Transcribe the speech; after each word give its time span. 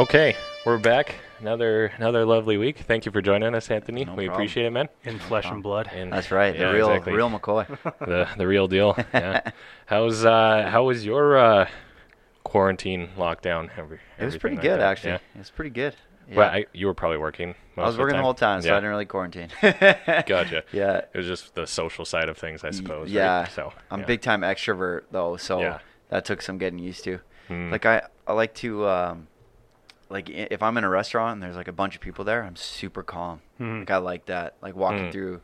Okay, 0.00 0.34
we're 0.64 0.78
back. 0.78 1.14
Another 1.40 1.92
another 1.98 2.24
lovely 2.24 2.56
week. 2.56 2.78
Thank 2.78 3.04
you 3.04 3.12
for 3.12 3.20
joining 3.20 3.54
us, 3.54 3.70
Anthony. 3.70 4.06
No 4.06 4.14
we 4.14 4.24
problem. 4.28 4.32
appreciate 4.32 4.64
it, 4.64 4.70
man. 4.70 4.88
in 5.04 5.18
flesh 5.18 5.44
and 5.44 5.62
blood. 5.62 5.90
And 5.92 6.10
That's 6.10 6.30
right. 6.30 6.54
yeah, 6.54 6.68
the 6.68 6.74
real, 6.74 6.88
exactly. 6.88 7.12
real 7.12 7.28
McCoy. 7.28 7.66
the 7.98 8.26
the 8.38 8.46
real 8.46 8.66
deal. 8.66 8.96
Yeah. 9.12 9.50
How's 9.86 10.24
uh 10.24 10.70
how 10.72 10.84
was 10.84 11.04
your 11.04 11.36
uh 11.36 11.68
quarantine 12.44 13.10
lockdown? 13.18 13.68
Every, 13.76 14.00
It 14.18 14.24
was 14.24 14.38
pretty 14.38 14.56
like 14.56 14.62
good, 14.62 14.80
that? 14.80 14.90
actually. 14.90 15.10
Yeah. 15.10 15.18
It 15.34 15.38
was 15.38 15.50
pretty 15.50 15.70
good. 15.70 15.94
Yeah. 16.30 16.36
Well, 16.36 16.48
I, 16.50 16.64
you 16.72 16.86
were 16.86 16.94
probably 16.94 17.18
working. 17.18 17.48
Most 17.76 17.84
I 17.84 17.86
was 17.86 17.90
of 17.90 17.96
the 17.96 18.00
working 18.04 18.12
the 18.12 18.16
time. 18.16 18.24
whole 18.24 18.34
time, 18.34 18.62
so 18.62 18.68
yeah. 18.68 18.72
I 18.74 18.76
didn't 18.78 18.90
really 18.90 19.04
quarantine. 19.04 19.48
Gotcha. 19.60 20.64
Yeah. 20.72 21.02
It 21.12 21.16
was 21.18 21.26
just 21.26 21.54
the 21.54 21.66
social 21.66 22.06
side 22.06 22.30
of 22.30 22.38
things, 22.38 22.64
I 22.64 22.70
suppose. 22.70 23.08
right? 23.08 23.16
Yeah. 23.16 23.48
So 23.48 23.74
I'm 23.90 24.00
yeah. 24.00 24.06
big 24.06 24.22
time 24.22 24.40
extrovert 24.40 25.02
though, 25.10 25.36
so 25.36 25.60
Yeah. 25.60 25.80
that 26.08 26.24
took 26.24 26.40
some 26.40 26.56
getting 26.56 26.78
used 26.78 27.04
to. 27.04 27.20
Mm. 27.50 27.70
Like 27.70 27.84
I, 27.84 28.02
I 28.26 28.32
like 28.32 28.54
to, 28.56 28.86
um, 28.86 29.26
like 30.10 30.28
if 30.28 30.62
I'm 30.62 30.76
in 30.76 30.84
a 30.84 30.88
restaurant 30.90 31.34
and 31.34 31.42
there's 31.42 31.56
like 31.56 31.68
a 31.68 31.72
bunch 31.72 31.94
of 31.94 32.00
people 32.00 32.24
there, 32.24 32.42
I'm 32.42 32.56
super 32.56 33.02
calm. 33.02 33.40
Mhm. 33.60 33.80
Like 33.80 33.90
I 33.90 33.96
like 33.98 34.26
that. 34.26 34.54
Like 34.60 34.74
walking 34.76 35.06
Mm. 35.08 35.12
through, 35.12 35.40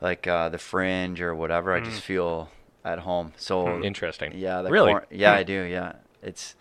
like 0.00 0.26
uh, 0.26 0.48
the 0.48 0.58
Fringe 0.58 1.20
or 1.20 1.34
whatever, 1.34 1.72
I 1.74 1.80
Mm. 1.80 1.84
just 1.84 2.00
feel 2.02 2.50
at 2.84 3.00
home. 3.00 3.32
So 3.36 3.66
Hmm, 3.76 3.84
Interesting. 3.84 4.32
Yeah, 4.34 4.62
Really? 4.68 4.90
quar- 4.92 5.06
yeah, 5.10 5.32
Hmm. 5.34 5.38
I 5.38 5.42
do. 5.44 5.62
Yeah, 5.62 5.92
it's, 6.22 6.56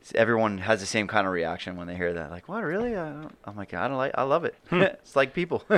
it's 0.00 0.12
everyone 0.14 0.58
has 0.58 0.80
the 0.80 0.86
same 0.86 1.06
kind 1.08 1.26
of 1.26 1.32
reaction 1.32 1.76
when 1.76 1.86
they 1.88 1.96
hear 1.96 2.12
that. 2.12 2.30
Like, 2.30 2.48
what 2.48 2.62
really? 2.62 2.96
I 2.96 3.08
don't, 3.08 3.34
I'm 3.44 3.56
like, 3.56 3.72
I 3.74 3.88
don't 3.88 3.96
like. 3.96 4.12
I 4.16 4.22
love 4.22 4.44
it. 4.44 4.54
it's 4.70 5.16
like 5.16 5.32
people. 5.34 5.64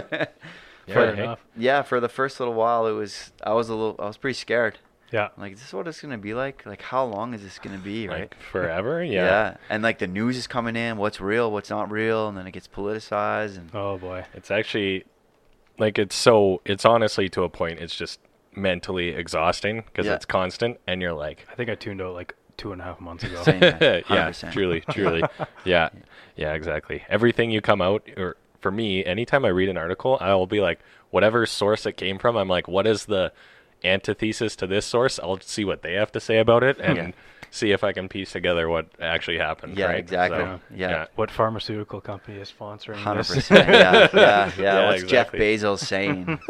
Yeah, 0.88 1.12
enough. 1.15 1.41
yeah, 1.57 1.82
for 1.82 1.98
the 1.98 2.09
first 2.09 2.38
little 2.38 2.54
while, 2.54 2.87
it 2.87 2.93
was. 2.93 3.32
I 3.43 3.52
was 3.54 3.68
a 3.68 3.74
little. 3.74 3.96
I 3.98 4.07
was 4.07 4.16
pretty 4.16 4.34
scared. 4.38 4.79
Yeah. 5.12 5.28
I'm 5.37 5.43
like, 5.43 5.52
is 5.52 5.60
this 5.60 5.73
what 5.73 5.87
it's 5.87 6.01
gonna 6.01 6.18
be 6.18 6.35
like? 6.35 6.65
Like, 6.66 6.82
how 6.82 7.04
long 7.04 7.32
is 7.35 7.43
this 7.43 7.59
gonna 7.59 7.79
be? 7.79 8.09
Right. 8.09 8.21
Like 8.23 8.37
forever? 8.40 9.02
Yeah. 9.04 9.24
yeah. 9.24 9.57
And 9.71 9.82
like 9.82 9.98
the 9.98 10.07
news 10.07 10.37
is 10.37 10.46
coming 10.46 10.76
in. 10.76 10.96
What's 10.96 11.21
real? 11.21 11.51
What's 11.52 11.71
not 11.71 11.90
real? 11.90 12.29
And 12.29 12.37
then 12.37 12.46
it 12.46 12.52
gets 12.52 12.68
politicized. 12.68 13.57
And 13.57 13.71
Oh 13.74 13.98
boy. 13.98 14.24
It's 14.35 14.51
actually 14.51 15.04
like 15.79 15.98
it's 15.98 16.16
so 16.16 16.60
it's 16.65 16.85
honestly 16.85 17.29
to 17.30 17.43
a 17.45 17.48
point 17.48 17.79
it's 17.80 17.95
just 17.95 18.18
mentally 18.54 19.10
exhausting 19.10 19.82
because 19.82 20.07
Yeah. 20.07 20.15
it's 20.15 20.24
constant 20.24 20.79
and 20.87 21.02
you're 21.02 21.13
like 21.13 21.46
I 21.51 21.54
think 21.54 21.68
I 21.70 21.74
tuned 21.74 22.01
out 22.01 22.15
like 22.15 22.35
two 22.57 22.73
and 22.73 22.80
a 22.80 22.85
half 22.85 23.01
months 23.01 23.23
ago. 23.24 23.43
Same. 23.43 23.60
yeah 24.10 24.30
truly 24.51 24.80
truly 24.91 25.23
yeah 25.65 25.91
yeah 26.37 26.54
exactly 26.54 27.04
everything 27.09 27.51
you 27.51 27.60
come 27.60 27.82
out 27.82 28.09
or 28.16 28.37
for 28.63 28.70
me 28.70 29.04
anytime 29.04 29.45
i 29.45 29.48
read 29.48 29.68
an 29.68 29.76
article 29.76 30.16
i'll 30.23 30.46
be 30.46 30.60
like 30.63 30.80
whatever 31.10 31.45
source 31.45 31.85
it 31.85 31.98
came 31.98 32.18
from 32.18 32.35
i'm 32.35 32.48
like 32.48 32.66
what 32.66 32.87
is 32.87 33.04
the 33.04 33.30
antithesis 33.87 34.56
to 34.56 34.66
this 34.66 34.84
source 34.87 35.18
i'll 35.23 35.40
see 35.40 35.65
what 35.65 35.82
they 35.82 35.95
have 35.95 36.10
to 36.12 36.20
say 36.20 36.38
about 36.38 36.62
it 36.62 36.76
and 36.80 36.96
Yeah. 36.96 37.10
see 37.51 37.70
if 37.73 37.82
i 37.84 37.92
can 37.92 38.09
piece 38.09 38.32
together 38.32 38.68
what 38.68 38.87
actually 39.01 39.38
happened 39.38 39.79
Yeah, 39.79 39.87
right? 39.87 39.98
exactly. 39.98 40.38
So, 40.40 40.60
Yeah. 40.74 41.06
What 41.15 41.30
pharmaceutical 41.30 42.01
company 42.01 42.38
is 42.38 42.52
sponsoring 42.59 42.96
Hundred 42.96 43.20
this? 43.26 43.34
percent. 43.37 43.68
Yeah, 43.68 43.92
yeah, 43.92 44.09
yeah. 44.14 44.51
Yeah, 44.59 44.87
What's 44.88 45.02
exactly. 45.04 45.38
Jeff 45.38 45.62
Bezos 45.62 45.79
saying? 45.92 46.38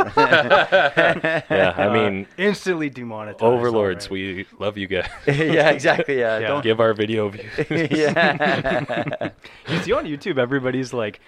yeah 0.70 1.74
i 1.76 1.86
Uh, 1.86 1.92
mean 1.92 2.26
instantly 2.38 2.88
demonetized. 2.90 3.42
overlords 3.42 4.06
already. 4.08 4.34
we 4.34 4.46
love 4.58 4.76
you 4.78 4.86
guys 4.86 5.08
yeah, 5.26 5.70
exactly. 5.70 6.18
Yeah. 6.18 6.38
Yeah. 6.38 6.48
Don't 6.48 6.62
give 6.62 6.80
our 6.80 6.94
video 6.94 7.28
views 7.28 7.52
yeah. 7.70 9.30
You 9.68 9.78
see 9.82 9.92
on 9.92 10.04
YouTube, 10.06 10.38
everybody's 10.38 10.92
like 10.92 11.20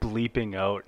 bleeping 0.00 0.54
out 0.56 0.84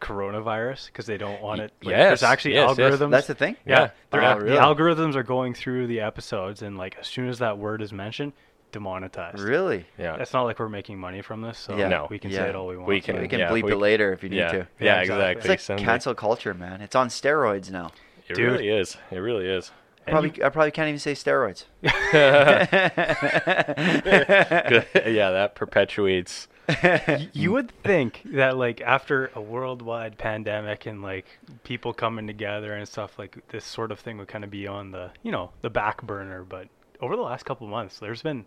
coronavirus 0.00 0.86
because 0.86 1.06
they 1.06 1.18
don't 1.18 1.42
want 1.42 1.60
it. 1.60 1.72
Like, 1.82 1.94
Yes, 1.96 2.08
There's 2.08 2.22
actually 2.22 2.54
yes, 2.54 2.76
yes. 2.78 2.94
algorithms. 2.94 3.10
That's 3.10 3.26
the 3.26 3.34
thing. 3.34 3.56
Yeah. 3.66 3.80
Yeah. 3.80 3.90
they're 4.10 4.22
Oh, 4.22 4.32
a- 4.32 4.36
really? 4.40 4.56
The 4.56 4.62
algorithms 4.62 5.14
are 5.16 5.22
going 5.22 5.52
through 5.54 5.86
the 5.88 6.00
episodes, 6.00 6.62
and 6.62 6.78
like 6.78 6.96
as 6.98 7.06
soon 7.06 7.28
as 7.28 7.38
that 7.40 7.58
word 7.58 7.82
is 7.82 7.92
mentioned, 7.92 8.32
demonetized. 8.72 9.40
Really? 9.40 9.86
yeah 9.98 10.16
It's 10.16 10.32
not 10.34 10.42
like 10.42 10.58
we're 10.58 10.68
making 10.68 10.98
money 10.98 11.22
from 11.22 11.40
this, 11.42 11.58
so 11.58 11.76
Yeah. 11.76 11.88
No. 11.88 12.06
we 12.10 12.18
can 12.18 12.30
Yeah. 12.30 12.38
say 12.44 12.48
it 12.50 12.54
all 12.54 12.66
we 12.66 12.76
want. 12.76 12.88
We 12.88 13.00
so- 13.00 13.06
can- 13.12 13.20
We 13.22 13.28
can 13.28 13.40
Yeah, 13.40 13.50
bleep 13.50 13.64
we- 13.64 13.72
it 13.72 13.76
later 13.76 14.12
if 14.12 14.22
you 14.22 14.28
need 14.28 14.36
yeah. 14.38 14.52
to. 14.52 14.58
yeah 14.58 14.64
Yeah, 14.78 15.00
exactly, 15.00 15.24
exactly. 15.32 15.54
It's 15.54 15.68
like 15.70 15.78
cancel 15.78 16.14
culture, 16.14 16.52
man. 16.54 16.80
It's 16.82 16.94
on 16.94 17.08
steroids 17.08 17.70
now. 17.70 17.92
it 18.28 18.34
Dude. 18.34 18.52
really 18.52 18.68
is 18.68 18.96
it 19.10 19.18
really 19.18 19.46
is 19.48 19.70
And 20.06 20.12
Probably, 20.14 20.44
I 20.44 20.48
probably 20.50 20.70
can't 20.70 20.88
even 20.88 20.98
say 20.98 21.12
steroids. 21.12 21.64
yeah, 25.06 25.30
that 25.30 25.52
perpetuates. 25.54 26.48
You 27.32 27.52
would 27.52 27.70
think 27.82 28.22
that 28.32 28.56
like 28.56 28.80
after 28.80 29.30
a 29.34 29.40
worldwide 29.40 30.18
pandemic 30.18 30.86
and 30.86 31.02
like 31.02 31.26
people 31.64 31.92
coming 31.92 32.26
together 32.26 32.74
and 32.74 32.86
stuff 32.86 33.18
like 33.18 33.36
this 33.48 33.64
sort 33.64 33.90
of 33.90 34.00
thing 34.00 34.18
would 34.18 34.28
kind 34.28 34.44
of 34.44 34.50
be 34.50 34.66
on 34.66 34.90
the 34.90 35.10
you 35.22 35.32
know 35.32 35.50
the 35.62 35.70
back 35.70 36.02
burner 36.02 36.44
but 36.44 36.68
over 37.00 37.16
the 37.16 37.22
last 37.22 37.44
couple 37.44 37.66
of 37.66 37.70
months 37.70 37.98
there's 37.98 38.22
been 38.22 38.44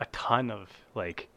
a 0.00 0.04
ton 0.06 0.50
of 0.50 0.68
like 0.94 1.28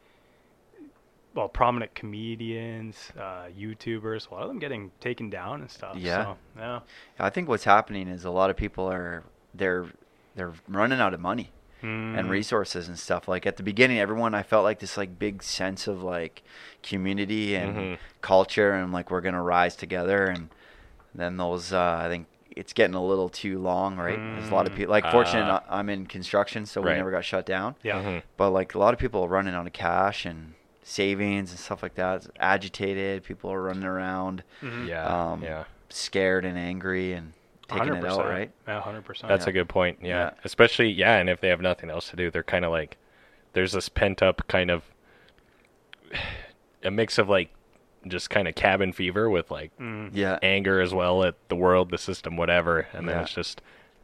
well 1.34 1.48
prominent 1.48 1.94
comedians 1.94 3.12
uh, 3.18 3.46
youtubers 3.58 4.28
a 4.30 4.34
lot 4.34 4.42
of 4.42 4.48
them 4.48 4.58
getting 4.58 4.90
taken 5.00 5.30
down 5.30 5.60
and 5.60 5.70
stuff 5.70 5.96
Yeah. 5.96 6.24
so, 6.24 6.36
yeah 6.58 6.80
I 7.18 7.30
think 7.30 7.48
what's 7.48 7.64
happening 7.64 8.08
is 8.08 8.24
a 8.24 8.30
lot 8.30 8.50
of 8.50 8.56
people 8.56 8.90
are 8.90 9.22
they're 9.54 9.86
they're 10.34 10.52
running 10.68 11.00
out 11.00 11.14
of 11.14 11.20
money 11.20 11.50
and 11.82 12.16
Mm. 12.26 12.28
resources 12.28 12.88
and 12.88 12.98
stuff. 12.98 13.26
Like 13.28 13.46
at 13.46 13.56
the 13.56 13.62
beginning, 13.62 13.98
everyone 13.98 14.34
I 14.34 14.42
felt 14.42 14.64
like 14.64 14.78
this 14.80 14.96
like 14.96 15.18
big 15.18 15.42
sense 15.42 15.86
of 15.86 16.02
like 16.02 16.42
community 16.82 17.54
and 17.56 17.76
Mhm. 17.76 17.98
culture 18.20 18.72
and 18.72 18.92
like 18.92 19.10
we're 19.10 19.20
gonna 19.20 19.42
rise 19.42 19.76
together. 19.76 20.24
And 20.26 20.50
then 21.14 21.36
those 21.36 21.72
uh, 21.72 22.00
I 22.04 22.08
think 22.08 22.26
it's 22.56 22.72
getting 22.72 22.94
a 22.94 23.04
little 23.04 23.28
too 23.28 23.58
long, 23.60 23.96
right? 23.96 24.16
There's 24.18 24.50
a 24.50 24.54
lot 24.54 24.66
of 24.66 24.72
Mm. 24.72 24.76
people. 24.76 24.90
Like 24.90 25.06
fortunate, 25.10 25.48
Uh, 25.48 25.60
I- 25.68 25.78
I'm 25.78 25.88
in 25.88 26.06
construction, 26.06 26.66
so 26.66 26.80
we 26.80 26.90
never 26.90 27.10
got 27.10 27.24
shut 27.24 27.46
down. 27.46 27.76
yeah 27.82 28.02
Mhm. 28.02 28.22
But 28.36 28.50
like 28.50 28.74
a 28.74 28.78
lot 28.78 28.92
of 28.92 28.98
people 29.00 29.22
are 29.24 29.28
running 29.28 29.54
out 29.54 29.66
of 29.66 29.72
cash 29.72 30.26
and 30.26 30.54
savings 30.82 31.50
and 31.50 31.60
stuff 31.60 31.82
like 31.82 31.94
that. 31.94 32.26
Agitated, 32.40 33.22
people 33.22 33.52
are 33.52 33.62
running 33.62 33.84
around, 33.84 34.42
Mhm. 34.60 34.88
Yeah, 34.88 35.04
Um, 35.32 35.42
yeah. 35.44 35.64
scared 35.88 36.44
and 36.44 36.58
angry 36.58 37.12
and 37.12 37.32
taking 37.70 37.94
it 37.96 38.04
out, 38.04 38.18
100%. 38.20 38.28
right? 38.30 38.50
yeah 38.68 38.80
100% 38.82 39.28
That's 39.28 39.46
Yeah. 39.46 39.50
a 39.50 39.52
good 39.52 39.68
point. 39.68 39.98
Yeah. 40.02 40.08
Yeah. 40.08 40.30
especially 40.44 40.90
yeah, 40.90 41.16
and 41.16 41.28
if 41.30 41.40
they 41.40 41.48
have 41.48 41.60
nothing 41.60 41.90
else 41.90 42.10
to 42.10 42.16
do, 42.16 42.30
they're 42.30 42.42
kind 42.42 42.64
of 42.64 42.70
like 42.70 42.96
there's 43.52 43.72
this 43.72 43.88
pent 43.88 44.22
up 44.22 44.46
kind 44.48 44.70
of 44.70 44.84
a 46.84 46.90
mix 46.90 47.18
of 47.18 47.28
like 47.28 47.50
just 48.06 48.30
kind 48.30 48.48
of 48.48 48.54
cabin 48.54 48.92
fever 48.92 49.28
with 49.28 49.50
like 49.50 49.70
Mm. 49.78 50.10
Yeah. 50.12 50.38
anger 50.42 50.80
as 50.80 50.94
well 50.94 51.22
at 51.24 51.34
the 51.48 51.56
world, 51.56 51.90
the 51.90 51.98
system, 51.98 52.36
whatever, 52.36 52.86
and 52.92 53.08
then 53.08 53.16
Yeah. 53.16 53.22
it's 53.22 53.34
just 53.34 53.60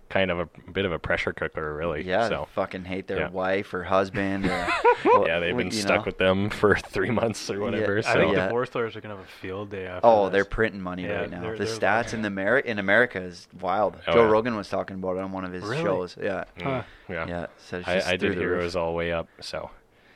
kind 0.08 0.30
of 0.30 0.38
a, 0.38 0.48
bit 0.70 0.84
of 0.84 0.92
a 0.92 0.98
pressure 0.98 1.32
cooker, 1.32 1.74
really. 1.74 2.04
Yeah, 2.04 2.28
So 2.28 2.46
they 2.48 2.54
fucking 2.54 2.84
hate 2.84 3.06
their 3.08 3.18
yeah. 3.20 3.28
wife 3.30 3.74
or 3.74 3.82
husband. 3.84 4.46
Or, 4.46 4.68
yeah, 5.26 5.40
they've 5.40 5.56
been 5.56 5.66
you 5.66 5.72
stuck 5.72 6.00
know. 6.00 6.02
with 6.06 6.18
them 6.18 6.48
for 6.50 6.76
three 6.90 7.10
months 7.10 7.50
or 7.50 7.60
whatever. 7.60 7.96
I 7.96 7.98
I 7.98 8.02
so 8.02 8.12
think 8.20 8.36
yeah. 8.36 8.46
divorce 8.46 8.74
lawyers 8.74 8.94
are 8.96 9.00
gonna 9.00 9.16
have 9.16 9.24
a 9.24 9.28
field 9.28 9.70
day 9.70 9.86
after 9.86 10.06
Oh, 10.06 10.24
this. 10.26 10.32
they're 10.32 10.44
printing 10.44 10.80
money 10.80 11.04
Yeah, 11.04 11.20
right 11.20 11.30
now. 11.30 11.40
they're- 11.40 11.56
the 11.58 11.64
they're 11.64 11.74
stats 11.78 12.04
like- 12.04 12.12
in 12.14 12.22
the 12.22 12.28
Ameri- 12.28 12.64
in 12.64 12.78
America 12.78 13.20
is 13.20 13.48
wild. 13.60 13.96
Oh, 14.06 14.12
Joe 14.12 14.24
yeah. 14.24 14.30
Rogan 14.30 14.56
was 14.56 14.68
talking 14.68 14.96
about 14.96 15.16
it 15.16 15.20
on 15.22 15.32
one 15.32 15.44
of 15.44 15.52
his 15.52 15.64
Really? 15.64 15.82
shows. 15.82 16.16
Yeah, 16.22 16.44
mm, 16.58 16.62
Huh. 16.62 16.82
yeah. 17.08 17.26
yeah. 17.26 17.46
So 17.58 17.82
I, 17.86 18.02
I 18.12 18.16
did 18.16 18.32
the 18.32 18.40
hear 18.40 18.58
it 18.60 18.62
was 18.62 18.76
all 18.76 18.94
way 18.94 19.12
up. 19.12 19.28
So 19.40 19.70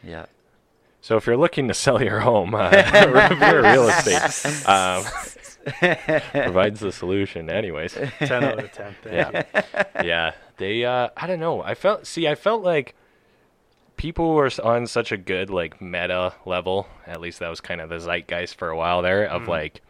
Yeah. 0.04 0.26
So 1.02 1.16
if 1.16 1.26
you're 1.26 1.36
looking 1.38 1.66
to 1.68 1.74
sell 1.74 2.02
your 2.02 2.20
home, 2.20 2.54
uh, 2.54 2.68
Revere 2.70 3.62
Real 3.62 3.88
Estate 3.88 4.66
um, 4.68 5.02
provides 6.32 6.81
the 6.81 6.93
solution. 6.93 7.50
Anyways, 7.50 7.93
10 8.19 8.44
out 8.44 8.59
of 8.62 8.72
10 8.72 8.94
thank 9.03 9.15
Yeah. 9.15 9.44
you. 10.03 10.09
yeah, 10.09 10.32
they. 10.56 10.84
Uh, 10.84 11.09
I 11.16 11.26
don't 11.26 11.41
know. 11.41 11.62
I 11.62 11.75
felt. 11.75 12.06
See, 12.06 12.26
I 12.28 12.34
felt 12.34 12.62
like 12.62 12.94
people 13.97 14.34
were 14.34 14.50
on 14.65 14.87
such 14.87 15.12
a 15.12 15.16
good 15.16 15.50
like 15.50 15.81
meta 15.81 16.34
level. 16.47 16.87
At 17.06 17.21
least 17.21 17.38
that 17.41 17.48
was 17.48 17.60
kind 17.60 17.81
of 17.81 17.88
the 17.91 17.98
zeitgeist 17.98 18.56
for 18.56 18.69
a 18.71 18.76
while 18.76 19.03
there. 19.03 19.25
Of 19.26 19.43
Mhm. 19.43 19.48
like, 19.48 19.82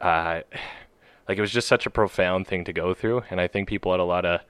uh, 0.00 0.40
like 1.28 1.38
it 1.38 1.40
was 1.40 1.52
just 1.52 1.68
such 1.68 1.86
a 1.86 1.90
profound 1.90 2.46
thing 2.46 2.64
to 2.64 2.72
go 2.72 2.94
through, 2.94 3.22
and 3.30 3.40
I 3.40 3.48
think 3.48 3.68
people 3.68 3.92
had 3.92 4.00
a 4.00 4.04
lot 4.04 4.24
of 4.24 4.40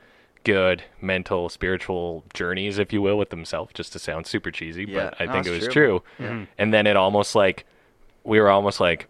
good 0.44 0.82
mental, 1.00 1.48
spiritual 1.48 2.22
journeys, 2.34 2.78
if 2.78 2.92
you 2.92 3.00
will, 3.00 3.16
with 3.16 3.30
themselves. 3.30 3.72
Just 3.72 3.92
to 3.94 3.98
sound 3.98 4.26
super 4.26 4.50
cheesy, 4.50 4.84
Yeah. 4.84 5.04
but 5.10 5.20
I 5.20 5.24
No, 5.26 5.32
think 5.32 5.46
it 5.46 5.50
was 5.50 5.64
true. 5.68 6.02
true. 6.18 6.26
Mhm. 6.26 6.46
And 6.58 6.74
then 6.74 6.86
it 6.86 6.96
almost 6.96 7.34
like 7.34 7.64
we 8.24 8.38
were 8.40 8.50
almost 8.50 8.78
like 8.80 9.06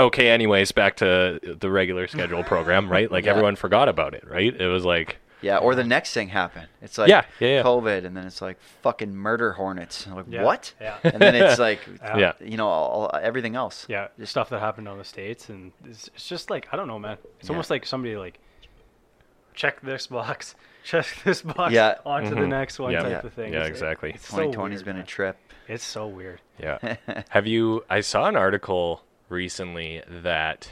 okay 0.00 0.28
anyways 0.30 0.72
back 0.72 0.96
to 0.96 1.38
the 1.60 1.70
regular 1.70 2.06
schedule 2.08 2.42
program 2.44 2.90
right 2.90 3.10
like 3.10 3.24
Yeah. 3.26 3.30
everyone 3.32 3.56
forgot 3.56 3.88
about 3.88 4.14
it 4.14 4.24
right 4.28 4.54
it 4.58 4.66
was 4.68 4.84
like 4.84 5.18
Yeah, 5.42 5.56
or 5.56 5.74
the 5.74 5.84
next 5.84 6.12
thing 6.12 6.28
happened. 6.28 6.68
It's 6.82 6.98
like 6.98 7.08
Yeah, 7.08 7.24
yeah, 7.38 7.48
yeah. 7.48 7.62
COVID, 7.62 8.04
and 8.04 8.14
then 8.14 8.26
it's 8.26 8.42
like 8.42 8.58
fucking 8.82 9.14
murder 9.16 9.52
hornets. 9.52 10.06
I'm 10.06 10.16
like 10.16 10.26
Yeah, 10.28 10.44
what? 10.44 10.74
yeah. 10.78 10.98
And 11.02 11.18
then 11.18 11.34
it's 11.34 11.58
like, 11.68 11.80
Yeah. 12.02 12.18
yeah 12.18 12.32
you 12.52 12.58
know, 12.58 12.68
all, 12.68 13.10
everything 13.22 13.56
else. 13.56 13.86
Yeah, 13.88 14.08
stuff 14.24 14.50
that 14.50 14.60
happened 14.60 14.86
on 14.86 14.98
the 14.98 15.04
states, 15.04 15.48
and 15.48 15.72
it's, 15.86 16.08
it's 16.08 16.28
just 16.28 16.50
like 16.50 16.68
I 16.72 16.76
don't 16.76 16.88
know, 16.88 16.98
man. 16.98 17.16
It's 17.38 17.48
Yeah. 17.48 17.54
almost 17.54 17.70
like 17.70 17.86
somebody 17.86 18.16
like 18.16 18.38
check 19.54 19.80
this 19.80 20.06
box, 20.08 20.54
check 20.84 21.06
this 21.24 21.40
box, 21.40 21.72
Yeah. 21.72 21.94
on 22.04 22.24
to 22.24 22.30
the 22.30 22.36
mm-hmm. 22.36 22.50
next 22.50 22.78
one 22.78 22.92
Yeah. 22.92 23.02
type 23.02 23.10
Yeah. 23.10 23.26
of 23.26 23.32
thing. 23.32 23.52
Yeah, 23.54 23.60
It's- 23.60 23.70
exactly. 23.70 24.10
It's 24.16 24.28
so 24.28 24.36
2020's 24.50 24.70
weird, 24.70 24.84
been 24.84 24.96
a 24.98 25.04
trip. 25.04 25.36
It's 25.68 25.84
so 25.84 26.06
weird. 26.06 26.40
yeah 26.58 26.96
have 27.30 27.46
you 27.46 27.82
i 27.88 28.00
saw 28.02 28.26
an 28.26 28.36
article 28.36 29.02
recently 29.30 30.02
that 30.22 30.70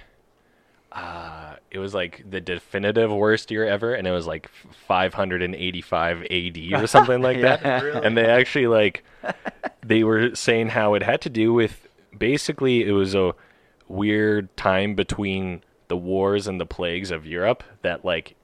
uh 0.90 1.56
it 1.70 1.78
was 1.78 1.93
like 1.94 2.25
the 2.28 2.40
definitive 2.40 3.10
worst 3.12 3.50
year 3.50 3.66
ever, 3.66 3.94
and 3.94 4.06
it 4.06 4.10
was 4.10 4.26
like 4.26 4.49
585 4.88 6.22
AD 6.22 6.58
or 6.82 6.87
something 6.87 7.20
like 7.22 7.40
that. 7.43 7.82
Really? 7.82 8.05
And 8.06 8.16
they 8.16 8.26
actually 8.26 8.66
like 8.66 9.05
they 9.84 10.02
were 10.05 10.34
saying 10.34 10.69
how 10.69 10.94
it 10.94 11.02
had 11.02 11.20
to 11.22 11.31
do 11.31 11.52
with 11.52 11.87
basically 12.16 12.82
it 12.87 12.93
was 12.93 13.14
a 13.14 13.34
weird 13.87 14.55
time 14.56 14.94
between 14.94 15.62
the 15.88 15.96
wars 15.96 16.46
and 16.46 16.61
the 16.61 16.66
plagues 16.66 17.11
of 17.11 17.26
Europe 17.26 17.62
that 17.82 18.04
like 18.04 18.34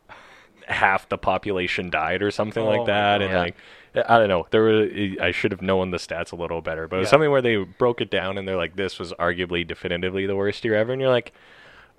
half 0.66 1.08
the 1.08 1.18
population 1.18 1.90
died 1.90 2.22
or 2.22 2.30
something 2.30 2.62
Oh 2.64 2.68
like 2.70 2.86
that, 2.86 3.20
and 3.22 3.32
Yeah. 3.32 3.38
like 3.38 3.56
I 3.94 4.18
don't 4.18 4.28
know. 4.28 4.46
There 4.50 4.62
were 4.62 4.88
I 5.20 5.30
should 5.30 5.52
have 5.52 5.62
known 5.62 5.90
the 5.90 5.98
stats 5.98 6.32
a 6.32 6.36
little 6.36 6.60
better, 6.60 6.88
but 6.88 6.96
it 6.96 6.98
was 7.00 7.06
Yeah. 7.06 7.10
something 7.10 7.30
where 7.30 7.42
they 7.42 7.56
broke 7.56 8.00
it 8.00 8.10
down 8.10 8.38
and 8.38 8.46
they're 8.48 8.56
like, 8.56 8.76
this 8.76 8.98
was 8.98 9.12
arguably 9.14 9.66
definitively 9.66 10.26
the 10.26 10.36
worst 10.36 10.64
year 10.64 10.74
ever, 10.74 10.92
and 10.92 11.00
you're 11.00 11.10
like. 11.10 11.32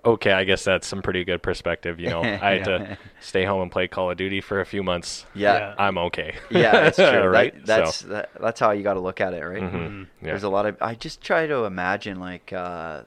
Okay, 0.08 0.32
I 0.32 0.44
guess 0.44 0.64
that's 0.64 0.86
some 0.86 1.02
pretty 1.02 1.24
good 1.24 1.42
perspective. 1.42 2.00
You 2.00 2.12
know, 2.12 2.22
I 2.24 2.58
had 2.60 2.66
to 2.66 2.98
stay 3.22 3.44
home 3.44 3.64
and 3.64 3.72
play 3.72 3.88
Call 3.88 4.12
of 4.12 4.18
Duty 4.18 4.40
for 4.40 4.62
a 4.62 4.66
few 4.66 4.84
months. 4.84 5.26
Yeah. 5.34 5.74
I'm 5.80 5.98
okay. 5.98 6.36
Yeah, 6.52 6.72
that's 6.92 6.98
true. 6.98 7.24
right? 7.26 7.56
That, 7.66 7.66
that's 7.66 8.02
that, 8.02 8.30
that's 8.40 8.60
how 8.60 8.70
you 8.70 8.84
got 8.84 8.94
to 8.94 9.00
look 9.00 9.20
at 9.20 9.34
it, 9.34 9.40
right? 9.44 9.64
Mhm. 9.64 9.72
Mm-hmm. 9.72 10.00
Yeah. 10.02 10.06
There's 10.22 10.44
a 10.44 10.50
lot 10.50 10.68
of. 10.68 10.78
I 10.80 10.94
just 10.94 11.22
try 11.24 11.48
to 11.48 11.64
imagine 11.66 12.20
like 12.20 12.54
uh, 12.54 13.02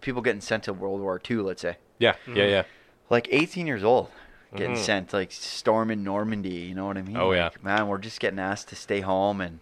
people 0.00 0.22
getting 0.22 0.40
sent 0.40 0.62
to 0.62 0.72
World 0.72 1.02
War 1.02 1.20
II. 1.30 1.36
Let's 1.36 1.60
say, 1.60 1.76
yeah, 1.98 2.14
yeah, 2.26 2.46
yeah. 2.46 2.62
like 3.10 3.28
18 3.30 3.66
years 3.66 3.84
old, 3.84 4.08
getting 4.54 4.74
Mhm. 4.74 4.78
sent 4.78 5.12
like 5.12 5.32
storming 5.32 6.02
Normandy. 6.04 6.50
You 6.50 6.74
know 6.74 6.86
what 6.86 6.96
I 6.98 7.02
mean? 7.02 7.16
Oh, 7.16 7.32
yeah. 7.32 7.44
Like, 7.44 7.64
man, 7.64 7.88
we're 7.88 7.98
just 7.98 8.20
getting 8.20 8.38
asked 8.38 8.68
to 8.68 8.76
stay 8.76 9.00
home 9.00 9.40
and 9.40 9.60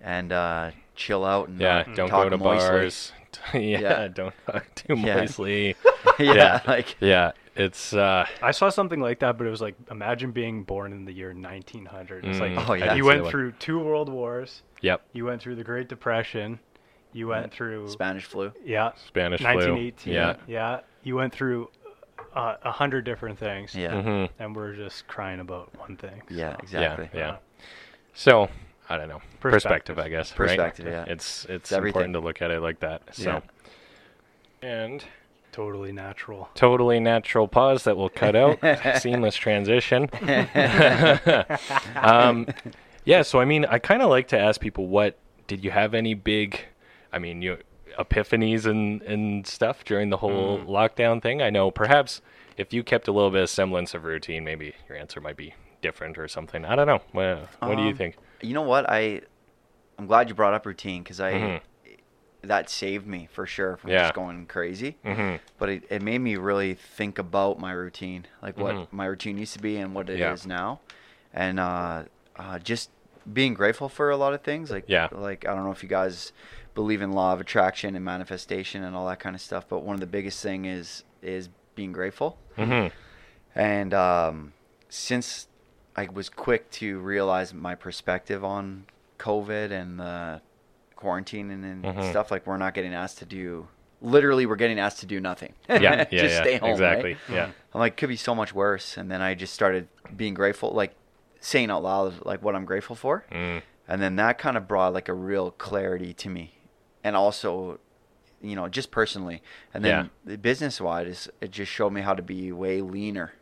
and 0.00 0.32
uh, 0.32 0.70
chill 0.96 1.24
out 1.24 1.48
and 1.48 1.60
Yeah, 1.60 1.84
not 1.86 1.94
don't 1.96 2.08
talk 2.08 2.24
go 2.24 2.28
to 2.30 2.38
moistly. 2.38 2.68
bars. 2.68 3.12
yeah, 3.54 3.80
Yeah. 3.80 4.08
don't 4.14 4.34
talk 4.46 4.66
too 4.74 4.94
Yeah. 4.96 5.14
moistly. 5.16 5.76
yeah, 6.18 6.32
Yeah. 6.34 6.60
like 6.66 6.96
Yeah, 7.00 7.32
it's 7.54 7.92
uh 7.94 8.26
I 8.42 8.50
saw 8.50 8.68
something 8.68 9.00
like 9.00 9.20
that, 9.20 9.38
but 9.38 9.46
it 9.46 9.50
was 9.50 9.60
like 9.60 9.74
imagine 9.90 10.32
being 10.32 10.64
born 10.64 10.92
in 10.92 11.04
the 11.04 11.12
year 11.12 11.32
1900. 11.32 12.24
It's 12.24 12.38
Mm, 12.38 12.56
like 12.56 12.68
Oh, 12.68 12.72
yeah. 12.74 12.94
you 12.94 13.04
went 13.04 13.26
through 13.28 13.52
two 13.52 13.78
world 13.78 14.08
wars. 14.08 14.62
Yep, 14.80 15.02
You 15.12 15.24
went 15.24 15.40
through 15.40 15.54
the 15.54 15.64
Great 15.64 15.88
Depression. 15.88 16.58
You 17.12 17.28
went 17.28 17.52
through 17.52 17.88
Spanish 17.90 18.24
flu. 18.24 18.52
yeah, 18.64 18.92
Spanish 19.06 19.40
flu. 19.40 19.54
1918. 19.54 20.12
Yeah. 20.14 20.36
yeah. 20.48 20.80
You 21.04 21.14
went 21.16 21.32
through 21.32 21.68
uh, 22.34 22.56
a 22.62 22.70
hundred 22.72 23.04
different 23.04 23.38
things. 23.38 23.74
Yeah, 23.74 23.92
Mhm. 23.92 24.28
And 24.38 24.56
we're 24.56 24.74
just 24.74 25.06
crying 25.06 25.40
about 25.40 25.70
one 25.78 25.96
thing. 25.96 26.22
yeah, 26.30 26.56
exactly. 26.62 27.08
Yeah, 27.12 27.18
yeah. 27.20 27.36
So, 28.14 28.48
I 28.88 28.96
don't 28.96 29.08
know. 29.08 29.20
Perspective, 29.40 29.96
Perspective. 29.96 29.98
I 29.98 30.08
guess. 30.08 30.32
Perspective, 30.32 30.86
right? 30.86 30.92
yeah. 30.92 31.04
It's 31.12 31.44
it's, 31.44 31.50
It's 31.50 31.72
everything. 31.72 31.88
important 32.02 32.14
to 32.14 32.20
look 32.20 32.42
at 32.42 32.50
it 32.50 32.60
like 32.60 32.80
that. 32.80 33.02
So 33.14 33.42
and 34.62 35.04
Totally 35.52 35.92
natural. 35.92 36.48
totally 36.54 36.98
natural 36.98 37.46
pause 37.46 37.84
that 37.84 37.94
will 37.96 38.08
cut 38.08 38.34
out. 38.34 38.58
Seamless 39.02 39.34
transition. 39.36 40.08
um, 41.96 42.46
yeah, 43.04 43.22
so 43.22 43.38
I 43.40 43.44
mean, 43.44 43.64
I 43.66 43.78
kind 43.78 44.00
of 44.02 44.08
like 44.08 44.28
to 44.28 44.38
ask 44.38 44.60
people, 44.60 44.86
what 44.86 45.18
did 45.46 45.62
you 45.64 45.70
have 45.70 45.92
any 45.94 46.14
big, 46.14 46.60
I 47.12 47.18
mean, 47.18 47.42
you 47.42 47.58
epiphanies 47.98 48.66
and 48.66 49.02
and 49.02 49.46
stuff 49.46 49.84
during 49.84 50.10
the 50.10 50.18
whole 50.18 50.58
Mm. 50.58 50.66
lockdown 50.68 51.22
thing? 51.22 51.42
I 51.42 51.50
know 51.50 51.70
perhaps 51.70 52.20
if 52.56 52.72
you 52.72 52.82
kept 52.82 53.08
a 53.08 53.12
little 53.12 53.30
bit 53.30 53.42
of 53.42 53.50
semblance 53.50 53.94
of 53.94 54.04
routine, 54.04 54.44
maybe 54.44 54.74
your 54.88 54.98
answer 54.98 55.20
might 55.20 55.36
be 55.36 55.54
different 55.80 56.18
or 56.18 56.28
something. 56.28 56.64
I 56.64 56.76
don't 56.76 56.86
know. 56.86 57.00
What, 57.12 57.48
what 57.60 57.76
do 57.76 57.82
you 57.82 57.90
Um, 57.90 57.94
think? 57.96 58.16
You 58.40 58.54
know 58.54 58.62
what? 58.62 58.88
I 58.88 59.22
I'm 59.98 60.06
glad 60.06 60.28
you 60.28 60.34
brought 60.34 60.54
up 60.54 60.66
routine 60.66 61.02
because 61.02 61.20
I 61.20 61.32
Mhm. 61.32 61.60
that 62.42 62.68
saved 62.68 63.06
me 63.06 63.28
for 63.30 63.46
sure 63.46 63.76
from 63.76 63.90
Yeah. 63.90 64.02
just 64.02 64.14
going 64.14 64.46
crazy. 64.46 64.96
hmm 65.04 65.36
But 65.58 65.68
it, 65.68 65.84
it 65.90 66.02
made 66.02 66.18
me 66.18 66.36
really 66.36 66.74
think 66.74 67.18
about 67.18 67.58
my 67.60 67.70
routine, 67.72 68.26
like 68.42 68.56
what 68.58 68.74
Mhm. 68.74 68.86
my 68.90 69.06
routine 69.06 69.38
used 69.38 69.52
to 69.54 69.60
be 69.60 69.76
and 69.76 69.94
what 69.94 70.10
it 70.10 70.18
is 70.20 70.44
Yeah. 70.44 70.48
now, 70.48 70.80
and 71.32 71.60
uh, 71.60 72.04
uh, 72.36 72.58
just 72.58 72.90
being 73.32 73.54
grateful 73.54 73.88
for 73.88 74.10
a 74.10 74.16
lot 74.16 74.34
of 74.34 74.42
things. 74.42 74.70
Like 74.72 74.84
Yeah. 74.88 75.08
like 75.12 75.46
I 75.46 75.54
don't 75.54 75.62
know 75.64 75.70
if 75.70 75.84
you 75.84 75.88
guys 75.88 76.32
believe 76.74 77.02
in 77.02 77.12
law 77.12 77.32
of 77.32 77.40
attraction 77.40 77.94
and 77.94 78.04
manifestation 78.04 78.82
and 78.84 78.96
all 78.96 79.06
that 79.08 79.18
kind 79.20 79.34
of 79.36 79.42
stuff, 79.42 79.66
but 79.68 79.80
one 79.80 79.94
of 79.94 80.00
the 80.00 80.06
biggest 80.06 80.42
thing 80.42 80.64
is 80.64 81.04
is 81.22 81.48
being 81.74 81.92
grateful. 81.92 82.38
hmm 82.56 82.86
And 83.54 83.94
um, 83.94 84.52
since 84.88 85.48
I 85.96 86.08
was 86.12 86.28
quick 86.28 86.70
to 86.72 86.98
realize 87.00 87.52
my 87.54 87.74
perspective 87.74 88.44
on 88.44 88.86
COVID 89.18 89.70
and 89.70 90.00
the 90.00 90.40
quarantine 90.96 91.50
and, 91.50 91.64
and 91.64 91.84
Mhm. 91.84 92.10
stuff, 92.10 92.30
like 92.30 92.46
we're 92.46 92.56
not 92.56 92.74
getting 92.74 92.94
asked 92.94 93.18
to 93.18 93.24
do. 93.26 93.68
Literally, 94.00 94.46
we're 94.46 94.56
getting 94.56 94.80
asked 94.80 94.98
to 95.00 95.06
do 95.06 95.20
nothing. 95.20 95.52
Yeah, 95.68 95.80
yeah, 95.80 96.04
just 96.10 96.34
yeah. 96.34 96.42
stay 96.42 96.56
home. 96.56 96.70
exactly. 96.70 97.12
right? 97.28 97.34
Yeah. 97.36 97.50
I'm 97.72 97.78
like, 97.80 97.96
could 97.96 98.08
be 98.08 98.16
so 98.16 98.34
much 98.34 98.52
worse. 98.54 98.96
And 98.96 99.10
then 99.10 99.20
I 99.22 99.34
just 99.34 99.54
started 99.54 99.86
being 100.16 100.34
grateful, 100.34 100.72
like 100.72 100.94
saying 101.40 101.70
out 101.70 101.82
loud, 101.82 102.24
like 102.24 102.42
what 102.42 102.56
I'm 102.56 102.64
grateful 102.64 102.96
for. 102.96 103.24
Mm. 103.30 103.62
And 103.88 104.00
then 104.02 104.16
that 104.16 104.38
kind 104.38 104.56
of 104.56 104.66
brought 104.66 104.92
like 104.94 105.08
a 105.08 105.14
real 105.14 105.50
clarity 105.52 106.12
to 106.14 106.28
me, 106.28 106.54
and 107.04 107.16
also, 107.16 107.78
you 108.40 108.54
know, 108.56 108.68
just 108.68 108.90
personally. 108.90 109.42
And 109.74 109.84
then 109.84 110.10
the 110.24 110.36
business 110.38 110.80
wise, 110.80 111.28
it 111.40 111.50
just 111.50 111.70
showed 111.70 111.90
me 111.90 112.00
how 112.02 112.14
to 112.14 112.22
be 112.22 112.52
way 112.52 112.80
leaner, 112.80 113.32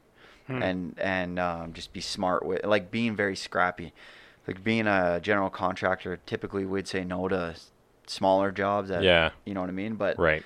Hmm. 0.46 0.62
and 0.62 0.98
and 0.98 1.38
um, 1.38 1.72
just 1.72 1.92
be 1.92 2.00
smart 2.00 2.44
with 2.44 2.64
like 2.64 2.90
being 2.90 3.14
very 3.16 3.36
scrappy. 3.36 3.92
Like 4.46 4.64
being 4.64 4.86
a 4.86 5.20
general 5.22 5.50
contractor, 5.50 6.18
typically 6.26 6.64
we'd 6.64 6.88
say 6.88 7.04
no 7.04 7.28
to 7.28 7.54
smaller 8.06 8.50
jobs. 8.50 8.88
That, 8.88 9.02
Yeah. 9.04 9.30
you 9.44 9.54
know 9.54 9.60
what 9.60 9.68
I 9.68 9.72
mean. 9.74 9.94
But 9.94 10.18
Right. 10.18 10.42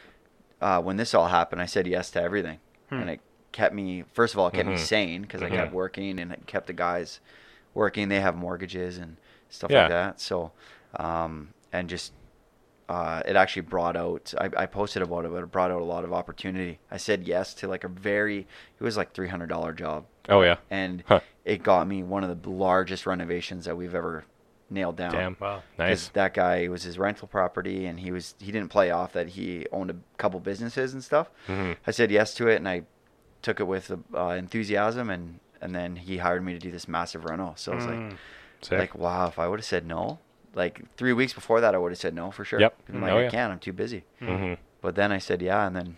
uh, 0.61 0.83
when 0.83 0.97
this 0.97 1.15
all 1.15 1.29
happened, 1.29 1.63
I 1.63 1.67
said 1.67 1.87
yes 1.87 2.11
to 2.13 2.21
everything, 2.23 2.59
Hmm. 2.91 2.95
and 2.97 3.11
it 3.11 3.21
kept 3.53 3.75
me. 3.75 4.05
First 4.13 4.35
of 4.35 4.41
all, 4.41 4.49
it 4.49 4.55
kept 4.55 4.69
me 4.69 4.75
Mhm. 4.75 4.79
sane 4.79 5.23
because 5.23 5.41
Mhm. 5.41 5.47
I 5.47 5.57
kept 5.57 5.73
working 5.73 6.19
and 6.19 6.33
it 6.33 6.47
kept 6.47 6.67
the 6.67 6.73
guys 6.73 7.21
working. 7.73 8.09
They 8.09 8.21
have 8.21 8.35
mortgages 8.37 8.99
and 8.99 9.17
stuff 9.49 9.71
Yeah. 9.71 9.83
like 9.83 9.91
that. 9.91 10.21
So, 10.21 10.53
um, 10.97 11.55
and 11.73 11.89
just 11.89 12.13
uh, 12.89 13.23
it 13.27 13.37
actually 13.37 13.63
brought 13.63 13.97
out. 13.97 14.35
I, 14.39 14.51
I 14.57 14.67
posted 14.67 15.03
about 15.03 15.25
it, 15.25 15.31
but 15.33 15.43
it 15.43 15.51
brought 15.51 15.71
out 15.71 15.81
a 15.81 15.85
lot 15.85 16.05
of 16.05 16.13
opportunity. 16.13 16.79
I 16.91 16.97
said 16.99 17.27
yes 17.27 17.55
to 17.55 17.69
like 17.69 17.85
a 17.85 17.89
very. 17.89 18.41
It 18.41 18.83
was 18.85 18.97
like 18.97 19.13
three 19.13 19.29
hundred 19.29 19.49
dollar 19.49 19.73
job, 19.73 20.05
Oh 20.29 20.43
yeah. 20.43 20.57
and 20.71 21.03
Huh. 21.07 21.21
it 21.45 21.63
got 21.63 21.87
me 21.89 22.03
one 22.03 22.25
of 22.25 22.43
the 22.43 22.51
largest 22.51 23.07
renovations 23.07 23.65
that 23.65 23.77
we've 23.77 23.95
ever 23.95 24.25
nailed 24.71 24.97
down. 24.97 25.13
Damn. 25.13 25.37
Wow. 25.41 25.63
Nice. 25.79 26.09
that 26.09 26.35
guy 26.35 26.69
was 26.69 26.83
his 26.83 26.99
rental 26.99 27.29
property, 27.29 27.87
and 27.87 28.01
he 28.01 28.11
was 28.11 28.35
he 28.39 28.53
didn't 28.53 28.69
play 28.71 28.91
off 28.91 29.13
that 29.15 29.29
he 29.31 29.67
owned 29.73 29.91
a 29.91 29.97
couple 30.19 30.39
businesses 30.41 30.93
and 30.93 31.03
stuff. 31.03 31.31
Mhm. 31.49 31.77
I 31.87 31.91
said 31.91 32.11
yes 32.11 32.35
to 32.35 32.49
it, 32.49 32.57
and 32.57 32.69
I 32.69 32.83
took 33.43 33.61
it 33.61 33.65
with 33.67 33.91
uh, 34.15 34.21
enthusiasm, 34.29 35.09
and 35.11 35.41
and 35.61 35.75
then 35.75 35.97
he 35.97 36.19
hired 36.19 36.45
me 36.45 36.53
to 36.53 36.59
do 36.59 36.71
this 36.71 36.87
massive 36.87 37.25
reno. 37.25 37.55
So 37.57 37.73
I 37.73 37.77
was 37.77 37.87
like, 37.87 37.95
Mm. 37.95 38.17
Sick. 38.61 38.79
like 38.79 38.95
wow, 38.95 39.27
if 39.29 39.39
I 39.39 39.47
would 39.49 39.59
have 39.61 39.67
said 39.67 39.87
no, 39.87 40.19
like 40.55 40.83
three 40.97 41.13
weeks 41.13 41.33
before 41.33 41.61
that, 41.61 41.75
I 41.75 41.79
would 41.79 41.93
have 41.93 41.99
said 41.99 42.15
no 42.15 42.31
for 42.31 42.45
sure. 42.45 42.61
Yep. 42.61 42.77
I'm 42.89 43.01
like, 43.01 43.13
Oh, 43.13 43.19
I 43.19 43.29
can't, 43.29 43.53
I'm 43.53 43.59
too 43.59 43.73
busy. 43.73 44.05
hmm 44.19 44.55
But 44.81 44.95
then 44.95 45.13
I 45.13 45.19
said 45.19 45.43
yeah, 45.43 45.67
and 45.67 45.75
then 45.77 45.97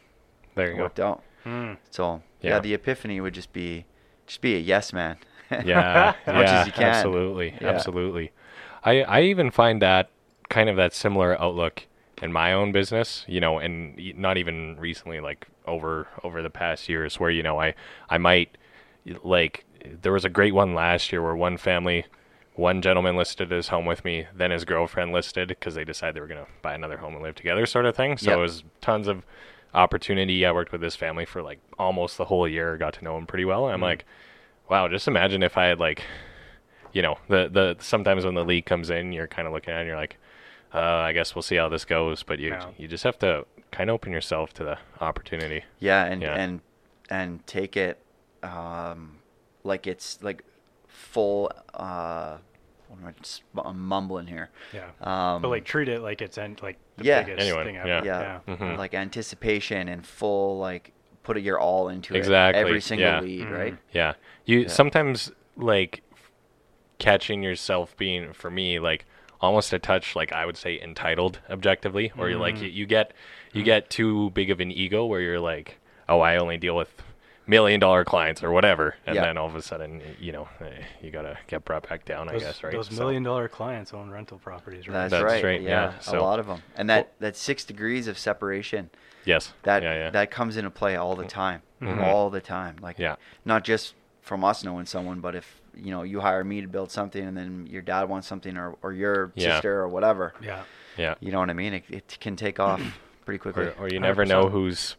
There 0.55 0.69
it 0.69 0.77
you 0.77 0.89
go. 0.95 1.05
out. 1.05 1.23
Mm. 1.45 1.77
So 1.91 2.23
Yeah. 2.41 2.51
yeah. 2.51 2.59
the 2.61 2.75
epiphany 2.75 3.21
would 3.21 3.35
just 3.35 3.53
be, 3.53 3.85
just 4.27 4.41
be 4.41 4.55
a 4.57 4.59
yes 4.59 4.93
man. 4.93 5.17
yeah, 5.65 6.15
As 6.27 6.35
much 6.35 6.47
yeah, 6.47 6.61
as 6.61 6.67
you 6.67 6.73
can. 6.73 6.85
absolutely, 6.85 7.55
Yeah. 7.61 7.69
absolutely. 7.69 8.33
I 8.85 9.03
I 9.03 9.23
even 9.23 9.51
find 9.51 9.81
that 9.83 10.11
kind 10.49 10.69
of 10.69 10.77
that 10.77 10.93
similar 10.95 11.41
outlook 11.41 11.87
in 12.23 12.33
my 12.33 12.53
own 12.53 12.73
business, 12.73 13.25
you 13.29 13.41
know, 13.41 13.59
and 13.59 13.97
not 14.17 14.39
even 14.39 14.77
recently, 14.79 15.21
like 15.21 15.47
over 15.67 16.09
over 16.25 16.43
the 16.43 16.51
past 16.51 16.89
years, 16.89 17.21
where 17.21 17.31
you 17.31 17.43
know 17.43 17.61
I 17.61 17.75
I 18.11 18.19
might 18.19 18.57
like 19.23 19.65
there 19.85 20.13
was 20.13 20.25
a 20.25 20.29
great 20.29 20.55
one 20.55 20.75
last 20.75 21.13
year 21.13 21.23
where 21.23 21.37
one 21.37 21.57
family. 21.59 22.07
One 22.57 22.81
gentleman 22.83 23.17
listed 23.17 23.51
his 23.51 23.69
home 23.69 23.85
with 23.85 24.05
me, 24.05 24.27
then 24.35 24.51
his 24.51 24.65
girlfriend 24.65 25.13
listed 25.13 25.49
because 25.49 25.75
they 25.75 25.85
decided 25.85 26.17
they 26.17 26.21
were 26.21 26.27
going 26.27 26.45
to 26.45 26.51
buy 26.63 26.75
another 26.75 26.97
home 26.97 27.15
and 27.15 27.23
live 27.23 27.35
together, 27.35 27.67
sort 27.67 27.85
of 27.87 27.95
thing. 27.95 28.17
So 28.17 28.31
Yep. 28.31 28.39
it 28.39 28.41
was 28.41 28.65
tons 28.81 29.09
of 29.09 29.25
opportunity. 29.75 30.45
I 30.47 30.53
worked 30.53 30.73
with 30.73 30.81
this 30.81 30.97
family 30.97 31.27
for 31.27 31.43
like 31.43 31.61
almost 31.79 32.17
the 32.17 32.25
whole 32.25 32.49
year, 32.49 32.77
got 32.79 32.95
to 32.95 33.05
know 33.05 33.19
him 33.19 33.27
pretty 33.27 33.45
well. 33.45 33.67
And 33.67 33.75
I'm 33.75 33.83
like, 33.83 34.07
wow, 34.71 34.89
just 34.89 35.07
imagine 35.07 35.43
if 35.43 35.59
I 35.59 35.67
had 35.67 35.79
like, 35.79 36.03
you 36.93 37.03
know, 37.03 37.19
the 37.29 37.49
the 37.53 37.77
sometimes 37.81 38.25
when 38.25 38.35
the 38.35 38.45
league 38.45 38.65
comes 38.67 38.89
in, 38.89 39.13
you're 39.13 39.27
kind 39.29 39.47
of 39.47 39.53
looking 39.53 39.73
at 39.75 39.79
it 39.79 39.81
and 39.81 39.89
you're 39.89 39.97
like, 39.99 40.17
uh, 40.73 40.81
I 40.81 41.13
guess 41.13 41.35
we'll 41.35 41.43
see 41.43 41.57
how 41.57 41.69
this 41.69 41.85
goes. 41.85 42.23
But 42.23 42.39
you 42.39 42.49
Yeah. 42.51 42.69
you 42.79 42.89
just 42.89 43.05
have 43.05 43.19
to 43.19 43.45
kind 43.71 43.91
of 43.91 43.95
open 43.95 44.13
yourself 44.13 44.55
to 44.55 44.65
the 44.65 44.79
opportunity. 45.03 45.65
Yeah, 45.79 46.05
and 46.07 46.23
Yeah. 46.23 46.35
and 46.35 46.61
and 47.11 47.47
take 47.47 47.77
it 47.77 47.99
um, 48.43 49.19
like 49.63 49.87
it's 49.87 50.23
like 50.23 50.43
full. 51.17 51.51
Uh, 51.75 52.37
what 52.89 52.99
am 53.01 53.15
i 53.59 53.69
i'm 53.69 53.81
mumbling 53.81 54.27
here. 54.29 54.49
Yeah. 54.73 54.91
Um, 55.01 55.43
but 55.43 55.49
like 55.49 55.65
treat 55.65 55.89
it 55.89 56.01
like 56.03 56.23
it's 56.23 56.39
en- 56.39 56.57
like 56.63 56.79
the 56.97 57.05
Yeah. 57.05 57.23
biggest 57.25 57.47
Anyone, 57.47 57.65
thing 57.67 57.77
ever. 57.79 57.89
yeah. 57.89 58.03
yeah, 58.05 58.39
Yeah. 58.47 58.55
Mhm. 58.57 58.77
like 58.79 58.95
anticipation 58.95 59.89
and 59.89 60.07
full 60.07 60.59
like 60.59 60.93
put 61.25 61.41
your 61.41 61.59
all 61.59 61.89
into 61.89 62.15
Exactly, 62.15 62.61
it. 62.61 62.67
Every 62.67 62.81
single 62.81 63.09
yeah. 63.09 63.21
lead, 63.21 63.47
Mhm. 63.49 63.59
right? 63.59 63.77
Yeah, 63.93 64.13
you 64.45 64.61
Yeah. 64.61 64.69
sometimes 64.69 65.33
like 65.57 66.03
catching 66.99 67.43
yourself 67.43 67.97
being 67.97 68.33
for 68.33 68.51
me 68.51 68.79
like 68.79 69.05
almost 69.41 69.73
a 69.73 69.79
touch 69.79 70.15
like 70.17 70.33
I 70.33 70.47
would 70.47 70.57
say 70.57 70.81
entitled 70.81 71.41
objectively, 71.51 72.13
or 72.17 72.29
you're 72.31 72.39
like 72.39 72.57
Mhm. 72.57 72.63
you, 72.63 72.69
you 72.69 72.87
get 72.87 73.13
you 73.53 73.63
get 73.63 73.91
too 73.91 74.31
big 74.31 74.51
of 74.51 74.61
an 74.61 74.71
ego 74.71 75.05
where 75.07 75.21
you're 75.21 75.41
like, 75.41 75.79
oh, 76.09 76.21
I 76.21 76.37
only 76.37 76.57
deal 76.59 76.77
with 76.77 76.93
million 77.47 77.79
dollar 77.81 78.05
clients 78.05 78.43
or 78.43 78.51
whatever, 78.51 78.97
and 79.07 79.15
Yeah. 79.17 79.23
then 79.23 79.39
all 79.39 79.47
of 79.47 79.55
a 79.55 79.63
sudden, 79.63 80.03
you 80.21 80.33
know, 80.33 80.49
eh, 80.61 80.83
you 81.01 81.11
gotta 81.11 81.39
get 81.47 81.65
brought 81.65 81.89
back 81.89 82.05
down, 82.05 82.29
I 82.29 82.39
guess, 82.39 82.63
right? 82.63 82.73
those 82.73 82.89
So- 82.89 82.97
million 83.03 83.23
dollar 83.23 83.49
clients 83.49 83.93
own 83.95 84.11
rental 84.11 84.39
properties, 84.39 84.89
right? 84.89 84.95
That's, 84.95 85.11
That's 85.13 85.25
right. 85.25 85.45
right, 85.45 85.61
Yeah, 85.61 85.93
yeah. 86.13 86.19
a 86.19 86.21
lot 86.21 86.39
of 86.41 86.47
them, 86.47 86.63
and 86.77 86.89
that 86.91 87.13
that 87.21 87.37
six 87.37 87.65
degrees 87.65 88.09
of 88.09 88.19
separation 88.19 88.91
yes, 89.25 89.53
that 89.63 89.83
yeah, 89.83 89.95
yeah. 89.95 90.11
that 90.11 90.31
comes 90.31 90.57
into 90.57 90.71
play 90.71 90.97
all 90.97 91.15
the 91.17 91.25
time, 91.25 91.63
Mhm. 91.81 92.03
all 92.03 92.31
the 92.31 92.41
time. 92.41 92.77
Like 92.81 92.99
Yeah. 92.99 93.17
not 93.45 93.63
just 93.65 93.95
from 94.23 94.45
us 94.45 94.65
knowing 94.65 94.87
someone, 94.87 95.21
but 95.21 95.35
if 95.37 95.61
you 95.75 95.91
know 95.93 96.03
you 96.03 96.21
hire 96.21 96.43
me 96.43 96.61
to 96.63 96.67
build 96.69 96.91
something, 96.91 97.25
and 97.25 97.37
then 97.37 97.67
your 97.71 97.83
dad 97.83 98.09
wants 98.09 98.27
something, 98.27 98.57
or 98.57 98.77
or 98.83 98.93
your 98.93 99.31
Yeah. 99.37 99.53
sister 99.55 99.79
or 99.81 99.89
whatever, 99.89 100.35
Yeah. 100.41 100.63
yeah. 100.97 101.15
you 101.21 101.31
know 101.31 101.39
what 101.39 101.51
I 101.51 101.55
mean? 101.55 101.75
It, 101.75 101.85
it 101.91 102.17
can 102.21 102.35
take 102.35 102.59
off 102.59 102.81
pretty 103.25 103.39
quickly. 103.39 103.67
Or, 103.67 103.75
or 103.79 103.89
you 103.89 104.01
never 104.01 104.25
know 104.25 104.47
100%. 104.49 104.97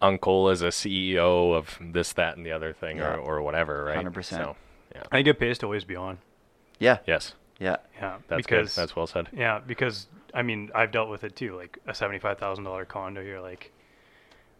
Whose 0.00 0.06
uncle 0.06 0.48
is 0.50 0.62
a 0.62 0.68
CEO 0.68 1.54
of 1.54 1.78
this, 1.80 2.12
that, 2.14 2.36
and 2.36 2.44
the 2.46 2.52
other 2.52 2.72
thing, 2.72 2.98
Yeah. 2.98 3.14
or, 3.14 3.18
or 3.38 3.42
whatever, 3.42 3.84
right? 3.84 4.04
100%. 4.04 4.24
So, 4.24 4.56
yeah. 4.94 5.02
I 5.12 5.16
think 5.18 5.28
it 5.28 5.38
pays 5.38 5.58
to 5.58 5.66
always 5.66 5.84
be 5.84 5.96
on. 5.96 6.18
yeah, 6.78 6.98
Yes, 7.06 7.34
yeah, 7.58 7.76
Yeah. 8.00 8.18
that's 8.28 8.46
because 8.46 8.74
good. 8.74 8.80
That's 8.82 8.96
well 8.96 9.06
said. 9.06 9.28
Yeah, 9.32 9.60
because 9.66 10.06
I 10.34 10.42
mean, 10.42 10.70
I've 10.74 10.90
dealt 10.92 11.08
with 11.08 11.24
it 11.24 11.34
too. 11.36 11.56
Like 11.56 11.78
a 11.86 11.94
seventy-five 11.94 12.38
thousand 12.38 12.64
dollar 12.64 12.84
condo, 12.84 13.20
you're 13.22 13.40
like, 13.40 13.72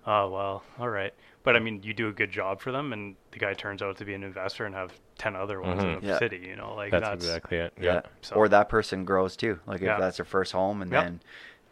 oh 0.06 0.28
well, 0.30 0.62
all 0.78 0.88
right. 0.88 1.12
But 1.44 1.56
I 1.56 1.60
mean, 1.60 1.82
you 1.82 1.94
do 1.94 2.08
a 2.08 2.12
good 2.12 2.30
job 2.32 2.60
for 2.60 2.72
them, 2.72 2.92
and 2.92 3.14
the 3.30 3.38
guy 3.38 3.54
turns 3.54 3.80
out 3.82 3.96
to 3.98 4.04
be 4.04 4.14
an 4.14 4.22
investor 4.24 4.64
and 4.66 4.74
have 4.74 4.92
ten 5.18 5.36
other 5.36 5.60
ones 5.60 5.82
Mhm. 5.82 5.94
in 5.96 6.00
the 6.00 6.06
Yeah. 6.08 6.18
city. 6.18 6.38
You 6.38 6.56
know, 6.56 6.74
like 6.74 6.90
That's, 6.90 7.04
that's, 7.04 7.24
exactly 7.24 7.58
it. 7.58 7.72
yeah. 7.80 7.94
Yeah. 7.94 8.00
So- 8.22 8.36
Or 8.36 8.48
that 8.48 8.68
person 8.68 9.04
grows 9.04 9.36
too. 9.36 9.60
Like 9.66 9.80
Yeah. 9.80 9.94
if 9.94 10.00
that's 10.00 10.16
their 10.16 10.26
first 10.26 10.52
home, 10.52 10.82
and 10.82 10.90
Yep. 10.90 11.04
then 11.04 11.20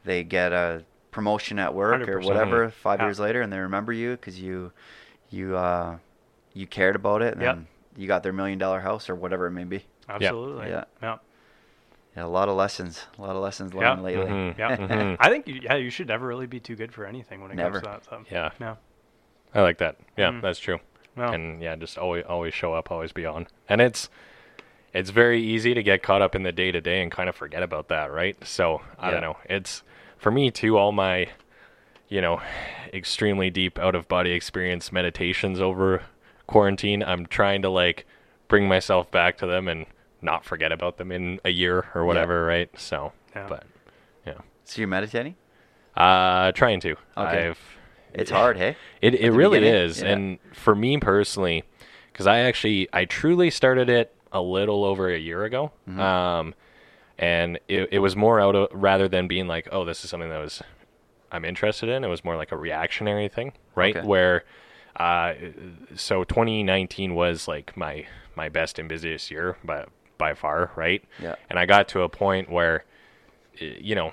they 0.04 0.22
get 0.24 0.52
a 0.52 0.84
promotion 1.16 1.58
at 1.58 1.72
work 1.74 2.06
or 2.06 2.20
100%. 2.20 2.24
whatever 2.26 2.68
five 2.70 3.00
Yeah. 3.00 3.06
years 3.06 3.18
later, 3.18 3.40
and 3.40 3.50
they 3.52 3.58
remember 3.58 3.92
you 3.92 4.12
because 4.12 4.38
you 4.38 4.70
you 5.30 5.56
uh 5.56 5.96
you 6.52 6.66
cared 6.66 6.94
about 6.94 7.22
it, 7.22 7.32
and 7.34 7.42
Yep. 7.42 7.58
you 7.96 8.06
got 8.06 8.22
their 8.22 8.32
million 8.34 8.58
dollar 8.58 8.80
house 8.80 9.08
or 9.10 9.14
whatever 9.14 9.46
it 9.46 9.52
may 9.52 9.64
be. 9.64 9.84
absolutely. 10.08 10.68
Yeah. 10.68 10.84
Yeah. 11.02 11.16
Yeah, 12.16 12.24
a 12.24 12.28
lot 12.28 12.48
of 12.48 12.54
lessons, 12.56 13.06
a 13.18 13.20
lot 13.22 13.34
of 13.34 13.42
lessons 13.42 13.72
Yeah. 13.74 13.90
learned 13.90 14.02
lately. 14.04 14.26
Mhm. 14.30 14.54
Yeah. 14.58 14.76
Mhm. 14.76 15.16
I 15.18 15.28
think 15.30 15.48
you, 15.48 15.54
yeah, 15.62 15.74
you 15.74 15.90
should 15.90 16.06
never 16.08 16.26
really 16.26 16.46
be 16.46 16.60
too 16.60 16.76
good 16.76 16.92
for 16.92 17.04
anything 17.06 17.40
when 17.42 17.50
it 17.50 17.56
Never. 17.56 17.80
comes 17.80 17.82
to 17.84 17.90
that 17.90 18.04
stuff. 18.04 18.22
Yeah. 18.30 18.50
No. 18.60 18.76
I 19.54 19.62
like 19.62 19.78
that. 19.78 19.96
Yeah, 20.16 20.30
Mhm. 20.30 20.42
that's 20.42 20.58
true. 20.60 20.78
No. 21.16 21.24
And 21.28 21.60
yeah, 21.62 21.74
just 21.76 21.96
always 21.98 22.24
always 22.24 22.52
show 22.54 22.72
up, 22.74 22.90
always 22.92 23.12
be 23.12 23.24
on. 23.26 23.46
And 23.68 23.80
it's 23.80 24.08
it's 24.94 25.10
very 25.10 25.42
easy 25.42 25.74
to 25.74 25.82
get 25.82 26.02
caught 26.02 26.22
up 26.22 26.34
in 26.34 26.42
the 26.42 26.52
day 26.52 26.70
to 26.72 26.80
day 26.80 27.02
and 27.02 27.10
kind 27.12 27.28
of 27.28 27.34
forget 27.36 27.62
about 27.62 27.88
that, 27.88 28.10
right? 28.12 28.36
So 28.46 28.80
I 28.98 29.06
Yeah. 29.08 29.10
don't 29.12 29.20
know. 29.22 29.36
It's 29.46 29.82
for 30.18 30.30
me 30.30 30.50
too. 30.50 30.76
All 30.78 30.92
my 30.92 31.28
you 32.08 32.20
know 32.20 32.40
extremely 32.92 33.50
deep 33.50 33.78
out 33.78 33.94
of 33.94 34.08
body 34.08 34.30
experience 34.32 34.92
meditations 34.92 35.60
over 35.60 36.02
quarantine. 36.46 37.02
I'm 37.02 37.26
trying 37.26 37.62
to 37.62 37.68
like 37.70 38.06
bring 38.48 38.68
myself 38.68 39.10
back 39.10 39.36
to 39.38 39.46
them 39.46 39.68
and 39.68 39.86
not 40.22 40.44
forget 40.44 40.72
about 40.72 40.96
them 40.96 41.10
in 41.12 41.40
a 41.44 41.50
year 41.50 41.86
or 41.94 42.04
whatever, 42.04 42.44
right? 42.44 42.70
So, 42.78 43.12
Yeah. 43.34 43.46
but 43.48 43.64
yeah, 44.26 44.38
So 44.64 44.80
you're 44.80 44.88
meditating? 44.88 45.34
uh, 45.96 46.52
trying 46.52 46.80
to. 46.80 46.92
Okay. 47.16 47.48
I've 47.48 47.58
It's 48.14 48.30
hard, 48.30 48.56
hey? 48.56 48.76
it 49.02 49.14
it 49.14 49.30
really 49.32 49.58
beginning? 49.60 49.82
is, 49.82 50.00
Yeah. 50.02 50.08
and 50.12 50.38
for 50.52 50.74
me 50.74 50.98
personally, 50.98 51.64
because 52.12 52.26
I 52.26 52.38
actually 52.40 52.88
I 52.92 53.04
truly 53.04 53.50
started 53.50 53.88
it 53.90 54.14
a 54.32 54.40
little 54.40 54.84
over 54.84 55.08
a 55.12 55.18
year 55.18 55.44
ago, 55.44 55.72
Mm-hmm. 55.88 56.00
um, 56.00 56.54
and 57.18 57.58
it 57.68 57.88
it 57.92 57.98
was 58.00 58.14
more 58.16 58.40
out 58.40 58.54
of 58.54 58.68
rather 58.72 59.08
than 59.08 59.26
being 59.28 59.46
like, 59.48 59.68
oh, 59.72 59.84
this 59.84 60.04
is 60.04 60.10
something 60.10 60.30
that 60.30 60.38
was 60.38 60.62
I'm 61.32 61.44
interested 61.44 61.88
in. 61.88 62.04
It 62.04 62.08
was 62.08 62.24
more 62.24 62.36
like 62.36 62.52
a 62.52 62.56
reactionary 62.56 63.28
thing, 63.28 63.52
right? 63.74 63.96
Okay. 63.96 64.06
Where, 64.06 64.44
uh, 64.96 65.34
so 65.96 66.24
2019 66.24 67.14
was 67.14 67.48
like 67.48 67.76
my 67.76 68.06
my 68.34 68.48
best 68.48 68.78
and 68.78 68.88
busiest 68.88 69.30
year, 69.30 69.56
by 69.64 69.86
by 70.18 70.34
far, 70.34 70.70
right? 70.76 71.02
Yeah. 71.20 71.34
And 71.50 71.58
I 71.58 71.66
got 71.66 71.88
to 71.88 72.02
a 72.02 72.08
point 72.08 72.50
where, 72.50 72.84
you 73.58 73.94
know, 73.94 74.12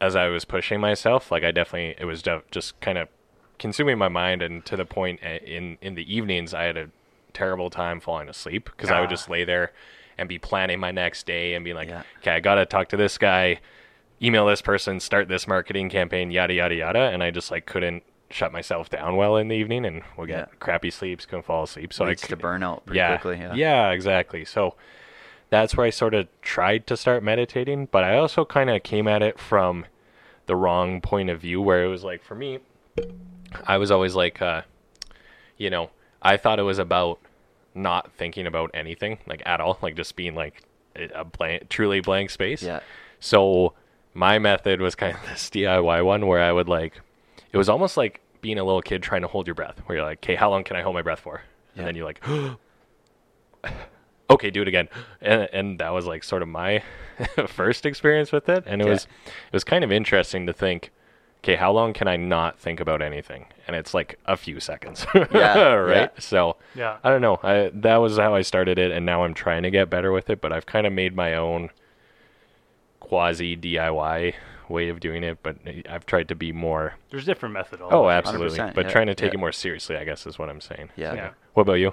as 0.00 0.16
I 0.16 0.28
was 0.28 0.44
pushing 0.44 0.80
myself, 0.80 1.30
like 1.30 1.44
I 1.44 1.50
definitely 1.50 1.94
it 1.98 2.04
was 2.06 2.22
just 2.50 2.80
kind 2.80 2.98
of 2.98 3.08
consuming 3.58 3.98
my 3.98 4.08
mind, 4.08 4.42
and 4.42 4.64
to 4.66 4.76
the 4.76 4.84
point 4.84 5.20
uh, 5.24 5.28
in 5.44 5.78
in 5.80 5.94
the 5.94 6.14
evenings 6.14 6.54
I 6.54 6.64
had 6.64 6.76
a 6.76 6.90
terrible 7.32 7.68
time 7.70 8.00
falling 8.00 8.28
asleep 8.30 8.64
because 8.74 8.90
I 8.90 9.00
would 9.00 9.08
Ah. 9.08 9.10
just 9.10 9.28
lay 9.28 9.44
there 9.44 9.72
and 10.18 10.28
be 10.28 10.38
planning 10.38 10.80
my 10.80 10.90
next 10.90 11.26
day 11.26 11.54
and 11.54 11.64
be 11.64 11.74
like, 11.74 11.88
Yeah. 11.88 12.02
okay, 12.18 12.32
I 12.32 12.40
gotta 12.40 12.64
talk 12.66 12.88
to 12.88 12.96
this 12.96 13.18
guy, 13.18 13.60
email 14.22 14.46
this 14.46 14.62
person, 14.62 14.98
start 15.00 15.28
this 15.28 15.46
marketing 15.46 15.88
campaign, 15.90 16.30
yada 16.30 16.54
yada 16.54 16.74
yada, 16.74 16.98
and 17.12 17.22
I 17.22 17.30
just 17.30 17.50
like 17.50 17.66
couldn't 17.66 18.02
shut 18.30 18.50
myself 18.52 18.90
down 18.90 19.14
well 19.16 19.36
in 19.36 19.48
the 19.48 19.54
evening 19.56 19.84
and 19.84 20.02
would 20.16 20.26
get 20.28 20.48
Yeah. 20.50 20.56
crappy 20.58 20.90
sleeps, 20.90 21.26
couldn't 21.26 21.44
fall 21.44 21.62
asleep. 21.64 21.92
So 21.92 22.04
Leads 22.04 22.24
I 22.24 22.28
to 22.28 22.36
c- 22.36 22.42
burnout 22.42 22.84
pretty 22.86 22.98
yeah, 22.98 23.16
quickly. 23.16 23.38
Yeah. 23.38 23.54
yeah, 23.54 23.90
exactly. 23.90 24.44
So 24.44 24.74
that's 25.48 25.76
where 25.76 25.86
I 25.86 25.90
sort 25.90 26.12
of 26.14 26.26
tried 26.42 26.86
to 26.88 26.96
start 26.96 27.22
meditating, 27.22 27.86
but 27.92 28.02
I 28.02 28.16
also 28.16 28.44
kind 28.44 28.68
of 28.68 28.82
came 28.82 29.06
at 29.06 29.22
it 29.22 29.38
from 29.38 29.86
the 30.46 30.56
wrong 30.56 31.00
point 31.00 31.30
of 31.30 31.40
view 31.40 31.60
where 31.60 31.84
it 31.84 31.88
was 31.88 32.02
like 32.04 32.22
for 32.22 32.34
me 32.36 32.58
I 33.66 33.78
was 33.78 33.90
always 33.90 34.14
like 34.14 34.40
uh 34.42 34.62
you 35.56 35.70
know, 35.70 35.90
I 36.22 36.36
thought 36.36 36.58
it 36.58 36.62
was 36.64 36.78
about 36.78 37.18
not 37.76 38.12
thinking 38.12 38.46
about 38.46 38.70
anything 38.74 39.18
like 39.26 39.42
at 39.46 39.60
all, 39.60 39.78
like 39.82 39.96
just 39.96 40.16
being 40.16 40.34
like 40.34 40.62
a 41.14 41.24
blank 41.24 41.68
truly 41.68 42.00
blank 42.00 42.30
space. 42.30 42.62
Yeah. 42.62 42.80
So 43.20 43.74
my 44.14 44.38
method 44.38 44.80
was 44.80 44.94
kind 44.94 45.14
of 45.16 45.22
this 45.28 45.50
DIY 45.50 46.04
one 46.04 46.26
where 46.26 46.40
I 46.42 46.52
would 46.52 46.68
like, 46.68 47.00
it 47.52 47.58
was 47.58 47.68
almost 47.68 47.96
like 47.96 48.20
being 48.40 48.58
a 48.58 48.64
little 48.64 48.82
kid 48.82 49.02
trying 49.02 49.22
to 49.22 49.28
hold 49.28 49.46
your 49.46 49.54
breath, 49.54 49.80
where 49.86 49.98
you're 49.98 50.06
like, 50.06 50.18
okay, 50.18 50.34
how 50.36 50.50
long 50.50 50.64
can 50.64 50.76
I 50.76 50.82
hold 50.82 50.94
my 50.94 51.02
breath 51.02 51.20
for? 51.20 51.42
And 51.76 51.86
then 51.86 51.94
you're 51.94 52.06
like, 52.06 52.22
okay, 54.30 54.50
do 54.50 54.62
it 54.62 54.68
again. 54.68 54.88
And, 55.20 55.48
and 55.52 55.78
that 55.80 55.90
was 55.90 56.06
like 56.06 56.24
sort 56.24 56.42
of 56.42 56.48
my 56.48 56.82
first 57.46 57.86
experience 57.86 58.32
with 58.32 58.48
it. 58.48 58.64
And 58.66 58.80
it 58.80 58.84
Okay. 58.84 58.92
was, 58.92 59.04
it 59.48 59.52
was 59.52 59.64
kind 59.64 59.84
of 59.84 59.92
interesting 59.92 60.46
to 60.46 60.52
think, 60.52 60.90
okay, 61.46 61.54
how 61.54 61.70
long 61.70 61.92
can 61.92 62.08
I 62.08 62.16
not 62.16 62.58
think 62.58 62.80
about 62.80 63.00
anything? 63.00 63.46
And 63.68 63.76
it's 63.76 63.94
like 63.94 64.18
a 64.26 64.36
few 64.36 64.58
seconds. 64.58 65.06
Yeah, 65.32 65.74
right. 65.74 65.96
yeah. 66.14 66.20
So 66.20 66.56
Yeah. 66.74 66.96
I 67.04 67.10
don't 67.10 67.20
know. 67.20 67.38
I, 67.42 67.70
that 67.74 67.96
was 67.96 68.16
how 68.16 68.34
I 68.34 68.42
started 68.42 68.78
it. 68.78 68.90
And 68.90 69.06
now 69.06 69.22
I'm 69.22 69.32
trying 69.34 69.62
to 69.62 69.70
get 69.70 69.88
better 69.88 70.10
with 70.10 70.28
it, 70.28 70.40
but 70.40 70.52
I've 70.52 70.66
kind 70.66 70.86
of 70.86 70.92
made 70.92 71.14
my 71.14 71.34
own 71.34 71.70
quasi 73.00 73.56
DIY 73.56 74.34
way 74.68 74.88
of 74.88 74.98
doing 74.98 75.22
it, 75.22 75.38
but 75.42 75.56
I've 75.88 76.06
tried 76.06 76.28
to 76.28 76.34
be 76.34 76.50
more. 76.50 76.94
There's 77.10 77.24
different 77.24 77.54
methodologies. 77.54 77.92
Oh, 77.92 78.08
absolutely. 78.08 78.58
But 78.74 78.86
yeah, 78.86 78.90
trying 78.90 79.06
to 79.06 79.14
take 79.14 79.32
yeah. 79.32 79.38
it 79.38 79.40
more 79.40 79.52
seriously, 79.52 79.96
I 79.96 80.04
guess, 80.04 80.26
is 80.26 80.38
what 80.38 80.48
I'm 80.48 80.60
saying. 80.60 80.90
Yeah. 80.96 81.14
Yeah. 81.14 81.30
What 81.54 81.62
about 81.62 81.74
you? 81.74 81.92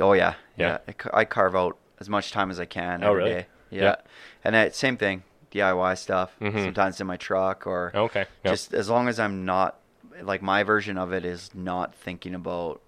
Oh 0.00 0.12
yeah, 0.12 0.34
Yeah. 0.56 0.66
yeah. 0.68 0.78
I 0.88 0.92
ca- 0.92 1.10
I 1.14 1.24
carve 1.24 1.54
out 1.56 1.78
as 2.00 2.08
much 2.08 2.32
time 2.32 2.50
as 2.50 2.58
I 2.58 2.64
can 2.66 3.04
Oh, 3.04 3.10
every 3.10 3.22
really? 3.22 3.34
day. 3.34 3.46
Yeah. 3.70 3.82
Yeah. 3.82 3.96
And 4.44 4.54
that 4.54 4.74
same 4.74 4.96
thing, 4.96 5.22
DIY 5.50 5.96
stuff. 5.96 6.32
Mhm. 6.40 6.64
Sometimes 6.64 7.00
in 7.00 7.06
my 7.06 7.16
truck 7.16 7.66
or 7.66 7.92
Okay. 7.94 8.26
Yep. 8.44 8.52
just 8.52 8.74
as 8.74 8.88
long 8.90 9.08
as 9.08 9.18
I'm 9.18 9.44
not 9.44 9.80
like 10.22 10.42
my 10.42 10.62
version 10.62 10.98
of 10.98 11.12
it 11.12 11.24
is 11.24 11.50
not 11.54 11.94
thinking 11.94 12.34
about 12.34 12.80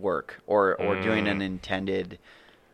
work 0.00 0.40
or 0.46 0.74
or 0.76 1.00
doing 1.00 1.26
an 1.28 1.38
Mm. 1.40 1.44
intended 1.46 2.18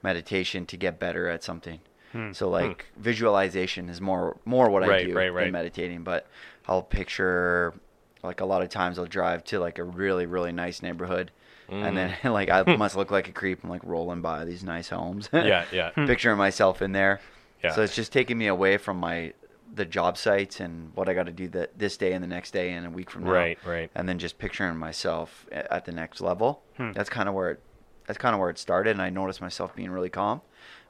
meditation 0.03 0.67
to 0.67 0.77
get 0.77 0.99
better 0.99 1.29
at 1.29 1.43
something. 1.45 1.81
Hmm. 2.13 2.33
So 2.33 2.49
like 2.49 2.87
visualization 2.97 3.89
is 3.89 4.01
more 4.01 4.37
more 4.45 4.71
what 4.71 4.83
I 4.83 5.05
do 5.05 5.15
right, 5.15 5.33
right. 5.33 5.45
than 5.45 5.53
meditating, 5.53 6.03
but 6.03 6.27
I'll 6.67 6.83
picture 6.83 7.75
like 8.23 8.41
a 8.41 8.45
lot 8.47 8.63
of 8.63 8.69
times 8.69 8.99
I'll 8.99 9.07
drive 9.07 9.45
to 9.45 9.59
like 9.61 9.79
a 9.79 9.85
really 9.85 10.27
really 10.27 10.53
nice 10.53 10.83
neighborhood 10.83 11.31
and 11.69 11.97
then 11.97 12.15
like 12.25 12.51
I 12.51 12.63
must 12.77 12.97
look 12.97 13.11
like 13.11 13.29
a 13.29 13.33
creep. 13.33 13.63
I'm 13.65 13.71
like 13.71 13.83
rolling 13.85 14.21
by 14.23 14.45
these 14.45 14.65
nice 14.65 14.89
homes. 14.89 15.29
Mm. 15.29 15.47
yeah, 15.47 15.65
yeah. 15.73 15.91
picturing 16.07 16.37
myself 16.39 16.83
in 16.83 16.93
there. 16.93 17.21
Yeah. 17.65 17.75
So 17.75 17.83
it's 17.83 17.95
just 17.95 18.13
taking 18.13 18.39
me 18.39 18.47
away 18.47 18.77
from 18.77 18.99
my 18.99 19.33
the 19.75 19.85
job 19.85 20.17
sites 20.17 20.61
and 20.61 20.93
what 20.95 21.09
I 21.09 21.15
got 21.15 21.27
to 21.27 21.33
do 21.33 21.49
that 21.49 21.77
this 21.79 21.97
day 21.97 22.13
and 22.13 22.23
the 22.23 22.29
next 22.29 22.53
day 22.53 22.71
and 22.71 22.87
a 22.87 22.91
week 22.91 23.11
from 23.11 23.25
now. 23.25 23.33
Right, 23.33 23.59
right. 23.67 23.91
And 23.97 24.09
then 24.09 24.19
just 24.21 24.39
picturing 24.39 24.77
myself 24.77 25.47
at 25.51 25.85
the 25.85 25.91
next 25.93 26.21
level. 26.21 26.63
Hmm. 26.77 26.93
That's 26.93 27.11
kind 27.11 27.29
of 27.29 27.35
where 27.35 27.51
it 27.53 27.61
that's 28.07 28.19
kind 28.19 28.35
of 28.35 28.41
where 28.41 28.51
it 28.51 28.59
started 28.59 28.91
and 28.91 29.03
I 29.03 29.11
noticed 29.11 29.41
myself 29.41 29.75
being 29.75 29.91
really 29.91 30.11
calm. 30.11 30.43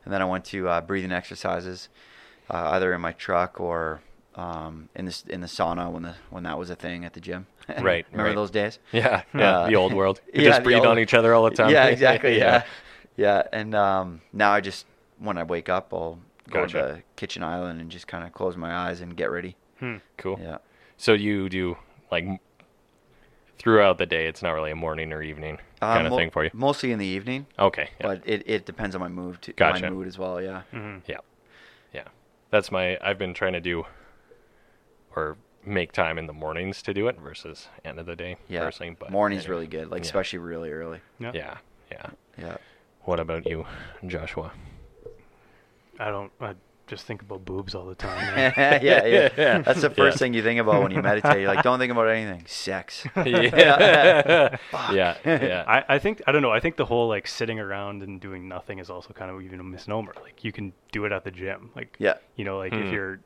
And 0.04 0.12
then 0.12 0.21
I 0.21 0.26
went 0.26 0.45
to 0.47 0.69
uh, 0.69 0.81
breathing 0.83 1.12
exercises 1.12 1.88
uh, 2.50 2.71
either 2.73 2.93
in 2.93 3.00
my 3.00 3.12
truck 3.12 3.59
or 3.59 4.02
um, 4.35 4.88
in 4.95 5.07
the 5.07 5.23
in 5.28 5.40
the 5.40 5.47
sauna 5.47 5.90
when 5.90 6.02
the 6.02 6.14
when 6.31 6.43
that 6.43 6.59
was 6.59 6.69
a 6.69 6.76
thing 6.76 7.04
at 7.04 7.12
the 7.14 7.21
gym. 7.21 7.47
Right, 7.81 8.04
Remember 8.11 8.28
right. 8.28 8.35
those 8.35 8.50
days? 8.50 8.78
Yeah, 8.93 9.23
yeah. 9.35 9.61
Uh, 9.61 9.66
the 9.69 9.76
old 9.76 9.95
world. 9.95 10.21
You 10.33 10.33
yeah, 10.43 10.49
just 10.50 10.59
the 10.59 10.64
breathe 10.64 10.78
old- 10.81 10.87
on 10.88 10.99
each 10.99 11.14
other 11.14 11.33
all 11.33 11.45
the 11.49 11.57
time. 11.57 11.71
Yeah, 11.71 11.87
exactly. 11.87 12.37
yeah. 12.37 12.64
yeah, 13.16 13.43
And 13.54 13.75
um, 13.75 14.21
now 14.35 14.50
I 14.52 14.61
just 14.61 14.85
when 15.19 15.38
I 15.38 15.45
wake 15.45 15.71
up, 15.71 15.95
I'll 15.95 16.19
go 16.50 16.60
Gotcha. 16.62 16.72
to 16.80 16.94
the 16.94 17.02
kitchen 17.16 17.42
island 17.42 17.80
and 17.80 17.90
just 17.90 18.06
kind 18.06 18.24
of 18.24 18.32
close 18.32 18.56
my 18.56 18.74
eyes 18.74 19.00
and 19.00 19.16
get 19.16 19.30
ready. 19.30 19.56
Hmm. 19.80 19.96
Cool. 20.18 20.38
Yeah. 20.40 20.58
So 20.96 21.12
you 21.12 21.48
do 21.48 21.76
like 22.10 22.24
throughout 23.58 23.98
the 23.98 24.06
day. 24.06 24.26
It's 24.26 24.42
not 24.42 24.50
really 24.52 24.70
a 24.70 24.76
morning 24.76 25.12
or 25.12 25.22
evening 25.22 25.58
Uh, 25.80 25.94
kind 25.94 26.06
of 26.06 26.10
mo- 26.12 26.16
thing 26.18 26.30
for 26.30 26.44
you. 26.44 26.50
Mostly 26.52 26.92
in 26.92 26.98
the 26.98 27.06
evening, 27.06 27.46
Okay. 27.58 27.90
Yeah. 28.00 28.06
but 28.06 28.22
it, 28.24 28.42
it 28.46 28.66
depends 28.66 28.94
on 28.94 29.00
my 29.00 29.08
mood. 29.08 29.40
To, 29.42 29.52
Gotcha. 29.52 29.82
My 29.82 29.90
mood 29.90 30.06
as 30.06 30.18
well. 30.18 30.40
Yeah. 30.40 30.62
Mhm. 30.72 31.02
Yeah. 31.06 31.18
Yeah. 31.92 32.04
That's 32.50 32.70
my 32.70 32.98
I've 33.02 33.18
been 33.18 33.34
trying 33.34 33.52
to 33.54 33.60
do 33.60 33.84
or 35.16 35.36
make 35.64 35.92
time 35.92 36.18
in 36.18 36.26
the 36.26 36.32
mornings 36.32 36.82
to 36.82 36.92
do 36.92 37.08
it 37.08 37.18
versus 37.18 37.68
end 37.84 37.98
of 37.98 38.06
the 38.06 38.16
day. 38.16 38.36
Yeah. 38.48 38.60
personally, 38.60 38.96
but 38.98 39.10
Morning's 39.10 39.44
anyway. 39.44 39.54
really 39.56 39.66
good, 39.68 39.90
like 39.90 40.00
Yeah. 40.02 40.06
especially 40.06 40.38
really 40.40 40.70
early. 40.70 41.00
Yeah. 41.18 41.32
Yeah, 41.34 41.56
yeah. 41.90 42.06
Yeah. 42.36 42.56
What 43.02 43.18
about 43.20 43.46
you, 43.46 43.66
Joshua? 44.06 44.52
I 46.00 46.10
don't. 46.10 46.32
I 46.40 46.54
just 46.86 47.06
think 47.06 47.22
about 47.22 47.44
boobs 47.46 47.74
all 47.74 47.86
the 47.86 47.94
time. 47.94 48.18
yeah, 48.56 48.78
yeah, 48.82 49.28
yeah, 49.38 49.58
That's 49.62 49.80
the 49.80 49.88
first 49.88 50.16
Yeah. 50.16 50.18
thing 50.18 50.34
you 50.34 50.42
think 50.42 50.60
about 50.60 50.82
when 50.82 50.92
you 50.92 51.00
meditate. 51.00 51.40
You're 51.40 51.48
like, 51.54 51.62
don't 51.64 51.78
think 51.78 51.90
about 51.92 52.08
anything. 52.08 52.44
Sex. 52.46 53.06
yeah, 53.16 54.56
yeah, 54.92 55.16
yeah. 55.24 55.64
I, 55.66 55.94
I 55.94 55.98
think 55.98 56.22
I 56.26 56.32
don't 56.32 56.42
know. 56.42 56.50
I 56.52 56.60
think 56.60 56.76
the 56.76 56.84
whole 56.84 57.08
like 57.08 57.26
sitting 57.26 57.58
around 57.58 58.02
and 58.02 58.20
doing 58.20 58.48
nothing 58.48 58.78
is 58.78 58.90
also 58.90 59.12
kind 59.12 59.30
of 59.30 59.42
even 59.42 59.60
a 59.60 59.64
misnomer. 59.64 60.14
Like 60.22 60.44
you 60.44 60.52
can 60.52 60.72
do 60.92 61.04
it 61.04 61.12
at 61.12 61.24
the 61.24 61.30
gym. 61.30 61.70
Like 61.74 61.96
Yeah. 61.98 62.14
you 62.36 62.44
know, 62.44 62.58
like 62.58 62.72
Hmm. 62.72 62.82
if 62.82 62.92
you're 62.92 63.20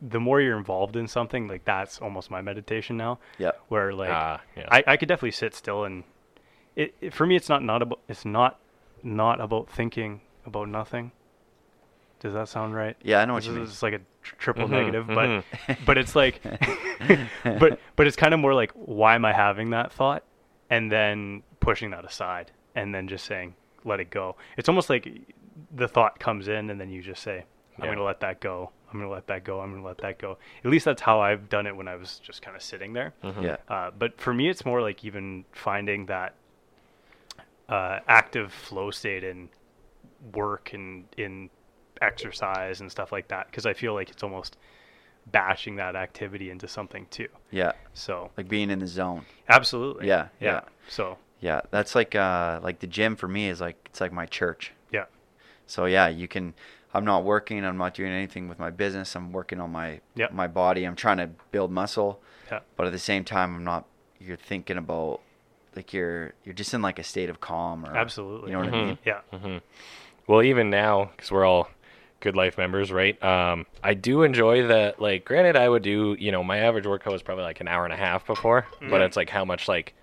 the 0.00 0.18
more 0.20 0.40
you're 0.40 0.58
involved 0.58 0.96
in 0.96 1.06
something, 1.06 1.46
like 1.46 1.64
that's 1.64 1.98
almost 2.00 2.30
my 2.30 2.42
meditation 2.42 2.96
now. 2.96 3.18
Yeah. 3.38 3.52
Where 3.68 3.92
like 3.94 4.10
Ah, 4.10 4.40
yeah. 4.56 4.66
I, 4.70 4.84
I 4.86 4.96
could 4.96 5.08
definitely 5.08 5.30
sit 5.32 5.54
still 5.54 5.84
and 5.84 6.04
it, 6.76 6.94
it 7.00 7.14
for 7.14 7.26
me 7.26 7.36
it's 7.36 7.48
not 7.48 7.62
not 7.62 7.82
about 7.82 8.00
it's 8.08 8.24
not 8.24 8.58
not 9.02 9.40
about 9.40 9.70
thinking 9.70 10.20
about 10.46 10.68
nothing. 10.68 11.12
Does 12.22 12.34
that 12.34 12.48
sound 12.48 12.74
right? 12.74 12.96
Yeah, 13.02 13.20
I 13.20 13.24
know 13.24 13.34
what 13.34 13.40
This 13.42 13.48
you 13.48 13.54
mean. 13.54 13.64
is 13.64 13.70
just 13.70 13.82
like 13.82 13.94
a 13.94 14.00
tr- 14.22 14.36
triple 14.36 14.66
Mhm, 14.68 14.70
negative, 14.70 15.06
but 15.08 15.28
mhm. 15.28 15.44
but 15.86 15.98
it's 15.98 16.14
like 16.16 16.40
but 17.44 17.78
but 17.96 18.06
it's 18.06 18.16
kind 18.16 18.32
of 18.32 18.40
more 18.40 18.54
like 18.54 18.70
why 18.72 19.14
am 19.14 19.24
I 19.24 19.32
having 19.32 19.70
that 19.70 19.92
thought 19.92 20.22
and 20.70 20.90
then 20.90 21.42
pushing 21.60 21.90
that 21.90 22.04
aside 22.04 22.50
and 22.74 22.94
then 22.94 23.08
just 23.08 23.24
saying 23.24 23.54
let 23.84 23.98
it 24.00 24.10
go. 24.10 24.36
It's 24.56 24.68
almost 24.68 24.88
like 24.88 25.08
the 25.74 25.88
thought 25.88 26.18
comes 26.20 26.48
in 26.48 26.70
and 26.70 26.80
then 26.80 26.88
you 26.90 27.02
just 27.02 27.22
say 27.22 27.38
I'm 27.76 27.80
Yeah. 27.84 27.86
going 27.86 27.98
to 27.98 28.04
let 28.04 28.20
that 28.20 28.40
go. 28.40 28.70
I'm 28.92 28.98
going 28.98 29.08
to 29.08 29.14
let 29.14 29.26
that 29.28 29.42
go. 29.44 29.60
I'm 29.60 29.70
going 29.70 29.82
to 29.82 29.88
let 29.88 29.98
that 29.98 30.18
go. 30.18 30.36
At 30.64 30.70
least 30.70 30.84
that's 30.84 31.00
how 31.02 31.20
I've 31.20 31.48
done 31.48 31.66
it 31.66 31.74
when 31.74 31.88
I 31.88 31.96
was 31.96 32.20
just 32.22 32.42
kind 32.42 32.54
of 32.54 32.62
sitting 32.62 32.92
there. 32.92 33.14
Mhm. 33.24 33.42
Yeah. 33.42 33.56
Uh, 33.68 33.90
but 33.90 34.20
for 34.20 34.32
me, 34.34 34.48
it's 34.50 34.64
more 34.66 34.80
like 34.82 35.04
even 35.04 35.44
finding 35.52 36.06
that 36.06 36.34
uh, 37.68 38.00
active 38.06 38.52
flow 38.52 38.90
state 38.90 39.24
in 39.24 39.48
work 40.34 40.72
and 40.74 41.04
in 41.16 41.48
exercise 42.02 42.80
and 42.80 42.90
stuff 42.90 43.12
like 43.12 43.28
that. 43.28 43.46
Because 43.46 43.64
I 43.66 43.72
feel 43.72 43.94
like 43.94 44.10
it's 44.10 44.22
almost 44.22 44.56
bashing 45.30 45.76
that 45.76 45.94
activity 45.96 46.50
into 46.50 46.66
something 46.68 47.06
too. 47.10 47.28
Yeah. 47.50 47.72
So 47.94 48.30
Like 48.36 48.48
being 48.48 48.70
in 48.70 48.80
the 48.80 48.86
zone. 48.86 49.24
absolutely. 49.48 50.08
Yeah, 50.08 50.28
Yeah. 50.40 50.52
yeah. 50.52 50.60
So 50.88 51.18
Yeah. 51.40 51.60
That's 51.70 51.94
like 51.94 52.14
uh 52.14 52.60
like 52.62 52.80
the 52.80 52.86
gym 52.86 53.16
for 53.16 53.28
me 53.28 53.48
is 53.48 53.60
like 53.60 53.76
it's 53.86 54.00
like 54.00 54.12
my 54.12 54.26
church. 54.26 54.72
yeah. 54.90 55.04
So 55.66 55.86
yeah, 55.86 56.08
you 56.08 56.28
can. 56.28 56.54
I'm 56.94 57.06
not 57.06 57.24
working. 57.24 57.64
I'm 57.64 57.78
not 57.78 57.94
doing 57.94 58.12
anything 58.12 58.48
with 58.48 58.58
my 58.58 58.68
business. 58.68 59.16
I'm 59.16 59.32
working 59.32 59.60
on 59.60 59.70
my 59.70 60.00
Yep. 60.16 60.32
my 60.32 60.46
body. 60.46 60.84
I'm 60.84 60.96
trying 60.96 61.16
to 61.18 61.28
build 61.50 61.70
muscle, 61.70 62.20
Yeah. 62.50 62.60
but 62.76 62.86
at 62.86 62.92
the 62.92 62.98
same 62.98 63.24
time, 63.24 63.54
I'm 63.56 63.64
not. 63.64 63.86
You're 64.20 64.36
thinking 64.36 64.76
about 64.76 65.20
like 65.74 65.94
you're 65.94 66.34
you're 66.44 66.52
just 66.54 66.74
in 66.74 66.82
like 66.82 66.98
a 66.98 67.02
state 67.04 67.30
of 67.30 67.40
calm 67.40 67.86
or 67.86 67.96
Absolutely. 67.96 68.50
You 68.50 68.58
know 68.58 68.64
what 68.64 68.68
I 68.68 68.76
Mhm. 68.76 68.86
mean? 68.86 68.98
Yeah. 69.06 69.20
hmm 69.32 69.58
Well, 70.26 70.42
even 70.42 70.68
now, 70.68 71.06
because 71.16 71.30
we're 71.32 71.46
all 71.46 71.68
GoodLife 72.22 72.56
members, 72.56 72.90
right? 72.92 73.22
Um, 73.22 73.66
I 73.82 73.94
do 73.94 74.22
enjoy 74.22 74.68
that. 74.68 75.00
Like, 75.00 75.24
granted, 75.24 75.56
I 75.56 75.68
would 75.68 75.82
do, 75.82 76.16
you 76.18 76.32
know, 76.32 76.42
my 76.44 76.58
average 76.58 76.86
workout 76.86 77.12
was 77.12 77.22
probably 77.22 77.44
like 77.44 77.60
an 77.60 77.68
hour 77.68 77.84
and 77.84 77.92
a 77.92 77.96
half 77.96 78.26
before, 78.26 78.66
but 78.80 78.86
Mhm. 79.00 79.06
it's 79.06 79.16
like 79.16 79.28
how 79.30 79.44
much 79.44 79.68
like 79.68 79.94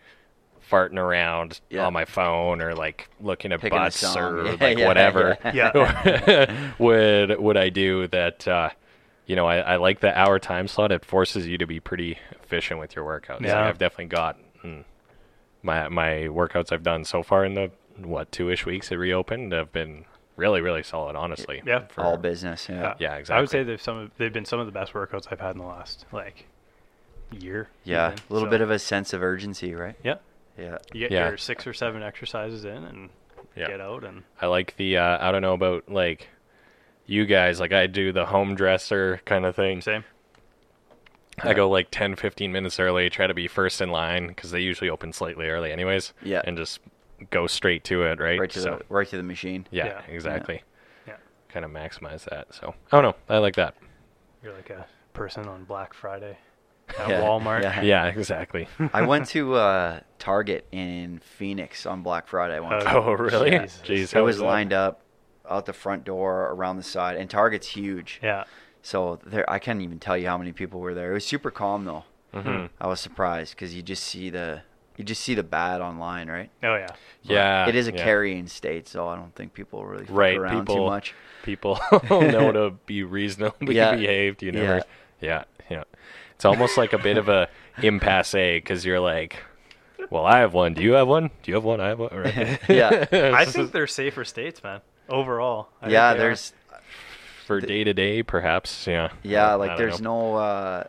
farting 0.69 0.97
around 0.97 1.61
Yeah. 1.69 1.85
on 1.87 1.93
my 1.93 2.05
phone 2.05 2.61
or 2.61 2.75
like 2.75 3.09
looking 3.19 3.51
at 3.51 3.59
Picking 3.61 3.79
butts 3.79 4.03
or 4.15 4.45
Yeah, 4.45 4.55
like 4.59 4.77
yeah, 4.77 4.87
whatever 4.87 5.37
yeah. 5.53 6.73
would 6.79 7.39
would 7.39 7.57
I 7.57 7.69
do 7.69 8.07
that. 8.07 8.47
Uh, 8.47 8.69
you 9.25 9.35
know, 9.35 9.47
I, 9.47 9.57
I 9.57 9.75
like 9.77 9.99
the 9.99 10.15
hour 10.17 10.37
time 10.39 10.67
slot. 10.67 10.91
It 10.91 11.05
forces 11.05 11.47
you 11.47 11.57
to 11.57 11.65
be 11.67 11.79
pretty 11.79 12.17
efficient 12.43 12.79
with 12.79 12.95
your 12.95 13.05
workouts. 13.05 13.41
Yeah. 13.41 13.63
I've 13.65 13.77
definitely 13.79 14.05
got 14.05 14.37
mm, 14.63 14.83
my 15.63 15.87
my 15.89 16.11
workouts 16.29 16.71
I've 16.71 16.83
done 16.83 17.03
so 17.05 17.23
far 17.23 17.45
in 17.45 17.53
the 17.55 17.71
what 17.97 18.31
two 18.31 18.49
ish 18.49 18.65
weeks 18.65 18.91
it 18.91 18.95
reopened 18.95 19.51
have 19.51 19.71
been 19.71 20.05
really 20.39 20.61
really 20.61 20.81
solid. 20.83 21.15
Honestly, 21.15 21.61
Yeah. 21.65 21.85
for- 21.89 22.01
All 22.03 22.17
business. 22.17 22.67
Yeah. 22.69 22.95
Yeah, 22.99 23.15
exactly. 23.15 23.37
I 23.37 23.41
would 23.41 23.49
say 23.49 23.63
they've 23.63 23.81
some 23.81 23.97
of, 23.97 24.11
they've 24.17 24.33
been 24.33 24.45
some 24.45 24.59
of 24.59 24.65
the 24.65 24.71
best 24.71 24.93
workouts 24.93 25.27
I've 25.31 25.39
had 25.39 25.51
in 25.51 25.59
the 25.59 25.67
last 25.67 26.05
like 26.11 26.47
year. 27.31 27.69
Yeah. 27.83 28.07
even. 28.13 28.19
A 28.29 28.33
little 28.33 28.47
So, 28.47 28.51
bit 28.51 28.61
of 28.61 28.71
a 28.71 28.79
sense 28.79 29.13
of 29.13 29.21
urgency, 29.21 29.75
right? 29.75 29.95
yeah. 30.03 30.15
Yeah. 30.57 30.77
You 30.93 31.01
get 31.01 31.11
Yeah. 31.11 31.27
your 31.29 31.37
six 31.37 31.67
or 31.67 31.73
seven 31.73 32.01
exercises 32.03 32.65
in 32.65 32.83
and 32.83 33.09
Yeah. 33.55 33.67
get 33.67 33.81
out 33.81 34.03
and 34.03 34.23
I 34.41 34.47
like 34.47 34.75
the 34.77 34.97
uh, 34.97 35.17
I 35.27 35.31
don't 35.31 35.41
know 35.41 35.53
about 35.53 35.89
like 35.89 36.27
you 37.05 37.25
guys 37.25 37.59
like 37.59 37.73
I 37.73 37.87
do 37.87 38.11
the 38.11 38.25
home 38.27 38.55
dresser 38.55 39.21
kind 39.25 39.45
of 39.45 39.55
thing. 39.55 39.81
same. 39.81 40.03
I 41.41 41.53
go 41.53 41.69
like 41.69 41.87
10 41.89 42.15
15 42.17 42.51
minutes 42.51 42.79
early, 42.81 43.09
try 43.09 43.25
to 43.25 43.33
be 43.33 43.47
first 43.47 43.79
in 43.79 43.89
line 43.91 44.27
because 44.27 44.51
they 44.51 44.59
usually 44.59 44.89
open 44.89 45.13
slightly 45.13 45.47
early 45.47 45.71
anyways. 45.71 46.13
Yeah. 46.21 46.41
And 46.43 46.57
just 46.57 46.79
go 47.29 47.47
straight 47.47 47.83
to 47.85 48.03
it, 48.03 48.19
right? 48.19 48.39
Right 48.39 48.49
to 48.51 48.59
so, 48.59 48.77
the 48.87 48.93
right 48.93 49.07
to 49.09 49.17
the 49.17 49.23
machine. 49.23 49.67
yeah, 49.71 49.85
Yeah. 49.85 50.01
exactly. 50.07 50.63
Yeah. 51.07 51.15
Kind 51.49 51.65
of 51.65 51.71
maximize 51.71 52.25
that. 52.29 52.53
So 52.53 52.73
I 52.91 53.01
don't 53.01 53.03
know. 53.03 53.35
I 53.35 53.39
like 53.39 53.55
that. 53.55 53.75
You're 54.43 54.53
like 54.53 54.69
a 54.69 54.85
person 55.13 55.47
on 55.47 55.63
Black 55.65 55.93
Friday 55.93 56.37
at 56.97 57.09
Yeah, 57.09 57.21
Walmart. 57.21 57.63
yeah. 57.63 57.81
Yeah, 57.81 58.05
exactly. 58.07 58.67
I 58.93 59.01
went 59.03 59.27
to 59.29 59.55
uh, 59.55 59.99
Target 60.17 60.65
in 60.71 61.19
Phoenix 61.19 61.85
on 61.85 62.01
Black 62.03 62.27
Friday 62.27 62.59
once. 62.59 62.83
Oh, 62.87 63.03
oh, 63.07 63.11
really? 63.13 63.51
Jesus. 63.51 63.81
Jeez, 63.83 64.15
I 64.17 64.21
was 64.21 64.37
that? 64.37 64.45
lined 64.45 64.73
up 64.73 65.01
out 65.49 65.65
the 65.65 65.73
front 65.73 66.03
door, 66.03 66.51
around 66.51 66.77
the 66.77 66.83
side, 66.83 67.17
and 67.17 67.27
Target's 67.29 67.67
huge. 67.67 68.19
Yeah. 68.21 68.43
So 68.83 69.19
there, 69.25 69.49
I 69.49 69.57
can't 69.59 69.81
even 69.81 69.97
tell 69.99 70.15
you 70.17 70.27
how 70.27 70.37
many 70.37 70.51
people 70.51 70.79
were 70.79 70.93
there. 70.93 71.11
It 71.11 71.13
was 71.15 71.25
super 71.25 71.49
calm 71.51 71.85
though. 71.85 72.03
Mhm. 72.33 72.69
I 72.79 72.87
was 72.87 72.99
surprised 72.99 73.55
because 73.55 73.73
you 73.73 73.81
just 73.81 74.03
see 74.03 74.29
the 74.29 74.61
you 74.99 75.05
just 75.05 75.21
see 75.23 75.33
the 75.33 75.43
bad 75.43 75.79
online, 75.79 76.29
right? 76.29 76.51
Oh 76.61 76.75
yeah. 76.75 76.87
Yeah. 77.23 77.67
it 77.69 77.75
is 77.75 77.87
a 77.87 77.93
yeah. 77.93 78.03
carrying 78.03 78.47
state, 78.47 78.85
so 78.87 79.07
I 79.07 79.15
don't 79.15 79.33
think 79.33 79.53
people 79.53 79.85
really 79.85 80.03
fuck 80.05 80.15
Right, 80.15 80.37
around 80.37 80.65
too 80.65 80.73
people- 80.73 80.85
much. 80.87 81.15
People 81.43 81.79
know 82.09 82.51
to 82.51 82.71
be 82.85 83.03
reasonably 83.03 83.75
Yeah. 83.75 83.95
behaved. 83.95 84.43
You 84.43 84.51
never. 84.51 84.83
Yeah. 85.21 85.45
yeah, 85.69 85.83
It's 86.35 86.43
almost 86.43 86.77
like 86.77 86.91
a 86.91 86.97
bit 86.97 87.17
of 87.17 87.29
a 87.29 87.47
impasse 87.81 88.33
because 88.33 88.83
you're 88.85 88.99
like, 88.99 89.37
well, 90.09 90.25
I 90.25 90.39
have 90.39 90.53
one. 90.53 90.73
Do 90.73 90.81
you 90.83 90.93
have 90.93 91.07
one? 91.07 91.29
Do 91.43 91.51
you 91.51 91.55
have 91.55 91.63
one? 91.63 91.79
I 91.79 91.87
have 91.87 91.99
one. 91.99 92.09
Right. 92.13 92.59
Yeah. 92.67 93.05
I 93.11 93.45
think 93.45 93.71
they're 93.71 93.87
safer 93.87 94.25
states, 94.25 94.61
man. 94.63 94.81
Overall. 95.07 95.69
I 95.81 95.89
yeah, 95.89 96.13
they 96.13 96.19
are. 96.19 96.23
there's 96.23 96.53
for 97.47 97.61
day 97.61 97.85
to 97.85 97.93
day, 97.93 98.21
perhaps. 98.21 98.85
Yeah. 98.85 99.09
yeah, 99.23 99.53
like 99.55 99.77
there's 99.77 100.01
know. 100.01 100.33
no. 100.33 100.35
Uh, 100.35 100.83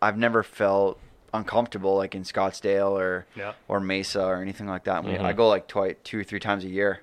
I've 0.00 0.16
never 0.18 0.42
felt 0.44 1.00
uncomfortable 1.36 1.96
like 1.96 2.14
in 2.14 2.22
Scottsdale 2.22 2.90
or 2.90 3.26
Yeah. 3.34 3.52
or 3.68 3.80
Mesa 3.80 4.24
or 4.24 4.42
anything 4.42 4.66
like 4.66 4.84
that. 4.84 4.96
I, 4.98 5.00
mean, 5.02 5.20
I 5.20 5.32
go 5.32 5.48
like 5.48 5.66
twice, 5.68 5.96
two 6.04 6.18
or 6.20 6.24
three 6.24 6.40
times 6.40 6.64
a 6.64 6.68
year, 6.68 7.00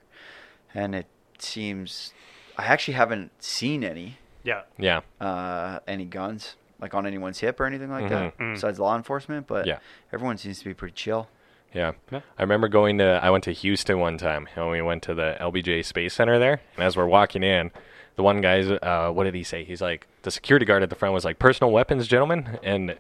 and 0.74 0.96
it 0.96 1.08
seems 1.39 2.13
I 2.58 2.65
actually 2.65 2.93
haven't 2.96 3.32
seen 3.41 3.84
any 3.84 4.17
Yeah. 4.43 4.62
Yeah. 4.78 5.02
uh, 5.19 5.80
any 5.88 6.06
guns 6.06 6.56
like 6.80 6.93
on 6.93 7.06
anyone's 7.08 7.39
hip 7.39 7.60
or 7.62 7.65
anything 7.65 7.89
like 7.89 8.10
that 8.10 8.38
Mhm. 8.38 8.41
Mm. 8.41 8.54
besides 8.56 8.78
law 8.80 8.96
enforcement. 8.96 9.48
But 9.48 9.65
Yeah. 9.65 9.78
everyone 10.12 10.38
seems 10.38 10.60
to 10.60 10.65
be 10.65 10.74
pretty 10.74 10.93
chill. 10.93 11.30
Yeah. 11.74 11.93
Yeah. 12.12 12.19
I 12.38 12.41
remember 12.43 12.67
going 12.67 12.98
to 13.00 13.19
I 13.24 13.30
went 13.30 13.43
to 13.46 13.52
Houston 13.52 14.00
one 14.00 14.17
time 14.17 14.48
and 14.56 14.69
we 14.69 14.82
went 14.82 15.02
to 15.04 15.13
the 15.15 15.38
LBJ 15.39 15.82
Space 15.84 16.13
Center 16.13 16.38
there 16.38 16.62
and 16.76 16.84
as 16.84 16.96
we're 16.98 17.08
walking 17.08 17.41
in 17.43 17.72
the 18.15 18.22
one 18.24 18.41
guy's 18.41 18.69
uh 18.69 19.10
what 19.12 19.24
did 19.24 19.34
he 19.34 19.43
say? 19.43 19.63
He's 19.63 19.82
like 19.82 20.06
the 20.24 20.30
security 20.32 20.65
guard 20.65 20.84
at 20.84 20.89
the 20.89 20.96
front 20.96 21.13
was 21.15 21.26
like 21.26 21.39
personal 21.39 21.72
weapons 21.72 22.08
gentlemen 22.08 22.60
and 22.63 22.91
m- 22.91 22.98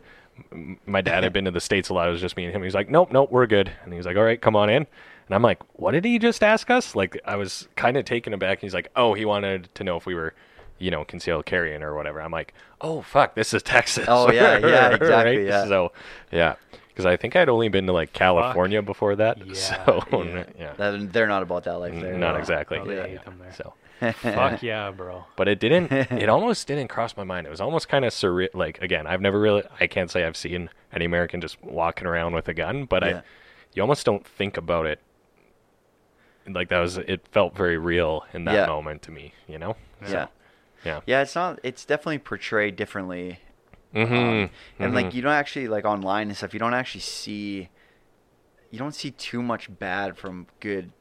my 0.85 1.01
dad 1.01 1.23
had 1.23 1.33
been 1.33 1.45
to 1.45 1.51
the 1.51 1.59
states 1.61 1.89
a 1.89 1.93
lot. 1.93 2.07
It 2.07 2.11
was 2.11 2.21
just 2.21 2.35
me 2.37 2.45
and 2.45 2.53
him. 2.55 2.63
He's 2.63 2.75
like, 2.75 2.89
"Nope, 2.89 3.11
nope, 3.11 3.31
we're 3.31 3.45
good." 3.47 3.71
And 3.83 3.93
he 3.93 3.97
was 3.97 4.05
like, 4.05 4.17
"All 4.17 4.23
right, 4.23 4.39
come 4.41 4.55
on 4.55 4.69
in." 4.69 4.85
And 5.27 5.35
I'm 5.35 5.41
like, 5.41 5.59
"What 5.79 5.91
did 5.91 6.05
he 6.05 6.19
just 6.19 6.43
ask 6.43 6.69
us?" 6.69 6.95
Like 6.95 7.19
I 7.25 7.35
was 7.35 7.67
kind 7.75 7.97
of 7.97 8.05
taken 8.05 8.33
aback. 8.33 8.57
And 8.57 8.61
he's 8.61 8.73
like, 8.73 8.89
"Oh, 8.95 9.13
he 9.13 9.25
wanted 9.25 9.69
to 9.75 9.83
know 9.83 9.95
if 9.97 10.05
we 10.05 10.15
were, 10.15 10.33
you 10.79 10.91
know, 10.91 11.05
concealed 11.05 11.45
carrying 11.45 11.81
or 11.83 11.95
whatever." 11.95 12.21
I'm 12.21 12.31
like, 12.31 12.53
"Oh, 12.81 13.01
fuck, 13.01 13.35
this 13.35 13.53
is 13.53 13.61
Texas." 13.63 14.05
Oh, 14.07 14.31
yeah, 14.31 14.57
yeah, 14.57 14.89
exactly, 14.95 15.37
Right? 15.37 15.45
yeah. 15.47 15.65
So, 15.67 15.91
yeah, 16.31 16.55
because 16.89 17.05
I 17.05 17.15
think 17.15 17.35
I'd 17.35 17.49
only 17.49 17.69
been 17.69 17.85
to 17.87 17.93
like 17.93 18.11
California 18.13 18.81
before 18.81 19.15
that. 19.17 19.37
Yeah, 19.45 19.53
so 19.85 20.03
yeah. 20.23 20.43
yeah, 20.59 20.73
That- 20.73 21.13
They're 21.13 21.27
not 21.27 21.43
about 21.43 21.63
that 21.65 21.77
life 21.79 21.93
there. 21.99 22.17
not 22.17 22.33
no. 22.33 22.39
exactly. 22.39 22.79
Oh, 22.79 22.89
yeah, 22.89 23.05
yeah. 23.05 23.23
them 23.23 23.37
there. 23.39 23.53
So, 23.53 23.73
Fuck 23.99 24.61
yeah, 24.63 24.91
bro. 24.91 25.25
but 25.35 25.47
it 25.47 25.59
didn't. 25.59 25.91
It 25.91 26.27
almost 26.35 26.67
didn't 26.67 26.87
cross 26.89 27.15
my 27.15 27.23
mind. 27.23 27.47
It 27.47 27.49
was 27.49 27.61
almost 27.61 27.87
kind 27.89 28.03
of 28.05 28.11
surreal. 28.11 28.49
Like 28.53 28.81
again, 28.81 29.07
I've 29.07 29.21
never 29.21 29.39
really. 29.39 29.63
I 29.79 29.87
can't 29.87 30.11
say 30.11 30.23
I've 30.25 30.35
seen 30.37 30.69
any 30.91 31.05
American 31.05 31.39
just 31.41 31.61
walking 31.63 32.05
around 32.07 32.33
with 32.33 32.47
a 32.47 32.53
gun, 32.53 32.85
but 32.85 33.03
Yeah. 33.03 33.17
I. 33.17 33.21
You 33.73 33.81
almost 33.81 34.05
don't 34.05 34.25
think 34.27 34.57
about 34.57 34.85
it. 34.85 34.99
Like 36.47 36.69
that 36.69 36.79
was. 36.79 36.97
It 36.97 37.25
felt 37.31 37.55
very 37.55 37.77
real 37.77 38.25
in 38.33 38.45
that 38.45 38.53
Yeah. 38.53 38.65
moment 38.65 39.01
to 39.03 39.11
me. 39.11 39.33
You 39.47 39.57
know. 39.57 39.75
Yeah. 40.01 40.27
Yeah. 40.83 40.99
Yeah, 41.05 41.21
it's 41.21 41.35
not. 41.35 41.59
It's 41.63 41.85
definitely 41.85 42.17
portrayed 42.19 42.75
differently, 42.75 43.39
Mm-hmm. 43.95 44.13
um, 44.13 44.49
and 44.79 44.93
like 44.93 45.13
you 45.13 45.21
don't 45.21 45.31
actually 45.31 45.67
like 45.69 45.85
online 45.85 46.27
and 46.27 46.35
stuff. 46.35 46.53
You 46.53 46.59
don't 46.59 46.73
actually 46.73 47.01
see. 47.01 47.69
You 48.69 48.79
don't 48.79 48.93
see 48.95 49.11
too 49.11 49.41
much 49.41 49.69
bad 49.79 50.17
from 50.17 50.47
good 50.59 50.91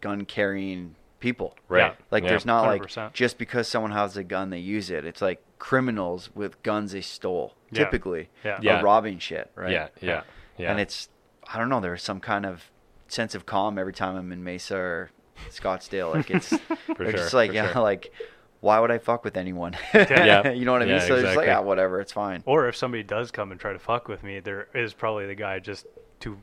gun 0.00 0.24
carrying 0.24 0.94
people. 1.20 1.56
Right. 1.68 1.94
Like 2.10 2.22
Yeah. 2.24 2.30
there's 2.30 2.44
not 2.46 2.66
like 2.66 2.82
100%. 2.82 3.12
just 3.12 3.38
because 3.38 3.66
someone 3.68 3.92
has 3.92 4.16
a 4.16 4.24
gun 4.24 4.50
they 4.50 4.58
use 4.58 4.90
it. 4.90 5.04
It's 5.04 5.22
like 5.22 5.42
criminals 5.58 6.30
with 6.34 6.62
guns 6.62 6.92
they 6.92 7.00
stole, 7.00 7.54
Yeah. 7.70 7.84
typically, 7.84 8.28
Yeah. 8.44 8.58
Yeah. 8.60 8.80
robbing 8.82 9.18
shit, 9.18 9.50
right? 9.54 9.72
Yeah, 9.72 9.88
yeah, 10.00 10.22
yeah. 10.58 10.70
And 10.70 10.80
it's, 10.80 11.08
I 11.52 11.58
don't 11.58 11.68
know, 11.68 11.80
there's 11.80 12.02
some 12.02 12.20
kind 12.20 12.44
of 12.44 12.70
sense 13.08 13.34
of 13.34 13.46
calm 13.46 13.78
every 13.78 13.92
time 13.92 14.16
I'm 14.16 14.30
in 14.32 14.44
Mesa 14.44 14.76
or 14.76 15.10
Scottsdale. 15.50 16.14
Like 16.14 16.30
it's, 16.30 16.50
they're 16.98 17.12
just 17.12 17.32
like, 17.34 17.50
for 17.50 17.54
yeah, 17.56 17.72
sure. 17.72 17.82
like, 17.82 18.12
why 18.60 18.78
would 18.80 18.90
I 18.90 18.98
fuck 18.98 19.24
with 19.24 19.36
anyone? 19.36 19.76
Yeah. 19.94 20.48
you 20.52 20.64
know 20.64 20.72
what 20.72 20.82
I 20.82 20.86
mean? 20.86 20.94
Yeah, 20.96 21.00
so 21.00 21.14
it's 21.14 21.22
like, 21.24 21.32
exactly. 21.32 21.46
yeah, 21.46 21.58
whatever, 21.60 22.00
it's 22.00 22.12
fine. 22.12 22.42
Or 22.46 22.68
if 22.68 22.76
somebody 22.76 23.02
does 23.02 23.30
come 23.30 23.52
and 23.52 23.60
try 23.60 23.72
to 23.72 23.78
fuck 23.78 24.08
with 24.08 24.22
me, 24.22 24.40
there 24.40 24.68
is 24.74 24.92
probably 24.92 25.26
the 25.26 25.34
guy 25.34 25.58
just 25.60 25.86
two 26.20 26.38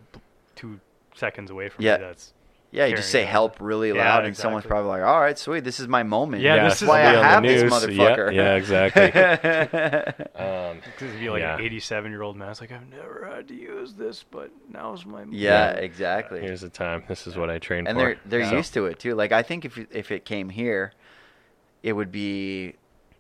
two 0.56 0.80
seconds 1.16 1.52
away 1.52 1.70
from 1.70 1.84
Yeah. 1.86 1.98
me. 1.98 2.04
That's 2.06 2.34
Yeah, 2.74 2.88
you 2.88 2.96
just 2.96 3.12
say 3.12 3.24
help 3.24 3.58
really 3.62 3.90
Yeah, 3.90 4.04
loud, 4.16 4.26
and 4.26 4.36
someone's 4.36 4.66
probably 4.66 4.90
like, 4.90 5.04
"All 5.04 5.22
right, 5.22 5.38
sweet, 5.38 5.64
this 5.64 5.80
is 5.80 5.88
my 5.88 6.02
moment. 6.02 6.42
Yeah, 6.42 6.56
yeah, 6.56 6.64
this 6.70 6.82
is 6.82 6.88
why 6.88 7.02
I 7.04 7.14
somebody 7.14 7.18
on 7.36 7.44
the 7.44 7.50
have 7.50 7.62
this 7.62 7.72
motherfucker." 7.72 8.34
Yeah, 8.34 8.42
yeah 8.44 8.56
exactly. 8.56 9.04
um, 10.36 10.78
Because 10.84 11.10
it'd 11.10 11.20
be 11.20 11.30
like 11.30 11.42
Yeah. 11.42 11.56
an 11.56 11.62
87 11.62 12.12
year 12.12 12.24
old 12.24 12.36
man. 12.36 12.50
It's 12.50 12.62
like, 12.62 12.72
I've 12.72 12.90
never 12.90 13.32
had 13.34 13.48
to 13.50 13.54
use 13.54 13.94
this, 13.94 14.24
but 14.30 14.50
now's 14.72 15.06
my 15.06 15.20
moment." 15.20 15.34
yeah, 15.34 15.76
Yeah. 15.76 15.80
exactly. 15.82 16.42
here's 16.42 16.62
the 16.62 16.70
time. 16.70 17.04
This 17.08 17.28
is 17.28 17.36
what 17.38 17.50
I 17.52 17.60
trained 17.60 17.88
and 17.88 17.96
for. 17.98 18.10
And 18.10 18.20
they're 18.26 18.40
they're 18.42 18.50
So- 18.50 18.56
used 18.58 18.74
to 18.74 18.86
it 18.88 18.98
too. 19.00 19.14
Like 19.14 19.32
I 19.32 19.44
think 19.44 19.66
if 19.66 19.78
if 19.92 20.12
it 20.12 20.26
came 20.26 20.50
here, 20.50 20.94
it 21.84 21.94
would 21.94 22.12
be 22.12 22.74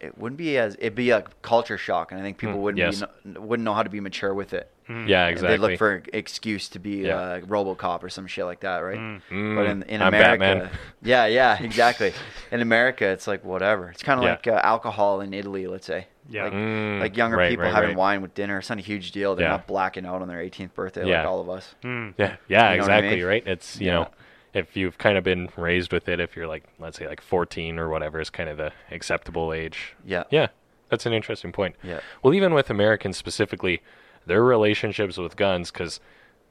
it 0.04 0.18
wouldn't 0.18 0.38
be 0.38 0.58
as 0.58 0.76
it'd 0.80 0.96
be 0.96 1.10
a 1.12 1.24
culture 1.42 1.78
shock, 1.78 2.12
and 2.12 2.20
I 2.20 2.24
think 2.24 2.38
people 2.38 2.56
Mm, 2.56 2.62
wouldn't 2.62 2.80
yes. 2.80 3.04
be, 3.26 3.40
wouldn't 3.40 3.64
know 3.66 3.74
how 3.74 3.84
to 3.84 3.90
be 3.90 4.00
mature 4.00 4.34
with 4.34 4.54
it. 4.54 4.70
Mm. 4.90 5.08
Yeah, 5.08 5.28
exactly. 5.28 5.56
They'd 5.58 5.62
look 5.62 5.78
for 5.78 5.92
an 5.94 6.04
excuse 6.12 6.68
to 6.70 6.80
be 6.80 7.06
Yeah. 7.08 7.16
uh, 7.16 7.40
RoboCop 7.42 8.04
or 8.04 8.10
some 8.10 8.28
shit 8.28 8.44
like 8.46 8.60
that, 8.62 8.80
right? 8.80 9.00
Mm. 9.00 9.56
But 9.56 9.66
in, 9.68 9.84
in 9.84 10.02
I'm 10.02 10.10
America, 10.10 10.40
Batman. 10.40 10.70
yeah, 11.04 11.26
yeah, 11.28 11.62
exactly. 11.64 12.12
In 12.52 12.62
America, 12.62 13.06
it's 13.08 13.26
like 13.28 13.46
whatever. 13.46 13.90
It's 13.92 14.04
kind 14.04 14.20
of 14.20 14.26
Yeah. 14.26 14.32
like 14.32 14.48
uh, 14.48 14.60
alcohol 14.64 15.22
in 15.22 15.34
Italy, 15.34 15.68
let's 15.68 15.86
say. 15.88 16.08
Yeah. 16.30 16.44
Like, 16.46 16.54
Mm, 16.54 17.00
like 17.00 17.18
younger 17.18 17.38
right, 17.38 17.50
people 17.50 17.64
right, 17.66 17.74
having 17.74 17.92
right. 17.92 17.98
wine 17.98 18.22
with 18.22 18.34
dinner. 18.34 18.60
It's 18.60 18.70
not 18.70 18.78
a 18.80 18.82
huge 18.82 19.12
deal. 19.14 19.36
They're 19.36 19.46
Yeah. 19.46 19.52
not 19.52 19.68
blacking 19.68 20.06
out 20.06 20.22
on 20.22 20.28
their 20.28 20.40
18th 20.42 20.74
birthday 20.74 21.04
like 21.06 21.26
all 21.26 21.40
of 21.40 21.50
us. 21.50 21.76
Mm. 21.84 22.14
Yeah, 22.18 22.36
yeah, 22.48 22.72
You 22.72 22.78
know 22.78 22.84
what 22.84 22.92
I 22.92 22.98
exactly, 22.98 23.16
mean? 23.18 23.26
right? 23.26 23.44
It's 23.48 23.80
you 23.80 23.88
Yeah. 23.88 23.94
know, 23.94 24.08
if 24.54 24.78
you've 24.78 24.98
kind 24.98 25.18
of 25.18 25.24
been 25.24 25.50
raised 25.58 25.92
with 25.92 26.08
it, 26.08 26.20
if 26.20 26.36
you're 26.36 26.48
like, 26.48 26.64
let's 26.80 26.98
say 27.00 27.08
like 27.08 27.22
14 27.22 27.80
or 27.80 27.90
whatever 27.90 28.20
is 28.22 28.30
kind 28.30 28.50
of 28.50 28.58
the 28.58 28.72
acceptable 28.92 29.52
age. 29.52 29.96
Yeah. 30.06 30.24
Yeah, 30.30 30.48
that's 30.90 31.06
an 31.06 31.14
interesting 31.14 31.52
point. 31.52 31.76
Yeah. 31.84 32.00
Well, 32.22 32.34
even 32.34 32.54
with 32.54 32.70
Americans 32.70 33.18
specifically, 33.18 33.82
their 34.26 34.44
relationships 34.44 35.18
with 35.18 35.36
guns, 35.36 35.72
because 35.72 36.00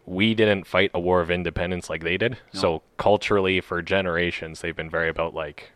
we 0.05 0.35
didn't 0.35 0.67
fight 0.67 0.91
a 0.93 0.99
war 1.01 1.21
of 1.21 1.31
independence 1.31 1.89
like 1.89 2.03
they 2.03 2.17
did. 2.17 2.39
No. 2.53 2.61
So 2.61 2.83
culturally, 2.97 3.61
for 3.61 3.81
generations, 3.83 4.61
they've 4.61 4.75
been 4.77 4.91
very 4.91 5.09
about 5.09 5.33
like 5.33 5.71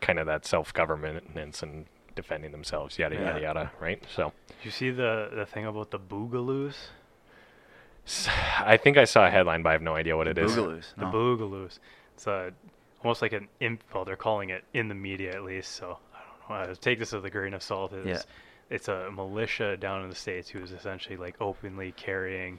kind 0.00 0.18
of 0.18 0.26
that 0.26 0.44
self-governance 0.44 1.62
and 1.62 1.86
defending 2.14 2.52
themselves, 2.52 2.98
yada 2.98 3.14
Yeah. 3.16 3.24
yada 3.28 3.40
yada, 3.40 3.72
right? 3.80 4.02
So. 4.14 4.32
You 4.62 4.70
see 4.70 4.90
the, 4.90 5.30
the 5.34 5.46
thing 5.46 5.64
about 5.64 5.90
the 5.90 5.98
boogaloos? 5.98 6.74
S- 8.06 8.28
I 8.60 8.76
think 8.76 8.96
I 8.96 9.04
saw 9.04 9.26
a 9.26 9.30
headline, 9.30 9.62
but 9.62 9.70
I 9.70 9.72
have 9.72 9.82
no 9.82 9.94
idea 9.94 10.16
what 10.16 10.28
it 10.28 10.38
is. 10.38 10.52
Boogaloo's. 10.52 10.94
The 10.96 11.04
no. 11.04 11.12
boogaloos. 11.12 11.78
It's 12.14 12.26
a, 12.26 12.52
almost 13.02 13.22
like 13.22 13.32
an 13.32 13.48
imp. 13.60 13.82
Well, 13.94 14.04
they're 14.04 14.16
calling 14.16 14.50
it 14.50 14.64
in 14.74 14.88
the 14.88 14.94
media 14.94 15.32
at 15.34 15.44
least. 15.44 15.72
So 15.72 15.98
I 16.48 16.58
don't 16.58 16.68
know. 16.68 16.74
Take 16.74 16.98
this 16.98 17.12
with 17.12 17.24
a 17.24 17.30
grain 17.30 17.54
of 17.54 17.62
salt. 17.62 17.92
It's, 17.92 18.06
Yeah. 18.06 18.22
it's 18.70 18.88
a 18.88 19.10
militia 19.10 19.76
down 19.76 20.02
in 20.02 20.08
the 20.08 20.14
states 20.14 20.48
who 20.48 20.60
is 20.60 20.72
essentially 20.72 21.16
like 21.16 21.36
openly 21.40 21.92
carrying, 21.92 22.58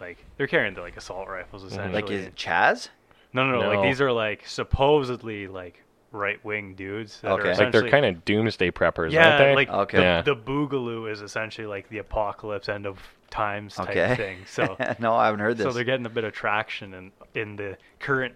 like 0.00 0.18
they're 0.36 0.46
carrying 0.46 0.74
the, 0.74 0.80
like 0.80 0.96
assault 0.96 1.28
rifles 1.28 1.62
mm-hmm. 1.62 1.72
essentially. 1.72 2.02
Like 2.02 2.10
is 2.10 2.26
it 2.26 2.36
Chaz? 2.36 2.88
no, 3.32 3.46
no, 3.46 3.60
no, 3.60 3.68
Like 3.68 3.82
these 3.82 4.00
are 4.00 4.12
like 4.12 4.46
supposedly 4.46 5.48
like 5.48 5.82
right 6.12 6.42
wing 6.44 6.74
dudes. 6.74 7.20
That 7.22 7.32
Okay. 7.32 7.48
Are 7.48 7.52
Like 7.52 7.58
Like 7.58 7.72
they're 7.72 7.88
kind 7.90 8.04
of 8.04 8.24
doomsday 8.24 8.70
preppers, 8.70 9.10
yeah, 9.12 9.26
aren't 9.28 9.38
they? 9.38 9.54
like 9.54 9.68
Okay. 9.70 9.96
the, 9.98 10.02
Yeah. 10.02 10.22
the 10.22 10.36
boogaloo 10.36 11.10
is 11.10 11.20
essentially 11.22 11.66
like 11.66 11.88
the 11.88 11.98
apocalypse 11.98 12.68
end 12.68 12.86
of 12.86 12.98
times 13.30 13.74
type 13.74 13.88
Okay. 13.90 14.14
thing. 14.14 14.38
So 14.46 14.76
no, 14.98 15.14
I 15.14 15.26
haven't 15.26 15.40
heard 15.40 15.56
this. 15.56 15.64
so 15.64 15.72
they're 15.72 15.84
getting 15.84 16.06
a 16.06 16.10
bit 16.10 16.24
of 16.24 16.32
traction 16.32 16.94
in 16.94 17.12
in 17.34 17.56
the 17.56 17.76
current 17.98 18.34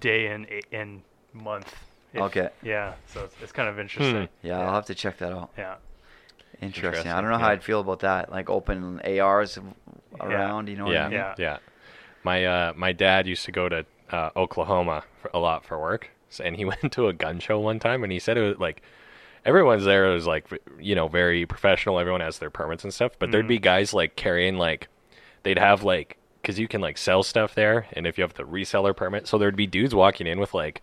day 0.00 0.26
and 0.28 0.46
and 0.72 1.02
month. 1.32 1.74
If- 2.14 2.22
Okay. 2.22 2.48
Yeah, 2.62 2.94
so 3.08 3.24
it's, 3.24 3.34
it's 3.42 3.52
kind 3.52 3.68
of 3.68 3.78
interesting. 3.78 4.28
yeah, 4.42 4.60
I'll 4.60 4.74
have 4.74 4.86
to 4.86 4.94
check 4.94 5.18
that 5.18 5.32
out. 5.32 5.50
Yeah. 5.58 5.74
Interesting. 6.62 6.84
Interesting, 6.84 7.12
I 7.12 7.20
don't 7.20 7.30
know 7.30 7.38
how 7.38 7.46
yeah. 7.48 7.52
I'd 7.54 7.64
feel 7.64 7.80
about 7.80 7.98
that. 8.00 8.30
Like 8.30 8.48
open 8.48 9.00
ARs 9.00 9.58
around. 10.20 10.68
You 10.68 10.76
know 10.76 10.84
what 10.84 10.94
yeah, 10.94 11.04
I 11.06 11.08
mean? 11.08 11.12
Yeah. 11.18 11.34
yeah. 11.38 11.56
My 12.22 12.44
uh, 12.46 12.72
my 12.76 12.92
dad 12.92 13.26
used 13.26 13.44
to 13.46 13.52
go 13.52 13.68
to 13.68 13.84
uh, 14.10 14.30
Oklahoma 14.36 15.02
for, 15.20 15.30
a 15.34 15.38
lot 15.40 15.64
for 15.64 15.78
work, 15.78 16.04
so, 16.04 16.13
and 16.44 16.56
he 16.56 16.64
went 16.72 16.92
to 16.92 17.08
a 17.08 17.12
gun 17.12 17.38
show 17.40 17.58
one 17.60 17.78
time, 17.78 18.02
and 18.02 18.12
he 18.12 18.18
said 18.18 18.36
it 18.36 18.42
was 18.48 18.58
like 18.58 18.82
everyone's 19.44 19.84
there 19.84 20.06
was 20.10 20.26
like 20.26 20.46
you 20.78 20.94
know 20.94 21.08
very 21.08 21.46
professional. 21.46 21.98
Everyone 21.98 22.20
has 22.20 22.38
their 22.38 22.50
permits 22.50 22.84
and 22.84 22.92
stuff, 22.94 23.12
but 23.18 23.30
there'd 23.30 23.44
Mhm. 23.46 23.48
be 23.48 23.58
guys 23.58 23.92
like 23.94 24.16
carrying 24.16 24.56
like 24.56 24.88
they'd 25.42 25.58
have 25.58 25.82
like 25.82 26.16
because 26.40 26.58
you 26.58 26.68
can 26.68 26.80
like 26.80 26.98
sell 26.98 27.22
stuff 27.22 27.54
there, 27.54 27.86
and 27.94 28.06
if 28.06 28.18
you 28.18 28.22
have 28.22 28.34
the 28.34 28.42
reseller 28.44 28.94
permit, 28.94 29.26
so 29.26 29.38
there'd 29.38 29.56
be 29.56 29.66
dudes 29.66 29.94
walking 29.94 30.26
in 30.26 30.38
with 30.40 30.52
like 30.54 30.82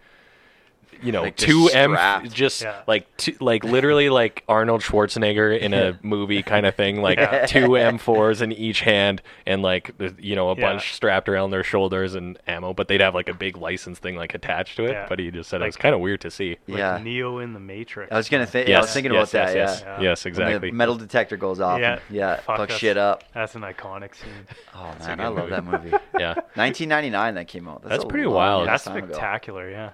you 1.01 1.11
know 1.11 1.23
Like, 1.23 1.35
two 1.35 1.69
M 1.73 1.97
just 2.29 2.61
Yeah. 2.61 2.81
like 2.87 3.05
two, 3.17 3.35
like 3.39 3.63
literally 3.63 4.09
like 4.09 4.43
Arnold 4.47 4.81
Schwarzenegger 4.81 5.57
in 5.59 5.73
a 5.73 5.97
movie 6.03 6.43
kind 6.43 6.65
of 6.65 6.75
thing 6.75 7.01
like 7.01 7.17
Yeah. 7.19 7.45
two 7.45 7.69
M4s 7.69 8.41
in 8.41 8.51
each 8.51 8.81
hand 8.81 9.21
and 9.45 9.61
like 9.61 9.91
you 10.19 10.35
know 10.35 10.49
a 10.49 10.55
Yeah. 10.55 10.61
bunch 10.71 10.93
strapped 10.93 11.27
around 11.29 11.51
their 11.51 11.63
shoulders 11.63 12.15
and 12.15 12.37
ammo 12.47 12.73
but 12.73 12.87
they'd 12.87 13.01
have 13.01 13.15
like 13.15 13.29
a 13.29 13.33
big 13.33 13.57
license 13.57 13.99
thing 13.99 14.15
like 14.15 14.33
attached 14.33 14.75
to 14.77 14.85
it 14.85 14.91
Yeah. 14.91 15.05
but 15.09 15.19
he 15.19 15.31
just 15.31 15.49
said 15.49 15.61
it 15.61 15.65
was 15.65 15.77
kind 15.77 15.95
of 15.95 16.01
weird 16.01 16.21
to 16.21 16.31
see 16.31 16.57
Like 16.67 16.77
Yeah. 16.77 16.99
Neo 17.01 17.39
in 17.39 17.53
the 17.53 17.59
Matrix. 17.59 18.11
I 18.11 18.17
was 18.17 18.29
gonna 18.29 18.45
think. 18.45 18.69
I 18.69 18.79
was 18.79 18.93
thinking 18.93 19.13
yes, 19.13 19.33
about 19.33 19.47
that. 19.47 19.55
yes, 19.55 19.81
yeah. 19.83 19.89
yes, 19.89 19.99
Yeah. 20.01 20.09
yes 20.09 20.25
exactly 20.25 20.69
the 20.69 20.75
metal 20.75 20.95
detector 20.95 21.37
goes 21.37 21.59
off. 21.59 21.79
Yeah. 21.79 21.93
and- 21.93 22.01
yeah. 22.09 22.35
Fuck, 22.37 22.57
Fuck 22.57 22.71
shit 22.71 22.97
up. 22.97 23.23
That's 23.33 23.55
an 23.55 23.61
iconic 23.61 24.15
scene. 24.15 24.29
Oh 24.75 24.93
man, 24.99 25.19
I 25.19 25.27
love 25.27 25.35
movie. 25.37 25.49
that 25.49 25.63
movie. 25.65 25.89
yeah 26.19 26.33
1999 26.55 27.35
that 27.35 27.47
came 27.47 27.67
out. 27.67 27.81
That's, 27.83 27.89
That's 27.91 28.05
pretty 28.05 28.27
wild. 28.27 28.67
That's 28.67 28.83
time 28.83 28.97
ago. 28.97 29.07
spectacular. 29.07 29.69
Yeah. 29.69 29.89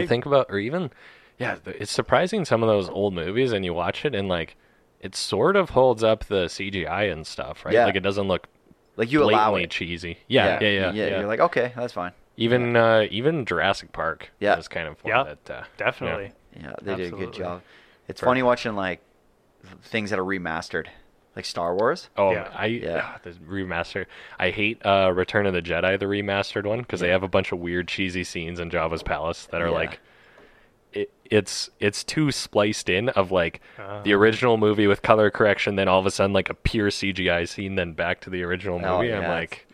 To 0.00 0.06
think 0.06 0.26
about 0.26 0.46
or 0.48 0.58
even 0.58 0.90
yeah 1.38 1.56
it's 1.66 1.90
surprising 1.92 2.44
some 2.44 2.62
of 2.62 2.68
those 2.68 2.88
old 2.88 3.14
movies 3.14 3.52
and 3.52 3.64
you 3.64 3.72
watch 3.74 4.04
it 4.04 4.14
and 4.14 4.28
like 4.28 4.56
it 5.00 5.14
sort 5.16 5.56
of 5.56 5.70
holds 5.70 6.02
up 6.04 6.24
the 6.26 6.44
CGI 6.46 7.10
and 7.12 7.26
stuff 7.26 7.64
right 7.64 7.74
Yeah. 7.74 7.86
like 7.86 7.96
it 7.96 8.00
doesn't 8.02 8.28
look 8.28 8.46
Like 8.96 9.10
you 9.10 9.22
allow 9.22 9.50
blatantly 9.50 9.64
it. 9.64 9.70
cheesy 9.70 10.18
yeah 10.28 10.58
yeah 10.60 10.68
yeah, 10.68 10.92
yeah. 10.92 11.18
You're 11.18 11.26
like, 11.26 11.40
okay, 11.40 11.72
that's 11.74 11.92
fine. 11.92 12.12
even 12.36 12.76
uh, 12.76 13.06
even 13.10 13.44
Jurassic 13.44 13.92
Park 13.92 14.30
Yeah. 14.40 14.56
was 14.56 14.68
kind 14.68 14.86
of 14.88 15.02
one 15.02 15.10
Yeah. 15.14 15.22
that 15.44 15.50
uh, 15.50 15.64
Definitely. 15.76 16.32
Yeah, 16.60 16.74
they 16.82 16.94
did 16.96 17.12
a 17.12 17.16
good 17.16 17.32
job. 17.32 17.62
It's 18.08 18.20
For- 18.20 18.26
funny 18.26 18.42
watching 18.42 18.74
like 18.76 19.00
things 19.82 20.10
that 20.10 20.18
are 20.18 20.24
remastered, 20.24 20.86
like 21.36 21.44
Star 21.44 21.74
Wars. 21.74 22.08
Oh, 22.16 22.32
Yeah. 22.32 22.48
I 22.54 22.66
Yeah. 22.66 23.00
ah, 23.04 23.18
the 23.22 23.30
remaster. 23.30 24.06
I 24.38 24.50
hate 24.50 24.84
uh, 24.84 25.12
Return 25.14 25.46
of 25.46 25.54
the 25.54 25.62
Jedi, 25.62 25.98
the 25.98 26.06
remastered 26.06 26.64
one, 26.64 26.80
because 26.80 27.00
they 27.00 27.08
have 27.08 27.22
a 27.22 27.28
bunch 27.28 27.52
of 27.52 27.58
weird, 27.58 27.88
cheesy 27.88 28.24
scenes 28.24 28.60
in 28.60 28.70
Jabba's 28.70 29.02
palace 29.02 29.46
that 29.50 29.62
are 29.62 29.66
Yeah. 29.68 29.72
like, 29.74 30.00
it, 30.92 31.10
it's 31.30 31.70
it's 31.80 32.04
too 32.04 32.30
spliced 32.30 32.90
in 32.90 33.08
of 33.10 33.30
like 33.32 33.62
the 34.04 34.12
Uh, 34.12 34.16
original 34.18 34.58
movie 34.58 34.86
with 34.86 35.00
color 35.00 35.30
correction, 35.30 35.76
then 35.76 35.88
all 35.88 35.98
of 35.98 36.04
a 36.06 36.10
sudden 36.10 36.34
like 36.34 36.50
a 36.50 36.54
pure 36.54 36.90
CGI 36.90 37.48
scene, 37.48 37.76
then 37.76 37.92
back 37.94 38.20
to 38.20 38.30
the 38.30 38.42
original 38.42 38.76
Oh, 38.84 38.98
movie. 38.98 39.12
I'm 39.14 39.22
yeah, 39.22 39.30
like, 39.32 39.66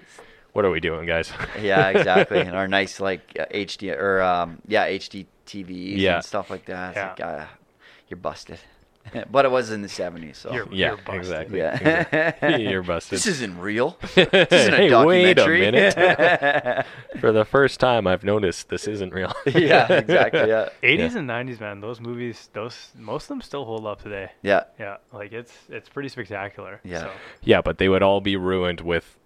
what 0.52 0.64
are 0.64 0.70
we 0.70 0.78
doing, 0.78 1.06
guys? 1.06 1.32
Yeah, 1.60 1.88
exactly. 1.88 2.40
and 2.40 2.50
our 2.54 2.68
nice 2.68 3.00
like 3.00 3.36
uh, 3.38 3.46
HD 3.52 3.96
or 3.98 4.22
um, 4.22 4.58
yeah 4.68 4.86
HD 4.88 5.26
TVs 5.46 5.96
Yeah. 5.98 6.16
and 6.16 6.24
stuff 6.24 6.50
like 6.50 6.66
that. 6.66 6.94
Yeah. 6.94 7.08
like, 7.08 7.20
uh, 7.20 7.46
you're 8.08 8.18
busted. 8.18 8.60
but 9.30 9.44
it 9.44 9.50
was 9.50 9.70
in 9.70 9.82
the 9.82 9.88
70s, 9.88 10.36
so 10.36 10.52
You're- 10.52 10.68
yeah, 10.72 10.96
busted. 10.96 11.14
exactly. 11.14 11.58
yeah. 11.58 11.74
exactly. 11.74 12.68
You're 12.70 12.82
busted. 12.82 13.16
This 13.18 13.26
isn't 13.26 13.58
real. 13.58 13.96
This 14.14 14.52
isn't 14.52 14.74
a 14.74 14.76
Hey, 14.76 15.04
wait 15.04 15.38
a 15.38 15.46
minute. 15.48 16.86
For 17.20 17.32
the 17.32 17.44
first 17.44 17.80
time, 17.80 18.06
I've 18.06 18.24
noticed 18.24 18.68
this 18.68 18.86
isn't 18.88 19.12
real. 19.12 19.32
yeah, 19.46 19.90
exactly. 19.92 20.48
Yeah. 20.48 20.68
80s 20.82 21.16
and 21.16 21.28
90s, 21.28 21.60
man. 21.60 21.80
Those 21.80 22.00
movies, 22.00 22.48
those 22.52 22.90
most 22.96 23.24
of 23.24 23.28
them 23.28 23.42
still 23.42 23.64
hold 23.64 23.86
up 23.86 24.02
today. 24.02 24.30
Yeah. 24.42 24.64
Yeah, 24.78 24.96
like 25.12 25.32
it's 25.32 25.52
it's 25.68 25.88
pretty 25.88 26.08
spectacular. 26.08 26.80
Yeah. 26.84 27.00
So, 27.02 27.10
Yeah, 27.42 27.60
but 27.62 27.78
they 27.78 27.88
would 27.88 28.02
all 28.02 28.20
be 28.20 28.36
ruined 28.36 28.80
with 28.80 29.16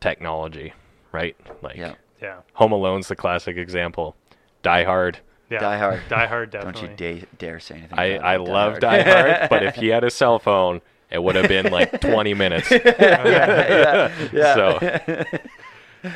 technology, 0.00 0.72
right? 1.12 1.36
Like 1.62 1.76
Yeah. 1.76 1.94
yeah. 2.22 2.40
Home 2.54 2.72
Alone's 2.72 3.08
the 3.08 3.16
classic 3.16 3.56
example. 3.56 4.16
Die 4.62 4.84
Hard. 4.84 5.18
Yeah. 5.50 5.60
Die 5.60 5.78
Hard. 5.78 6.00
Die 6.08 6.26
Hard, 6.26 6.50
definitely. 6.50 6.80
Don't 6.88 6.90
you 6.90 6.96
dare, 6.96 7.26
dare 7.38 7.60
say 7.60 7.76
anything. 7.76 7.98
I, 7.98 8.16
I 8.16 8.34
about 8.34 8.48
love 8.48 8.80
Die 8.80 9.02
Hard, 9.38 9.48
but 9.50 9.62
if 9.62 9.76
he 9.76 9.88
had 9.88 10.02
a 10.04 10.10
cell 10.10 10.38
phone, 10.38 10.80
it 11.10 11.22
would 11.22 11.36
have 11.36 11.48
been 11.48 11.70
like 11.70 12.00
20 12.00 12.34
minutes. 12.34 12.68
yeah, 12.72 14.12
yeah. 14.32 14.54
So- 14.54 15.24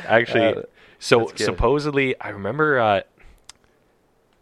Actually, 0.07 0.55
Uh, 0.55 0.61
so 0.99 1.31
supposedly, 1.35 2.19
I 2.21 2.29
remember 2.29 2.79
uh, 2.79 3.01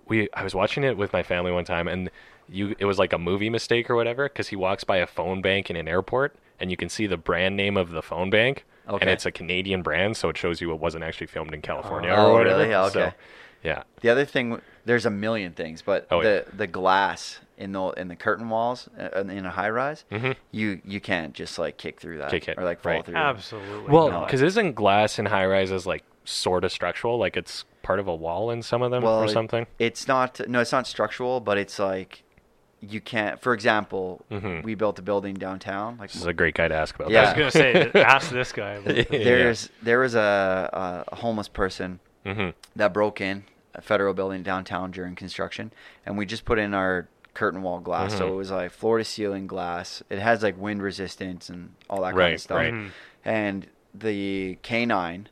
we 0.07 0.27
I 0.33 0.43
was 0.43 0.53
watching 0.55 0.83
it 0.83 0.97
with 0.97 1.13
my 1.13 1.23
family 1.23 1.51
one 1.51 1.65
time, 1.65 1.87
and 1.87 2.09
you 2.47 2.75
it 2.79 2.85
was 2.85 2.99
like 2.99 3.13
a 3.13 3.17
movie 3.17 3.49
mistake 3.49 3.89
or 3.89 3.95
whatever 3.95 4.27
because 4.27 4.47
he 4.49 4.55
walks 4.55 4.83
by 4.83 4.97
a 4.97 5.07
phone 5.07 5.41
bank 5.41 5.69
in 5.69 5.75
an 5.75 5.87
airport, 5.87 6.35
and 6.59 6.69
you 6.71 6.77
can 6.77 6.89
see 6.89 7.07
the 7.07 7.17
brand 7.17 7.55
name 7.55 7.77
of 7.77 7.89
the 7.91 8.01
phone 8.01 8.29
bank. 8.29 8.65
and 8.87 9.09
it's 9.09 9.25
a 9.25 9.31
Canadian 9.31 9.81
brand, 9.81 10.17
so 10.17 10.29
it 10.29 10.37
shows 10.37 10.61
you 10.61 10.71
it 10.73 10.79
wasn't 10.79 11.03
actually 11.03 11.27
filmed 11.27 11.53
in 11.53 11.61
California 11.61 12.09
Oh, 12.11 12.27
or 12.31 12.33
whatever. 12.39 12.57
really? 12.59 12.69
Yeah, 12.71 12.89
So, 12.89 13.01
okay. 13.01 13.15
yeah. 13.63 13.83
The 14.01 14.09
other 14.09 14.25
thing, 14.25 14.59
there's 14.89 15.05
a 15.05 15.09
million 15.11 15.53
things, 15.53 15.81
but 15.83 16.07
Oh, 16.09 16.23
the 16.23 16.45
the 16.51 16.65
glass 16.67 17.39
in 17.57 17.71
the 17.73 17.89
in 17.91 18.07
the 18.07 18.15
curtain 18.15 18.49
walls 18.49 18.89
uh, 18.99 19.21
in 19.21 19.45
a 19.45 19.51
high 19.51 19.69
rise, 19.69 20.03
Mhm. 20.11 20.35
you 20.51 20.81
you 20.83 20.99
can't 20.99 21.33
just 21.33 21.59
like 21.59 21.77
kick 21.77 21.99
through 22.01 22.17
that 22.17 22.31
Kick 22.31 22.47
it, 22.47 22.57
or 22.57 22.63
like 22.63 22.79
fall 22.81 22.93
right. 22.93 23.05
through. 23.05 23.15
Absolutely. 23.15 23.91
Well, 23.93 24.09
not. 24.09 24.25
because 24.25 24.41
isn't 24.41 24.73
glass 24.73 25.19
in 25.19 25.27
high 25.27 25.45
rises 25.45 25.85
like 25.85 26.03
sort 26.25 26.63
of 26.63 26.71
structural? 26.71 27.17
Like 27.19 27.37
it's 27.37 27.65
part 27.83 27.99
of 27.99 28.07
a 28.07 28.15
wall 28.15 28.49
in 28.49 28.61
some 28.63 28.81
of 28.81 28.89
them 28.91 29.03
Well, 29.03 29.19
or 29.21 29.25
it- 29.25 29.29
something? 29.29 29.67
It's 29.77 30.07
not 30.07 30.39
no, 30.47 30.59
it's 30.59 30.71
not 30.71 30.87
structural, 30.87 31.39
but 31.39 31.57
it's 31.59 31.77
like 31.79 32.23
you 32.81 33.01
can't. 33.01 33.41
For 33.41 33.53
example, 33.53 34.25
Mhm. 34.31 34.63
we 34.63 34.73
built 34.73 34.97
a 34.97 35.01
building 35.01 35.33
downtown. 35.35 35.97
Like 35.99 36.11
This 36.11 36.21
is 36.21 36.27
a 36.27 36.33
great 36.33 36.55
guy 36.55 36.67
to 36.69 36.75
ask 36.75 36.95
about 36.95 37.09
Yeah. 37.11 37.19
I 37.23 37.23
was 37.25 37.33
gonna 37.37 37.51
say, 37.51 37.91
ask 38.15 38.31
this 38.31 38.51
guy. 38.53 38.71
about 38.81 38.95
Yeah. 39.11 39.23
there's 39.23 39.69
there 39.83 39.99
was 39.99 40.15
a, 40.15 41.05
a 41.11 41.15
homeless 41.17 41.47
person 41.49 41.99
that. 42.23 42.35
hmm 42.35 42.49
that 42.75 42.93
broke 42.93 43.19
in 43.21 43.43
a 43.79 43.81
federal 43.81 44.13
building 44.13 44.43
downtown 44.43 44.91
during 44.91 45.15
construction, 45.15 45.71
and 46.05 46.17
we 46.17 46.25
just 46.25 46.45
put 46.45 46.59
in 46.59 46.73
our 46.73 47.07
curtain 47.33 47.61
wall 47.61 47.79
glass. 47.79 48.17
So 48.17 48.27
Mhm. 48.27 48.31
it 48.33 48.35
was 48.35 48.51
like 48.51 48.71
floor 48.71 48.97
to 48.97 49.05
ceiling 49.05 49.47
glass. 49.47 50.03
It 50.09 50.19
has 50.19 50.43
like 50.43 50.57
wind 50.59 50.81
resistance 50.83 51.49
and 51.49 51.73
all 51.89 52.01
that 52.01 52.13
kind 52.15 52.33
of 52.33 52.41
stuff. 52.41 52.57
right. 52.57 52.73
Mhm. 52.73 52.89
And 53.23 53.67
the 53.93 54.57
K9 54.63 55.27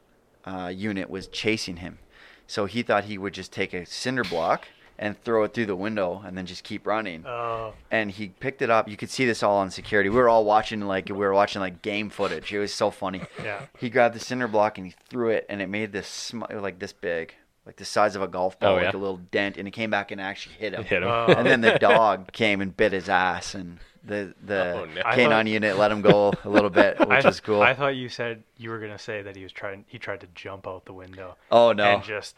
uh, 0.46 0.72
unit 0.74 1.10
was 1.10 1.28
chasing 1.28 1.78
him, 1.78 2.00
so 2.48 2.66
he 2.66 2.82
thought 2.82 3.04
he 3.06 3.18
would 3.18 3.34
just 3.34 3.52
take 3.52 3.74
a 3.74 3.86
cinder 3.86 4.24
block 4.24 4.68
and 5.00 5.22
throw 5.24 5.44
it 5.44 5.54
through 5.54 5.66
the 5.68 5.76
window 5.76 6.24
and 6.26 6.36
then 6.38 6.46
just 6.48 6.64
keep 6.64 6.88
running. 6.88 7.24
Oh, 7.28 7.74
and 7.92 8.10
he 8.10 8.30
picked 8.30 8.62
it 8.64 8.70
up. 8.70 8.88
You 8.88 8.98
could 8.98 9.10
see 9.12 9.26
this 9.26 9.44
all 9.44 9.58
on 9.58 9.70
security. 9.70 10.10
We 10.10 10.16
were 10.16 10.30
all 10.30 10.44
watching 10.46 10.82
like 10.82 11.08
we 11.10 11.14
were 11.14 11.34
watching 11.34 11.60
like 11.62 11.82
game 11.84 12.10
footage. 12.10 12.52
It 12.54 12.60
was 12.60 12.74
so 12.74 12.90
funny. 12.90 13.22
yeah. 13.44 13.66
He 13.78 13.90
grabbed 13.92 14.16
the 14.16 14.20
cinder 14.20 14.48
block 14.48 14.78
and 14.78 14.88
he 14.88 14.96
threw 15.10 15.30
it, 15.30 15.46
and 15.50 15.62
it 15.62 15.68
made 15.68 15.92
this 15.92 16.08
sm- 16.08 16.44
like 16.52 16.80
this 16.80 16.94
big, 16.94 17.36
like 17.68 17.76
the 17.76 17.86
size 17.86 18.16
of 18.16 18.22
a 18.24 18.28
golf 18.28 18.58
ball, 18.60 18.72
Oh, 18.80 18.82
like 18.82 18.94
a 18.94 18.98
little 18.98 19.18
dent, 19.18 19.58
and 19.58 19.68
it 19.68 19.72
came 19.72 19.90
back 19.92 20.10
and 20.12 20.20
actually 20.20 20.56
hit 20.56 20.74
him. 20.74 20.84
Hit 20.84 21.04
him. 21.04 21.10
Oh. 21.10 21.26
And 21.28 21.46
then 21.46 21.62
the 21.62 21.78
dog 21.80 22.32
came 22.32 22.62
and 22.62 22.76
bit 22.76 22.94
his 22.94 23.10
ass, 23.10 23.54
and 23.54 23.78
the 24.04 24.34
the 24.44 24.74
Oh, 24.74 24.86
no. 24.86 25.02
Canine 25.14 25.30
thought- 25.30 25.48
unit 25.48 25.78
let 25.78 25.92
him 25.92 26.02
go 26.02 26.32
a 26.46 26.50
little 26.50 26.70
bit, 26.72 26.98
which 27.08 27.10
I, 27.26 27.28
was 27.28 27.40
cool. 27.42 27.62
I 27.62 27.74
thought 27.76 27.96
you 27.98 28.08
said 28.10 28.42
you 28.58 28.70
were 28.70 28.80
gonna 28.80 28.98
say 28.98 29.22
that 29.22 29.36
he 29.36 29.44
was 29.44 29.52
trying. 29.52 29.84
He 29.88 30.00
tried 30.00 30.22
to 30.22 30.28
jump 30.34 30.66
out 30.68 30.86
the 30.86 30.94
window. 30.94 31.36
oh 31.52 31.74
no! 31.74 31.84
And 31.96 32.04
just 32.04 32.36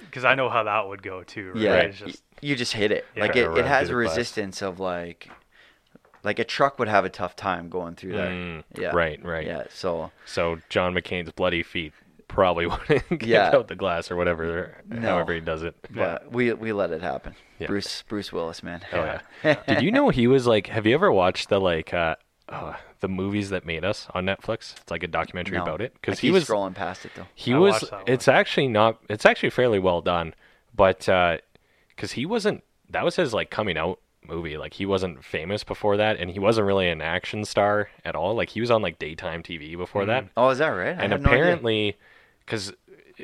because 0.00 0.24
I 0.24 0.34
know 0.34 0.48
how 0.50 0.64
that 0.64 0.88
would 0.88 1.02
go 1.02 1.22
too. 1.22 1.52
Right? 1.52 1.56
yeah, 1.62 1.74
It's 1.76 1.98
just, 1.98 2.22
you 2.40 2.56
just 2.56 2.72
hit 2.72 2.90
it. 2.90 3.06
Yeah. 3.14 3.22
like 3.22 3.36
it, 3.36 3.48
it 3.56 3.64
has 3.64 3.86
a 3.88 3.92
through 3.92 4.02
the 4.02 4.06
glass. 4.08 4.16
resistance 4.18 4.60
of 4.62 4.80
like, 4.80 5.30
like 6.24 6.40
a 6.40 6.44
truck 6.44 6.80
would 6.80 6.88
have 6.88 7.04
a 7.04 7.08
tough 7.08 7.36
time 7.36 7.68
going 7.68 7.94
through 7.94 8.12
there. 8.14 8.30
Mm, 8.30 8.64
Yeah, 8.76 8.90
Right, 8.90 9.24
right. 9.24 9.46
Yeah, 9.46 9.64
so 9.70 10.10
So 10.26 10.58
John 10.68 10.92
McClane's 10.92 11.30
bloody 11.30 11.62
feet 11.62 11.92
probably 12.32 12.66
wouldn't 12.88 13.08
get 13.08 13.22
Yeah. 13.28 13.50
out 13.54 13.68
the 13.68 13.76
glass 13.76 14.10
or 14.10 14.16
whatever, 14.16 14.76
No. 14.88 15.00
however 15.00 15.32
he 15.34 15.40
does 15.40 15.62
it. 15.62 15.74
but 15.90 16.30
we 16.32 16.52
we 16.52 16.72
let 16.72 16.90
it 16.90 17.02
happen. 17.02 17.34
Yeah. 17.58 17.66
Bruce 17.68 18.02
Bruce 18.08 18.32
Willis, 18.32 18.62
man. 18.62 18.80
Oh 18.92 19.18
yeah. 19.44 19.56
Did 19.68 19.82
you 19.82 19.90
know 19.96 20.08
he 20.08 20.26
was 20.26 20.46
like? 20.46 20.66
Have 20.68 20.86
you 20.86 20.94
ever 20.94 21.12
watched 21.12 21.48
the 21.48 21.60
like 21.60 21.92
uh, 21.94 22.16
uh 22.48 22.74
the 23.00 23.08
movies 23.08 23.50
that 23.50 23.64
made 23.66 23.84
us 23.84 24.08
on 24.14 24.24
Netflix? 24.26 24.76
It's 24.80 24.90
like 24.90 25.02
a 25.02 25.08
documentary 25.08 25.56
No. 25.58 25.62
about 25.62 25.80
it 25.80 25.92
because 25.94 26.18
he 26.20 26.30
was 26.30 26.46
scrolling 26.46 26.74
past 26.74 27.04
it 27.04 27.12
though. 27.14 27.26
he 27.34 27.52
I 27.52 27.58
was. 27.58 27.72
watched 27.72 27.90
that 27.90 27.96
one. 27.98 28.04
It's 28.06 28.28
actually 28.28 28.68
not. 28.68 28.98
It's 29.08 29.26
actually 29.26 29.50
fairly 29.50 29.78
well 29.78 30.00
done, 30.00 30.34
but 30.74 30.98
because 31.94 32.12
he 32.12 32.26
wasn't. 32.26 32.64
That 32.90 33.04
was 33.04 33.16
his 33.16 33.32
like 33.32 33.50
coming 33.50 33.78
out 33.78 34.00
movie. 34.28 34.56
Like 34.56 34.74
he 34.74 34.86
wasn't 34.86 35.24
famous 35.24 35.64
before 35.64 35.96
that, 35.96 36.16
and 36.18 36.30
he 36.30 36.38
wasn't 36.38 36.66
really 36.66 36.88
an 36.88 37.00
action 37.00 37.44
star 37.44 37.88
at 38.04 38.14
all. 38.14 38.34
Like 38.34 38.50
he 38.50 38.60
was 38.60 38.70
on 38.70 38.82
like 38.82 38.98
daytime 38.98 39.42
TV 39.42 39.76
before 39.76 40.04
that, 40.06 40.28
Oh, 40.36 40.48
is 40.50 40.58
that 40.58 40.68
right? 40.68 40.88
I 40.98 41.02
and 41.02 41.12
had 41.12 41.22
no 41.22 41.28
apparently 41.30 41.96
because 42.44 42.72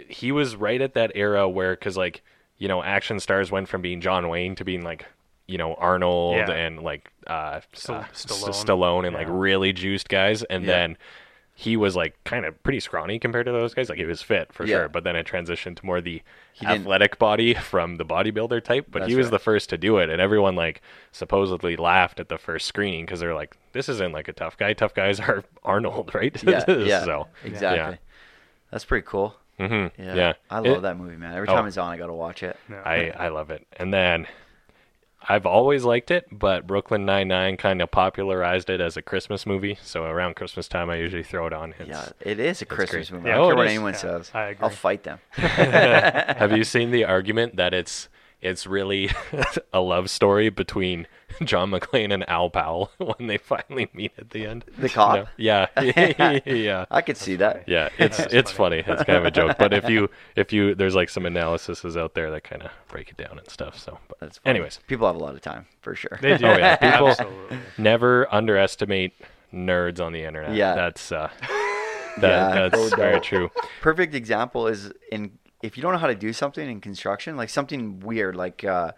he 0.08 0.32
was 0.32 0.56
right 0.56 0.80
at 0.80 0.94
that 0.94 1.12
era 1.14 1.48
where 1.48 1.74
because 1.74 1.96
like 1.96 2.22
you 2.58 2.68
know 2.68 2.82
action 2.82 3.18
stars 3.20 3.50
went 3.50 3.68
from 3.68 3.80
being 3.82 4.00
john 4.00 4.28
wayne 4.28 4.54
to 4.54 4.64
being 4.64 4.82
like 4.82 5.06
you 5.46 5.56
know 5.58 5.74
arnold 5.74 6.36
Yeah. 6.36 6.50
and 6.50 6.82
like 6.82 7.10
uh, 7.26 7.60
Sta- 7.72 7.94
uh, 7.94 8.04
S- 8.12 8.26
Stallone. 8.26 8.64
stallone 8.64 9.06
and 9.06 9.14
like 9.14 9.26
really 9.30 9.72
juiced 9.72 10.08
guys 10.08 10.42
and 10.44 10.64
Yeah. 10.64 10.72
then 10.72 10.98
he 11.54 11.76
was 11.76 11.96
like 11.96 12.16
kind 12.22 12.44
of 12.44 12.62
pretty 12.62 12.78
scrawny 12.78 13.18
compared 13.18 13.46
to 13.46 13.52
those 13.52 13.74
guys 13.74 13.88
like 13.88 13.98
he 13.98 14.04
was 14.04 14.22
fit 14.22 14.52
for 14.52 14.64
Yeah. 14.64 14.76
sure 14.76 14.88
but 14.88 15.04
then 15.04 15.16
it 15.16 15.26
transitioned 15.26 15.76
to 15.78 15.86
more 15.86 16.00
the 16.00 16.22
He 16.52 16.66
didn't- 16.66 16.82
athletic 16.82 17.18
body 17.18 17.54
from 17.54 17.96
the 17.96 18.04
bodybuilder 18.04 18.62
type 18.62 18.86
but 18.90 19.00
That's 19.00 19.10
he 19.10 19.16
was 19.16 19.26
right. 19.26 19.30
the 19.32 19.38
first 19.40 19.68
to 19.70 19.78
do 19.78 19.98
it 19.98 20.10
and 20.10 20.20
everyone 20.20 20.54
like 20.54 20.82
supposedly 21.12 21.76
laughed 21.76 22.20
at 22.20 22.28
the 22.28 22.38
first 22.38 22.66
screening 22.66 23.04
because 23.06 23.20
they're 23.20 23.34
like 23.34 23.56
this 23.72 23.88
isn't 23.88 24.12
like 24.12 24.28
a 24.28 24.32
tough 24.32 24.56
guy 24.56 24.72
tough 24.74 24.94
guys 24.94 25.18
are 25.18 25.42
arnold 25.64 26.14
right 26.14 26.40
Yeah, 26.44 26.64
yeah, 26.68 27.04
so 27.04 27.26
exactly. 27.44 27.98
That's 28.70 28.84
pretty 28.84 29.06
cool. 29.06 29.34
Mm-hmm. 29.58 30.00
Yeah, 30.00 30.14
yeah, 30.14 30.32
I 30.50 30.58
It- 30.60 30.70
love 30.70 30.82
that 30.82 30.96
movie, 30.96 31.16
man. 31.16 31.34
Every 31.34 31.48
Oh. 31.48 31.54
time 31.54 31.66
it's 31.66 31.76
on, 31.78 31.92
I 31.92 31.96
gotta 31.96 32.12
watch 32.12 32.42
it. 32.42 32.56
no. 32.68 32.76
I, 32.84 33.10
I 33.18 33.28
love 33.28 33.50
it. 33.50 33.66
And 33.76 33.92
then 33.92 34.26
I've 35.28 35.46
always 35.46 35.84
liked 35.84 36.10
it, 36.12 36.26
but 36.30 36.64
Brooklyn 36.66 37.04
Nine 37.04 37.26
Nine 37.28 37.56
kind 37.56 37.82
of 37.82 37.90
popularized 37.90 38.70
it 38.70 38.80
as 38.80 38.96
a 38.96 39.02
Christmas 39.02 39.46
movie. 39.46 39.76
So 39.82 40.04
around 40.04 40.36
Christmas 40.36 40.68
time, 40.68 40.90
I 40.90 40.96
usually 40.96 41.24
throw 41.24 41.46
it 41.48 41.52
on. 41.52 41.70
It's- 41.80 41.88
yeah, 41.88 42.30
it 42.30 42.38
is 42.38 42.62
a 42.62 42.66
Christmas 42.66 43.10
great. 43.10 43.18
movie. 43.18 43.28
Yeah, 43.30 43.34
I 43.34 43.38
don't 43.38 43.44
oh, 43.44 43.48
care 43.48 43.54
it 43.54 43.56
what 43.56 43.66
is. 43.66 43.72
anyone 43.72 43.92
Yeah, 43.94 43.98
says. 43.98 44.30
I 44.32 44.42
agree. 44.50 44.62
I'll 44.64 44.70
fight 44.70 45.02
them. 45.02 45.18
Have 45.32 46.56
you 46.56 46.62
seen 46.62 46.92
the 46.92 47.04
argument 47.04 47.56
that 47.56 47.74
it's 47.74 48.08
it's 48.40 48.66
really 48.66 49.10
a 49.72 49.80
love 49.80 50.10
story 50.10 50.48
between 50.48 51.06
John 51.44 51.70
McClane 51.70 52.12
and 52.12 52.28
Al 52.28 52.50
Powell 52.50 52.90
when 52.98 53.26
they 53.28 53.38
finally 53.38 53.88
meet 53.92 54.12
at 54.18 54.30
the 54.30 54.46
end? 54.46 54.64
The 54.78 54.88
cop? 54.88 55.16
No. 55.16 55.26
Yeah, 55.36 55.66
yeah. 56.46 56.84
I 56.90 57.02
could 57.02 57.16
see 57.16 57.36
that. 57.36 57.64
Yeah, 57.68 57.88
it's 57.98 58.18
it's 58.20 58.50
funny. 58.50 58.82
funny. 58.82 58.94
It's 58.94 59.04
kind 59.04 59.18
of 59.18 59.24
a 59.24 59.30
joke, 59.30 59.56
but 59.58 59.72
if 59.72 59.88
you 59.88 60.08
if 60.36 60.52
you 60.52 60.74
there's 60.74 60.94
like 60.94 61.08
some 61.10 61.26
analyses 61.26 61.96
out 61.96 62.14
there 62.14 62.30
that 62.30 62.44
kind 62.44 62.62
of 62.62 62.70
break 62.88 63.10
it 63.10 63.16
down 63.16 63.38
and 63.38 63.48
stuff. 63.50 63.78
So, 63.78 63.98
but 64.08 64.18
That's 64.20 64.40
anyways, 64.44 64.80
people 64.86 65.06
have 65.06 65.16
a 65.16 65.20
lot 65.20 65.34
of 65.34 65.40
time 65.40 65.66
for 65.80 65.94
sure. 65.94 66.18
They 66.20 66.36
do. 66.38 66.46
Oh, 66.46 66.56
yeah, 66.56 66.76
people- 66.76 67.08
Absolutely. 67.08 67.58
never 67.76 68.32
underestimate 68.32 69.14
nerds 69.52 70.00
on 70.00 70.12
the 70.12 70.22
internet. 70.24 70.54
Yeah. 70.54 70.74
that's 70.74 71.10
uh, 71.12 71.30
that, 72.18 72.22
Yeah, 72.22 72.68
that's 72.68 72.90
no 72.90 72.96
very 72.96 73.20
true. 73.20 73.50
Perfect 73.80 74.14
example 74.14 74.66
is 74.66 74.92
in 75.12 75.37
if 75.62 75.76
you 75.76 75.82
don't 75.82 75.92
know 75.92 75.98
how 75.98 76.06
to 76.06 76.14
do 76.14 76.32
something 76.32 76.68
in 76.68 76.80
construction, 76.80 77.36
like 77.36 77.50
something 77.50 78.00
weird, 78.00 78.36
like 78.36 78.64
uh, 78.64 78.92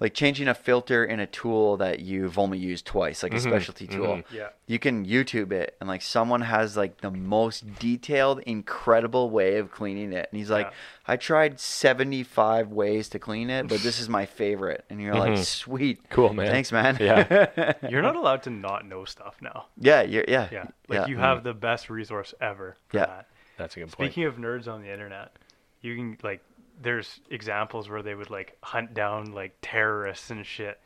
like 0.00 0.14
changing 0.14 0.48
a 0.48 0.54
filter 0.54 1.04
in 1.04 1.20
a 1.20 1.26
tool 1.28 1.76
that 1.76 2.00
you've 2.00 2.36
only 2.36 2.58
used 2.58 2.84
twice, 2.84 3.22
like 3.22 3.32
a 3.32 3.36
Mhm, 3.36 3.42
specialty 3.42 3.86
tool. 3.86 4.16
mhm. 4.16 4.24
Yeah. 4.32 4.48
You 4.66 4.80
can 4.80 5.06
YouTube 5.06 5.52
it, 5.52 5.76
and 5.80 5.88
like 5.88 6.02
someone 6.02 6.40
has 6.40 6.76
like 6.76 7.02
the 7.02 7.10
most 7.10 7.78
detailed, 7.78 8.40
incredible 8.40 9.30
way 9.30 9.58
of 9.58 9.70
cleaning 9.70 10.12
it, 10.12 10.28
and 10.32 10.38
he's 10.40 10.50
like, 10.50 10.66
Yeah. 10.66 10.72
"I 11.06 11.16
tried 11.16 11.60
seventy-five 11.60 12.68
ways 12.72 13.08
to 13.10 13.18
clean 13.20 13.48
it, 13.50 13.68
but 13.68 13.80
this 13.82 14.00
is 14.00 14.08
my 14.08 14.26
favorite." 14.26 14.84
And 14.90 15.00
you're 15.00 15.14
like, 15.14 15.34
Mhm. 15.34 15.44
"Sweet, 15.44 16.08
Cool, 16.10 16.32
man. 16.32 16.46
thanks, 16.50 16.72
man." 16.72 16.96
Yeah. 16.98 17.74
You're 17.88 18.02
not 18.02 18.16
allowed 18.16 18.42
to 18.44 18.50
not 18.50 18.84
know 18.86 19.04
stuff 19.04 19.36
now. 19.40 19.66
yeah, 19.78 20.02
you're, 20.02 20.24
yeah, 20.26 20.48
Yeah. 20.50 20.64
Like 20.88 21.06
you 21.08 21.18
have 21.18 21.44
the 21.44 21.54
best 21.54 21.88
resource 21.90 22.34
ever 22.40 22.76
for 22.88 22.96
Yeah. 22.96 23.06
that. 23.06 23.26
That's 23.56 23.76
a 23.76 23.80
good 23.80 23.92
point. 23.92 24.10
Speaking 24.10 24.24
of 24.24 24.36
nerds 24.36 24.66
on 24.66 24.82
the 24.82 24.90
internet, 24.90 25.36
you 25.82 25.94
can 25.96 26.16
like 26.22 26.40
there's 26.80 27.20
examples 27.30 27.88
where 27.88 28.02
they 28.02 28.14
would 28.14 28.30
like 28.30 28.56
hunt 28.62 28.94
down 28.94 29.32
like 29.32 29.54
terrorists 29.62 30.30
and 30.30 30.44
shit 30.46 30.80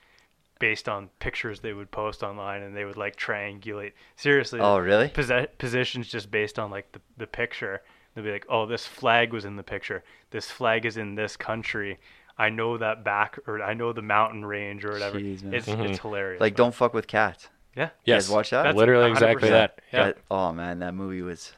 based 0.59 0.88
on 0.88 1.09
pictures 1.20 1.61
they 1.61 1.72
would 1.72 1.90
post 1.90 2.22
online 2.22 2.62
and 2.62 2.74
they 2.76 2.85
would 2.85 2.96
like 2.96 3.14
triangulate 3.16 3.92
seriously 4.16 4.59
Oh, 4.61 4.78
really? 4.78 5.09
posi- 5.09 5.48
positions 5.59 6.09
just 6.09 6.30
based 6.30 6.59
on 6.59 6.70
like 6.70 6.90
the, 6.92 7.00
the 7.18 7.26
picture 7.26 7.82
they'll 8.14 8.24
be 8.24 8.32
like 8.32 8.46
oh 8.48 8.66
this 8.66 8.87
flag 8.87 9.32
was 9.32 9.44
in 9.44 9.56
the 9.56 9.62
picture 9.62 10.02
this 10.30 10.50
flag 10.50 10.87
is 10.87 10.96
in 10.96 11.14
this 11.14 11.37
country 11.37 11.98
i 12.38 12.48
know 12.48 12.78
that 12.78 13.04
back 13.04 13.38
or 13.46 13.62
i 13.62 13.74
know 13.74 13.92
the 13.92 14.00
mountain 14.02 14.44
range 14.44 14.85
or 14.85 14.92
whatever 14.92 15.18
Jeez, 15.20 15.42
man. 15.42 15.54
it's 15.54 15.66
Mhm. 15.68 15.90
it's 15.90 15.98
hilarious 16.00 16.40
Like, 16.40 16.54
man. 16.54 16.56
don't 16.66 16.74
fuck 16.74 16.94
with 16.94 17.06
cats. 17.06 17.48
yeah 17.76 17.90
You 18.04 18.14
yes, 18.14 18.26
guys 18.26 18.35
watch 18.35 18.50
that? 18.50 18.62
That's 18.64 18.76
literally 18.76 19.11
exactly 19.11 19.48
100%. 19.48 19.52
that. 19.52 19.80
Yeah. 19.92 20.04
That- 20.06 20.18
oh 20.30 20.52
man, 20.52 20.78
that 20.80 20.94
movie 20.94 21.20
was 21.22 21.52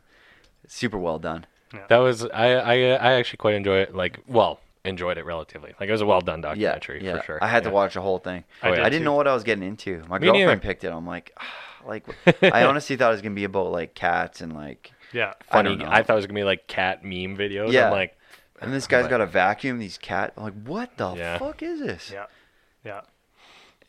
super 0.67 0.99
well 0.99 1.19
done. 1.21 1.47
That 1.89 1.99
was 1.99 2.25
I, 2.25 2.53
I 2.55 2.75
I 2.93 3.13
actually 3.15 3.39
quite 3.39 3.55
enjoy 3.55 3.79
it. 3.79 3.95
Like, 3.95 4.21
well, 4.27 4.61
enjoyed 4.85 5.19
it 5.19 5.25
relatively. 5.25 5.75
Like, 5.79 5.89
it 5.89 5.93
was 5.93 6.01
a 6.01 6.07
well 6.07 6.21
done 6.21 6.41
documentary 6.41 7.05
yeah. 7.05 7.19
for 7.19 7.23
sure. 7.25 7.39
I 7.45 7.49
had 7.49 7.65
to 7.65 7.71
watch 7.71 7.95
the 7.95 8.01
whole 8.01 8.19
thing. 8.19 8.45
Oh, 8.63 8.73
yeah. 8.73 8.85
I 8.85 8.89
didn't 8.89 9.05
know 9.05 9.15
what 9.15 9.29
I 9.29 9.35
was 9.35 9.45
getting 9.45 9.65
into. 9.67 10.03
My 10.09 10.19
Me 10.19 10.27
girlfriend 10.27 10.49
neither. 10.49 10.61
picked 10.61 10.85
it. 10.85 10.89
I'm 10.93 11.07
like, 11.07 11.33
ah, 11.39 11.87
like 11.87 12.05
I 12.43 12.65
honestly 12.65 12.97
thought 12.97 13.11
it 13.11 13.13
was 13.15 13.23
gonna 13.23 13.35
be 13.35 13.45
about 13.45 13.71
like 13.73 13.95
cats 13.95 14.41
and 14.41 14.53
like. 14.55 14.93
yeah 15.13 15.35
I 15.51 15.55
Funny. 15.55 15.71
don't 15.71 15.79
know. 15.81 15.89
I, 15.91 16.03
thought 16.03 16.15
it 16.15 16.17
was 16.17 16.27
gonna 16.27 16.41
be 16.41 16.45
like 16.45 16.67
cat 16.67 17.05
meme 17.05 17.37
videos. 17.37 17.73
Yeah. 17.73 17.87
I'm 17.87 17.93
like, 17.93 18.17
And 18.61 18.73
this 18.73 18.87
guy's 18.87 19.05
But- 19.05 19.11
got 19.11 19.21
a 19.21 19.27
vacuum. 19.27 19.79
These 19.79 19.99
cat. 19.99 20.33
I'm 20.37 20.43
like, 20.45 20.63
what 20.65 20.97
the 20.97 21.15
Yeah. 21.15 21.39
fuck 21.39 21.63
is 21.63 21.81
this? 21.81 22.11
Yeah, 22.13 22.27
yeah. 22.85 23.03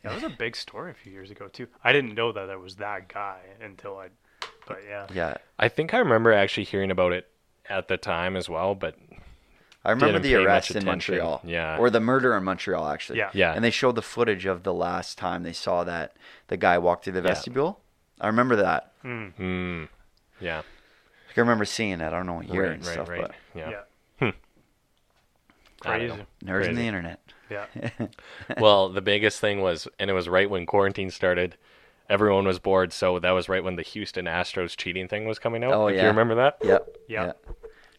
That 0.02 0.14
was 0.14 0.22
a 0.22 0.30
big 0.30 0.56
story 0.56 0.90
a 0.92 0.94
few 0.94 1.12
years 1.12 1.30
ago 1.30 1.48
too. 1.48 1.66
I 1.84 1.92
didn't 1.92 2.14
know 2.14 2.32
that 2.32 2.48
it 2.48 2.58
was 2.58 2.76
that 2.76 3.08
guy 3.08 3.40
until 3.62 3.98
I, 3.98 4.08
but 4.66 4.78
yeah. 4.88 5.06
Yeah. 5.12 5.34
I 5.58 5.68
think 5.68 5.92
I 5.92 5.98
remember 5.98 6.32
actually 6.32 6.64
hearing 6.64 6.90
about 6.90 7.12
it 7.12 7.28
at 7.70 7.88
the 7.88 7.96
time 7.96 8.36
as 8.36 8.48
well, 8.48 8.74
but 8.74 8.96
I 9.84 9.90
remember 9.90 10.18
Didn't 10.18 10.22
the 10.24 10.28
pay 10.30 10.44
arrest 10.44 10.70
in. 10.72 10.84
Montreal. 10.84 11.40
Yeah. 11.44 11.78
Or 11.78 11.88
the 11.88 12.00
murder 12.00 12.36
in 12.36 12.44
Montreal, 12.44 12.86
actually. 12.88 13.18
Yeah. 13.18 13.30
Yeah. 13.32 13.52
And 13.54 13.64
they 13.64 13.70
showed 13.70 13.94
the 13.94 14.02
footage 14.02 14.44
of 14.44 14.62
the 14.62 14.74
last 14.74 15.16
time 15.16 15.42
they 15.42 15.54
saw 15.54 15.84
that 15.84 16.14
the 16.48 16.56
guy 16.58 16.76
walked 16.76 17.04
through 17.04 17.14
the 17.14 17.20
Yeah. 17.20 17.28
vestibule. 17.28 17.80
I 18.20 18.26
remember 18.26 18.56
that. 18.56 18.92
Mm. 19.02 19.32
hmm, 19.34 19.84
yeah. 20.40 20.58
I 20.58 21.32
can 21.32 21.42
remember 21.42 21.64
seeing 21.64 21.98
that. 21.98 22.12
I 22.12 22.16
don't 22.18 22.26
know 22.26 22.34
what 22.34 22.48
year 22.48 22.64
right, 22.64 22.72
and 22.72 22.84
right, 22.84 22.92
stuff, 22.92 23.08
right. 23.08 23.22
but 23.22 23.32
Yeah. 23.54 23.70
Yeah. 23.70 24.30
I 25.82 25.98
don't 25.98 26.08
Crazy. 26.08 26.26
know. 26.44 26.58
in 26.60 26.74
the 26.74 26.82
internet. 26.82 27.20
Yeah. 27.48 27.66
well, 28.58 28.90
the 28.90 29.00
biggest 29.00 29.40
thing 29.40 29.62
was, 29.62 29.88
and 29.98 30.10
it 30.10 30.12
was 30.12 30.28
right 30.28 30.48
when 30.50 30.66
quarantine 30.66 31.10
started. 31.10 31.56
Everyone 32.10 32.44
was 32.46 32.58
bored, 32.58 32.92
so 32.92 33.18
that 33.18 33.30
was 33.30 33.48
right 33.48 33.64
when 33.64 33.76
the 33.76 33.82
Houston 33.82 34.26
Astros 34.26 34.76
cheating 34.76 35.08
thing 35.08 35.26
was 35.26 35.38
coming 35.38 35.64
out. 35.64 35.72
Oh, 35.72 35.86
if 35.86 35.96
yeah. 35.96 36.02
you 36.02 36.08
remember 36.08 36.34
that? 36.34 36.58
Yep. 36.62 36.96
Yeah. 37.08 37.32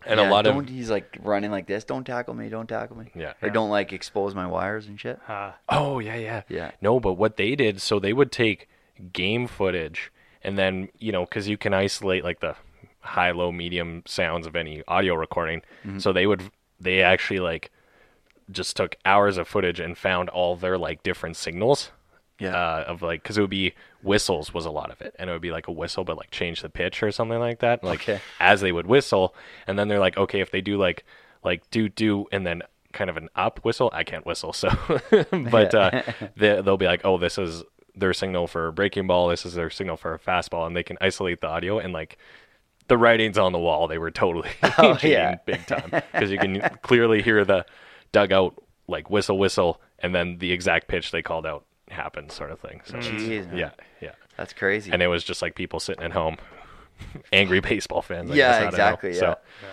And 0.06 0.20
Yeah, 0.20 0.30
a 0.30 0.32
lot 0.32 0.44
don't, 0.46 0.64
of 0.64 0.70
he's 0.70 0.90
like 0.90 1.18
running 1.22 1.52
like 1.52 1.68
this. 1.68 1.84
Don't 1.84 2.04
tackle 2.06 2.34
me. 2.34 2.50
Don't 2.50 2.68
tackle 2.68 2.98
me. 2.98 3.12
yeah. 3.16 3.34
Or 3.42 3.48
Yeah. 3.48 3.54
don't 3.54 3.70
like 3.70 3.94
expose 3.94 4.34
my 4.34 4.48
wires 4.48 4.88
and 4.88 5.00
shit. 5.00 5.20
Uh, 5.28 5.52
Oh 5.70 6.00
yeah, 6.00 6.16
yeah, 6.16 6.42
Yeah. 6.50 6.72
No, 6.82 7.00
but 7.00 7.14
what 7.14 7.38
they 7.38 7.56
did, 7.56 7.82
so 7.82 8.00
they 8.00 8.14
would 8.14 8.32
take 8.32 8.68
game 9.14 9.48
footage, 9.48 10.12
and 10.44 10.58
then 10.58 10.90
you 10.98 11.12
know, 11.12 11.26
because 11.26 11.48
you 11.48 11.58
can 11.58 11.74
isolate 11.74 12.24
like 12.24 12.40
the 12.40 12.56
high, 13.02 13.32
low, 13.32 13.52
medium 13.52 14.04
sounds 14.06 14.46
of 14.48 14.56
any 14.56 14.84
audio 14.88 15.16
recording. 15.16 15.62
Mm-hmm. 15.86 16.00
So 16.00 16.14
they 16.14 16.28
would, 16.28 16.44
they 16.80 17.02
actually 17.02 17.40
like 17.40 17.72
just 18.52 18.76
took 18.76 18.96
hours 19.06 19.38
of 19.38 19.48
footage 19.48 19.80
and 19.80 19.98
found 19.98 20.30
all 20.30 20.56
their 20.56 20.78
like 20.78 21.04
different 21.04 21.36
signals. 21.38 21.92
Yeah. 22.40 22.56
Uh, 22.56 22.84
of 22.88 23.02
like, 23.04 23.22
because 23.22 23.38
it 23.38 23.42
would 23.42 23.50
be 23.52 23.74
whistles 24.04 24.54
was 24.54 24.66
a 24.66 24.72
lot 24.72 24.92
of 24.92 25.02
it, 25.02 25.16
and 25.20 25.30
it 25.30 25.34
would 25.34 25.42
be 25.42 25.52
like 25.52 25.68
a 25.68 25.72
whistle, 25.72 26.04
but 26.04 26.18
like 26.18 26.32
change 26.32 26.62
the 26.62 26.70
pitch 26.70 27.02
or 27.04 27.12
something 27.12 27.40
like 27.40 27.60
that. 27.60 27.84
Like 27.84 28.02
Okay. 28.02 28.20
as 28.40 28.62
they 28.62 28.72
would 28.72 28.88
whistle, 28.88 29.36
and 29.68 29.78
then 29.78 29.88
they're 29.88 30.00
like, 30.00 30.18
okay, 30.18 30.40
if 30.42 30.52
they 30.52 30.62
do 30.62 30.78
like 30.78 31.06
like 31.44 31.70
do 31.72 31.90
do, 31.90 32.26
and 32.32 32.46
then 32.46 32.62
kind 32.94 33.10
of 33.10 33.18
an 33.18 33.30
up 33.36 33.60
whistle, 33.64 33.90
I 33.94 34.04
can't 34.04 34.26
whistle, 34.26 34.54
so 34.54 34.70
but 35.32 35.74
uh, 35.74 36.02
they, 36.36 36.62
they'll 36.62 36.78
be 36.78 36.86
like, 36.86 37.02
oh, 37.04 37.18
this 37.18 37.38
is 37.38 37.64
their 37.96 38.14
signal 38.14 38.48
for 38.48 38.68
a 38.68 38.72
breaking 38.74 39.08
ball, 39.08 39.28
this 39.30 39.46
is 39.46 39.54
their 39.54 39.70
signal 39.70 39.98
for 39.98 40.14
a 40.14 40.20
fastball, 40.20 40.68
and 40.68 40.76
they 40.76 40.84
can 40.84 40.98
isolate 41.02 41.42
the 41.42 41.48
audio 41.48 41.80
and 41.80 41.94
like 41.94 42.18
the 42.88 42.98
writings 42.98 43.38
on 43.38 43.52
the 43.54 43.60
wall. 43.60 43.88
They 43.88 43.98
were 43.98 44.12
totally 44.12 44.50
Oh, 44.78 44.98
yeah. 45.04 45.36
big 45.46 45.66
time 45.68 45.90
because 46.12 46.30
you 46.32 46.38
can 46.38 46.60
clearly 46.82 47.22
hear 47.22 47.44
the 47.46 47.66
dugout 48.12 48.56
like 48.88 49.10
whistle 49.10 49.38
whistle, 49.38 49.82
and 50.00 50.14
then 50.14 50.38
the 50.40 50.52
exact 50.52 50.88
pitch 50.88 51.12
they 51.12 51.22
called 51.22 51.46
out 51.46 51.66
happened, 51.92 52.32
sort 52.32 52.52
of 52.52 52.60
thing. 52.60 52.82
So 52.86 52.98
Jeez, 52.98 53.56
yeah, 53.58 53.72
yeah, 54.02 54.12
That's 54.38 54.54
crazy. 54.54 54.92
and 54.92 55.02
it 55.02 55.08
was 55.08 55.24
just 55.24 55.42
like 55.42 55.56
people 55.56 55.80
sitting 55.80 56.04
at 56.04 56.12
home, 56.12 56.38
angry 57.34 57.60
baseball 57.60 58.02
fans. 58.02 58.32
I 58.32 58.36
Yeah, 58.36 58.50
guess, 58.50 58.58
I 58.58 58.62
don't 58.62 58.70
exactly, 58.70 59.14
So, 59.14 59.26
yeah. 59.28 59.68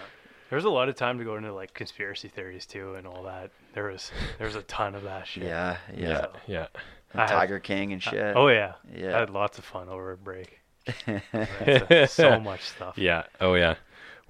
there 0.51 0.57
was 0.57 0.65
a 0.65 0.71
lot 0.71 0.89
of 0.89 0.97
time 0.97 1.19
to 1.19 1.25
go 1.25 1.37
into 1.37 1.53
like 1.53 1.75
conspiracy 1.75 2.29
theories 2.29 2.67
too 2.67 2.95
and 2.95 3.07
all 3.07 3.23
that. 3.25 3.51
There 3.75 3.85
was 3.85 4.11
there 4.39 4.47
was 4.47 4.57
a 4.57 4.63
ton 4.63 4.95
of 4.95 5.03
that 5.05 5.27
shit. 5.27 5.45
yeah, 5.45 5.77
yeah. 5.97 6.09
yeah, 6.09 6.27
yeah. 6.47 6.67
And 7.13 7.23
I 7.23 7.27
had- 7.27 7.35
Tiger 7.37 7.59
King 7.59 7.93
and 7.93 8.03
shit. 8.03 8.37
Oh 8.37 8.49
yeah. 8.49 8.75
Yeah. 8.95 9.17
I 9.17 9.21
had 9.21 9.31
lots 9.31 9.59
of 9.59 9.65
fun 9.65 9.89
over 9.89 10.13
a 10.13 10.17
break. 10.17 10.61
That's, 11.33 11.91
uh, 11.91 12.07
so 12.07 12.41
much 12.41 12.63
stuff. 12.63 12.95
Yeah. 12.99 13.25
Oh 13.41 13.55
yeah. 13.55 13.77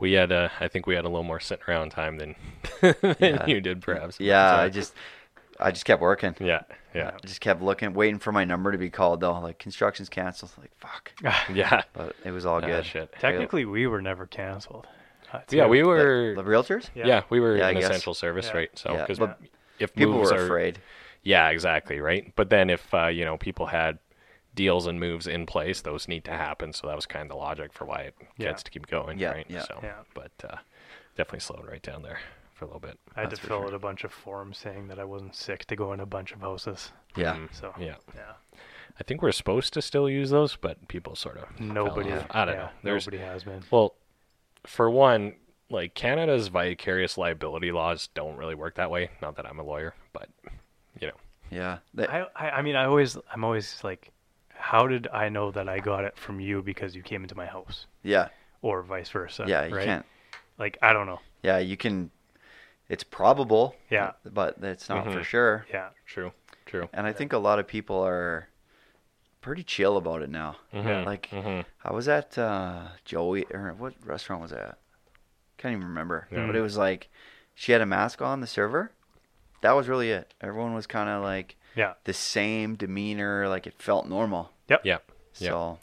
We 0.00 0.12
had 0.12 0.30
uh, 0.30 0.48
I 0.60 0.68
think 0.68 0.86
we 0.86 0.94
had 0.94 1.04
a 1.04 1.08
little 1.08 1.24
more 1.24 1.40
sitting 1.40 1.64
around 1.68 1.90
time 1.90 2.18
than 2.18 2.34
than 2.80 3.16
Yeah. 3.20 3.46
you 3.46 3.60
did 3.60 3.82
perhaps. 3.82 4.20
yeah, 4.20 4.56
I 4.56 4.68
just, 4.68 4.94
I 5.60 5.70
just 5.70 5.84
kept 5.84 6.00
working. 6.00 6.34
Yeah. 6.40 6.62
Yeah. 6.94 7.12
I 7.14 7.26
just 7.26 7.40
kept 7.40 7.60
looking, 7.62 7.92
waiting 7.94 8.18
for 8.18 8.32
my 8.32 8.44
number 8.44 8.72
to 8.72 8.78
be 8.78 8.90
called 8.90 9.20
though. 9.20 9.38
Like 9.40 9.58
construction's 9.58 10.08
canceled. 10.08 10.52
Like 10.58 10.70
fuck. 10.78 11.12
Yeah. 11.54 11.82
But 11.92 12.14
it 12.24 12.30
was 12.30 12.46
all 12.46 12.60
good. 12.60 12.84
shit. 12.86 13.12
Technically, 13.20 13.64
we 13.64 13.86
were 13.86 14.00
never 14.02 14.26
canceled. 14.26 14.86
Uh, 15.32 15.40
Yeah, 15.50 15.66
we 15.66 15.82
were 15.82 16.34
the 16.36 16.42
realtors? 16.44 16.88
yeah. 16.94 17.22
we 17.28 17.40
were 17.40 17.56
Yeah, 17.56 17.68
an 17.68 17.76
essential 17.76 18.14
service, 18.14 18.46
Yeah. 18.46 18.56
right? 18.56 18.70
So 18.78 18.96
because 18.96 19.18
but 19.18 19.40
if 19.78 19.94
People 19.94 20.14
moves 20.14 20.30
were 20.32 20.38
are 20.38 20.44
afraid. 20.44 20.78
Yeah, 21.22 21.48
exactly, 21.50 22.00
right? 22.00 22.32
But 22.36 22.48
then 22.50 22.70
if 22.70 22.92
uh, 22.94 23.06
you 23.08 23.24
know, 23.24 23.36
people 23.36 23.66
had 23.66 23.98
deals 24.54 24.86
and 24.86 24.98
moves 24.98 25.26
in 25.26 25.44
place, 25.46 25.82
those 25.82 26.08
need 26.08 26.24
to 26.24 26.30
happen, 26.32 26.72
so 26.72 26.86
that 26.88 26.96
was 26.96 27.06
kind 27.06 27.22
of 27.22 27.28
the 27.28 27.36
logic 27.36 27.72
for 27.72 27.84
why 27.84 28.00
it 28.02 28.14
Yeah. 28.38 28.48
gets 28.48 28.62
to 28.64 28.70
keep 28.70 28.86
going, 28.86 29.18
Yeah, 29.18 29.32
right? 29.32 29.46
yeah. 29.48 29.62
So 29.62 29.78
Yeah. 29.82 29.92
but 30.14 30.32
uh, 30.42 30.56
definitely 31.16 31.40
slowed 31.40 31.66
right 31.68 31.82
down 31.82 32.02
there 32.02 32.18
for 32.58 32.64
a 32.64 32.68
little 32.68 32.80
bit. 32.80 32.98
I 33.16 33.20
had 33.20 33.30
to 33.30 33.36
fill 33.36 33.58
sure. 33.60 33.66
out 33.68 33.74
a 33.74 33.78
bunch 33.78 34.04
of 34.04 34.12
forms 34.12 34.58
saying 34.58 34.88
that 34.88 34.98
I 34.98 35.04
wasn't 35.04 35.34
sick 35.36 35.64
to 35.66 35.76
go 35.76 35.92
in 35.92 36.00
a 36.00 36.06
bunch 36.06 36.32
of 36.32 36.40
houses. 36.40 36.90
Yeah. 37.16 37.36
Mm, 37.36 37.48
So 37.54 37.72
yeah. 37.78 37.94
yeah. 38.14 38.32
I 39.00 39.04
think 39.04 39.22
we're 39.22 39.32
supposed 39.32 39.72
to 39.74 39.82
still 39.82 40.10
use 40.10 40.30
those, 40.30 40.56
but 40.56 40.88
people 40.88 41.14
sort 41.14 41.36
of 41.38 41.44
fell 41.56 41.66
Nobody. 41.66 42.12
off. 42.12 42.26
I 42.32 42.44
don't 42.44 42.54
yeah, 42.54 42.60
know. 42.62 42.68
There's 42.82 43.06
nobody 43.06 43.22
has 43.22 43.44
been. 43.44 43.62
well, 43.70 43.94
for 44.66 44.90
one, 44.90 45.34
like 45.70 45.94
Canada's 45.94 46.48
vicarious 46.48 47.16
liability 47.16 47.70
laws 47.70 48.08
don't 48.14 48.36
really 48.36 48.56
work 48.56 48.74
that 48.74 48.90
way. 48.90 49.10
Not 49.22 49.36
that 49.36 49.46
I'm 49.46 49.60
a 49.60 49.62
lawyer, 49.62 49.94
but 50.12 50.28
you 51.00 51.06
know, 51.06 51.14
Yeah. 51.50 51.78
They- 51.94 52.08
I, 52.08 52.22
I 52.34 52.50
I 52.50 52.62
mean 52.62 52.74
I 52.74 52.86
always 52.86 53.16
I'm 53.32 53.44
always 53.44 53.78
like, 53.84 54.10
how 54.50 54.88
did 54.88 55.06
I 55.12 55.28
know 55.28 55.52
that 55.52 55.68
I 55.68 55.78
got 55.78 56.02
it 56.04 56.16
from 56.16 56.40
you 56.40 56.60
because 56.62 56.96
you 56.96 57.02
came 57.02 57.22
into 57.22 57.36
my 57.36 57.46
house 57.46 57.86
yeah. 58.02 58.28
or 58.62 58.82
vice 58.82 59.10
versa? 59.10 59.44
Yeah. 59.46 59.66
You 59.66 59.76
right? 59.76 59.84
can't. 59.84 60.06
Like 60.58 60.76
I 60.82 60.92
don't 60.92 61.06
know. 61.06 61.20
Yeah. 61.44 61.58
You 61.58 61.76
can. 61.76 62.10
It's 62.88 63.04
probable. 63.04 63.74
Yeah. 63.90 64.12
But 64.24 64.56
it's 64.62 64.88
not 64.88 65.04
for 65.04 65.20
Mhm. 65.20 65.24
sure. 65.24 65.66
Yeah. 65.70 65.90
true, 66.06 66.32
true. 66.66 66.88
And 66.92 67.06
I 67.06 67.12
think 67.12 67.32
a 67.32 67.38
lot 67.38 67.58
of 67.58 67.66
people 67.66 68.00
are 68.02 68.48
pretty 69.40 69.62
chill 69.62 69.96
about 69.96 70.22
it 70.22 70.30
now. 70.30 70.56
Mhm, 70.72 71.04
Like 71.06 71.28
mhm. 71.30 71.64
I 71.84 71.92
was 71.92 72.08
at 72.08 72.36
uh, 72.38 72.88
Joey 73.04 73.44
or 73.52 73.72
what 73.74 73.94
restaurant 74.04 74.42
was 74.42 74.50
that? 74.52 74.78
Can't 75.58 75.72
even 75.72 75.86
remember. 75.86 76.28
Yeah. 76.30 76.46
But 76.46 76.56
it 76.56 76.60
was 76.60 76.76
like 76.76 77.08
she 77.54 77.72
had 77.72 77.80
a 77.80 77.86
mask 77.86 78.22
on 78.22 78.40
the 78.40 78.46
server. 78.46 78.92
That 79.60 79.72
was 79.72 79.88
really 79.88 80.10
it. 80.10 80.34
Everyone 80.40 80.72
was 80.74 80.86
kind 80.86 81.08
of 81.08 81.22
like 81.22 81.56
Yeah. 81.74 81.94
the 82.04 82.12
same 82.14 82.74
demeanor. 82.76 83.48
Like 83.48 83.66
it 83.66 83.74
felt 83.82 84.06
normal. 84.08 84.52
Yep. 84.68 84.80
yeah. 84.84 84.98
Yeah. 85.38 85.48
So 85.50 85.78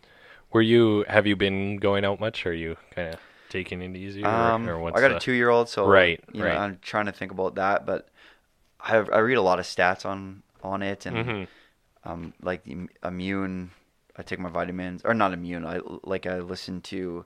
Were 0.52 0.62
you? 0.62 1.04
Have 1.10 1.28
you 1.28 1.36
been 1.36 1.78
going 1.78 2.06
out 2.06 2.20
much? 2.20 2.46
Or 2.46 2.50
are 2.50 2.54
you 2.54 2.78
kind 2.96 3.14
of 3.14 3.20
taking 3.50 3.82
it 3.82 3.96
easy? 3.96 4.24
Or, 4.24 4.28
um, 4.28 4.68
or 4.70 4.80
what's 4.80 4.98
I 4.98 5.02
got 5.02 5.10
the- 5.10 5.18
a 5.18 5.20
two-year-old, 5.20 5.70
so 5.70 5.86
Right, 5.86 6.20
You 6.34 6.44
right. 6.44 6.54
know, 6.54 6.60
I'm 6.60 6.80
trying 6.82 7.06
to 7.08 7.12
think 7.12 7.32
about 7.32 7.56
that, 7.56 7.86
but 7.86 8.10
I 8.80 8.90
have, 8.90 9.10
I 9.12 9.20
read 9.20 9.36
a 9.38 9.42
lot 9.42 9.60
of 9.60 9.66
stats 9.66 10.06
on 10.06 10.44
on 10.64 10.82
it 10.82 11.06
and 11.06 11.18
Mhm. 11.18 11.48
um 12.04 12.34
like 12.42 12.64
the 12.64 12.88
immune. 13.04 13.72
I 14.18 14.24
take 14.24 14.40
my 14.40 14.50
vitamins 14.50 15.02
or 15.04 15.14
not 15.14 15.34
immune. 15.34 15.66
I 15.66 15.80
like 16.04 16.26
I 16.26 16.40
listen 16.40 16.82
to 16.84 17.26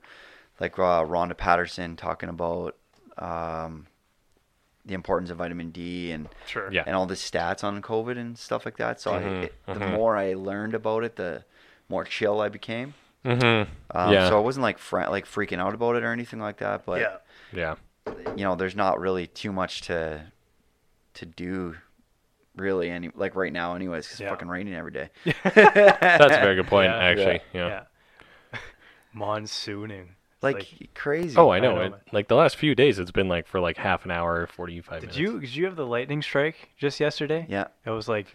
like 0.59 0.77
uh, 0.79 1.03
Rhonda 1.05 1.37
Patterson 1.37 1.95
talking 1.95 2.29
about 2.29 2.75
um 3.17 3.87
the 4.85 4.93
importance 4.95 5.29
of 5.29 5.37
vitamin 5.37 5.69
D 5.71 6.11
and 6.11 6.29
Sure. 6.47 6.69
Yeah. 6.71 6.83
and 6.87 6.95
all 6.95 7.05
the 7.05 7.13
stats 7.15 7.63
on 7.63 7.81
COVID 7.81 8.17
and 8.17 8.37
stuff 8.37 8.65
like 8.65 8.77
that. 8.77 8.99
So 8.99 9.13
I, 9.13 9.21
Mhm, 9.21 9.43
it, 9.43 9.53
the 9.67 9.79
mhm. 9.79 9.91
more 9.91 10.17
I 10.17 10.33
learned 10.33 10.73
about 10.73 11.03
it, 11.03 11.15
the 11.15 11.43
more 11.89 12.03
chill 12.05 12.41
I 12.41 12.49
became. 12.49 12.93
Mm-hmm. 13.25 13.71
Um, 13.97 14.13
yeah. 14.13 14.29
So 14.29 14.37
I 14.37 14.41
wasn't 14.41 14.63
like 14.63 14.77
fr- 14.77 15.07
like 15.09 15.25
freaking 15.25 15.59
out 15.59 15.73
about 15.73 15.95
it 15.95 16.03
or 16.03 16.11
anything 16.11 16.39
like 16.39 16.57
that. 16.57 16.85
But 16.85 17.01
yeah. 17.01 17.17
yeah. 17.53 17.75
you 18.35 18.43
know, 18.43 18.55
there's 18.55 18.75
not 18.75 18.99
really 18.99 19.27
too 19.27 19.51
much 19.51 19.81
to 19.83 20.21
to 21.15 21.25
do, 21.25 21.75
really. 22.55 22.89
Any 22.89 23.09
like 23.15 23.35
right 23.35 23.51
now, 23.51 23.75
anyways, 23.75 24.05
'cause 24.07 24.11
it's 24.13 24.21
Yeah. 24.21 24.29
fucking 24.29 24.47
raining 24.47 24.73
every 24.73 24.91
day. 24.91 25.09
That's 25.43 26.25
a 26.25 26.29
very 26.29 26.55
good 26.55 26.67
point, 26.67 26.91
Yeah. 26.91 26.97
actually. 26.97 27.41
Yeah. 27.53 27.67
Yeah. 27.67 28.59
Monsooning. 29.15 30.09
It's 30.41 30.43
Like, 30.43 30.89
crazy. 30.95 31.35
Oh, 31.35 31.49
I 31.49 31.59
know. 31.59 31.75
know, 31.75 31.81
it, 31.81 31.93
like 32.13 32.29
the 32.29 32.35
last 32.35 32.55
few 32.55 32.73
days, 32.73 32.97
it's 32.99 33.11
been 33.11 33.27
like 33.27 33.45
for 33.47 33.59
like 33.59 33.75
half 33.75 34.05
an 34.05 34.11
hour, 34.11 34.47
forty-five 34.47 35.01
Did 35.01 35.07
minutes. 35.09 35.17
you 35.17 35.39
did 35.41 35.55
you 35.55 35.65
have 35.65 35.75
the 35.75 35.85
lightning 35.85 36.21
strike 36.21 36.69
just 36.77 36.99
yesterday? 37.01 37.45
Yeah, 37.49 37.65
It 37.85 37.89
was 37.89 38.07
like 38.07 38.27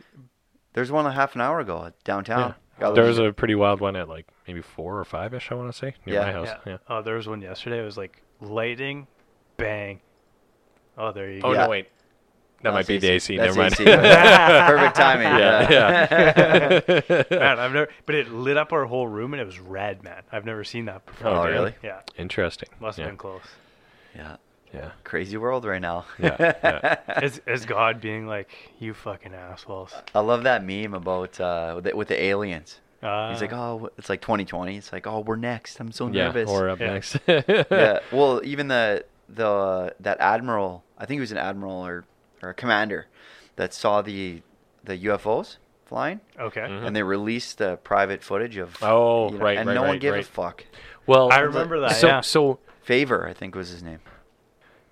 there's 0.75 0.93
one 0.93 1.07
a 1.07 1.13
half 1.13 1.35
an 1.35 1.41
hour 1.41 1.61
ago 1.61 1.93
downtown. 2.05 2.55
Got 2.81 2.95
There 2.95 3.05
was 3.05 3.19
a 3.19 3.33
pretty 3.33 3.55
wild 3.55 3.81
one 3.81 3.95
at 3.97 4.09
like 4.09 4.27
maybe 4.49 4.61
four 4.61 4.99
or 4.99 5.05
five 5.05 5.33
ish. 5.35 5.51
I 5.53 5.55
want 5.55 5.71
to 5.73 5.77
say 5.79 5.95
near 6.07 6.17
Yeah. 6.17 6.27
my 6.27 6.33
house. 6.33 6.49
yeah. 6.49 6.73
Yeah. 6.73 6.77
Oh, 6.89 7.03
there 7.03 7.15
was 7.17 7.27
one 7.29 7.41
yesterday. 7.41 7.81
It 7.81 7.85
was 7.85 7.97
like 7.97 8.21
lightning, 8.41 9.07
bang. 9.57 10.01
Oh, 10.99 11.13
there 11.13 11.31
you 11.31 11.39
Oh 11.45 11.49
go. 11.49 11.53
Yeah. 11.53 11.65
no, 11.65 11.69
wait. 11.71 11.89
That 12.63 12.71
No, 12.71 12.77
might 12.77 12.87
be 12.87 12.95
it's 12.97 13.03
the 13.03 13.11
AC. 13.11 13.35
AC. 13.35 13.37
That's 13.37 13.57
Never 13.57 13.63
mind. 13.63 13.75
AC. 13.75 14.67
Perfect 14.73 14.97
timing. 14.97 15.27
Yeah, 15.27 15.69
yeah. 15.71 17.23
man, 17.39 17.59
I've 17.59 17.73
never. 17.73 17.89
But 18.07 18.15
it 18.15 18.31
lit 18.31 18.57
up 18.57 18.73
our 18.73 18.87
whole 18.87 19.07
room 19.07 19.35
and 19.35 19.41
it 19.41 19.45
was 19.45 19.59
red, 19.61 20.03
man. 20.03 20.23
I've 20.33 20.45
never 20.47 20.65
seen 20.65 20.87
that 20.87 21.05
before. 21.05 21.29
Oh, 21.29 21.43
Oh, 21.43 21.47
really? 21.47 21.75
Yeah, 21.83 22.01
Interesting. 22.17 22.69
must 22.81 22.97
have 22.99 23.05
yeah. 23.05 23.11
been 23.11 23.19
close. 23.19 23.43
Yeah. 24.17 24.37
Yeah. 24.75 24.91
Crazy 25.05 25.37
world 25.37 25.65
right 25.65 25.81
now. 25.81 26.05
Yeah, 26.19 26.37
yeah. 26.41 26.97
As 27.09 27.41
as 27.47 27.65
God 27.65 28.01
being 28.01 28.27
like, 28.27 28.51
you 28.81 28.93
fucking 28.95 29.33
assholes. 29.35 29.93
I 30.15 30.21
love 30.21 30.43
that 30.45 30.65
meme 30.65 30.95
about 30.95 31.39
uh, 31.41 31.73
with, 31.77 31.85
the, 31.85 31.97
with 31.97 32.09
the 32.09 32.21
aliens. 32.23 32.81
Uh, 33.03 33.31
He's 33.33 33.41
like, 33.41 33.53
oh, 33.53 33.91
it's 33.99 34.09
like 34.09 34.21
2020. 34.23 34.77
It's 34.79 34.93
like, 34.93 35.07
oh, 35.07 35.21
we're 35.21 35.37
next. 35.37 35.79
I'm 35.79 35.93
so 35.93 36.07
Yeah. 36.09 36.25
nervous. 36.27 36.51
Or 36.51 36.71
up 36.71 36.81
Yeah. 36.81 36.93
next. 36.95 37.19
yeah. 37.29 38.01
Well, 38.11 38.41
even 38.45 38.69
the 38.69 39.05
the 39.29 39.95
that 40.01 40.19
admiral, 40.21 40.85
I 40.99 41.07
think 41.07 41.17
he 41.19 41.21
was 41.21 41.33
an 41.33 41.39
admiral 41.39 41.87
or 41.87 42.05
or 42.43 42.51
a 42.51 42.55
commander, 42.55 43.07
that 43.57 43.73
saw 43.73 44.03
the 44.03 44.43
the 44.83 44.99
UFOs 45.07 45.57
flying, 45.87 46.21
okay. 46.39 46.63
Mhm. 46.63 46.87
and 46.87 46.97
they 46.97 47.03
released 47.03 47.59
the 47.59 47.77
private 47.77 48.23
footage 48.23 48.57
of. 48.57 48.77
Oh, 48.83 49.31
you 49.31 49.39
know, 49.39 49.45
right, 49.45 49.59
and 49.59 49.69
right, 49.69 49.75
no 49.75 49.83
one 49.83 49.91
right, 49.93 50.01
gave 50.01 50.15
a 50.15 50.23
fuck. 50.23 50.65
Well, 51.07 51.31
I 51.33 51.41
remember 51.41 51.81
that. 51.81 51.93
So, 51.97 52.07
yeah. 52.07 52.21
so 52.23 52.59
Fravor, 52.87 53.29
I 53.29 53.33
think 53.35 53.55
was 53.55 53.69
his 53.69 53.83
name. 53.83 54.01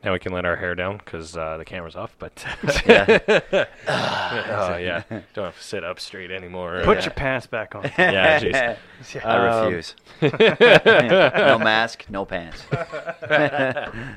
Now 0.04 0.12
we 0.12 0.18
can 0.18 0.32
let 0.32 0.44
our 0.44 0.56
hair 0.56 0.74
down 0.74 0.98
because 0.98 1.36
uh, 1.36 1.56
the 1.56 1.64
camera's 1.64 1.96
off. 1.96 2.14
But 2.18 2.44
Yeah. 2.86 3.18
oh 3.88 4.76
yeah, 4.76 5.02
don't 5.34 5.44
have 5.46 5.56
to 5.58 5.62
sit 5.62 5.84
up 5.84 6.00
straight 6.00 6.30
anymore. 6.30 6.80
Put 6.84 6.98
Yeah. 6.98 7.04
your 7.04 7.12
pants 7.14 7.46
back 7.46 7.74
on. 7.74 7.84
Yeah, 7.98 8.40
jeez. 8.40 9.24
I 9.24 9.48
Um, 9.48 9.64
refuse. 9.72 9.94
no 10.20 11.58
mask, 11.58 12.04
no 12.08 12.24
pants. 12.24 12.64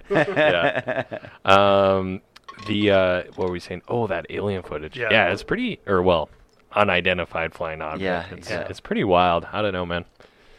yeah. 0.10 1.04
Um, 1.44 2.22
the 2.68 2.92
uh, 2.92 3.24
what 3.36 3.48
were 3.48 3.52
we 3.52 3.60
saying? 3.60 3.82
Oh, 3.88 4.08
that 4.08 4.26
alien 4.30 4.64
footage. 4.64 4.98
Yeah. 4.98 5.10
Yeah, 5.12 5.32
it's 5.32 5.44
pretty, 5.44 5.80
or 5.86 6.02
well, 6.02 6.30
unidentified 6.74 7.54
flying 7.54 7.82
object. 7.82 8.02
Yeah, 8.02 8.26
it's, 8.38 8.50
yeah. 8.50 8.68
it's 8.70 8.80
pretty 8.80 9.04
wild. 9.04 9.46
I 9.52 9.62
don't 9.62 9.74
know, 9.74 9.86
man. 9.86 10.06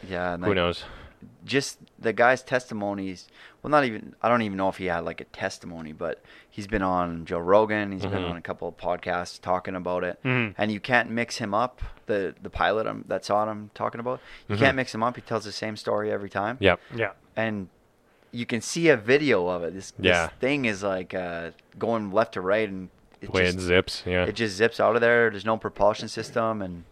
Yeah, 0.07 0.33
and 0.35 0.43
Who 0.43 0.49
like, 0.51 0.55
knows? 0.55 0.83
Just 1.47 1.79
the 1.97 2.13
guy's 2.13 2.43
testimonies. 2.43 3.27
Well, 3.63 3.71
not 3.71 3.85
even. 3.85 4.13
I 4.21 4.29
don't 4.29 4.41
even 4.43 4.57
know 4.57 4.69
if 4.69 4.77
he 4.77 4.85
had 4.85 4.99
like 5.05 5.21
a 5.21 5.25
testimony, 5.25 5.93
but 5.93 6.21
he's 6.49 6.67
been 6.67 6.81
on 6.83 7.25
Joe 7.25 7.39
Rogan. 7.39 7.91
He's 7.91 8.03
been 8.05 8.21
Mhm. 8.23 8.29
on 8.31 8.37
a 8.37 8.41
couple 8.41 8.67
of 8.67 8.77
podcasts 8.77 9.41
talking 9.41 9.75
about 9.75 10.03
it. 10.03 10.19
Mhm. 10.23 10.53
And 10.57 10.71
you 10.71 10.79
can't 10.79 11.09
mix 11.09 11.37
him 11.37 11.53
up. 11.53 11.81
The 12.05 12.35
the 12.41 12.49
pilot 12.49 12.85
um, 12.87 13.03
that 13.07 13.25
saw 13.25 13.43
it, 13.43 13.47
I'm 13.49 13.71
talking 13.73 13.99
about. 13.99 14.19
You 14.47 14.55
Mhm. 14.55 14.59
can't 14.59 14.75
mix 14.75 14.93
him 14.93 15.01
up. 15.03 15.15
He 15.15 15.21
tells 15.21 15.45
the 15.45 15.51
same 15.51 15.75
story 15.75 16.11
every 16.11 16.29
time. 16.29 16.57
Yep. 16.59 16.79
Yeah. 16.95 17.11
And 17.35 17.69
you 18.31 18.45
can 18.45 18.61
see 18.61 18.89
a 18.89 18.97
video 18.97 19.47
of 19.47 19.63
it. 19.63 19.73
This, 19.73 19.93
Yeah. 19.99 20.27
this 20.27 20.35
thing 20.39 20.65
is 20.65 20.83
like 20.83 21.13
uh, 21.13 21.51
going 21.79 22.11
left 22.11 22.33
to 22.33 22.41
right, 22.41 22.67
and 22.69 22.89
it 23.21 23.27
The 23.27 23.31
way 23.31 23.45
just, 23.45 23.57
it 23.57 23.61
zips. 23.61 24.03
Yeah. 24.05 24.25
it 24.25 24.33
just 24.35 24.55
zips 24.55 24.79
out 24.79 24.95
of 24.95 25.01
there. 25.01 25.29
There's 25.29 25.45
no 25.45 25.57
propulsion 25.57 26.07
system, 26.07 26.61
and 26.61 26.83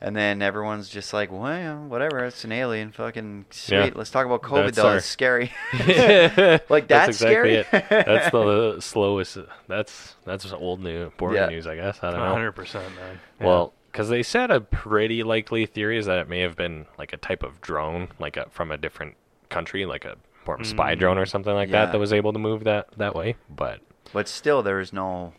and 0.00 0.14
then 0.14 0.42
everyone's 0.42 0.88
just 0.88 1.12
like, 1.12 1.32
well, 1.32 1.84
whatever. 1.88 2.24
It's 2.24 2.44
an 2.44 2.52
alien. 2.52 2.92
Fucking 2.92 3.46
sweet. 3.50 3.76
Yeah. 3.76 3.90
Let's 3.94 4.10
talk 4.10 4.26
about 4.26 4.42
COVID 4.42 4.66
That's 4.66 4.76
though. 4.76 4.88
our- 4.88 4.96
It's 4.98 5.06
scary. 5.06 5.52
like 5.72 6.62
Like, 6.70 6.88
that's 6.88 7.18
scary? 7.18 7.56
It. 7.56 7.66
That's 7.70 8.30
the 8.30 8.76
slowest. 8.80 9.38
That's 9.68 10.14
that's 10.24 10.52
old 10.52 10.80
news, 10.80 11.12
boring 11.16 11.36
Yeah. 11.36 11.46
news, 11.46 11.66
I 11.66 11.76
guess. 11.76 11.98
I 12.02 12.10
don't 12.10 12.20
know. 12.20 12.50
100%, 12.52 12.74
man. 12.74 13.20
Yeah. 13.40 13.46
Well, 13.46 13.72
because 13.90 14.08
they 14.10 14.22
said 14.22 14.50
a 14.50 14.60
pretty 14.60 15.22
likely 15.22 15.64
theory 15.64 15.96
is 15.98 16.04
that 16.06 16.18
it 16.18 16.28
may 16.28 16.40
have 16.40 16.54
been 16.56 16.84
like 16.98 17.12
a 17.14 17.16
type 17.16 17.42
of 17.42 17.60
drone, 17.62 18.08
like 18.18 18.36
a, 18.36 18.46
from 18.50 18.70
a 18.70 18.76
different 18.76 19.14
country, 19.48 19.86
like 19.86 20.04
a 20.04 20.16
more 20.46 20.56
of 20.56 20.60
a 20.60 20.64
spy 20.64 20.94
Mm. 20.94 20.98
drone 20.98 21.18
or 21.18 21.24
something 21.26 21.54
like 21.54 21.70
Yeah. 21.70 21.86
that, 21.86 21.92
that 21.92 21.98
was 21.98 22.12
able 22.12 22.32
to 22.34 22.38
move 22.38 22.64
that 22.64 22.88
that 22.98 23.14
way. 23.14 23.36
But 23.48 23.80
but 24.12 24.28
still, 24.28 24.62
there's 24.62 24.92
no, 24.92 25.32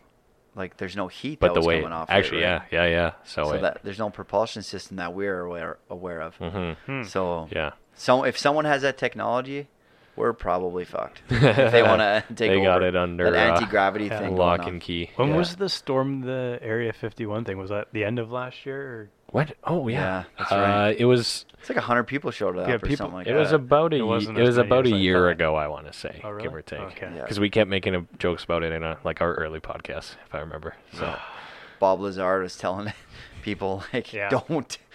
like, 0.57 0.77
there's 0.77 0.95
no 0.95 1.07
heat 1.07 1.39
but 1.39 1.49
that 1.49 1.53
the 1.53 1.59
was 1.59 1.67
way 1.67 1.77
coming 1.81 1.93
off. 1.93 2.09
actually, 2.09 2.43
it, 2.43 2.47
right? 2.49 2.61
yeah, 2.71 2.83
yeah, 2.85 2.89
yeah. 2.89 3.11
So, 3.23 3.43
So 3.45 3.51
it, 3.53 3.61
that 3.61 3.79
there's 3.83 3.99
no 3.99 4.09
propulsion 4.09 4.63
system 4.63 4.97
that 4.97 5.13
we're 5.13 5.39
aware 5.41 5.77
aware 5.89 6.21
of. 6.21 6.35
hmm 6.37 6.71
Hmm. 6.85 7.03
So 7.03 7.47
yeah, 7.51 7.71
so 7.95 8.23
if 8.23 8.37
someone 8.37 8.65
has 8.65 8.81
that 8.81 8.97
technology, 8.97 9.67
we're 10.15 10.33
probably 10.33 10.83
fucked. 10.83 11.21
if 11.29 11.71
they 11.71 11.83
want 11.83 11.99
to 12.01 12.23
take 12.29 12.49
They 12.49 12.55
over 12.57 12.63
got 12.65 12.83
it 12.83 12.95
under, 12.95 13.29
that 13.31 13.35
uh, 13.49 13.53
anti 13.53 13.65
gravity 13.69 14.05
yeah, 14.05 14.19
thing. 14.19 14.35
lock 14.35 14.57
going 14.57 14.67
on. 14.67 14.73
and 14.73 14.81
key. 14.81 15.11
When 15.15 15.29
Yeah. 15.29 15.37
was 15.37 15.55
the 15.57 15.69
storm 15.69 16.21
the 16.21 16.57
Area 16.61 16.91
51 16.91 17.45
thing? 17.45 17.57
Was 17.59 17.69
that 17.69 17.89
the 17.93 18.03
end 18.03 18.17
of 18.17 18.31
last 18.31 18.65
year? 18.65 18.81
Or? 18.81 19.09
What? 19.31 19.55
Oh 19.65 19.87
yeah, 19.87 19.97
Yeah, 19.99 20.23
that's 20.39 20.51
uh, 20.51 20.55
right. 20.55 20.95
It 20.97 21.05
was 21.05 21.45
It's 21.59 21.69
like 21.69 21.77
hundred 21.79 22.03
people 22.05 22.31
showed 22.31 22.57
up 22.57 22.67
Yeah, 22.67 22.75
or 22.75 22.79
people- 22.79 22.95
something 22.97 23.15
like 23.15 23.27
it 23.27 23.33
that. 23.33 23.39
was 23.39 23.51
about 23.51 23.91
a 23.93 23.97
It 23.97 23.99
ye- 23.99 24.03
wasn't 24.05 24.37
it 24.37 24.41
was 24.43 24.57
about 24.57 24.85
a 24.87 24.89
year 24.89 25.25
thought. 25.25 25.31
ago. 25.31 25.55
I 25.55 25.67
want 25.67 25.85
to 25.87 25.93
say, 25.93 26.21
Oh, 26.23 26.29
really? 26.29 26.43
give 26.43 26.55
or 26.55 26.61
take, 26.61 26.79
Okay. 26.79 27.11
Yeah. 27.13 27.21
because 27.21 27.39
we 27.39 27.49
kept 27.49 27.69
making 27.69 27.93
a, 27.95 28.05
jokes 28.19 28.43
about 28.45 28.63
it 28.63 28.71
in 28.71 28.83
a, 28.83 28.97
like 29.03 29.19
our 29.21 29.33
early 29.35 29.59
podcast, 29.59 30.15
if 30.27 30.33
I 30.33 30.39
remember. 30.39 30.75
So 30.93 31.13
Bob 31.79 31.99
Lazar 31.99 32.39
was 32.39 32.55
telling 32.57 32.93
people 33.43 33.83
like, 33.93 34.13
Yeah. 34.13 34.29
don't. 34.29 34.77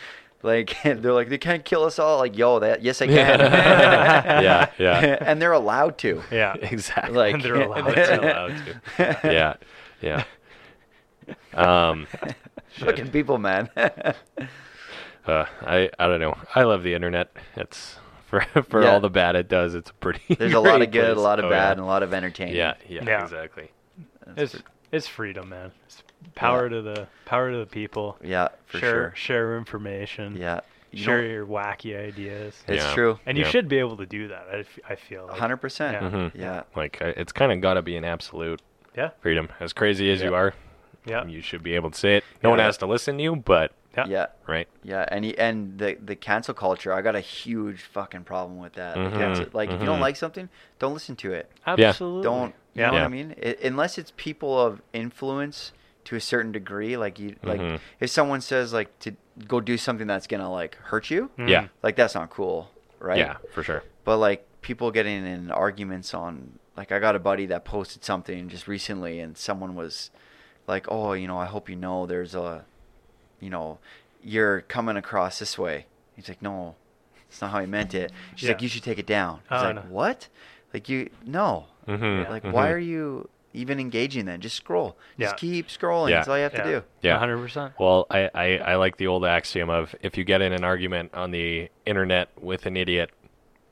Like 0.44 0.76
they're 0.82 1.12
like 1.12 1.28
they 1.28 1.38
can't 1.38 1.64
kill 1.64 1.84
us 1.84 2.00
all. 2.00 2.18
Like 2.18 2.36
yo, 2.36 2.58
that 2.58 2.82
yes 2.82 2.98
they 2.98 3.06
can. 3.06 3.38
Yeah, 3.38 4.70
yeah. 4.76 5.18
and 5.20 5.40
they're 5.40 5.52
allowed 5.52 5.98
to. 5.98 6.20
Yeah. 6.32 6.54
Uh, 6.60 6.66
exactly. 6.68 7.14
Like 7.14 7.40
They're 7.44 7.60
allowed 7.62 7.94
They're 7.94 8.20
allowed 8.20 8.56
to. 8.96 9.20
Yeah, 9.22 9.54
yeah. 10.00 10.24
Um, 11.54 12.08
Fucking 12.78 13.10
people, 13.10 13.38
man. 13.38 13.68
uh, 13.76 14.14
I 15.26 15.90
I 15.98 16.06
don't 16.06 16.20
know. 16.20 16.36
I 16.54 16.62
love 16.64 16.82
the 16.82 16.94
internet. 16.94 17.32
It's 17.56 17.96
for 18.26 18.40
for 18.68 18.82
Yeah. 18.82 18.92
all 18.92 19.00
the 19.00 19.10
bad 19.10 19.36
it 19.36 19.48
does. 19.48 19.74
It's 19.74 19.90
pretty. 20.00 20.20
There's 20.38 20.54
a 20.54 20.60
lot 20.60 20.82
of 20.82 20.90
good, 20.90 21.16
a 21.16 21.20
lot 21.20 21.38
of 21.38 21.46
Oh, 21.46 21.50
bad, 21.50 21.66
yeah. 21.66 21.70
and 21.72 21.80
a 21.80 21.84
lot 21.84 22.02
of 22.02 22.12
entertainment. 22.14 22.56
Yeah, 22.56 22.74
yeah, 22.88 23.04
Yeah. 23.04 23.22
exactly. 23.24 23.70
That's 24.26 24.54
It's 24.54 24.62
for- 24.62 24.68
it's 24.92 25.06
freedom, 25.08 25.48
man. 25.48 25.72
It's 25.86 26.02
power 26.34 26.68
to 26.68 26.82
the 26.82 27.06
power 27.24 27.50
to 27.50 27.58
the 27.58 27.66
people. 27.66 28.16
yeah, 28.22 28.48
for 28.66 28.78
share 28.78 28.90
sure. 28.90 29.12
share 29.16 29.56
information. 29.58 30.36
Yeah, 30.36 30.60
you 30.90 31.02
share 31.02 31.22
know, 31.22 31.28
your 31.28 31.46
wacky 31.46 31.96
ideas. 31.98 32.62
it's 32.68 32.84
Yeah. 32.84 32.92
true. 32.94 33.18
And 33.24 33.38
you 33.38 33.44
Yeah. 33.44 33.50
should 33.50 33.68
be 33.68 33.78
able 33.78 33.96
to 33.96 34.06
do 34.06 34.28
that. 34.28 34.46
I, 34.52 34.56
f- 34.58 34.78
I 34.88 34.94
feel. 34.96 35.26
Like. 35.28 35.38
Hundred 35.38 35.58
percent. 35.58 35.94
Yeah. 36.02 36.10
Mhm. 36.10 36.30
Yeah, 36.34 36.62
Like 36.76 36.98
it's 37.00 37.32
kind 37.32 37.52
of 37.52 37.60
got 37.62 37.74
to 37.74 37.82
be 37.82 37.96
an 37.96 38.04
absolute 38.04 38.60
Yeah. 38.96 39.10
freedom. 39.22 39.48
As 39.60 39.72
crazy 39.72 40.10
as 40.12 40.20
you 40.20 40.34
are, 40.34 40.52
Yeah. 41.04 41.24
you 41.26 41.40
should 41.40 41.62
be 41.62 41.74
able 41.74 41.90
to 41.90 41.98
say 41.98 42.16
it. 42.16 42.24
No 42.42 42.50
one 42.50 42.58
has 42.58 42.76
to 42.78 42.86
listen 42.86 43.16
to 43.16 43.22
you, 43.22 43.36
but 43.36 43.72
Yeah. 43.96 44.06
yeah, 44.06 44.26
right. 44.46 44.68
yeah. 44.82 45.04
And 45.08 45.24
y- 45.24 45.34
and 45.36 45.78
the 45.78 45.96
the 46.02 46.16
cancel 46.16 46.54
culture, 46.54 46.92
I 46.92 47.02
got 47.02 47.14
a 47.16 47.20
huge 47.20 47.82
fucking 47.82 48.24
problem 48.24 48.58
with 48.58 48.74
that. 48.74 48.94
The 48.94 49.00
Mhm. 49.10 49.18
cancel- 49.18 49.46
like 49.52 49.70
if 49.70 49.80
you 49.80 49.86
don't 49.86 49.98
Mhm. 49.98 50.02
like 50.02 50.16
something, 50.16 50.48
don't 50.78 50.94
listen 50.94 51.16
to 51.16 51.32
it. 51.32 51.50
Absolutely. 51.66 52.22
Don't. 52.22 52.54
You 52.74 52.82
Yeah. 52.82 52.86
know 52.88 52.92
what 52.94 53.02
I 53.02 53.08
mean? 53.08 53.34
I 53.42 53.56
unless 53.64 53.98
it's 53.98 54.12
people 54.16 54.58
of 54.58 54.80
influence 54.92 55.72
to 56.04 56.16
a 56.16 56.20
certain 56.20 56.52
degree, 56.52 56.96
like 56.96 57.18
you, 57.18 57.36
like 57.42 57.60
Mhm. 57.60 57.80
if 58.00 58.10
someone 58.10 58.40
says 58.40 58.72
like 58.72 58.98
to 59.00 59.12
go 59.46 59.60
do 59.60 59.76
something 59.76 60.06
that's 60.06 60.26
gonna 60.26 60.50
like 60.50 60.76
hurt 60.76 61.10
you, 61.10 61.30
Mm. 61.38 61.48
Yeah. 61.48 61.68
like 61.82 61.96
that's 61.96 62.14
not 62.14 62.30
cool, 62.30 62.70
right? 62.98 63.18
Yeah, 63.18 63.36
for 63.52 63.62
sure. 63.62 63.82
But 64.04 64.16
like 64.18 64.46
people 64.62 64.90
getting 64.90 65.26
in 65.26 65.50
arguments 65.50 66.14
on 66.14 66.58
like 66.76 66.90
I 66.90 66.98
got 66.98 67.14
a 67.14 67.18
buddy 67.18 67.46
that 67.46 67.64
posted 67.64 68.04
something 68.04 68.48
just 68.48 68.66
recently 68.66 69.20
and 69.20 69.36
someone 69.36 69.74
was 69.74 70.10
like, 70.66 70.86
"Oh, 70.90 71.12
you 71.12 71.26
know, 71.26 71.38
I 71.38 71.46
hope 71.46 71.68
you 71.68 71.76
know 71.76 72.06
there's 72.06 72.34
a 72.34 72.64
you 73.40 73.50
know, 73.50 73.78
you're 74.22 74.60
coming 74.62 74.96
across 74.96 75.38
this 75.38 75.58
way." 75.58 75.86
He's 76.16 76.28
like, 76.28 76.42
"No. 76.42 76.74
That's 77.28 77.40
not 77.40 77.50
how 77.50 77.58
I 77.58 77.66
meant 77.66 77.94
it." 77.94 78.12
She's 78.36 78.48
like, 78.48 78.62
"You 78.62 78.68
should 78.68 78.82
take 78.82 78.98
it 78.98 79.06
down." 79.06 79.40
He's 79.50 79.60
Oh, 79.60 79.64
like, 79.64 79.74
no. 79.76 79.82
"What?" 79.82 80.28
Like 80.74 80.88
you 80.88 81.10
no. 81.24 81.66
Mm-hmm. 81.88 82.30
Like 82.30 82.44
why 82.44 82.70
are 82.70 82.78
you 82.78 83.28
even 83.54 83.78
engaging 83.80 84.24
then? 84.24 84.40
Just 84.40 84.56
scroll. 84.56 84.96
Just 85.18 85.32
Yeah. 85.34 85.36
keep 85.36 85.68
scrolling. 85.68 86.10
Yeah. 86.10 86.16
That's 86.16 86.28
all 86.28 86.36
you 86.38 86.44
have 86.44 86.54
yeah. 86.54 86.62
to 86.62 86.70
do. 86.80 86.82
Yeah. 87.02 87.18
100%. 87.20 87.72
Well, 87.78 88.06
I, 88.10 88.30
I, 88.34 88.56
I 88.58 88.74
like 88.76 88.96
the 88.96 89.08
old 89.08 89.26
axiom 89.26 89.68
of 89.68 89.94
if 90.00 90.16
you 90.16 90.24
get 90.24 90.40
in 90.40 90.52
an 90.54 90.64
argument 90.64 91.12
on 91.12 91.32
the 91.32 91.68
internet 91.84 92.30
with 92.40 92.64
an 92.64 92.78
idiot, 92.78 93.10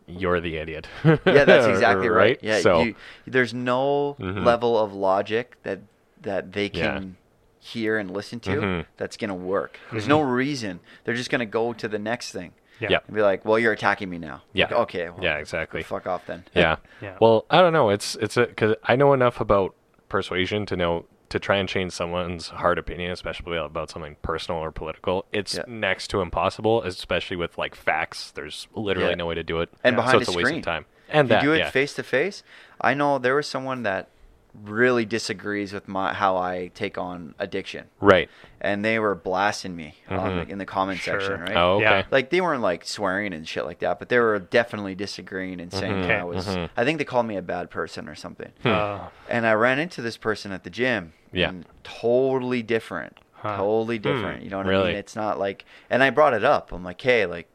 you're 0.07 0.41
the 0.41 0.57
idiot. 0.57 0.86
Yeah, 1.05 1.16
that's 1.24 1.66
exactly 1.68 2.09
right. 2.11 2.38
Yeah, 2.43 2.61
So 2.61 2.82
you, 2.82 2.95
there's 3.26 3.55
no 3.55 4.16
Mhm. 4.20 4.45
level 4.45 4.78
of 4.78 4.93
logic 4.93 5.57
that 5.62 5.78
that 6.22 6.52
they 6.52 6.70
Yeah. 6.72 6.94
can 6.94 7.16
hear 7.58 7.98
and 7.98 8.10
listen 8.10 8.40
to 8.40 8.50
Mhm. 8.52 8.86
that's 8.96 9.16
gonna 9.16 9.34
work. 9.34 9.78
There's 9.92 10.08
no 10.08 10.20
reason. 10.22 10.80
They're 11.04 11.14
just 11.14 11.30
gonna 11.30 11.44
go 11.46 11.72
to 11.74 11.88
the 11.88 11.98
next 11.98 12.32
thing 12.32 12.52
Yeah. 12.78 12.88
Yeah. 12.90 12.98
and 13.06 13.14
be 13.14 13.20
like, 13.22 13.44
"Well, 13.44 13.58
you're 13.58 13.72
attacking 13.72 14.08
me 14.08 14.18
now." 14.18 14.42
Yeah. 14.54 14.64
Like, 14.66 14.74
okay. 14.74 15.10
Well, 15.10 15.22
Yeah, 15.22 15.36
exactly. 15.36 15.82
Fuck 15.82 16.06
off 16.06 16.26
then. 16.26 16.44
yeah. 16.54 16.76
Yeah. 17.02 17.16
Well, 17.20 17.44
I 17.50 17.60
don't 17.60 17.72
know. 17.74 17.90
It's 17.90 18.14
it's 18.16 18.36
a 18.38 18.46
because 18.46 18.76
I 18.84 18.96
know 18.96 19.12
enough 19.12 19.40
about 19.40 19.74
persuasion 20.08 20.66
to 20.66 20.76
know 20.76 21.04
to 21.28 21.38
try 21.38 21.56
and 21.58 21.68
change 21.68 21.92
someone's 21.92 22.48
hard 22.48 22.76
opinion, 22.76 23.12
especially 23.12 23.56
about 23.56 23.88
something 23.88 24.16
personal 24.20 24.60
or 24.60 24.72
political. 24.72 25.26
It's 25.32 25.54
Yeah. 25.54 25.62
next 25.68 26.08
to 26.08 26.22
impossible, 26.22 26.82
especially 26.82 27.36
with 27.36 27.56
like 27.56 27.74
facts. 27.76 28.32
There's 28.32 28.66
literally 28.74 29.10
Yeah. 29.10 29.14
no 29.16 29.26
way 29.26 29.36
to 29.36 29.44
do 29.44 29.60
it, 29.60 29.68
And 29.84 29.94
so 29.94 30.02
behind 30.02 30.20
it's 30.22 30.28
a 30.28 30.32
a 30.32 30.36
waste 30.36 30.46
screen. 30.48 30.58
of 30.58 30.64
time. 30.64 30.86
And 31.08 31.26
if 31.26 31.28
that, 31.28 31.42
you 31.44 31.50
do 31.54 31.60
it 31.62 31.68
face 31.68 31.94
to 31.94 32.02
face, 32.02 32.42
I 32.80 32.94
know 32.94 33.18
there 33.18 33.36
was 33.36 33.46
someone 33.46 33.82
that 33.84 34.08
really 34.55 35.05
disagrees 35.05 35.72
with 35.72 35.86
my 35.88 36.12
how 36.12 36.36
I 36.36 36.70
take 36.74 36.98
on 36.98 37.34
addiction, 37.38 37.86
right. 38.01 38.28
and 38.61 38.84
they 38.84 38.98
were 38.98 39.14
blasting 39.14 39.76
me 39.76 39.94
on 40.09 40.18
Mhm. 40.18 40.46
the, 40.46 40.53
in 40.53 40.59
the 40.59 40.66
comment 40.66 41.01
Sure. 41.01 41.20
section, 41.20 41.40
right? 41.40 41.57
Oh, 41.57 41.74
okay. 41.76 41.84
Yeah. 41.84 42.03
like 42.11 42.30
they 42.30 42.40
weren't 42.40 42.62
like 42.62 42.84
swearing 42.84 43.32
and 43.32 43.46
shit 43.46 43.64
like 43.64 43.78
that, 43.78 43.98
but 43.98 44.09
they 44.09 44.18
were 44.18 44.38
definitely 44.40 44.94
disagreeing 44.94 45.61
and 45.61 45.72
saying 45.72 45.94
Mhm. 45.98 46.03
that 46.03 46.11
I 46.11 46.14
Okay. 46.20 46.22
was. 46.24 46.46
Mhm. 46.48 46.68
I 46.76 46.84
think 46.84 46.98
they 46.98 47.05
called 47.05 47.26
me 47.26 47.36
a 47.36 47.42
bad 47.42 47.70
person 47.70 48.09
or 48.09 48.14
something. 48.14 48.53
Uh, 48.64 49.09
And 49.28 49.46
I 49.46 49.53
ran 49.55 49.78
into 49.78 50.03
this 50.03 50.16
person 50.16 50.51
at 50.53 50.64
the 50.64 50.70
gym. 50.70 51.12
Yeah. 51.32 51.51
And 51.51 51.64
totally 51.84 52.62
different. 52.62 53.18
Huh. 53.34 53.57
Totally 53.57 53.96
Hmm. 53.98 54.03
different. 54.03 54.42
You 54.42 54.51
know 54.51 54.57
what 54.59 54.66
I 54.66 54.70
Really? 54.70 54.88
mean? 54.88 54.96
It's 54.96 55.14
not 55.14 55.38
like. 55.38 55.64
And 55.88 56.03
I 56.03 56.11
brought 56.11 56.34
it 56.34 56.44
up. 56.44 56.72
I'm 56.72 56.82
like, 56.84 57.01
hey, 57.01 57.24
like, 57.26 57.48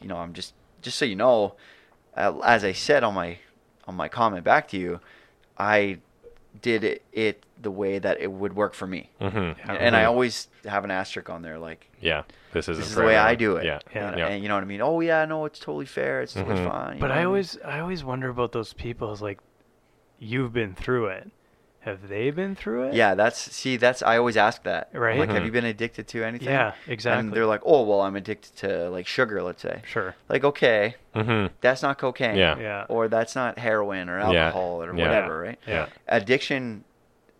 you 0.00 0.08
know, 0.08 0.16
I'm 0.16 0.32
just 0.32 0.54
just 0.80 0.96
so 0.96 1.04
you 1.04 1.14
know, 1.16 1.54
uh, 2.16 2.38
as 2.42 2.64
I 2.64 2.72
said 2.72 3.04
on 3.04 3.12
my 3.12 3.36
on 3.86 3.94
my 3.94 4.08
comment 4.08 4.42
back 4.44 4.66
to 4.68 4.78
you, 4.78 5.00
I 5.58 5.98
did 6.62 6.84
it, 6.84 7.02
it 7.12 7.44
the 7.60 7.70
way 7.70 7.98
that 7.98 8.20
it 8.20 8.30
would 8.30 8.54
work 8.54 8.74
for 8.74 8.86
me. 8.86 9.10
Mm-hmm. 9.20 9.36
Yeah. 9.38 9.72
And 9.74 9.94
I 9.96 10.02
Mhm. 10.04 10.08
always 10.08 10.48
have 10.64 10.84
an 10.84 10.90
asterisk 10.90 11.28
on 11.30 11.42
there, 11.42 11.58
like 11.58 11.88
Yeah. 12.00 12.22
This 12.52 12.68
is 12.68 12.78
this 12.78 12.88
is 12.88 12.94
the 12.94 13.02
way 13.04 13.16
I 13.16 13.34
do 13.34 13.56
it. 13.56 13.64
Yeah. 13.64 13.80
Yeah. 13.94 14.08
And, 14.08 14.18
Yeah. 14.18 14.26
and 14.28 14.42
you 14.42 14.48
know 14.48 14.54
what 14.56 14.62
I 14.64 14.66
mean? 14.66 14.80
Oh 14.80 15.00
yeah, 15.00 15.24
no, 15.24 15.44
it's 15.44 15.58
totally 15.58 15.86
fair. 15.86 16.22
It's 16.22 16.34
totally 16.34 16.56
Mhm. 16.60 16.68
fine. 16.70 16.98
but 16.98 17.08
know 17.08 17.08
what 17.08 17.12
I 17.12 17.16
mean? 17.18 17.26
always 17.26 17.58
I 17.64 17.80
always 17.80 18.02
wonder 18.04 18.28
about 18.28 18.52
those 18.52 18.72
people. 18.72 19.12
Is 19.12 19.20
like, 19.22 19.38
you've 20.18 20.52
been 20.52 20.74
through 20.74 21.06
it, 21.08 21.30
have 21.80 22.08
they 22.08 22.30
been 22.30 22.54
through 22.54 22.84
it? 22.88 22.94
Yeah, 22.94 23.14
that's 23.14 23.38
see, 23.38 23.76
that's 23.78 24.02
I 24.02 24.18
always 24.18 24.36
ask 24.36 24.62
that. 24.64 24.90
I'm 24.92 25.00
Right. 25.00 25.18
Like, 25.18 25.30
have 25.30 25.42
Mhm. 25.42 25.46
you 25.46 25.52
been 25.52 25.64
addicted 25.64 26.06
to 26.08 26.22
anything? 26.24 26.48
Yeah, 26.48 26.72
exactly. 26.86 27.20
And 27.20 27.32
they're 27.32 27.46
like, 27.46 27.62
oh, 27.64 27.82
well, 27.84 28.02
I'm 28.02 28.16
addicted 28.16 28.54
to 28.56 28.90
like 28.90 29.06
sugar, 29.06 29.42
let's 29.42 29.62
say. 29.62 29.80
Sure. 29.86 30.14
Like, 30.28 30.44
okay, 30.44 30.96
Mm-hmm. 31.14 31.54
that's 31.62 31.82
not 31.82 31.98
cocaine. 31.98 32.36
Yeah. 32.36 32.58
Yeah. 32.58 32.84
Or 32.88 33.08
that's 33.08 33.34
not 33.34 33.58
heroin 33.58 34.08
or 34.10 34.18
Yeah. 34.18 34.24
alcohol 34.46 34.82
or 34.84 34.94
Yeah. 34.94 35.06
whatever, 35.06 35.40
right? 35.40 35.58
Yeah. 35.66 35.86
Addiction 36.06 36.84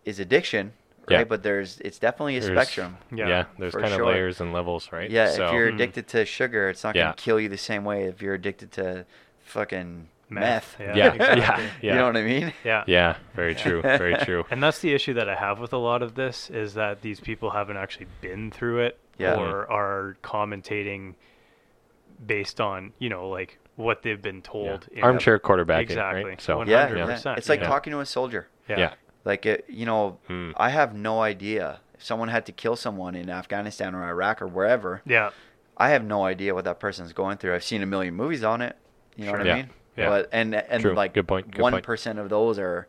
is 0.05 0.19
addiction, 0.19 0.73
right? 1.07 1.19
Yeah. 1.19 1.23
But 1.25 1.43
there's 1.43 1.79
it's 1.81 1.99
definitely 1.99 2.37
a 2.37 2.41
There's- 2.41 2.57
spectrum. 2.67 2.97
Yeah. 3.11 3.27
Yeah, 3.27 3.43
there's 3.59 3.75
kind 3.75 3.89
sure. 3.93 4.01
of 4.01 4.07
layers 4.07 4.41
and 4.41 4.51
levels, 4.51 4.91
right? 4.91 5.09
Yeah, 5.11 5.27
So, 5.27 5.45
if 5.47 5.53
you're 5.53 5.69
Mhm. 5.69 5.75
addicted 5.75 6.07
to 6.09 6.25
sugar, 6.25 6.67
it's 6.69 6.83
not 6.83 6.95
gonna 6.95 7.13
kill 7.15 7.39
you 7.39 7.47
the 7.47 7.57
same 7.59 7.83
way 7.85 8.05
if 8.05 8.21
you're 8.23 8.33
addicted 8.33 8.71
to 8.71 9.05
fucking 9.43 10.07
Meth, 10.31 10.77
meth. 10.79 10.79
yeah. 10.79 10.95
yeah, 10.95 11.13
exactly. 11.13 11.41
yeah, 11.41 11.69
yeah, 11.81 11.93
You 11.93 11.99
know 11.99 12.05
what 12.05 12.17
I 12.17 12.23
mean? 12.23 12.53
Yeah. 12.63 12.83
yeah, 12.87 13.17
very 13.35 13.53
true, 13.53 13.81
very 13.81 14.15
true. 14.25 14.45
And 14.49 14.63
that's 14.63 14.79
the 14.79 14.93
issue 14.93 15.13
that 15.15 15.29
I 15.29 15.35
have 15.35 15.59
with 15.59 15.73
a 15.73 15.77
lot 15.77 16.01
of 16.01 16.15
this 16.15 16.49
is 16.49 16.73
that 16.75 17.01
these 17.01 17.19
people 17.19 17.51
haven't 17.51 17.77
actually 17.77 18.07
been 18.21 18.49
through 18.51 18.79
it 18.81 18.97
Yeah. 19.17 19.35
or 19.35 19.69
are 19.71 20.17
commentating 20.23 21.15
based 22.25 22.61
on, 22.61 22.93
you 22.99 23.09
know, 23.09 23.29
like 23.29 23.59
what 23.75 24.03
they've 24.03 24.21
been 24.21 24.37
Yeah. 24.37 24.41
told. 24.43 24.87
in- 24.91 25.03
Armchair 25.03 25.39
quarterbacking, 25.39 25.81
Exactly. 25.81 26.23
right? 26.23 26.41
So, 26.41 26.57
One 26.57 26.67
Yeah, 26.67 26.93
yeah. 26.93 27.33
It's 27.37 27.49
like 27.49 27.61
yeah. 27.61 27.67
talking 27.67 27.91
to 27.91 27.99
a 27.99 28.05
soldier. 28.05 28.47
Yeah. 28.69 28.77
yeah, 28.79 28.93
Like 29.25 29.45
it, 29.45 29.65
you 29.67 29.85
know, 29.85 30.17
Hmm. 30.27 30.51
I 30.55 30.69
have 30.69 30.93
no 30.95 31.21
idea 31.21 31.79
if 31.95 32.03
someone 32.03 32.29
had 32.29 32.45
to 32.45 32.51
kill 32.51 32.75
someone 32.75 33.15
in 33.15 33.29
Afghanistan 33.29 33.95
or 33.95 34.07
Iraq 34.07 34.41
or 34.41 34.47
wherever. 34.47 35.01
Yeah. 35.05 35.31
I 35.77 35.89
have 35.89 36.03
no 36.03 36.25
idea 36.25 36.53
what 36.53 36.63
that 36.65 36.79
person's 36.79 37.11
going 37.11 37.37
through. 37.37 37.55
I've 37.55 37.63
seen 37.63 37.81
a 37.81 37.85
million 37.87 38.13
movies 38.13 38.43
on 38.43 38.61
it. 38.61 38.75
You 39.15 39.25
know 39.25 39.31
Sure. 39.31 39.37
what 39.39 39.47
Yeah. 39.47 39.53
I 39.53 39.55
mean? 39.57 39.69
Yeah. 39.97 40.09
But 40.09 40.29
and 40.31 40.55
and 40.55 40.81
True. 40.81 40.93
like 40.93 41.13
Good 41.13 41.27
point. 41.27 41.57
One 41.57 41.73
of 41.73 42.29
those 42.29 42.57
are 42.59 42.87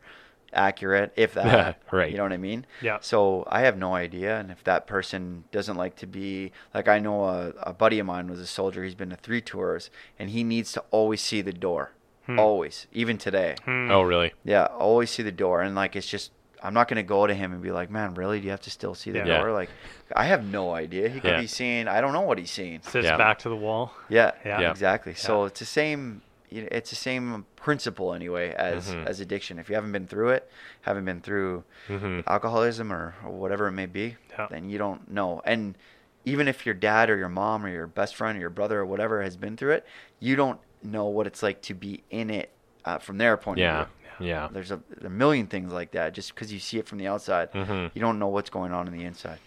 accurate, 0.53 1.13
if 1.17 1.35
that. 1.35 1.81
Right. 1.93 2.11
You 2.11 2.17
know 2.17 2.23
what 2.25 2.33
I 2.33 2.37
mean? 2.39 2.67
Yeah. 2.81 2.99
So 3.01 3.45
I 3.51 3.63
have 3.63 3.77
no 3.77 3.95
idea, 3.95 4.39
and 4.39 4.51
if 4.51 4.63
that 4.65 4.87
person 4.87 5.45
doesn't 5.53 5.77
like 5.77 5.97
to 5.97 6.07
be 6.07 6.53
like, 6.75 6.89
I 6.89 6.99
know 6.99 7.25
a, 7.25 7.49
a 7.63 7.73
buddy 7.73 7.99
of 7.99 8.07
mine 8.07 8.29
was 8.29 8.41
a 8.41 8.47
soldier. 8.47 8.85
He's 8.85 8.95
been 8.95 9.11
to 9.11 9.17
three 9.17 9.41
tours, 9.41 9.91
and 10.19 10.31
he 10.31 10.45
needs 10.45 10.73
to 10.73 10.85
always 10.91 11.21
see 11.21 11.41
the 11.43 11.53
door, 11.53 11.93
Hmm. 12.27 12.39
always, 12.39 12.87
even 12.93 13.19
today. 13.19 13.57
Hmm. 13.65 13.91
Oh, 13.91 14.03
really? 14.03 14.33
Yeah, 14.45 14.67
always 14.67 15.11
see 15.11 15.23
the 15.23 15.33
door, 15.33 15.63
and 15.63 15.75
like 15.75 15.97
it's 15.97 16.07
just. 16.09 16.31
I'm 16.65 16.75
not 16.75 16.87
gonna 16.87 17.03
go 17.03 17.27
to 17.27 17.35
him 17.35 17.53
and 17.53 17.61
be 17.61 17.73
like, 17.73 17.91
"Man, 17.91 18.15
really? 18.15 18.39
Do 18.39 18.45
you 18.45 18.53
have 18.53 18.61
to 18.61 18.71
still 18.71 18.95
see 18.95 19.11
the 19.11 19.19
Yeah. 19.19 19.27
Yeah. 19.27 19.39
door?" 19.41 19.51
Like, 19.53 19.69
I 20.15 20.27
have 20.27 20.45
no 20.45 20.73
idea. 20.73 21.09
He 21.09 21.19
could 21.19 21.33
Yeah. 21.33 21.41
be 21.41 21.49
seeing. 21.49 21.89
I 21.89 22.01
don't 22.01 22.13
know 22.13 22.21
what 22.21 22.39
he's 22.39 22.53
seeing. 22.53 22.81
Sits 22.83 23.05
Yeah. 23.05 23.17
back 23.17 23.41
to 23.41 23.49
the 23.49 23.57
wall. 23.57 23.93
Yeah, 24.09 24.31
Yeah. 24.45 24.61
Yeah. 24.61 24.71
exactly. 24.71 25.15
So 25.15 25.45
it's 25.47 25.59
the 25.59 25.67
same. 25.67 26.23
It's 26.61 26.91
the 26.91 26.97
same 26.97 27.47
principle 27.57 28.13
anyway 28.15 28.55
as 28.55 28.89
Mhm. 28.89 29.07
as 29.07 29.21
addiction. 29.21 29.59
If 29.59 29.69
you 29.69 29.75
haven't 29.75 29.93
been 29.93 30.07
through 30.07 30.31
it, 30.31 30.51
haven't 30.83 31.05
been 31.05 31.21
through 31.21 31.65
hmm 31.89 32.21
alcoholism 32.27 32.93
or, 32.93 33.15
or 33.25 33.31
whatever 33.31 33.67
it 33.69 33.73
may 33.73 33.87
be, 33.87 34.17
Yeah. 34.31 34.47
then 34.51 34.69
you 34.69 34.79
don't 34.79 35.11
know. 35.11 35.41
And 35.45 35.77
even 36.25 36.47
if 36.49 36.65
your 36.65 36.75
dad 36.75 37.11
or 37.11 37.17
your 37.17 37.29
mom 37.29 37.65
or 37.65 37.69
your 37.69 37.87
best 37.87 38.15
friend 38.15 38.37
or 38.39 38.41
your 38.41 38.51
brother 38.51 38.79
or 38.81 38.87
whatever 38.87 39.23
has 39.23 39.37
been 39.37 39.57
through 39.57 39.73
it, 39.73 39.87
you 40.21 40.37
don't 40.37 40.61
know 40.83 41.07
what 41.07 41.27
it's 41.27 41.43
like 41.43 41.63
to 41.63 41.75
be 41.75 42.05
in 42.11 42.31
it 42.31 42.53
uh, 42.85 42.99
from 42.99 43.19
their 43.19 43.37
point 43.37 43.59
Yeah, 43.61 43.83
of 43.83 43.89
view. 44.19 44.29
yeah. 44.29 44.49
There's 44.53 44.71
a, 44.71 44.81
a 45.05 45.11
million 45.11 45.47
things 45.47 45.73
like 45.73 45.93
that. 45.93 46.15
Just 46.15 46.35
because 46.35 46.53
you 46.53 46.59
see 46.61 46.79
it 46.79 46.87
from 46.87 46.99
the 46.99 47.07
outside, 47.09 47.49
hmm 47.53 47.87
you 47.95 48.01
don't 48.01 48.19
know 48.19 48.29
what's 48.29 48.51
going 48.51 48.73
on 48.73 48.87
in 48.87 48.93
the 48.93 49.05
inside. 49.05 49.39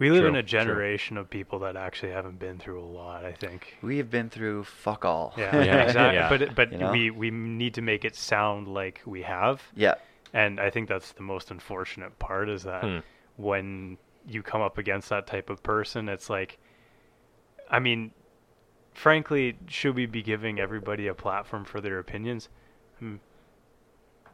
We 0.00 0.10
live 0.10 0.24
in 0.24 0.32
True, 0.32 0.38
a 0.40 0.42
true. 0.42 0.58
generation 0.58 1.16
of 1.18 1.28
people 1.30 1.58
that 1.60 1.76
actually 1.76 2.10
haven't 2.12 2.38
been 2.40 2.58
through 2.58 2.80
a 2.80 2.84
lot, 2.84 3.24
I 3.24 3.32
think. 3.32 3.76
We 3.82 3.98
have 3.98 4.10
been 4.10 4.28
through 4.30 4.64
fuck 4.64 5.04
all. 5.04 5.34
Yeah, 5.36 5.54
Yeah, 5.64 5.82
exactly. 5.82 6.16
yeah. 6.16 6.28
But 6.28 6.54
but 6.56 6.72
You 6.72 6.78
know? 6.78 6.90
we 6.90 7.10
we 7.10 7.30
need 7.30 7.74
to 7.74 7.82
make 7.82 8.04
it 8.04 8.16
sound 8.16 8.66
like 8.66 9.02
we 9.06 9.22
have, 9.22 9.62
yeah. 9.76 9.94
and 10.32 10.58
I 10.58 10.70
think 10.70 10.88
that's 10.88 11.12
the 11.12 11.22
most 11.22 11.50
unfortunate 11.50 12.18
part 12.18 12.48
is 12.48 12.62
that 12.64 12.82
Hmm. 12.82 12.98
when 13.36 13.98
you 14.26 14.42
come 14.42 14.62
up 14.62 14.78
against 14.78 15.08
that 15.10 15.26
type 15.26 15.50
of 15.50 15.62
person, 15.62 16.08
it's 16.08 16.28
like, 16.30 16.58
I 17.70 17.78
mean, 17.78 18.10
frankly, 18.94 19.56
should 19.66 19.94
we 19.94 20.06
be 20.06 20.22
giving 20.22 20.58
everybody 20.60 21.08
a 21.08 21.14
platform 21.14 21.64
for 21.64 21.80
their 21.80 21.98
opinions? 21.98 22.48
Hmm. 23.00 23.16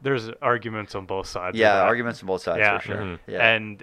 There's 0.03 0.29
arguments 0.43 0.95
on 0.95 1.07
both 1.07 1.27
sides. 1.27 1.57
Yeah, 1.57 1.83
arguments 1.83 2.23
on 2.23 2.27
both 2.29 2.43
sides 2.43 2.59
Yeah. 2.61 2.79
for 2.79 2.85
sure. 2.85 2.97
Mhm. 2.99 3.19
Yeah. 3.27 3.49
And 3.55 3.83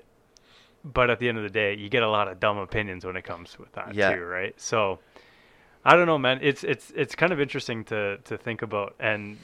but 0.84 1.10
at 1.10 1.20
the 1.20 1.30
end 1.30 1.38
of 1.38 1.44
the 1.44 1.50
day, 1.50 1.76
you 1.76 1.90
get 1.90 2.04
a 2.04 2.10
lot 2.10 2.28
of 2.28 2.40
dumb 2.40 2.58
opinions 2.58 3.06
when 3.06 3.16
it 3.16 3.24
comes 3.24 3.58
with 3.60 3.72
that 3.74 3.94
Yeah. 3.96 4.16
too, 4.16 4.24
right? 4.24 4.60
So 4.60 5.00
I 5.86 5.96
don't 5.96 6.08
know, 6.08 6.18
man. 6.18 6.40
It's 6.42 6.64
it's 6.64 6.92
it's 6.96 7.16
kind 7.16 7.32
of 7.34 7.40
interesting 7.42 7.84
to 7.86 8.18
to 8.26 8.38
think 8.38 8.62
about, 8.62 8.96
and 9.00 9.38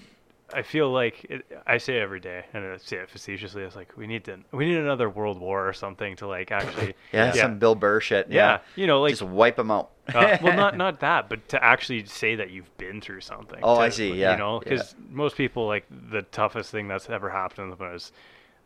I 0.53 0.61
feel 0.63 0.89
like 0.89 1.25
it, 1.25 1.45
I 1.67 1.77
say 1.77 1.99
every 1.99 2.19
day, 2.19 2.43
and 2.53 2.65
I 2.65 2.77
say 2.77 2.97
it 2.97 3.09
facetiously. 3.09 3.61
It's 3.63 3.75
like 3.75 3.95
we 3.97 4.07
need 4.07 4.23
to 4.25 4.37
we 4.51 4.65
need 4.65 4.77
another 4.77 5.09
world 5.09 5.39
war 5.39 5.67
or 5.67 5.73
something 5.73 6.15
to 6.17 6.27
like 6.27 6.51
actually 6.51 6.95
yeah, 7.13 7.25
yeah, 7.35 7.41
some 7.43 7.59
Bill 7.59 7.75
Burr 7.75 7.99
shit. 7.99 8.27
yeah, 8.29 8.35
Yeah. 8.53 8.59
you 8.75 8.87
know, 8.87 9.01
like 9.01 9.11
Just 9.11 9.21
wipe 9.21 9.57
them 9.57 9.69
out. 9.69 9.91
uh, 10.13 10.37
well, 10.41 10.55
not 10.55 10.75
not 10.77 11.01
that, 11.01 11.29
but 11.29 11.47
to 11.49 11.63
actually 11.63 12.05
say 12.05 12.35
that 12.35 12.49
you've 12.51 12.75
been 12.77 12.99
through 13.01 13.21
something. 13.21 13.59
Oh, 13.61 13.75
to- 13.75 13.81
I 13.81 13.89
see, 13.89 14.13
yeah, 14.13 14.31
You 14.31 14.37
know, 14.37 14.59
because 14.59 14.95
most 15.09 15.35
people 15.35 15.67
like 15.67 15.85
the 16.09 16.21
toughest 16.23 16.71
thing 16.71 16.87
that's 16.87 17.09
ever 17.09 17.29
happened 17.29 17.71
to 17.73 17.77
them 17.77 17.93
is 17.93 18.11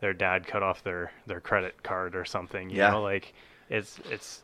their 0.04 0.12
dad 0.12 0.46
cut 0.46 0.62
off 0.62 0.84
their 0.84 1.10
their 1.26 1.40
credit 1.40 1.82
card 1.82 2.14
or 2.14 2.26
something. 2.26 2.68
You 2.68 2.76
Yeah. 2.76 2.90
know, 2.90 3.02
like 3.02 3.32
it's 3.70 3.98
it's 4.10 4.42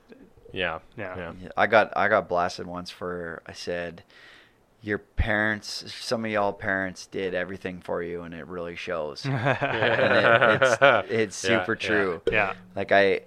Yeah, 0.52 0.78
Yeah. 0.96 1.16
yeah. 1.18 1.32
Yeah, 1.42 1.48
I 1.54 1.66
got 1.66 1.92
I 1.94 2.08
got 2.08 2.30
blasted 2.30 2.66
once 2.66 2.90
for 2.90 3.42
I 3.46 3.52
said 3.52 4.02
your 4.82 4.96
parents 4.96 5.92
some 5.94 6.24
of 6.24 6.30
y'all 6.30 6.54
parents 6.54 7.06
did 7.06 7.34
everything 7.34 7.82
for 7.82 8.02
you 8.02 8.22
and 8.22 8.32
it 8.32 8.46
really 8.46 8.74
shows. 8.74 9.24
and 9.26 9.34
it, 9.34 10.62
it's 10.62 10.78
it's 11.10 11.36
super 11.36 11.74
yeah. 11.74 11.78
true. 11.88 12.22
yeah, 12.32 12.54
Like 12.74 12.90
I 12.90 13.20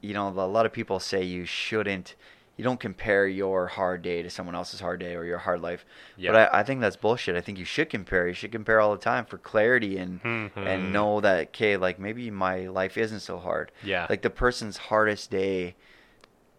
you 0.00 0.14
know, 0.14 0.28
a 0.28 0.46
lot 0.46 0.64
of 0.64 0.72
people 0.72 1.00
say 1.00 1.24
you 1.24 1.44
shouldn't 1.44 2.14
you 2.60 2.64
don't 2.64 2.78
compare 2.78 3.26
your 3.26 3.68
hard 3.68 4.02
day 4.02 4.20
to 4.22 4.28
someone 4.28 4.54
else's 4.54 4.80
hard 4.80 5.00
day 5.00 5.14
or 5.16 5.24
your 5.24 5.38
hard 5.38 5.62
life. 5.62 5.86
Yeah. 6.18 6.32
But 6.32 6.52
I, 6.52 6.60
I 6.60 6.62
think 6.62 6.82
that's 6.82 6.94
bullshit. 6.96 7.34
I 7.34 7.40
think 7.40 7.56
you 7.58 7.64
should 7.64 7.88
compare. 7.88 8.28
You 8.28 8.34
should 8.34 8.52
compare 8.52 8.80
all 8.80 8.92
the 8.94 9.00
time 9.00 9.24
for 9.24 9.38
clarity 9.38 9.96
and 9.96 10.22
Mhm. 10.22 10.50
and 10.66 10.92
know 10.92 11.22
that 11.22 11.48
okay, 11.48 11.78
like 11.78 11.98
maybe 11.98 12.30
my 12.30 12.66
life 12.68 12.98
isn't 12.98 13.20
so 13.20 13.38
hard. 13.38 13.72
Yeah. 13.82 14.06
Like 14.10 14.20
the 14.20 14.28
person's 14.28 14.76
hardest 14.76 15.30
day, 15.30 15.74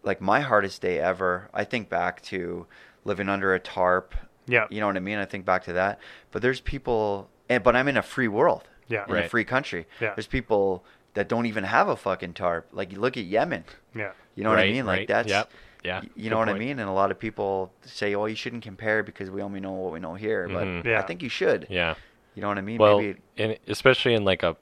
like 0.02 0.20
my 0.20 0.40
hardest 0.40 0.82
day 0.82 0.98
ever. 0.98 1.48
I 1.54 1.62
think 1.62 1.88
back 1.88 2.20
to 2.22 2.66
living 3.04 3.28
under 3.28 3.54
a 3.54 3.60
tarp. 3.60 4.14
yeah, 4.48 4.66
You 4.70 4.80
know 4.80 4.88
what 4.88 4.96
I 4.96 5.00
mean? 5.00 5.18
I 5.18 5.24
think 5.24 5.44
back 5.44 5.62
to 5.64 5.72
that. 5.74 6.00
But 6.32 6.42
there's 6.42 6.60
people, 6.60 7.30
and 7.48 7.62
but 7.62 7.76
I'm 7.76 7.86
in 7.86 7.96
a 7.96 8.02
free 8.02 8.26
world. 8.28 8.64
Yeah. 8.88 9.04
In 9.08 9.16
a 9.16 9.28
free 9.28 9.44
country. 9.44 9.86
Yeah. 10.00 10.14
There's 10.16 10.26
people 10.26 10.84
that 11.14 11.28
don't 11.28 11.46
even 11.46 11.62
have 11.64 11.86
a 11.88 11.94
fucking 11.96 12.32
tarp. 12.34 12.66
Like 12.72 12.90
you 12.92 12.98
look 12.98 13.16
at 13.16 13.24
Yemen. 13.24 13.64
yeah, 13.94 14.12
You 14.34 14.42
know 14.42 14.50
what 14.50 14.58
I 14.58 14.70
mean? 14.72 14.84
Like 14.86 14.98
right. 15.00 15.08
that's. 15.08 15.28
Yep. 15.28 15.50
Yeah. 15.84 16.02
You 16.14 16.30
know 16.30 16.38
what 16.38 16.48
I 16.48 16.54
mean? 16.58 16.78
And 16.78 16.88
a 16.88 16.92
lot 16.92 17.10
of 17.10 17.18
people 17.18 17.72
say, 17.84 18.14
"Oh, 18.14 18.26
you 18.26 18.36
shouldn't 18.36 18.62
compare 18.62 19.02
because 19.02 19.30
we 19.30 19.42
only 19.42 19.58
know 19.60 19.72
what 19.72 19.92
we 19.92 19.98
know 20.00 20.14
here." 20.14 20.48
But 20.48 20.64
Mhm. 20.64 20.84
Yeah. 20.84 21.00
I 21.00 21.02
think 21.02 21.22
you 21.22 21.28
should. 21.28 21.66
Yeah. 21.68 21.94
You 22.34 22.42
know 22.42 22.48
what 22.48 22.58
I 22.58 22.62
mean? 22.62 22.78
Well, 22.78 22.98
Maybe. 23.00 23.18
and 23.36 23.58
especially 23.66 24.14
in 24.14 24.24
like 24.24 24.42
a 24.42 24.56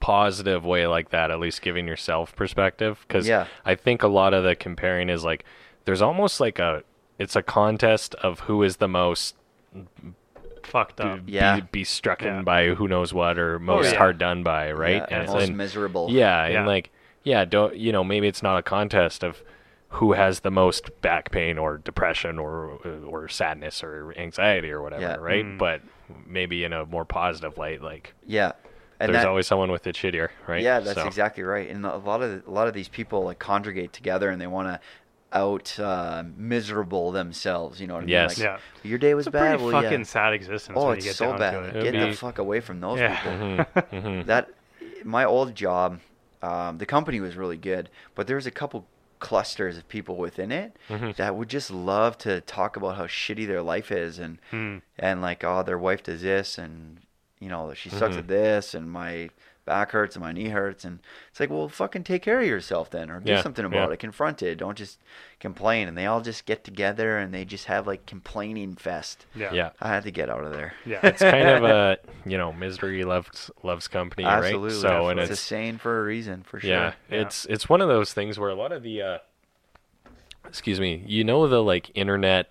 positive 0.00 0.64
way 0.64 0.86
like 0.86 1.10
that, 1.10 1.30
at 1.30 1.38
least 1.38 1.62
giving 1.62 1.86
yourself 1.86 2.34
perspective. 2.34 3.04
Because 3.06 3.28
Yeah. 3.28 3.46
I 3.64 3.74
think 3.74 4.02
a 4.02 4.08
lot 4.08 4.34
of 4.34 4.44
the 4.44 4.54
comparing 4.56 5.08
is 5.08 5.24
like 5.24 5.44
there's 5.84 6.02
almost 6.02 6.40
like 6.40 6.58
a 6.58 6.82
it's 7.18 7.36
a 7.36 7.42
contest 7.42 8.14
of 8.16 8.40
who 8.40 8.62
is 8.62 8.78
the 8.78 8.88
most 8.88 9.36
fucked 10.62 11.00
up. 11.00 11.26
be, 11.26 11.32
Yeah. 11.32 11.60
be 11.72 11.84
struck 11.84 12.22
Yeah. 12.22 12.42
by 12.42 12.68
who 12.74 12.86
knows 12.88 13.12
what 13.14 13.38
or 13.38 13.58
most 13.58 13.92
yeah. 13.92 13.98
hard 13.98 14.18
done 14.18 14.42
by, 14.42 14.72
right? 14.72 14.96
Yeah, 14.96 15.04
and 15.10 15.22
and 15.24 15.28
most 15.32 15.48
and- 15.48 15.56
miserable. 15.56 16.08
yeah, 16.10 16.46
Yeah. 16.46 16.58
and 16.58 16.66
like 16.66 16.90
yeah, 17.22 17.44
don't 17.44 17.76
you 17.76 17.92
know 17.92 18.02
maybe 18.04 18.26
it's 18.28 18.42
not 18.42 18.58
a 18.58 18.62
contest 18.62 19.22
of 19.22 19.42
who 19.94 20.12
has 20.12 20.40
the 20.40 20.50
most 20.50 20.90
back 21.02 21.30
pain 21.32 21.58
or 21.58 21.78
depression 21.78 22.38
or 22.38 22.78
or 23.06 23.28
sadness 23.28 23.82
or 23.82 24.14
anxiety 24.16 24.70
or 24.70 24.82
whatever, 24.82 25.02
Yeah. 25.02 25.16
right? 25.16 25.44
Mm. 25.44 25.58
But 25.58 25.82
maybe 26.26 26.64
in 26.64 26.72
a 26.72 26.86
more 26.86 27.04
positive 27.04 27.58
light, 27.58 27.82
like 27.82 28.14
Yeah. 28.26 28.52
And 29.00 29.14
there's 29.14 29.22
that, 29.24 29.28
always 29.28 29.46
someone 29.46 29.70
with 29.72 29.86
it 29.86 29.96
shittier, 29.96 30.28
right? 30.46 30.62
Yeah, 30.62 30.80
that's 30.80 31.00
So- 31.00 31.06
exactly 31.06 31.42
right. 31.42 31.68
And 31.70 31.84
a 31.86 31.96
lot 31.96 32.22
of 32.22 32.46
a 32.46 32.50
lot 32.50 32.68
of 32.68 32.74
these 32.74 32.88
people 32.88 33.24
like 33.24 33.38
conjugate 33.38 33.92
together, 33.92 34.30
and 34.30 34.40
they 34.40 34.46
want 34.46 34.68
to 34.68 34.80
out 35.32 35.78
uh, 35.78 36.24
miserable 36.36 37.12
themselves. 37.12 37.80
You 37.80 37.86
know 37.86 37.94
what 37.94 38.00
I 38.02 38.06
mean? 38.06 38.08
Yes. 38.10 38.38
Like, 38.38 38.44
Yeah. 38.44 38.58
Your 38.82 38.98
day 38.98 39.14
was 39.14 39.26
It's 39.26 39.34
a 39.34 39.38
bad. 39.38 39.58
pretty 39.58 39.72
well, 39.72 39.82
fucking 39.82 40.00
yeah. 40.00 40.04
sad 40.04 40.32
existence 40.34 40.76
Oh, 40.78 40.88
when 40.88 40.96
it's 40.98 41.06
you 41.06 41.10
get 41.12 41.16
so 41.16 41.26
down 41.30 41.38
bad. 41.38 41.50
to 41.52 41.58
it. 41.60 41.76
It'd 41.76 41.92
Get 41.94 42.10
the 42.10 42.16
fuck 42.16 42.38
away 42.38 42.60
from 42.60 42.80
those 42.80 42.98
Yeah. 42.98 43.16
people. 43.16 43.32
Mhm, 43.32 43.66
mhm. 43.92 44.26
That 44.26 44.48
my 45.04 45.24
old 45.24 45.54
job, 45.54 46.00
um, 46.42 46.78
the 46.78 46.86
company 46.86 47.20
was 47.20 47.36
really 47.36 47.56
good, 47.56 47.88
but 48.16 48.26
there 48.26 48.36
was 48.36 48.46
a 48.46 48.50
couple 48.50 48.86
clusters 49.20 49.76
of 49.76 49.86
people 49.88 50.16
within 50.16 50.50
it 50.50 50.76
Mhm. 50.88 51.14
that 51.16 51.36
would 51.36 51.48
just 51.48 51.70
love 51.70 52.16
to 52.18 52.40
talk 52.40 52.76
about 52.76 52.96
how 52.96 53.06
shitty 53.06 53.46
their 53.46 53.62
life 53.62 53.92
is 53.92 54.18
and 54.18 54.38
Hmm. 54.50 54.78
and 54.98 55.20
like 55.22 55.44
oh 55.44 55.62
their 55.62 55.78
wife 55.78 56.02
does 56.02 56.22
this 56.22 56.58
and 56.58 57.00
you 57.38 57.48
know 57.48 57.72
she 57.74 57.90
sucks 57.90 58.16
Mhm. 58.16 58.18
at 58.20 58.28
this 58.28 58.74
and 58.74 58.90
my 58.90 59.30
back 59.70 59.92
hurts 59.92 60.16
and 60.16 60.24
my 60.24 60.32
knee 60.32 60.48
hurts, 60.48 60.84
and 60.84 60.98
it's 61.30 61.38
like, 61.38 61.48
well, 61.48 61.68
fucking 61.68 62.02
take 62.02 62.22
care 62.22 62.40
of 62.40 62.46
yourself 62.46 62.90
then, 62.90 63.08
or 63.08 63.20
do 63.20 63.30
Yeah, 63.30 63.40
something 63.42 63.64
about 63.64 63.88
yeah. 63.90 63.92
it. 63.94 63.98
Confront 64.00 64.42
it. 64.42 64.56
Don't 64.56 64.76
just 64.76 64.98
complain. 65.38 65.86
And 65.86 65.96
they 65.96 66.06
all 66.06 66.20
just 66.20 66.44
get 66.44 66.64
together 66.64 67.16
and 67.18 67.32
they 67.32 67.44
just 67.44 67.66
have 67.66 67.86
like 67.86 68.04
complaining 68.04 68.74
fest. 68.74 69.26
Yeah. 69.34 69.52
Yeah. 69.52 69.70
I 69.80 69.86
had 69.88 70.02
to 70.02 70.10
get 70.10 70.28
out 70.28 70.42
of 70.42 70.52
there. 70.52 70.74
Yeah. 70.84 70.98
It's 71.04 71.20
kind 71.22 71.48
of 71.48 71.62
a 71.62 71.98
you 72.26 72.36
know 72.36 72.52
misery 72.52 73.04
loves 73.04 73.48
loves 73.62 73.86
company, 73.86 74.24
Absolutely. 74.24 74.72
right? 74.72 74.80
So 74.80 75.08
and 75.08 75.20
it's, 75.20 75.30
it's 75.30 75.40
a 75.40 75.44
saying 75.44 75.78
for 75.78 76.00
a 76.00 76.04
reason, 76.04 76.42
for 76.42 76.58
sure. 76.58 76.70
Yeah, 76.70 76.92
Yeah. 77.08 77.20
it's 77.22 77.44
it's 77.44 77.68
one 77.68 77.80
of 77.80 77.86
those 77.88 78.12
things 78.12 78.38
where 78.40 78.50
a 78.50 78.54
lot 78.56 78.72
of 78.72 78.82
the 78.82 79.00
uh 79.02 79.18
excuse 80.46 80.80
me, 80.80 81.04
you 81.06 81.22
know 81.22 81.46
the 81.46 81.62
like 81.62 81.90
internet 81.94 82.50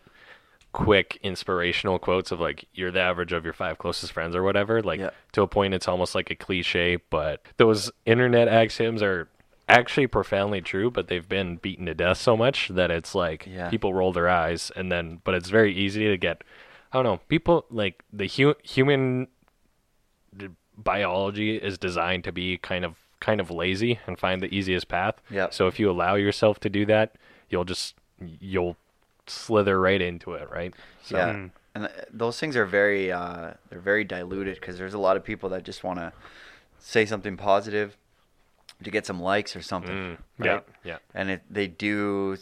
quick 0.72 1.17
inspirational 1.24 1.97
quotes 1.99 2.32
of 2.32 2.39
like 2.39 2.65
you're 2.74 2.91
the 2.91 2.99
average 3.01 3.34
of 3.34 3.43
your 3.43 3.53
five 3.53 3.78
closest 3.78 4.11
friends 4.11 4.36
or 4.36 4.43
whatever, 4.43 4.82
like 4.84 4.99
Yeah. 4.99 5.09
to 5.32 5.41
a 5.41 5.47
point 5.47 5.74
it's 5.74 5.88
almost 5.88 6.13
like 6.15 6.30
a 6.30 6.36
cliche, 6.36 6.97
but 7.09 7.41
those 7.57 7.91
internet 8.05 8.47
axioms 8.47 9.01
are 9.01 9.28
actually 9.67 10.07
profoundly 10.07 10.61
true, 10.61 10.89
but 10.91 11.07
they've 11.07 11.28
been 11.30 11.55
beaten 11.57 11.86
to 11.88 11.93
death 11.93 12.17
so 12.17 12.36
much 12.38 12.67
that 12.70 12.91
it's 12.91 13.13
like 13.15 13.45
Yeah. 13.47 13.70
people 13.70 13.93
roll 13.93 14.13
their 14.13 14.30
eyes 14.30 14.72
and 14.76 14.91
then 14.91 15.22
but 15.24 15.34
it's 15.36 15.49
very 15.49 15.74
easy 15.74 16.07
to 16.07 16.17
get 16.17 16.43
I 16.91 16.97
don't 16.97 17.03
know, 17.05 17.20
people 17.28 17.65
like 17.70 18.03
the 18.13 18.28
hu- 18.28 18.55
human 18.63 19.28
biology 20.78 21.57
is 21.57 21.78
designed 21.78 22.24
to 22.24 22.32
be 22.32 22.57
kind 22.57 22.86
of 22.86 22.95
kind 23.20 23.41
of 23.41 23.51
lazy 23.51 23.99
and 24.07 24.17
find 24.17 24.41
the 24.41 24.53
easiest 24.55 24.88
path. 24.88 25.15
yeah 25.30 25.49
So 25.51 25.67
if 25.67 25.78
you 25.80 25.89
allow 25.91 26.15
yourself 26.15 26.59
to 26.61 26.70
do 26.70 26.86
that, 26.86 27.15
you'll 27.49 27.65
just 27.65 27.95
you'll 28.39 28.78
slither 29.30 29.80
right 29.80 30.02
into 30.02 30.34
it, 30.34 30.50
right? 30.50 30.74
So, 31.04 31.18
yeah, 31.18 31.34
Mm. 31.34 31.52
and 31.76 31.90
those 32.12 32.40
things 32.40 32.56
are 32.58 32.66
very 32.66 33.12
uh, 33.12 33.54
they're 33.70 33.80
very 33.80 34.04
diluted 34.04 34.56
because 34.56 34.78
there's 34.78 34.94
a 34.94 35.00
lot 35.00 35.18
of 35.18 35.24
people 35.24 35.50
that 35.50 35.64
just 35.64 35.84
want 35.84 36.00
to 36.00 36.12
say 36.80 37.06
something 37.06 37.38
positive 37.38 37.98
to 38.84 38.90
get 38.92 39.06
some 39.06 39.22
likes 39.22 39.56
or 39.56 39.62
something, 39.62 39.96
Mm, 39.96 40.18
Yeah. 40.46 40.54
right? 40.54 40.64
yeah. 40.84 40.98
And 41.14 41.30
it, 41.32 41.42
they 41.50 41.68
do, 41.68 42.38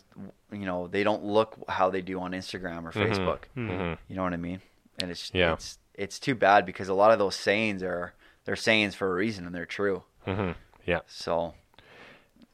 you 0.52 0.66
know, 0.66 0.88
they 0.88 1.04
don't 1.04 1.24
look 1.24 1.56
how 1.68 1.90
they 1.90 2.02
do 2.02 2.20
on 2.20 2.32
Instagram 2.34 2.86
or 2.86 2.92
Mhm. 2.92 3.10
Facebook. 3.10 3.44
hmm 3.56 3.94
You 4.08 4.16
know 4.16 4.24
what 4.24 4.34
I 4.34 4.38
mean? 4.38 4.62
And 5.00 5.10
it's 5.12 5.32
Yeah. 5.34 5.54
it's 5.54 5.80
it's 5.96 6.20
too 6.20 6.36
bad 6.36 6.66
because 6.66 6.90
a 6.90 6.94
lot 6.94 7.12
of 7.12 7.18
those 7.18 7.36
sayings 7.36 7.82
are 7.82 8.14
they're 8.46 8.56
sayings 8.56 8.94
for 8.96 9.10
a 9.12 9.14
reason 9.16 9.46
and 9.48 9.56
they're 9.56 9.66
true. 9.66 10.04
hmm 10.26 10.52
Yeah. 10.86 11.02
So 11.08 11.54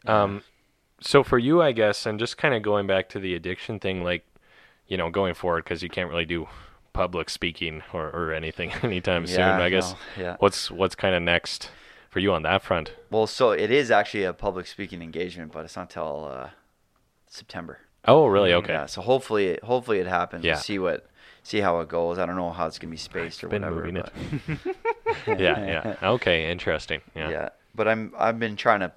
Um, 0.06 0.44
so 1.04 1.24
for 1.24 1.38
you, 1.38 1.62
I 1.62 1.72
guess, 1.72 2.06
and 2.06 2.20
just 2.20 2.38
kind 2.38 2.54
of 2.54 2.62
going 2.62 2.88
back 2.88 3.10
to 3.10 3.20
the 3.20 3.36
addiction 3.36 3.80
thing, 3.80 4.04
like, 4.04 4.26
you 4.88 4.97
know, 4.97 5.10
going 5.10 5.34
forward, 5.34 5.64
because 5.64 5.84
you 5.84 5.89
can't 5.89 6.10
really 6.10 6.26
do 6.26 6.47
public 6.93 7.30
speaking 7.30 7.84
or, 7.91 8.10
or 8.10 8.34
anything 8.34 8.72
anytime 8.84 9.28
soon. 9.28 9.39
Yeah, 9.39 9.62
I 9.62 9.70
guess. 9.70 9.91
no, 10.18 10.24
yeah. 10.24 10.36
What's 10.39 10.70
what's 10.72 10.95
kind 10.95 11.16
of 11.16 11.22
next 11.22 11.70
for 12.10 12.20
you 12.20 12.32
on 12.34 12.43
that 12.43 12.62
front? 12.62 12.93
well, 13.10 13.28
so 13.28 13.51
it 13.51 13.72
is 13.72 13.89
actually 13.91 14.24
a 14.24 14.34
public 14.34 14.68
speaking 14.68 15.01
engagement, 15.01 15.51
but 15.51 15.66
it's 15.66 15.76
not 15.76 15.89
till 15.89 16.26
uh, 16.32 16.49
September. 17.28 17.80
Oh, 18.06 18.28
really? 18.28 18.54
Okay. 18.54 18.74
Yeah, 18.74 18.86
so 18.86 19.01
hopefully, 19.01 19.47
it, 19.47 19.64
hopefully 19.64 19.99
it 19.99 20.08
happens. 20.08 20.43
Yeah. 20.43 20.54
We'll 20.54 20.62
see 20.62 20.78
what, 20.78 21.08
see 21.41 21.60
how 21.60 21.80
it 21.80 21.88
goes. 21.88 22.20
I 22.20 22.26
don't 22.26 22.36
know 22.36 22.51
how 22.51 22.68
it's 22.68 22.78
gonna 22.78 22.91
be 22.91 22.97
spaced 22.97 23.43
or 23.43 23.47
Been 23.47 23.62
whatever. 23.62 23.86
moving 23.86 23.97
it. 23.97 24.60
yeah, 25.39 25.66
yeah. 26.01 26.10
Okay, 26.10 26.51
interesting. 26.51 27.01
yeah. 27.16 27.30
Yeah. 27.30 27.49
but 27.74 27.88
I'm 27.88 28.14
I've 28.18 28.39
been 28.39 28.56
trying 28.58 28.82
to 28.82 28.91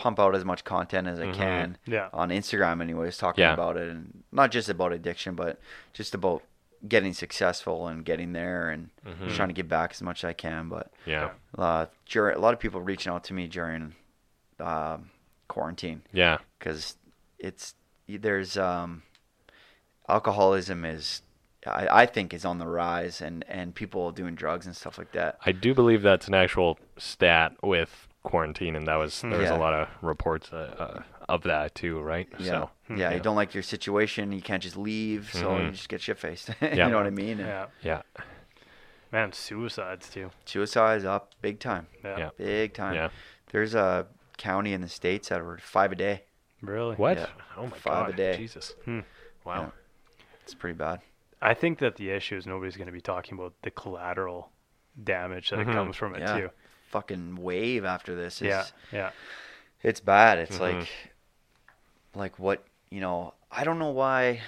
pump 0.00 0.18
out 0.18 0.34
as 0.34 0.44
much 0.44 0.64
content 0.64 1.06
as 1.06 1.20
I 1.20 1.26
Mhm. 1.26 1.34
can 1.34 1.78
Yeah. 1.84 2.08
on 2.12 2.30
Instagram, 2.30 2.80
anyways, 2.80 3.18
talking 3.18 3.42
Yeah. 3.42 3.52
about 3.52 3.76
it 3.76 3.88
and 3.90 4.24
not 4.32 4.50
just 4.50 4.68
about 4.70 4.92
addiction, 4.92 5.34
but 5.34 5.60
just 5.92 6.14
about 6.14 6.42
getting 6.88 7.12
successful 7.12 7.86
and 7.86 8.02
getting 8.04 8.32
there 8.32 8.70
and 8.70 8.88
Mhm. 9.04 9.34
trying 9.36 9.48
to 9.48 9.54
give 9.54 9.68
back 9.68 9.90
as 9.92 10.00
much 10.00 10.24
as 10.24 10.28
I 10.28 10.32
can. 10.32 10.70
But 10.70 10.90
Yeah. 11.04 11.32
uh, 11.58 11.86
during, 12.06 12.34
a 12.36 12.40
lot 12.40 12.54
of 12.54 12.60
people 12.60 12.80
reaching 12.80 13.12
out 13.12 13.24
to 13.24 13.34
me 13.34 13.46
during 13.46 13.94
um, 14.58 15.10
quarantine 15.48 16.02
Yeah. 16.12 16.38
because 16.58 16.96
it's 17.38 17.74
there's 18.06 18.56
um, 18.58 19.02
alcoholism 20.08 20.84
is 20.84 21.22
I, 21.66 22.02
I 22.02 22.06
think 22.06 22.32
is 22.34 22.44
on 22.44 22.58
the 22.58 22.66
rise 22.66 23.20
and 23.20 23.44
and 23.48 23.74
people 23.74 24.12
doing 24.12 24.34
drugs 24.34 24.66
and 24.66 24.74
stuff 24.76 24.98
like 24.98 25.12
that. 25.12 25.38
I 25.44 25.52
do 25.52 25.74
believe 25.74 26.02
that's 26.02 26.28
an 26.28 26.34
actual 26.34 26.78
stat 26.98 27.52
with 27.62 28.06
quarantine, 28.22 28.76
and 28.76 28.86
that 28.86 28.96
was 28.96 29.20
there 29.22 29.30
was 29.30 29.48
Yeah. 29.50 29.56
a 29.56 29.58
lot 29.58 29.72
of 29.74 29.88
reports 30.02 30.52
uh, 30.52 30.74
uh, 30.78 31.02
of 31.28 31.42
that 31.44 31.74
too, 31.74 32.00
right? 32.00 32.28
Yeah, 32.38 32.46
So, 32.46 32.70
yeah, 32.90 32.96
yeah. 32.96 33.14
You 33.14 33.20
don't 33.20 33.36
like 33.36 33.54
your 33.54 33.62
situation, 33.62 34.32
you 34.32 34.42
can't 34.42 34.62
just 34.62 34.76
leave, 34.76 35.30
so 35.32 35.48
Mhm. 35.50 35.64
you 35.66 35.70
just 35.72 35.88
get 35.88 36.00
shit 36.00 36.18
faced. 36.18 36.50
Yeah. 36.60 36.84
you 36.86 36.90
know 36.90 36.96
what 36.98 37.06
I 37.06 37.10
mean? 37.10 37.40
And 37.40 37.48
Yeah. 37.48 37.66
yeah, 37.82 38.02
Man, 39.12 39.32
suicides 39.32 40.08
too. 40.08 40.30
Suicide's 40.44 41.04
up 41.04 41.32
big 41.42 41.58
time, 41.58 41.86
Yeah. 42.04 42.18
Yeah. 42.18 42.30
big 42.36 42.74
time. 42.74 42.94
yeah. 42.94 43.08
There's 43.50 43.74
a 43.74 44.06
county 44.36 44.72
in 44.72 44.80
the 44.82 44.88
states 44.88 45.28
that 45.30 45.42
were 45.44 45.58
five 45.58 45.90
a 45.92 45.96
day. 45.96 46.24
Really? 46.62 46.94
What? 46.96 47.16
Yeah. 47.18 47.26
Oh 47.56 47.66
my 47.66 47.76
Five 47.76 48.08
a 48.08 48.10
god, 48.10 48.16
day. 48.16 48.36
Jesus! 48.36 48.74
Hmm. 48.84 49.00
Wow. 49.44 49.72
Yeah. 50.18 50.24
It's 50.42 50.54
pretty 50.54 50.76
bad. 50.76 51.00
I 51.42 51.54
think 51.54 51.78
that 51.78 51.96
the 51.96 52.10
issue 52.10 52.36
is 52.36 52.46
nobody's 52.46 52.76
going 52.76 52.86
to 52.86 52.92
be 52.92 53.00
talking 53.00 53.36
about 53.38 53.54
the 53.62 53.70
collateral 53.70 54.52
damage 55.02 55.50
that 55.50 55.58
Mhm. 55.60 55.70
it 55.70 55.72
comes 55.72 55.96
from 55.96 56.14
it 56.14 56.20
Yeah. 56.20 56.36
too. 56.38 56.50
Fucking 56.90 57.36
wave 57.36 57.84
after 57.84 58.14
this 58.14 58.42
is 58.42 58.48
Yeah. 58.48 58.64
Yeah. 58.92 59.10
it's 59.82 60.00
bad. 60.00 60.38
It's 60.38 60.58
Mhm. 60.58 60.80
like 60.80 60.88
like 62.14 62.38
what 62.38 62.64
you 62.90 63.00
know. 63.00 63.34
I 63.50 63.64
don't 63.64 63.78
know 63.78 63.90
why. 63.90 64.40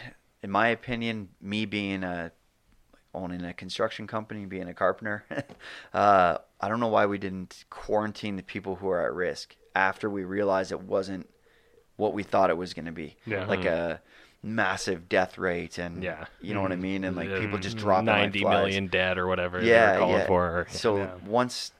In 0.43 0.51
my 0.51 0.69
opinion, 0.69 1.29
me 1.41 1.65
being 1.67 2.03
a 2.05 2.33
owning 3.15 3.45
a 3.45 3.53
construction 3.53 4.07
company, 4.07 4.45
being 4.47 4.69
a 4.69 4.75
carpenter, 4.75 5.25
uh, 5.95 6.39
I 6.61 6.69
don't 6.69 6.81
know 6.81 6.89
why 6.89 7.07
we 7.07 7.19
didn't 7.19 7.65
quarantine 7.71 8.37
the 8.37 8.43
people 8.43 8.77
who 8.77 8.89
are 8.89 9.05
at 9.07 9.13
risk 9.13 9.55
after 9.77 10.09
we 10.11 10.25
realized 10.25 10.73
it 10.73 10.81
wasn't 10.81 11.29
what 11.97 12.13
we 12.15 12.23
thought 12.23 12.51
it 12.51 12.57
was 12.57 12.75
going 12.75 12.87
to 12.87 12.93
be. 12.93 13.17
Yeah. 13.27 13.45
Like 13.47 13.61
Mhm. 13.61 13.67
a 13.73 14.01
massive 14.43 15.09
death 15.09 15.39
rate 15.39 15.79
and 15.79 16.03
Yeah. 16.03 16.25
you 16.41 16.55
know 16.55 16.63
what 16.63 16.73
I 16.73 16.77
mean, 16.77 17.05
and 17.05 17.15
like 17.15 17.29
people 17.37 17.59
just 17.59 17.77
Mm, 17.77 17.81
dropping 17.81 18.07
like 18.07 18.17
ninety 18.19 18.41
flies. 18.41 18.59
million 18.65 18.87
dead 18.89 19.19
or 19.19 19.27
whatever 19.29 19.63
yeah, 19.63 20.05
yeah. 20.05 20.27
for. 20.27 20.67
So 20.71 20.97
Yeah. 20.97 21.15
once 21.25 21.73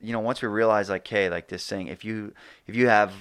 you 0.00 0.12
know, 0.12 0.20
once 0.20 0.40
we 0.42 0.48
realize 0.48 0.88
like, 0.88 1.06
hey, 1.06 1.28
like 1.28 1.48
this 1.48 1.66
thing, 1.66 1.88
if 1.88 2.04
you 2.04 2.32
if 2.66 2.74
you 2.76 2.88
have 2.88 3.12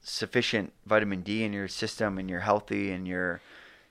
sufficient 0.00 0.72
vitamin 0.86 1.20
D 1.22 1.44
in 1.44 1.52
your 1.52 1.68
system 1.68 2.18
and 2.18 2.28
you're 2.30 2.40
healthy 2.40 2.90
and 2.92 3.06
you're 3.06 3.40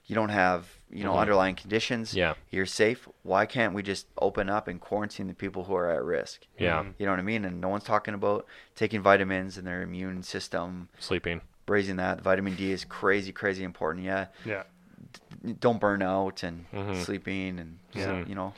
you 0.05 0.15
don't 0.15 0.29
have 0.29 0.67
you 0.89 1.03
know 1.03 1.13
Mhm. 1.13 1.19
underlying 1.19 1.55
conditions, 1.55 2.13
Yeah. 2.13 2.35
you're 2.49 2.65
safe. 2.65 3.07
Why 3.23 3.45
can't 3.45 3.73
we 3.73 3.83
just 3.83 4.07
open 4.21 4.49
up 4.49 4.67
and 4.69 4.79
quarantine 4.79 5.27
the 5.27 5.33
people 5.33 5.65
who 5.65 5.75
are 5.75 5.91
at 5.91 6.01
risk? 6.03 6.45
yeah, 6.57 6.83
Mhm. 6.83 6.93
You 6.97 7.05
know 7.05 7.11
what 7.11 7.19
I 7.19 7.23
mean? 7.23 7.43
And 7.43 7.59
no 7.59 7.67
one's 7.67 7.83
talking 7.83 8.13
about 8.13 8.45
taking 8.75 9.01
vitamins 9.01 9.57
and 9.57 9.67
their 9.67 9.81
immune 9.81 10.23
system, 10.23 10.87
sleeping. 10.99 11.41
raising 11.67 11.97
that. 11.97 12.21
Vitamin 12.21 12.55
D 12.55 12.71
is 12.71 12.85
crazy, 12.85 13.33
crazy 13.33 13.63
important. 13.65 14.05
Yeah, 14.05 14.27
Yeah. 14.45 14.63
don't 15.59 15.79
burn 15.79 16.01
out 16.01 16.41
and 16.43 16.65
Mhm. 16.71 17.03
sleeping 17.03 17.59
and 17.59 17.79
Yeah. 17.93 18.23
you 18.25 18.35
know. 18.35 18.53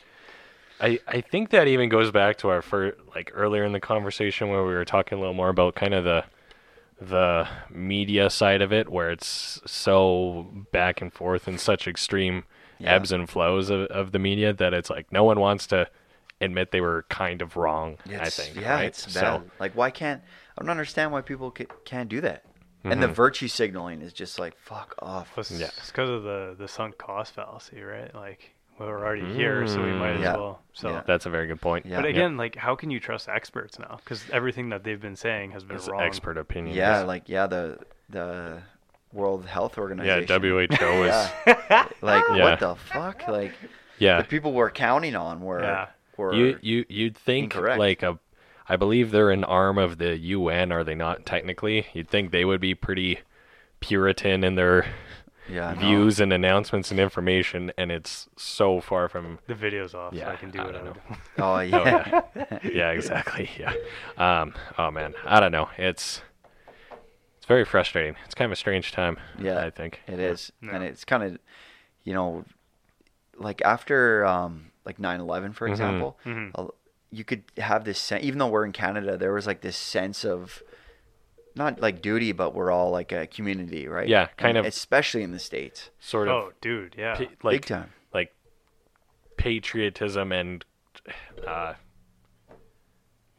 I, 0.81 0.99
I 1.07 1.21
think 1.21 1.49
that 1.49 1.67
even 1.67 1.89
goes 1.89 2.11
back 2.11 2.37
to 2.39 2.49
our 2.49 2.61
first 2.61 2.97
like 3.15 3.31
earlier 3.33 3.63
in 3.65 3.71
the 3.73 3.79
conversation 3.79 4.49
where 4.49 4.63
we 4.63 4.73
were 4.73 4.85
talking 4.85 5.17
a 5.17 5.21
little 5.21 5.33
more 5.33 5.49
about 5.49 5.75
kind 5.75 5.93
of 5.93 6.03
the 6.03 6.23
the 7.01 7.47
media 7.69 8.29
side 8.29 8.61
of 8.61 8.73
it 8.73 8.89
where 8.89 9.09
it's 9.09 9.61
so 9.65 10.47
back 10.71 11.01
and 11.01 11.13
forth 11.13 11.47
and 11.47 11.59
such 11.59 11.87
extreme 11.87 12.43
Yeah. 12.77 12.95
ebbs 12.95 13.11
and 13.11 13.29
flows 13.29 13.69
of, 13.69 13.81
of 13.87 14.11
the 14.11 14.19
media 14.19 14.51
that 14.53 14.73
it's 14.73 14.89
like 14.89 15.11
no 15.11 15.23
one 15.23 15.39
wants 15.39 15.65
to 15.67 15.87
admit 16.41 16.71
they 16.71 16.81
were 16.81 17.05
kind 17.09 17.41
of 17.41 17.55
wrong 17.57 17.97
i 18.19 18.29
think 18.29 18.55
Yeah, 18.55 18.73
right? 18.75 18.85
it's 18.85 19.05
bad. 19.05 19.13
so 19.13 19.43
Like, 19.59 19.73
why 19.75 19.91
can't 19.91 20.21
I 20.57 20.61
don't 20.61 20.69
understand 20.69 21.11
why 21.13 21.21
people 21.21 21.51
ca- 21.51 21.67
can't 21.85 22.09
do 22.09 22.19
that? 22.21 22.43
And 22.83 23.01
the 23.03 23.07
Mhm. 23.07 23.13
virtue 23.13 23.47
signaling 23.49 24.01
is 24.01 24.11
just 24.13 24.39
like 24.39 24.57
fuck 24.57 24.93
off. 24.99 25.37
It's 25.37 25.51
Yeah. 25.51 25.69
because 25.87 26.09
of 26.09 26.23
the 26.23 26.55
the 26.57 26.67
sunk 26.67 26.97
cost 26.97 27.33
fallacy, 27.33 27.81
right? 27.81 28.13
Like 28.15 28.55
we're 28.87 28.99
already 29.05 29.33
here, 29.33 29.67
so 29.67 29.81
we 29.83 29.91
might 29.91 30.11
as 30.13 30.19
Mm. 30.19 30.23
Yeah. 30.23 30.35
well. 30.37 30.61
So. 30.73 30.89
Yeah. 30.89 31.01
that's 31.05 31.25
a 31.25 31.29
very 31.29 31.47
good 31.47 31.59
point 31.61 31.85
Yeah. 31.85 31.97
But 31.97 32.05
Yep. 32.05 32.15
again, 32.15 32.37
like, 32.37 32.55
how 32.55 32.75
can 32.75 32.89
you 32.91 32.99
trust 32.99 33.27
experts 33.27 33.77
now? 33.79 33.99
Because 34.03 34.23
everything 34.31 34.69
that 34.69 34.83
they've 34.83 35.01
been 35.01 35.15
saying 35.17 35.51
has 35.51 35.63
been 35.63 35.75
it's 35.77 35.87
wrong. 35.89 36.01
expert 36.01 36.37
opinion 36.37 36.75
Yeah, 36.75 37.01
like 37.01 37.27
yeah, 37.27 37.47
the 37.47 37.79
the 38.09 38.61
World 39.11 39.45
Health 39.45 39.77
Organization. 39.77 40.25
yeah 40.27 40.35
Organization. 40.35 40.87
who 40.87 41.03
is 41.05 41.31
Yeah. 41.69 41.87
Like 42.01 42.23
Yeah. 42.33 42.43
what 42.43 42.59
the 42.59 42.75
fuck? 42.75 43.27
Like 43.27 43.53
yeah 43.97 44.21
the 44.21 44.27
people 44.27 44.53
we're 44.53 44.71
counting 44.71 45.15
on 45.15 45.41
were 45.41 45.61
Yeah. 45.61 45.87
were 46.17 46.33
you 46.33 46.57
you 46.61 46.85
you'd 46.89 47.17
think 47.17 47.53
incorrect. 47.55 47.79
like 47.79 48.03
a 48.03 48.17
I 48.71 48.75
believe 48.75 49.09
they're 49.11 49.31
an 49.31 49.43
arm 49.43 49.77
of 49.79 49.97
the 49.97 50.15
UN 50.17 50.71
are 50.71 50.83
they 50.83 50.93
not 50.95 51.25
technically 51.25 51.87
you'd 51.93 52.07
think 52.07 52.31
they 52.31 52.45
would 52.45 52.61
be 52.61 52.75
pretty 52.75 53.19
puritan 53.79 54.43
in 54.43 54.55
their 54.55 54.85
yeah, 55.49 55.73
no. 55.73 55.79
views 55.79 56.19
and 56.19 56.31
announcements 56.31 56.91
and 56.91 56.99
information 56.99 57.71
and 57.77 57.91
it's 57.91 58.27
so 58.37 58.79
far 58.81 59.09
from 59.09 59.39
The 59.47 59.55
video's 59.55 59.93
off, 59.93 60.13
so 60.13 60.19
Yeah, 60.19 60.31
I 60.31 60.35
can 60.35 60.51
do 60.51 60.59
I 60.59 60.63
what 60.65 60.75
don't 60.75 60.81
I 60.81 60.85
know. 60.85 60.95
would. 61.09 61.17
Oh 61.37 61.55
Oh, 61.55 61.61
yeah. 61.63 62.21
yeah 62.73 62.89
exactly 62.91 63.49
yeah 63.57 63.73
um 64.17 64.53
oh 64.77 64.91
man 64.91 65.13
I 65.25 65.39
don't 65.39 65.51
know 65.51 65.69
it's 65.77 66.21
it's 67.37 67.45
very 67.45 67.65
frustrating 67.65 68.15
it's 68.25 68.35
kind 68.35 68.45
of 68.47 68.51
a 68.51 68.55
strange 68.57 68.91
time 68.91 69.17
Yeah, 69.39 69.59
I 69.65 69.69
think 69.69 70.01
It 70.07 70.19
is, 70.19 70.51
Yeah. 70.61 70.75
and 70.75 70.83
it's 70.83 71.05
kind 71.05 71.23
of, 71.23 71.37
you 72.03 72.13
know, 72.13 72.43
like 73.37 73.61
after 73.63 74.25
um, 74.25 74.71
like 74.85 74.97
9/11, 74.97 75.53
for 75.53 75.67
Mhm. 75.67 75.71
example, 75.71 76.17
Mhm. 76.25 76.71
you 77.11 77.23
could 77.23 77.43
have 77.57 77.85
this 77.85 77.97
sense, 77.99 78.23
even 78.23 78.37
though 78.39 78.47
we're 78.49 78.65
in 78.65 78.71
Canada, 78.73 79.15
there 79.17 79.31
was 79.33 79.47
like 79.47 79.61
this 79.61 79.77
sense 79.77 80.25
of 80.25 80.61
not 81.55 81.81
like 81.81 82.01
duty, 82.01 82.31
but 82.31 82.53
we're 82.53 82.71
all 82.71 82.91
like 82.91 83.11
a 83.11 83.27
community, 83.27 83.87
right? 83.87 84.07
Yeah, 84.07 84.27
kind 84.37 84.57
And 84.57 84.65
of- 84.65 84.65
especially 84.65 85.23
in 85.23 85.31
the 85.31 85.39
states, 85.39 85.89
Sort 85.99 86.27
of 86.27 86.33
Oh, 86.33 86.51
dude, 86.61 86.95
yeah. 86.97 87.13
pa- 87.15 87.19
big 87.19 87.43
like 87.43 87.65
time. 87.65 87.91
like 88.13 88.33
patriotism 89.37 90.31
and 90.31 90.65
uh, 91.45 91.73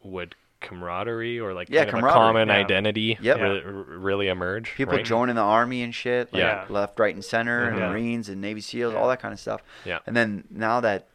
would 0.03 0.35
camaraderie 0.59 1.39
or 1.39 1.53
like 1.53 1.69
Yeah, 1.69 1.85
kind 1.85 2.03
of 2.03 2.09
a 2.09 2.13
common 2.13 2.47
yeah. 2.49 2.55
identity 2.55 3.17
Yep. 3.19 3.37
re- 3.39 3.61
really 3.65 4.27
emerge. 4.27 4.73
People 4.75 4.95
right? 4.97 5.05
joining 5.05 5.35
the 5.35 5.41
army 5.41 5.81
and 5.81 5.93
shit, 5.93 6.31
like 6.33 6.39
Yeah. 6.41 6.65
left, 6.69 6.99
right, 6.99 7.13
and 7.15 7.23
center, 7.25 7.67
and 7.67 7.77
Yeah. 7.79 7.89
Marines 7.89 8.29
and 8.29 8.41
Navy 8.41 8.61
SEALs, 8.61 8.93
Yeah. 8.93 8.99
all 8.99 9.07
that 9.09 9.19
kind 9.21 9.33
of 9.33 9.39
stuff. 9.39 9.61
Yeah. 9.85 9.99
And 10.05 10.15
then 10.15 10.43
now 10.51 10.79
that 10.81 11.07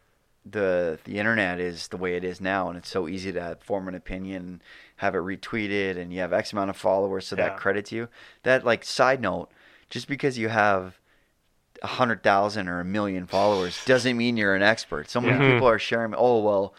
the 0.49 0.99
the 1.05 1.18
internet 1.18 1.59
is 1.61 1.88
the 1.88 1.97
way 1.97 2.14
it 2.14 2.24
is 2.24 2.40
now, 2.40 2.68
and 2.68 2.78
it's 2.78 2.88
so 2.88 3.09
easy 3.09 3.32
to 3.32 3.59
form 3.61 3.88
an 3.88 3.94
opinion, 3.94 4.62
have 4.97 5.14
it 5.14 5.18
retweeted, 5.18 5.97
and 5.99 6.12
you 6.12 6.20
have 6.20 6.32
X 6.32 6.53
amount 6.53 6.70
of 6.70 6.76
followers, 6.76 7.26
so 7.26 7.36
Yeah. 7.36 7.49
that 7.49 7.57
credits 7.59 7.90
you. 7.92 8.09
That 8.44 8.64
like 8.64 8.84
side 8.84 9.20
note, 9.20 9.49
just 9.90 10.09
because 10.09 10.38
you 10.38 10.49
have 10.49 10.99
a 11.82 11.88
hundred 11.88 12.22
thousand 12.22 12.68
or 12.68 12.80
a 12.80 12.84
million 12.84 13.26
followers 13.26 13.84
doesn't 13.84 14.16
mean 14.16 14.36
you're 14.36 14.55
an 14.55 14.62
expert. 14.62 15.11
So 15.11 15.20
many 15.20 15.32
Yeah. 15.32 15.38
people 15.38 15.55
mm-hmm. 15.66 15.66
are 15.66 15.78
sharing. 15.78 16.14
Oh 16.16 16.40
well, 16.40 16.74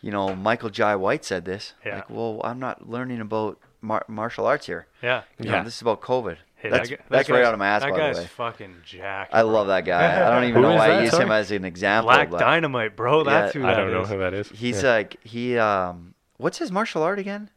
you 0.00 0.10
know 0.10 0.34
Michael 0.34 0.70
Jai 0.70 0.96
White 0.96 1.24
said 1.24 1.44
this. 1.44 1.74
Yeah. 1.84 1.96
Like, 1.96 2.10
well, 2.10 2.40
I'm 2.42 2.58
not 2.58 2.88
learning 2.88 3.20
about 3.20 3.58
mar- 3.80 4.04
martial 4.08 4.46
arts 4.46 4.66
here. 4.66 4.86
Yeah. 5.02 5.22
You 5.38 5.46
know, 5.46 5.56
Yeah. 5.56 5.62
this 5.62 5.76
is 5.76 5.82
about 5.82 6.00
COVID. 6.00 6.38
Hey, 6.60 6.68
that's 6.70 6.88
that, 6.90 6.96
guy- 6.98 7.04
that's 7.08 7.28
that 7.28 7.32
right 7.34 7.44
out 7.44 7.54
of 7.54 7.58
my 7.58 7.68
ass, 7.68 7.82
That 7.82 7.92
by 7.92 7.96
guy's 7.98 8.16
the 8.16 8.22
way. 8.22 8.28
fucking 8.28 8.76
jacked. 8.84 9.34
I 9.34 9.42
love 9.42 9.68
that 9.68 9.84
guy. 9.86 10.26
I 10.26 10.30
don't 10.34 10.48
even 10.48 10.60
know 10.62 10.74
why 10.74 10.88
that? 10.88 10.98
I 11.00 11.04
use 11.04 11.16
him 11.16 11.30
as 11.32 11.50
an 11.50 11.64
example. 11.64 12.08
Black 12.12 12.30
but 12.30 12.38
Dynamite, 12.40 12.96
bro. 12.96 13.24
That's 13.24 13.54
Yeah, 13.54 13.60
who 13.62 13.66
I 13.66 13.70
that 13.74 13.76
don't 13.80 13.92
know 13.92 14.04
who 14.04 14.18
that 14.18 14.34
is. 14.34 14.48
He's 14.50 14.82
Yeah. 14.82 14.90
like 14.90 15.16
he 15.24 15.56
um 15.58 16.14
what's 16.36 16.58
his 16.58 16.70
martial 16.70 17.02
art 17.02 17.18
again? 17.18 17.48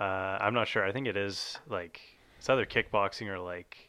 Uh, 0.00 0.04
I'm 0.40 0.54
not 0.54 0.68
sure. 0.68 0.84
I 0.84 0.92
think 0.92 1.06
it 1.06 1.16
is 1.16 1.58
like 1.68 2.00
it's 2.38 2.48
either 2.50 2.66
kickboxing 2.66 3.28
or 3.28 3.38
like 3.38 3.88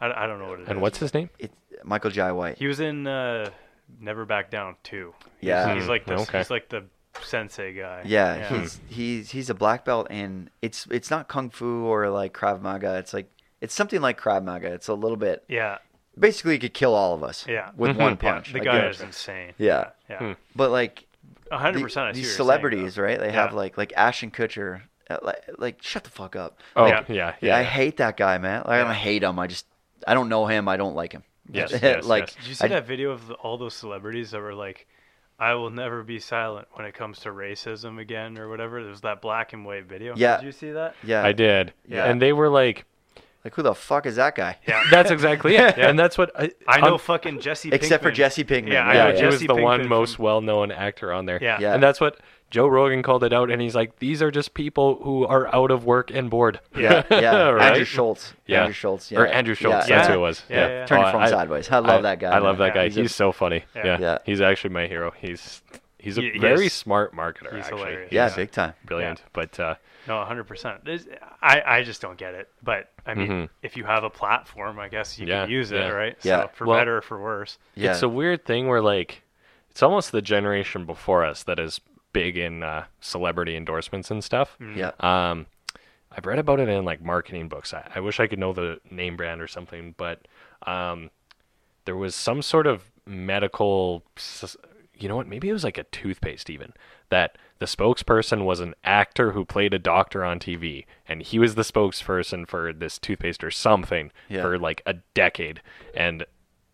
I, 0.00 0.12
I 0.24 0.26
don't 0.26 0.38
know 0.38 0.50
what 0.50 0.60
it 0.60 0.62
is. 0.64 0.68
and 0.68 0.80
what's 0.80 0.98
his 0.98 1.12
name? 1.14 1.30
It's 1.38 1.54
Michael 1.82 2.10
Jai 2.10 2.30
White. 2.32 2.58
He 2.58 2.66
was 2.66 2.78
in 2.80 3.06
uh, 3.06 3.50
Never 4.00 4.24
Back 4.24 4.50
Down 4.50 4.76
too. 4.82 5.14
Yeah. 5.40 5.74
he's 5.74 5.88
like 5.88 6.06
the 6.06 6.14
Okay. 6.20 6.38
he's 6.38 6.50
like 6.50 6.68
the 6.68 6.84
sensei 7.22 7.72
guy. 7.72 8.02
Yeah, 8.04 8.46
he's 8.48 8.80
he's 8.88 9.30
he's 9.30 9.50
a 9.50 9.54
black 9.54 9.84
belt 9.84 10.06
and 10.10 10.50
it's 10.62 10.86
it's 10.90 11.10
not 11.10 11.28
kung 11.28 11.48
fu 11.50 11.86
or 11.86 12.08
like 12.10 12.34
Krav 12.34 12.60
Maga. 12.60 12.96
It's 12.98 13.14
like 13.14 13.30
it's 13.66 13.74
something 13.74 14.00
like 14.00 14.20
Krav 14.20 14.44
Maga. 14.44 14.72
It's 14.72 14.88
a 14.88 14.94
little 14.94 15.16
bit 15.16 15.44
yeah, 15.48 15.78
basically 16.18 16.52
he 16.54 16.58
could 16.58 16.74
kill 16.74 16.94
all 16.94 17.12
of 17.14 17.22
us. 17.22 17.44
Yeah. 17.48 17.70
With 17.76 17.96
Mhm. 17.96 18.00
one 18.00 18.12
yeah. 18.22 18.32
punch. 18.32 18.52
The 18.52 18.58
Like, 18.60 18.64
guy 18.64 18.86
is 18.86 19.00
insane. 19.00 19.52
Yeah. 19.58 19.90
yeah, 20.08 20.18
Hmm. 20.18 20.32
But 20.54 20.70
like 20.70 21.06
hundred 21.50 21.78
the- 21.80 21.82
percent. 21.84 22.06
I 22.06 22.12
these 22.12 22.16
what 22.18 22.22
you're 22.22 22.28
saying, 22.30 22.36
celebrities, 22.36 22.98
right? 22.98 23.18
They 23.18 23.32
have 23.32 23.50
Yeah. 23.52 23.56
like 23.56 23.76
like 23.78 23.92
Ashton 23.96 24.30
Kutcher. 24.30 24.82
uh, 25.10 25.18
Like, 25.22 25.42
like 25.58 25.82
shut 25.82 26.04
the 26.04 26.10
fuck 26.10 26.34
up. 26.36 26.60
Oh 26.74 26.84
Like, 26.84 27.08
yeah, 27.08 27.14
yeah. 27.14 27.34
Yeah, 27.40 27.56
I 27.58 27.62
hate 27.62 27.96
that 27.98 28.16
guy, 28.16 28.38
man. 28.38 28.62
Like, 28.66 28.80
I 28.80 28.84
don't 28.84 28.94
hate 28.94 29.22
him. 29.22 29.38
I 29.38 29.46
just 29.46 29.66
I 30.06 30.14
don't 30.14 30.28
know 30.28 30.46
him. 30.46 30.68
I 30.68 30.76
don't 30.76 30.94
like 30.96 31.12
him. 31.12 31.22
Yes, 31.50 31.70
yes, 31.82 32.04
like 32.04 32.22
yes. 32.28 32.34
Did 32.34 32.46
you 32.46 32.54
see 32.54 32.64
I- 32.64 32.68
that 32.68 32.86
video 32.86 33.10
of 33.12 33.30
all 33.42 33.56
those 33.58 33.74
celebrities 33.74 34.30
that 34.32 34.40
were 34.40 34.54
like, 34.54 34.86
"I 35.38 35.54
will 35.54 35.70
never 35.70 36.02
be 36.02 36.18
silent 36.18 36.66
when 36.72 36.86
it 36.86 36.94
comes 36.94 37.20
to 37.20 37.28
racism 37.30 38.00
again" 38.00 38.36
or 38.38 38.48
whatever? 38.48 38.80
There 38.82 38.90
was 38.90 39.02
that 39.02 39.20
black 39.22 39.52
and 39.52 39.64
white 39.64 39.84
video. 39.84 40.14
Yeah. 40.16 40.38
Did 40.38 40.46
you 40.46 40.52
see 40.52 40.72
that? 40.72 40.94
Yeah, 41.04 41.22
I 41.24 41.30
did. 41.32 41.72
Yeah. 41.86 42.06
And 42.06 42.20
they 42.20 42.32
were 42.32 42.48
like, 42.48 42.84
Like 43.44 43.54
who 43.54 43.62
the 43.62 43.74
fuck 43.74 44.06
is 44.06 44.16
that 44.16 44.34
guy? 44.34 44.58
Yeah. 44.66 44.82
that's 44.90 45.10
exactly 45.10 45.54
it. 45.56 45.78
And 45.78 45.96
that's 45.98 46.18
what 46.18 46.30
I, 46.40 46.50
I 46.66 46.80
know 46.80 46.94
on- 46.94 46.98
fucking 46.98 47.40
Jesse. 47.40 47.70
Except 47.72 48.02
for 48.02 48.10
Jesse 48.10 48.44
Pinkman. 48.44 48.72
Yeah, 48.72 48.84
I 48.84 48.94
yeah, 48.94 49.04
know 49.12 49.16
he 49.20 49.26
was 49.26 49.34
Jesse 49.36 49.46
the 49.46 49.54
one 49.54 49.82
Pinkman 49.82 49.88
most 49.88 50.18
well-known 50.18 50.72
actor 50.72 51.12
on 51.12 51.26
there. 51.26 51.38
Yeah. 51.40 51.58
Yeah. 51.60 51.74
And 51.74 51.82
that's 51.82 52.00
what 52.00 52.18
Joe 52.50 52.66
Rogan 52.68 53.02
called 53.02 53.24
it 53.24 53.32
out, 53.32 53.50
and 53.50 53.60
he's 53.60 53.74
like, 53.74 53.98
"These 53.98 54.22
are 54.22 54.30
just 54.30 54.54
people 54.54 55.00
who 55.02 55.26
are 55.26 55.52
out 55.54 55.70
of 55.72 55.84
work 55.84 56.10
and 56.12 56.30
bored." 56.30 56.60
Yeah, 56.76 57.02
yeah. 57.10 57.48
right? 57.50 57.68
Andrew 57.72 57.84
Schulz. 57.84 58.34
Yeah. 58.46 58.60
Andrew 58.60 58.72
Schulz. 58.72 59.10
Yeah. 59.10 59.18
Or 59.20 59.26
Andrew 59.26 59.54
Schulz. 59.56 59.88
Yeah, 59.88 59.96
That's 59.96 60.08
yeah. 60.08 60.14
who 60.14 60.18
it 60.20 60.22
was. 60.22 60.42
Yeah, 60.48 60.68
yeah. 60.68 60.86
Turn 60.86 60.98
Oh, 60.98 61.02
your 61.02 61.12
phone 61.12 61.22
I- 61.22 61.30
sideways. 61.30 61.70
I 61.70 61.78
love 61.80 62.02
that 62.04 62.20
guy. 62.20 62.30
I 62.30 62.38
love 62.38 62.58
man. 62.58 62.68
that 62.68 62.74
guy. 62.74 62.84
He's, 62.84 62.94
he's 62.94 63.10
a- 63.10 63.14
so 63.14 63.32
funny. 63.32 63.64
Yeah. 63.74 63.84
Yeah. 63.84 63.98
Yeah. 64.00 64.18
He's 64.24 64.40
actually 64.40 64.70
my 64.70 64.86
hero. 64.86 65.12
He's 65.18 65.60
he's 65.98 66.18
a 66.18 66.22
He- 66.22 66.30
he 66.32 66.38
very 66.38 66.66
is- 66.66 66.72
smart 66.72 67.14
marketer. 67.16 67.52
he's 67.54 67.64
actually. 67.64 67.78
hilarious. 67.80 68.12
Yeah, 68.12 68.28
Yeah. 68.28 68.36
big 68.36 68.50
time. 68.52 68.74
Brilliant. 68.84 69.22
But 69.32 69.58
uh, 69.58 69.74
No, 70.08 70.14
100%. 70.14 70.84
There's, 70.84 71.06
I, 71.42 71.62
I 71.66 71.82
just 71.82 72.00
don't 72.00 72.16
get 72.18 72.34
it. 72.34 72.48
But, 72.62 72.90
I 73.04 73.14
mean, 73.14 73.28
Mhm. 73.28 73.48
if 73.62 73.76
you 73.76 73.84
have 73.84 74.04
a 74.04 74.10
platform, 74.10 74.78
I 74.78 74.88
guess 74.88 75.18
you 75.18 75.26
Yeah, 75.26 75.42
can 75.42 75.50
use 75.50 75.72
it, 75.72 75.80
yeah. 75.80 75.88
right? 75.88 76.16
Yeah. 76.22 76.42
So, 76.42 76.50
for 76.54 76.66
Well- 76.66 76.78
better 76.78 76.98
or 76.98 77.02
for 77.02 77.20
worse. 77.20 77.58
Yeah. 77.74 77.92
it's 77.92 78.02
a 78.02 78.08
weird 78.08 78.44
thing 78.44 78.68
where 78.68 78.80
like 78.82 79.22
it's 79.70 79.82
almost 79.82 80.12
the 80.12 80.22
generation 80.22 80.86
before 80.86 81.24
us 81.24 81.42
that 81.44 81.58
is 81.58 81.80
big 82.12 82.36
in 82.36 82.62
uh, 82.62 82.84
celebrity 83.00 83.56
endorsements 83.56 84.10
and 84.10 84.22
stuff. 84.24 84.56
Mm. 84.60 84.76
yeah. 84.76 84.92
Um, 85.00 85.46
I've 86.10 86.24
read 86.24 86.38
about 86.38 86.60
it 86.60 86.68
in 86.68 86.84
like 86.84 87.02
marketing 87.02 87.48
books. 87.48 87.74
I, 87.74 87.86
I 87.94 88.00
wish 88.00 88.20
I 88.20 88.26
could 88.26 88.38
know 88.38 88.52
the 88.54 88.80
name 88.90 89.16
brand 89.16 89.42
or 89.42 89.46
something, 89.48 89.94
but 89.98 90.26
um, 90.66 91.10
there 91.84 91.96
was 91.96 92.14
some 92.14 92.40
sort 92.40 92.66
of 92.66 92.84
medical, 93.04 94.02
you 94.94 95.08
know 95.08 95.16
what? 95.16 95.26
Maybe 95.26 95.48
it 95.50 95.52
was 95.52 95.62
like 95.64 95.76
a 95.78 95.84
toothpaste 95.84 96.48
even 96.48 96.72
that 97.10 97.36
the 97.58 97.66
spokesperson 97.66 98.44
was 98.44 98.60
an 98.60 98.74
actor 98.84 99.32
who 99.32 99.44
played 99.44 99.72
a 99.74 99.78
doctor 99.78 100.24
on 100.24 100.38
TV, 100.38 100.84
and 101.08 101.22
he 101.22 101.38
was 101.38 101.54
the 101.54 101.62
spokesperson 101.62 102.46
for 102.46 102.72
this 102.72 102.98
toothpaste 102.98 103.42
or 103.42 103.50
something 103.50 104.10
Yeah. 104.28 104.42
for 104.42 104.58
like 104.58 104.82
a 104.86 104.94
decade, 105.14 105.62
and 105.94 106.24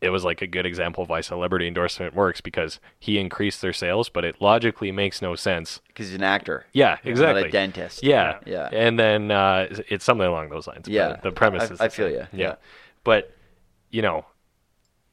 it 0.01 0.11
was 0.11 0.25
like 0.25 0.43
a 0.43 0.49
good 0.49 0.67
example 0.67 1.05
of 1.05 1.09
why 1.09 1.21
celebrity 1.21 1.69
endorsement 1.69 2.13
works 2.13 2.41
because 2.41 2.81
he 2.99 3.19
increased 3.21 3.63
their 3.63 3.73
sales, 3.73 4.09
but 4.09 4.25
it 4.25 4.41
logically 4.41 4.91
makes 4.91 5.23
no 5.23 5.37
sense. 5.37 5.81
Because 5.87 6.09
he's 6.09 6.17
an 6.17 6.25
actor. 6.25 6.67
Yeah, 6.73 6.99
exactly. 7.05 7.43
Not 7.43 7.49
a 7.49 7.53
dentist. 7.53 8.03
Yeah, 8.03 8.39
Yeah. 8.45 8.69
And 8.73 8.99
then 8.99 9.31
uh, 9.31 9.69
it's 9.89 10.05
something 10.05 10.27
along 10.27 10.49
those 10.49 10.67
lines. 10.67 10.83
but 10.89 10.93
Yeah. 10.93 11.17
the 11.23 11.31
premise 11.31 11.71
I- 11.71 11.75
is. 11.75 11.81
I 11.81 11.89
feel 11.89 12.09
ya, 12.11 12.25
Yeah. 12.33 12.47
yeah. 12.49 12.55
but 13.05 13.31
you 13.91 14.03
know, 14.03 14.25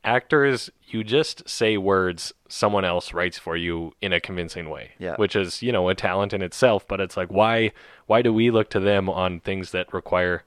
actors, 0.04 0.70
you 0.88 1.04
just 1.04 1.48
say 1.48 1.78
words 1.78 2.34
someone 2.48 2.86
else 2.86 3.14
writes 3.14 3.38
for 3.38 3.56
you 3.56 3.94
in 4.02 4.14
a 4.14 4.20
convincing 4.20 4.70
way. 4.70 4.92
Yeah. 4.98 5.16
which 5.18 5.36
is 5.36 5.62
you 5.62 5.72
know 5.72 5.90
a 5.90 5.96
talent 5.96 6.34
in 6.34 6.42
itself. 6.42 6.88
But 6.88 7.00
it's 7.00 7.18
like 7.18 7.30
why 7.30 7.72
why 8.08 8.22
do 8.22 8.34
we 8.34 8.52
look 8.52 8.70
to 8.72 8.80
them 8.80 9.10
on 9.10 9.40
things 9.40 9.72
that 9.72 9.94
require 9.94 10.44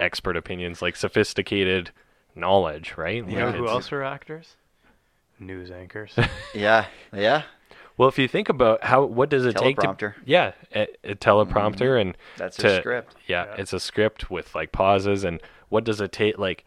expert 0.00 0.36
opinions, 0.36 0.82
like 0.82 0.96
sophisticated 0.96 1.90
knowledge, 2.34 2.94
right? 2.96 3.16
You 3.16 3.22
Like, 3.22 3.36
know 3.36 3.52
who 3.52 3.68
else 3.68 3.90
are 3.92 4.02
actors? 4.02 4.56
News 5.38 5.70
anchors. 5.70 6.14
Yeah. 6.54 6.86
Yeah. 7.12 7.42
Well, 7.98 8.08
if 8.10 8.18
you 8.18 8.28
think 8.28 8.50
about 8.50 8.84
how, 8.84 9.04
what 9.04 9.30
does 9.30 9.46
it 9.46 9.56
take 9.56 9.78
to? 9.78 10.14
Yeah, 10.26 10.52
a, 10.74 10.86
a 11.02 11.14
teleprompter 11.14 11.78
mm-hmm. 11.96 12.08
and 12.08 12.16
That's 12.36 12.58
to, 12.58 12.76
a 12.76 12.80
script. 12.80 13.16
Yeah, 13.26 13.46
Yeah. 13.46 13.54
it's 13.58 13.72
a 13.72 13.80
script 13.80 14.30
with 14.30 14.54
like 14.54 14.70
pauses 14.70 15.24
and 15.24 15.40
what 15.70 15.84
does 15.84 16.00
it 16.02 16.12
take? 16.12 16.38
Like, 16.38 16.64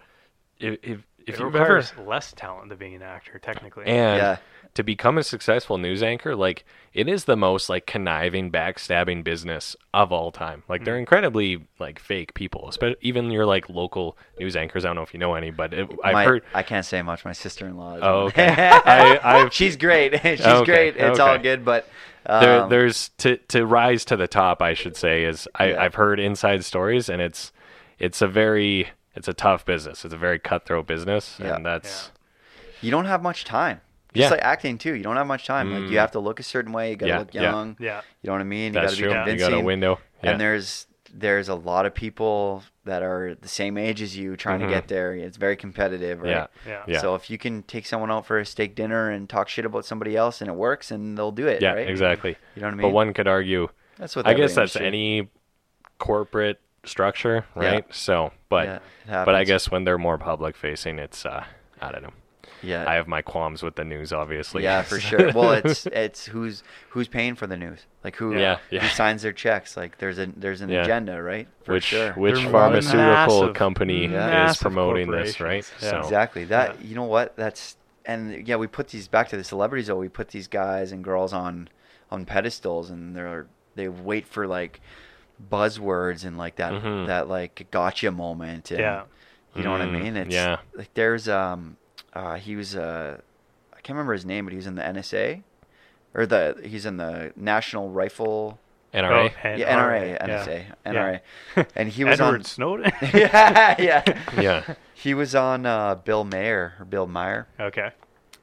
if 0.59 0.77
if, 0.81 1.05
if 1.29 1.35
it 1.39 1.43
you've 1.43 1.55
ever 1.55 1.75
requires 1.75 1.93
less 2.05 2.33
talent 2.33 2.69
than 2.69 2.77
being 2.77 2.95
an 2.95 3.01
actor, 3.01 3.39
technically. 3.39 3.85
and 3.85 4.17
Yeah. 4.17 4.37
to 4.75 4.83
become 4.83 5.17
a 5.17 5.23
successful 5.23 5.77
news 5.77 6.03
anchor, 6.03 6.35
like 6.35 6.63
it 6.93 7.07
is 7.07 7.25
the 7.25 7.35
most 7.35 7.69
like 7.69 7.85
conniving, 7.85 8.51
backstabbing 8.51 9.23
business 9.23 9.75
of 9.93 10.11
all 10.11 10.31
time. 10.31 10.63
Like 10.67 10.81
Mm. 10.81 10.85
they're 10.85 10.97
incredibly 10.97 11.67
like 11.79 11.99
fake 11.99 12.33
people, 12.33 12.67
especially 12.69 12.97
even 13.01 13.31
your 13.31 13.45
like 13.45 13.69
local 13.69 14.17
news 14.39 14.55
anchors. 14.55 14.85
I 14.85 14.89
don't 14.89 14.95
know 14.95 15.01
if 15.03 15.13
you 15.13 15.19
know 15.19 15.33
any, 15.35 15.51
but 15.51 15.73
it, 15.73 15.89
I've 16.03 16.13
My- 16.13 16.25
heard. 16.25 16.43
I 16.53 16.63
can't 16.63 16.85
say 16.85 17.01
much. 17.01 17.25
My 17.25 17.33
sister-in-law. 17.33 17.95
Is 17.95 18.01
Oh, 18.03 18.17
one. 18.23 18.27
okay. 18.27 18.47
I- 18.85 19.49
She's 19.51 19.75
great. 19.77 20.19
She's 20.23 20.41
Okay, 20.45 20.65
great. 20.65 20.97
It's 20.97 21.19
all 21.19 21.37
good, 21.39 21.63
but 21.65 21.87
um, 22.25 22.41
there, 22.43 22.67
there's 22.67 23.09
to 23.19 23.37
to 23.37 23.65
rise 23.65 24.05
to 24.05 24.17
the 24.17 24.27
top. 24.27 24.61
I 24.61 24.73
should 24.73 24.95
say 24.95 25.23
is 25.23 25.47
I, 25.55 25.69
Yeah. 25.71 25.83
I've 25.83 25.95
heard 25.95 26.19
inside 26.19 26.63
stories, 26.65 27.09
and 27.09 27.21
it's 27.21 27.51
it's 27.97 28.21
a 28.21 28.27
very 28.27 28.89
it's 29.19 29.27
a 29.27 29.33
tough 29.33 29.65
business. 29.65 30.03
It's 30.03 30.13
a 30.13 30.17
very 30.17 30.39
cutthroat 30.39 30.87
business, 30.87 31.37
Yeah. 31.39 31.55
and 31.57 31.65
that's 31.65 32.11
you 32.81 32.89
don't 32.89 33.05
have 33.05 33.21
much 33.21 33.43
time. 33.45 33.81
Just 34.13 34.23
Yeah. 34.23 34.29
like 34.31 34.41
acting 34.41 34.79
too. 34.79 34.95
You 34.95 35.03
don't 35.03 35.17
have 35.17 35.27
much 35.27 35.45
time. 35.45 35.71
Like 35.71 35.83
Mm. 35.83 35.91
you 35.91 35.99
have 35.99 36.11
to 36.11 36.19
look 36.19 36.39
a 36.39 36.43
certain 36.43 36.71
way. 36.71 36.89
You 36.91 36.95
gotta 36.95 37.11
Yeah, 37.11 37.19
look 37.19 37.33
young. 37.35 37.77
yeah. 37.79 38.01
You 38.23 38.29
know 38.29 38.33
what 38.33 38.41
I 38.41 38.45
mean? 38.45 38.71
that's 38.73 38.97
you 38.97 39.03
true. 39.05 39.13
gotta 39.13 39.25
be 39.25 39.31
You 39.33 39.37
convincing. 39.37 39.55
got 39.59 39.61
a 39.63 39.65
window. 39.65 39.99
Yeah. 40.23 40.31
And 40.31 40.41
there's 40.41 40.87
there's 41.11 41.49
a 41.49 41.55
lot 41.55 41.87
of 41.87 41.95
people 41.95 42.61
that 42.85 43.01
are 43.01 43.33
the 43.41 43.47
same 43.47 43.79
age 43.79 43.99
as 43.99 44.15
you 44.15 44.35
trying 44.35 44.59
Mhm. 44.59 44.65
to 44.67 44.69
get 44.69 44.87
there. 44.89 45.15
It's 45.15 45.37
very 45.37 45.55
competitive, 45.55 46.21
right? 46.21 46.29
yeah, 46.29 46.47
Yeah. 46.67 46.83
yeah, 46.85 46.99
So 46.99 47.15
if 47.15 47.31
you 47.31 47.39
can 47.39 47.63
take 47.63 47.87
someone 47.87 48.11
out 48.11 48.27
for 48.27 48.37
a 48.37 48.45
steak 48.45 48.75
dinner 48.75 49.09
and 49.09 49.27
talk 49.27 49.49
shit 49.49 49.65
about 49.65 49.85
somebody 49.85 50.15
else 50.15 50.39
and 50.39 50.47
it 50.51 50.53
works 50.55 50.91
and 50.91 51.17
they'll 51.17 51.31
do 51.31 51.47
it, 51.47 51.63
yeah, 51.63 51.73
right? 51.73 51.89
exactly. 51.89 52.37
You 52.55 52.61
know 52.61 52.67
what 52.67 52.73
I 52.73 52.77
mean? 52.77 52.81
But 52.83 52.89
one 52.89 53.13
could 53.13 53.27
argue. 53.27 53.69
that's 53.97 54.15
what 54.15 54.27
I 54.27 54.33
guess 54.35 54.53
that's 54.53 54.75
industry- 54.75 54.85
any 54.87 55.29
corporate 55.97 56.59
structure, 56.85 57.45
Yeah. 57.55 57.61
right? 57.71 57.85
So, 57.93 58.31
but 58.49 58.81
Yeah, 59.07 59.25
but 59.25 59.35
I 59.35 59.43
guess 59.43 59.69
when 59.71 59.83
they're 59.83 59.97
more 59.97 60.17
public 60.17 60.55
facing, 60.55 60.99
it's 60.99 61.25
uh, 61.25 61.43
I 61.81 61.91
don't 61.91 62.03
know. 62.03 62.13
yeah. 62.61 62.85
I 62.87 62.95
have 62.95 63.07
my 63.07 63.21
qualms 63.21 63.63
with 63.63 63.75
the 63.75 63.83
news, 63.85 64.11
obviously. 64.13 64.63
Yeah, 64.63 64.81
for 64.81 64.99
sure. 65.09 65.31
Well, 65.33 65.53
it's 65.53 65.85
it's 65.87 66.25
who's 66.25 66.63
who's 66.89 67.07
paying 67.07 67.35
for 67.35 67.47
the 67.47 67.57
news, 67.57 67.85
like 68.03 68.15
who 68.17 68.35
Yeah, 68.37 68.57
yeah. 68.69 68.81
who 68.81 68.87
signs 68.89 69.21
their 69.21 69.33
checks. 69.33 69.75
Like 69.77 69.97
there's 69.97 70.19
a 70.19 70.27
there's 70.35 70.61
an 70.61 70.69
Yeah. 70.69 70.83
agenda, 70.83 71.21
right? 71.21 71.47
For 71.63 71.73
which 71.73 71.85
sure. 71.85 72.13
which 72.13 72.35
They're 72.35 72.51
pharmaceutical 72.51 72.97
massive- 73.41 73.53
company 73.55 74.05
is 74.05 74.57
promoting 74.57 75.09
this, 75.11 75.39
right? 75.39 75.69
Yeah. 75.81 75.89
So 75.91 75.99
exactly 75.99 76.45
that. 76.45 76.79
Yeah. 76.81 76.87
You 76.87 76.95
know 76.95 77.03
what? 77.05 77.35
That's 77.35 77.75
and 78.05 78.47
yeah, 78.47 78.55
we 78.55 78.67
put 78.67 78.87
these 78.89 79.07
back 79.07 79.29
to 79.29 79.37
the 79.37 79.43
celebrities. 79.43 79.87
though. 79.87 79.95
we 79.97 80.09
put 80.09 80.29
these 80.29 80.47
guys 80.47 80.91
and 80.91 81.03
girls 81.03 81.33
on 81.33 81.69
on 82.11 82.25
pedestals 82.25 82.89
and 82.89 83.15
they're 83.15 83.45
they 83.75 83.87
wait 83.87 84.25
for 84.27 84.47
like 84.47 84.81
buzzwords 85.51 86.25
and 86.25 86.37
like 86.37 86.55
that 86.57 86.73
Mhm. 86.73 87.07
that 87.07 87.27
like 87.27 87.67
gotcha 87.71 88.11
moment. 88.11 88.71
And, 88.71 88.79
Yeah. 88.79 89.03
You 89.55 89.63
know 89.63 89.71
what 89.71 89.81
I 89.81 89.85
Mm, 89.87 90.01
mean? 90.03 90.15
It's 90.17 90.33
yeah. 90.33 90.57
like 90.75 90.93
there's 90.93 91.27
um 91.27 91.77
uh 92.13 92.35
he 92.35 92.55
was 92.55 92.75
uh 92.75 93.19
I 93.73 93.81
can't 93.81 93.95
remember 93.95 94.13
his 94.13 94.25
name, 94.25 94.45
but 94.45 94.51
he 94.51 94.57
was 94.57 94.67
in 94.67 94.75
the 94.75 94.83
NSA 94.83 95.41
or 96.13 96.25
the 96.25 96.59
he's 96.63 96.85
in 96.85 96.97
the 96.97 97.33
National 97.35 97.89
Rifle 97.89 98.59
NRA. 98.93 99.31
Oh, 99.45 99.49
yeah, 99.55 99.75
NRA. 99.77 100.17
NSA, 100.21 100.63
Yeah. 100.85 101.19
NRA. 101.55 101.67
And 101.75 101.89
he 101.89 102.03
was 102.03 102.19
Edward 102.19 102.35
on 102.35 102.43
Snowden. 102.43 102.91
Yeah, 103.13 103.75
yeah. 103.79 104.03
yeah. 104.39 104.73
He 104.93 105.13
was 105.13 105.33
on 105.35 105.65
uh, 105.65 105.95
Bill 105.95 106.23
Mayer 106.23 106.73
or 106.79 106.85
Bill 106.85 107.07
Meyer 107.07 107.47
okay. 107.59 107.91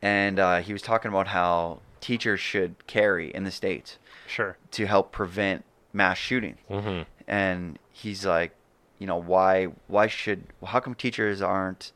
and 0.03 0.39
uh, 0.39 0.59
he 0.59 0.73
was 0.73 0.83
talking 0.83 1.09
about 1.11 1.29
how 1.29 1.81
teachers 2.01 2.41
should 2.41 2.75
carry 2.87 3.33
in 3.35 3.45
the 3.45 3.51
states 3.51 3.99
Sure. 4.27 4.57
to 4.73 4.87
help 4.87 5.13
prevent 5.13 5.65
mass 5.97 6.19
shootings. 6.19 6.59
hmm 6.69 7.03
And 7.27 7.79
he's 7.91 8.25
like, 8.25 8.53
you 8.99 9.07
know, 9.07 9.17
why 9.17 9.69
why 9.89 10.07
should 10.07 10.45
how 10.65 10.81
come 10.81 10.95
teachers 10.95 11.43
aren't 11.43 11.93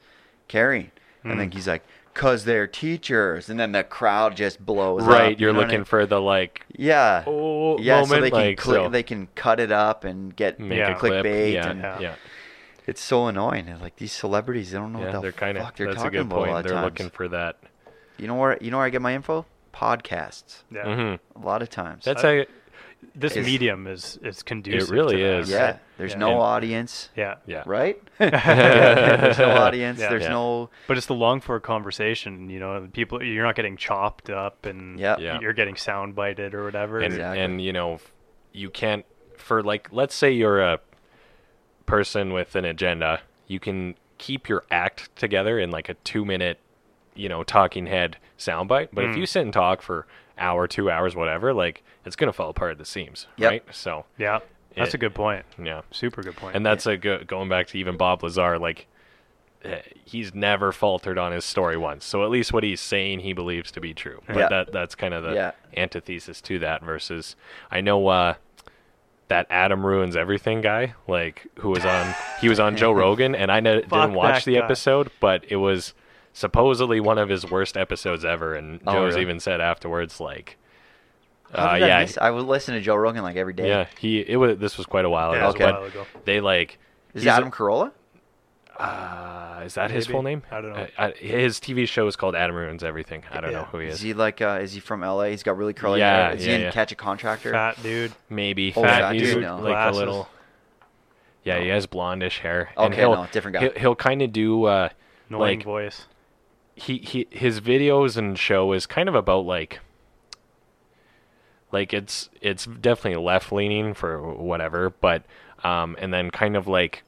carrying? 0.48 0.90
And 1.22 1.38
then 1.38 1.51
Mm. 1.51 1.55
he's 1.55 1.68
like, 1.68 1.84
cause 2.14 2.44
they're 2.46 2.66
teachers. 2.66 3.48
And 3.51 3.61
then 3.61 3.72
the 3.72 3.84
crowd 3.84 4.36
just 4.36 4.64
blows 4.64 5.03
up. 5.03 5.09
Right. 5.09 5.38
you 5.38 5.44
You're 5.44 5.53
know 5.53 5.59
what 5.59 5.64
I 5.64 5.66
looking 5.68 5.80
mean? 5.80 5.84
for 5.84 6.07
the 6.07 6.20
like 6.20 6.64
yeah. 6.76 7.24
oh 7.26 7.78
yeah, 7.78 8.01
moment 8.01 8.09
so 8.11 8.20
they 8.22 8.30
can 8.30 8.38
like 8.48 8.59
cli- 8.59 8.74
so 8.74 8.88
they 8.88 9.03
can 9.03 9.28
cut 9.34 9.61
it 9.61 9.70
up 9.70 10.05
and 10.05 10.34
get 10.34 10.59
make 10.59 10.78
Yeah. 10.78 10.96
a 10.96 10.98
clickbait 10.98 11.53
Yeah. 11.53 11.70
and 11.70 11.80
yeah. 11.80 12.01
Yeah. 12.01 12.14
it's 12.86 13.03
so 13.03 13.26
annoying. 13.28 13.68
And, 13.68 13.80
Like 13.80 13.96
these 13.96 14.12
celebrities, 14.12 14.72
they 14.72 14.78
don't 14.78 14.92
know 14.92 15.01
Yeah, 15.01 15.05
what 15.07 15.12
the 15.12 15.20
they're 15.20 15.32
kind 15.32 15.57
of. 15.59 15.64
fuck 15.64 15.76
they're 15.76 15.86
That's 15.88 16.01
a 16.01 16.05
talking 16.05 16.18
good 16.18 16.26
about 16.26 16.36
a 16.36 16.40
lot 16.40 16.46
point. 16.46 16.57
of 16.59 16.64
They're 16.64 16.72
times. 16.74 16.84
looking 16.84 17.11
for 17.11 17.28
that. 17.28 17.59
You 18.18 18.26
know 18.26 18.34
where 18.34 18.59
you 18.61 18.70
know 18.70 18.78
where 18.78 18.86
I 18.86 18.90
get 18.90 19.03
my 19.03 19.14
info? 19.14 19.46
Podcasts. 19.72 20.62
Yeah. 20.70 20.84
hmm 20.84 21.40
A 21.42 21.46
lot 21.46 21.62
of 21.62 21.70
times. 21.70 22.05
That's 22.05 22.24
Uh, 22.24 22.28
a. 22.28 22.46
This 23.14 23.36
Is- 23.36 23.44
medium 23.46 23.86
is 23.86 24.18
is 24.22 24.42
conducive. 24.42 24.88
It 24.90 24.92
really 24.92 25.16
to 25.16 25.22
that, 25.22 25.38
is. 25.40 25.51
yeah. 25.51 25.76
There's 25.98 26.12
Yeah. 26.12 26.18
no 26.18 26.30
And- 26.32 26.38
audience. 26.40 27.11
Yeah. 27.16 27.36
Yeah. 27.46 27.62
Right? 27.66 28.01
there's 28.18 29.38
no 29.38 29.51
audience. 29.51 29.98
Yeah. 30.01 30.09
There's 30.11 30.22
Yeah. 30.24 30.28
no 30.30 30.70
But 30.86 30.96
it's 30.96 31.07
the 31.07 31.14
long 31.14 31.40
for 31.40 31.59
conversation. 31.61 32.48
You 32.51 32.61
know, 32.61 32.88
people 32.92 33.22
you're 33.22 33.44
not 33.44 33.57
getting 33.57 33.76
chopped 33.76 34.30
up 34.30 34.64
and 34.66 34.98
Yep. 34.98 35.18
Yeah. 35.20 35.38
you're 35.40 35.53
getting 35.53 35.76
sound 35.76 36.14
bited 36.14 36.55
or 36.55 36.64
whatever. 36.64 36.98
and 37.01 37.12
Exactly. 37.14 37.40
and 37.40 37.61
you 37.61 37.72
know 37.72 37.98
you 38.53 38.70
can't 38.70 39.05
for 39.36 39.62
like 39.62 39.88
let's 39.92 40.14
say 40.14 40.30
you're 40.30 40.61
a 40.61 40.78
person 41.86 42.32
with 42.32 42.55
an 42.55 42.64
agenda 42.64 43.20
you 43.46 43.59
can 43.59 43.94
keep 44.18 44.48
your 44.48 44.64
act 44.70 45.14
together 45.16 45.59
in 45.59 45.70
like 45.70 45.88
a 45.88 45.94
two 45.94 46.24
minute 46.24 46.59
you 47.14 47.28
know 47.28 47.42
talking 47.42 47.86
head 47.86 48.16
soundbite 48.38 48.88
but 48.92 49.05
if 49.05 49.11
Mm. 49.11 49.18
you 49.18 49.26
sit 49.26 49.42
and 49.42 49.53
talk 49.53 49.82
for 49.82 50.07
hour 50.41 50.66
two 50.66 50.91
hours 50.91 51.14
whatever 51.14 51.53
like 51.55 51.82
it's 52.05 52.16
gonna 52.16 52.32
fall 52.32 52.51
apart 52.51 52.72
at 52.72 52.78
the 52.78 52.84
seams 52.84 53.26
Yep. 53.36 53.51
right 53.51 53.64
so 53.70 54.05
yeah, 54.18 54.41
that's 54.76 54.88
it- 54.91 54.95
a 54.95 54.99
good 54.99 55.14
point. 55.14 55.45
yeah 55.62 55.82
Super 55.91 56.22
good 56.22 56.36
point. 56.36 56.57
and 56.57 56.64
that's 56.64 56.86
a 56.86 56.97
good 56.97 57.26
going 57.26 57.49
back 57.49 57.66
to 57.68 57.78
even 57.78 57.97
bob 57.97 58.22
lazar 58.22 58.59
like 58.59 58.86
eh, 59.64 59.80
he's 60.05 60.34
never 60.34 60.72
faltered 60.72 61.18
on 61.18 61.32
his 61.32 61.45
story 61.45 61.76
once 61.76 62.05
so 62.05 62.24
at 62.24 62.30
least 62.30 62.53
what 62.53 62.62
he's 62.64 62.80
saying 62.80 63.20
he 63.20 63.32
believes 63.32 63.70
to 63.72 63.80
be 63.80 63.93
true 63.95 64.22
but 64.26 64.36
Yeah. 64.36 64.49
that 64.49 64.72
that's 64.72 64.95
kind 64.95 65.12
of 65.14 65.22
the 65.22 65.34
Yeah. 65.34 65.53
antithesis 65.76 66.41
to 66.43 66.59
that 66.61 66.82
versus 66.82 67.36
i 67.70 67.80
know 67.80 68.07
uh 68.09 68.34
that 69.28 69.47
adam 69.51 69.84
ruins 69.86 70.16
everything 70.16 70.61
guy 70.61 70.95
like 71.07 71.47
who 71.61 71.68
was 71.70 71.84
on 71.84 72.14
he 72.41 72.49
was 72.49 72.59
on 72.59 72.76
joe 72.76 72.91
rogan 73.05 73.34
and 73.34 73.53
i 73.53 73.61
ne- 73.61 73.82
didn't 73.82 74.14
watch 74.14 74.45
the 74.45 74.55
guy. 74.55 74.64
episode 74.64 75.11
but 75.20 75.45
it 75.49 75.57
was 75.57 75.95
supposedly 76.32 77.00
one 77.00 77.18
of 77.18 77.28
his 77.28 77.50
worst 77.50 77.76
episodes 77.76 78.24
ever 78.24 78.54
and 78.54 78.80
Oh, 78.86 78.92
joe's 78.92 79.10
really? 79.12 79.22
even 79.22 79.40
said 79.40 79.60
afterwards 79.60 80.20
like 80.20 80.56
uh, 81.52 81.74
did 81.74 81.82
I 81.82 81.86
yeah 81.88 82.00
miss- 82.00 82.18
I 82.18 82.30
would 82.30 82.44
listen 82.46 82.74
to 82.74 82.80
Joe 82.80 82.94
Rogan 82.94 83.22
like 83.22 83.36
every 83.36 83.52
day. 83.52 83.68
yeah 83.68 83.86
he 83.98 84.20
it 84.20 84.36
was 84.36 84.58
this 84.58 84.78
was 84.78 84.86
quite 84.86 85.04
a 85.04 85.10
while 85.10 85.32
ago 85.32 85.42
it 85.42 85.46
was 85.46 85.54
Okay. 85.56 85.64
a 85.64 85.72
while 85.72 85.84
ago. 85.84 86.06
they 86.24 86.40
like 86.40 86.78
Is 87.14 87.22
he's 87.22 87.26
a- 87.30 87.34
Adam 87.34 87.50
Carolla? 87.50 87.90
uh, 88.78 89.62
is 89.64 89.74
that 89.74 89.90
his 89.90 90.06
full 90.06 90.22
name? 90.22 90.42
I 90.50 90.60
don't 90.62 90.72
know. 90.72 90.86
I, 90.96 91.06
I, 91.08 91.10
his 91.12 91.58
TV 91.60 91.86
show 91.86 92.06
is 92.06 92.16
called 92.16 92.34
Adam 92.34 92.56
Ruins 92.56 92.82
Everything. 92.82 93.22
I 93.30 93.40
don't 93.42 93.52
know 93.52 93.64
who 93.64 93.78
he 93.78 93.88
is. 93.88 93.96
Is 93.96 94.00
he 94.00 94.14
like? 94.14 94.40
Uh, 94.40 94.60
is 94.62 94.72
he 94.72 94.80
from 94.80 95.02
LA? 95.02 95.24
He's 95.24 95.42
got 95.42 95.58
really 95.58 95.74
curly 95.74 95.98
Yeah, 95.98 96.28
hair. 96.28 96.36
Is 96.36 96.46
yeah, 96.46 96.48
he 96.48 96.54
in 96.54 96.60
yeah. 96.62 96.70
Catch 96.70 96.90
a 96.92 96.94
Contractor? 96.94 97.52
Fat 97.52 97.82
dude. 97.82 98.12
Maybe. 98.30 98.72
Oh, 98.74 98.82
fat 98.82 99.12
He's 99.14 99.34
dude, 99.34 99.42
like 99.44 99.60
glasses. 99.60 99.96
a 99.96 99.98
little. 100.00 100.28
Yeah, 101.44 101.58
he 101.60 101.68
has 101.68 101.86
blondish 101.86 102.38
hair. 102.38 102.70
Okay, 102.74 102.86
and 102.86 102.94
he'll, 102.94 103.14
no, 103.16 103.26
different 103.32 103.56
guy. 103.58 103.62
He'll, 103.64 103.72
he'll 103.72 103.96
kind 103.96 104.22
of 104.22 104.32
do. 104.32 104.64
Uh, 104.64 104.88
Annoying 105.28 105.58
like 105.58 105.64
voice. 105.64 106.06
He, 106.80 106.98
he 106.98 107.26
his 107.30 107.60
videos 107.60 108.16
and 108.16 108.38
show 108.38 108.72
is 108.72 108.86
kind 108.86 109.08
of 109.08 109.14
about 109.14 109.44
like. 109.46 109.80
Like 111.72 111.92
it's 111.94 112.28
it's 112.40 112.64
definitely 112.66 113.22
left 113.22 113.52
leaning 113.52 113.94
for 113.94 114.34
whatever, 114.34 114.90
but 114.90 115.22
um 115.62 115.94
and 116.00 116.12
then 116.12 116.30
kind 116.30 116.56
of 116.56 116.66
like 116.66 117.04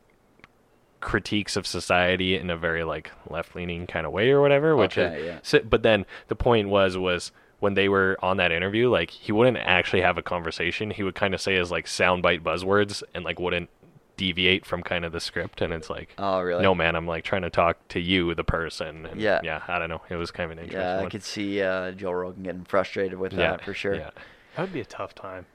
critiques 1.01 1.57
of 1.57 1.67
society 1.67 2.37
in 2.37 2.49
a 2.49 2.57
very 2.57 2.85
like 2.85 3.11
left 3.29 3.57
leaning 3.57 3.89
kind 3.89 4.07
of 4.07 4.13
way 4.13 4.31
or 4.31 4.41
whatever 4.41 4.77
which 4.77 4.97
Okay, 4.97 5.19
is 5.19 5.27
yeah. 5.27 5.39
so, 5.43 5.59
but 5.59 5.83
then 5.83 6.07
the 6.29 6.37
point 6.37 6.69
was 6.69 6.97
was 6.97 7.33
when 7.59 7.75
they 7.75 7.89
were 7.89 8.17
on 8.23 8.37
that 8.37 8.53
interview 8.53 8.89
like 8.89 9.11
he 9.11 9.33
wouldn't 9.33 9.57
actually 9.57 10.01
have 10.01 10.17
a 10.17 10.23
conversation 10.23 10.93
he 10.93 11.03
would 11.03 11.17
kind 11.17 11.35
of 11.35 11.41
say 11.41 11.57
his 11.57 11.73
like 11.73 11.87
soundbite 11.87 12.41
buzzwords 12.45 13.03
and 13.15 13.25
like 13.25 13.41
wouldn't 13.41 13.69
deviate 14.17 14.65
from 14.67 14.83
kind 14.83 15.05
of 15.05 15.13
the 15.13 15.21
script 15.21 15.61
and 15.61 15.73
it's 15.73 15.89
like 15.91 16.15
Oh, 16.19 16.41
really? 16.41 16.63
no 16.63 16.75
man 16.75 16.95
i'm 16.97 17.07
like 17.07 17.25
trying 17.25 17.43
to 17.43 17.51
talk 17.51 17.77
to 17.89 18.01
you 18.01 18.35
the 18.35 18.45
person 18.45 19.07
and 19.07 19.21
Yeah. 19.21 19.41
yeah 19.43 19.63
i 19.69 19.79
don't 19.79 19.89
know 19.89 20.03
it 20.11 20.17
was 20.17 20.31
kind 20.31 20.51
of 20.53 20.59
an 20.59 20.65
interesting 20.65 20.81
Yeah, 20.89 20.99
I 20.99 21.01
one. 21.03 21.11
could 21.11 21.23
see 21.23 21.63
uh, 21.63 21.93
Joe 21.93 22.13
Rogan 22.13 22.43
getting 22.43 22.65
frustrated 22.65 23.19
with 23.19 23.33
yeah 23.33 23.53
that 23.53 23.65
for 23.65 23.75
sure. 23.75 23.95
yeah 23.95 24.11
That 24.57 24.63
would 24.63 24.73
be 24.73 24.81
a 24.81 24.85
tough 24.85 25.15
time. 25.15 25.47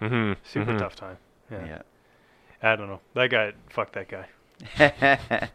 mm-hmm. 0.00 0.34
Super 0.44 0.78
tough 0.78 0.94
time. 0.96 1.18
Yeah. 1.50 1.66
Yeah. 1.66 1.82
I 2.62 2.76
don't 2.76 2.88
know. 2.88 3.00
That 3.14 3.30
guy. 3.30 3.52
Fuck 3.70 3.92
that 3.92 4.08
guy. 4.08 4.26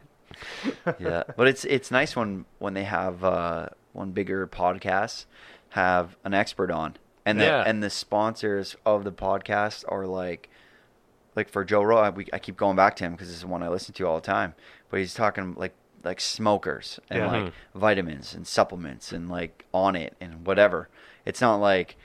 yeah, 0.99 1.23
but 1.35 1.47
it's 1.47 1.65
it's 1.65 1.91
nice 1.91 2.15
when 2.15 2.45
when 2.59 2.73
they 2.73 2.83
have 2.83 3.23
uh, 3.23 3.69
when 3.93 4.11
bigger 4.11 4.47
podcasts 4.47 5.25
have 5.69 6.15
an 6.23 6.33
expert 6.33 6.71
on, 6.71 6.95
and 7.25 7.39
the 7.39 7.45
Yeah. 7.45 7.63
and 7.65 7.81
the 7.83 7.89
sponsors 7.89 8.75
of 8.85 9.03
the 9.03 9.11
podcast 9.11 9.83
are 9.87 10.05
like, 10.05 10.49
like 11.35 11.49
for 11.49 11.63
Joe 11.63 11.81
Rogan, 11.83 12.15
we, 12.15 12.27
I 12.33 12.39
keep 12.39 12.57
going 12.57 12.75
back 12.75 12.95
to 12.97 13.03
him 13.03 13.13
because 13.13 13.27
this 13.27 13.37
is 13.37 13.45
one 13.45 13.63
I 13.63 13.69
listen 13.69 13.93
to 13.95 14.07
all 14.07 14.15
the 14.15 14.21
time. 14.25 14.53
But 14.89 14.99
he's 14.99 15.13
talking 15.13 15.55
like 15.55 15.73
like 16.03 16.19
smokers 16.19 16.99
and 17.09 17.19
Yeah. 17.19 17.27
like 17.31 17.43
Mhm. 17.45 17.51
vitamins 17.75 18.33
and 18.33 18.45
supplements 18.45 19.11
and 19.13 19.29
like 19.29 19.65
Onnit 19.73 20.11
and 20.19 20.45
whatever. 20.45 20.89
It's 21.25 21.39
not 21.41 21.55
like 21.57 21.95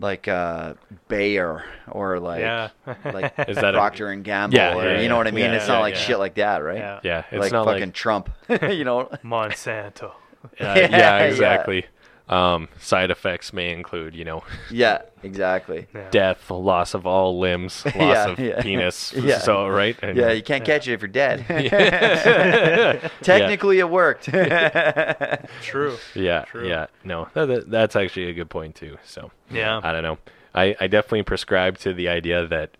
like 0.00 0.28
uh 0.28 0.74
Bayer 1.08 1.64
or 1.90 2.18
like 2.20 2.40
Yeah. 2.40 2.68
like 3.04 3.32
Is 3.48 3.56
that 3.56 3.74
a- 3.74 3.78
Procter 3.78 4.10
and 4.10 4.22
Gamble 4.24 4.56
Yeah, 4.56 4.74
or 4.76 4.84
yeah, 4.94 5.00
you 5.00 5.08
know 5.08 5.14
yeah. 5.14 5.18
what 5.18 5.26
I 5.28 5.30
mean? 5.32 5.44
Yeah, 5.46 5.52
it's 5.54 5.66
yeah, 5.68 5.74
not 5.74 5.80
like 5.80 5.94
yeah. 5.94 6.00
shit 6.00 6.18
like 6.18 6.34
that, 6.34 6.58
right? 6.58 6.78
Yeah. 6.78 7.00
yeah 7.02 7.22
it's 7.30 7.40
like 7.40 7.52
not 7.52 7.64
fucking 7.64 7.82
like 7.82 7.94
Trump, 7.94 8.30
you 8.48 8.84
know? 8.84 9.08
Monsanto. 9.24 10.10
Uh, 10.10 10.10
Yeah, 10.60 10.74
yeah, 10.76 10.88
yeah. 10.90 11.18
exactly. 11.24 11.86
Um, 12.28 12.68
side 12.78 13.10
effects 13.10 13.52
may 13.54 13.72
include, 13.72 14.14
you 14.14 14.24
know, 14.24 14.44
Yeah, 14.70 15.00
exactly. 15.22 15.86
Yeah. 15.94 16.10
death, 16.10 16.50
loss 16.50 16.92
of 16.92 17.06
all 17.06 17.38
limbs, 17.38 17.84
loss 17.86 17.94
Yeah, 17.96 18.28
of 18.28 18.38
yeah. 18.38 18.60
penis. 18.62 19.12
Yeah. 19.16 19.38
So 19.38 19.66
right? 19.68 19.96
And- 20.02 20.16
Yeah, 20.16 20.32
you 20.32 20.42
can't 20.42 20.64
catch 20.64 20.86
it 20.86 20.92
if 20.92 21.00
you're 21.00 21.08
dead. 21.08 21.46
Technically, 23.22 23.78
it 23.78 23.88
worked. 23.88 24.24
True. 25.62 25.96
yeah, 26.14 26.44
True. 26.46 26.68
yeah. 26.68 26.86
No, 27.04 27.28
that, 27.34 27.46
that- 27.46 27.70
that's 27.70 27.96
actually 27.96 28.28
a 28.30 28.34
good 28.34 28.50
point 28.50 28.74
too. 28.74 28.98
So 29.04 29.30
Yeah. 29.50 29.80
I 29.82 29.92
don't 29.92 30.02
know. 30.02 30.18
I, 30.54 30.76
I 30.80 30.86
definitely 30.86 31.22
prescribe 31.22 31.78
to 31.78 31.92
the 31.94 32.08
idea 32.08 32.46
that 32.46 32.72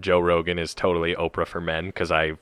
Joe 0.00 0.18
Rogan 0.20 0.58
is 0.58 0.74
totally 0.74 1.14
Oprah 1.14 1.46
for 1.46 1.60
men 1.60 1.86
because 1.86 2.10
I 2.10 2.32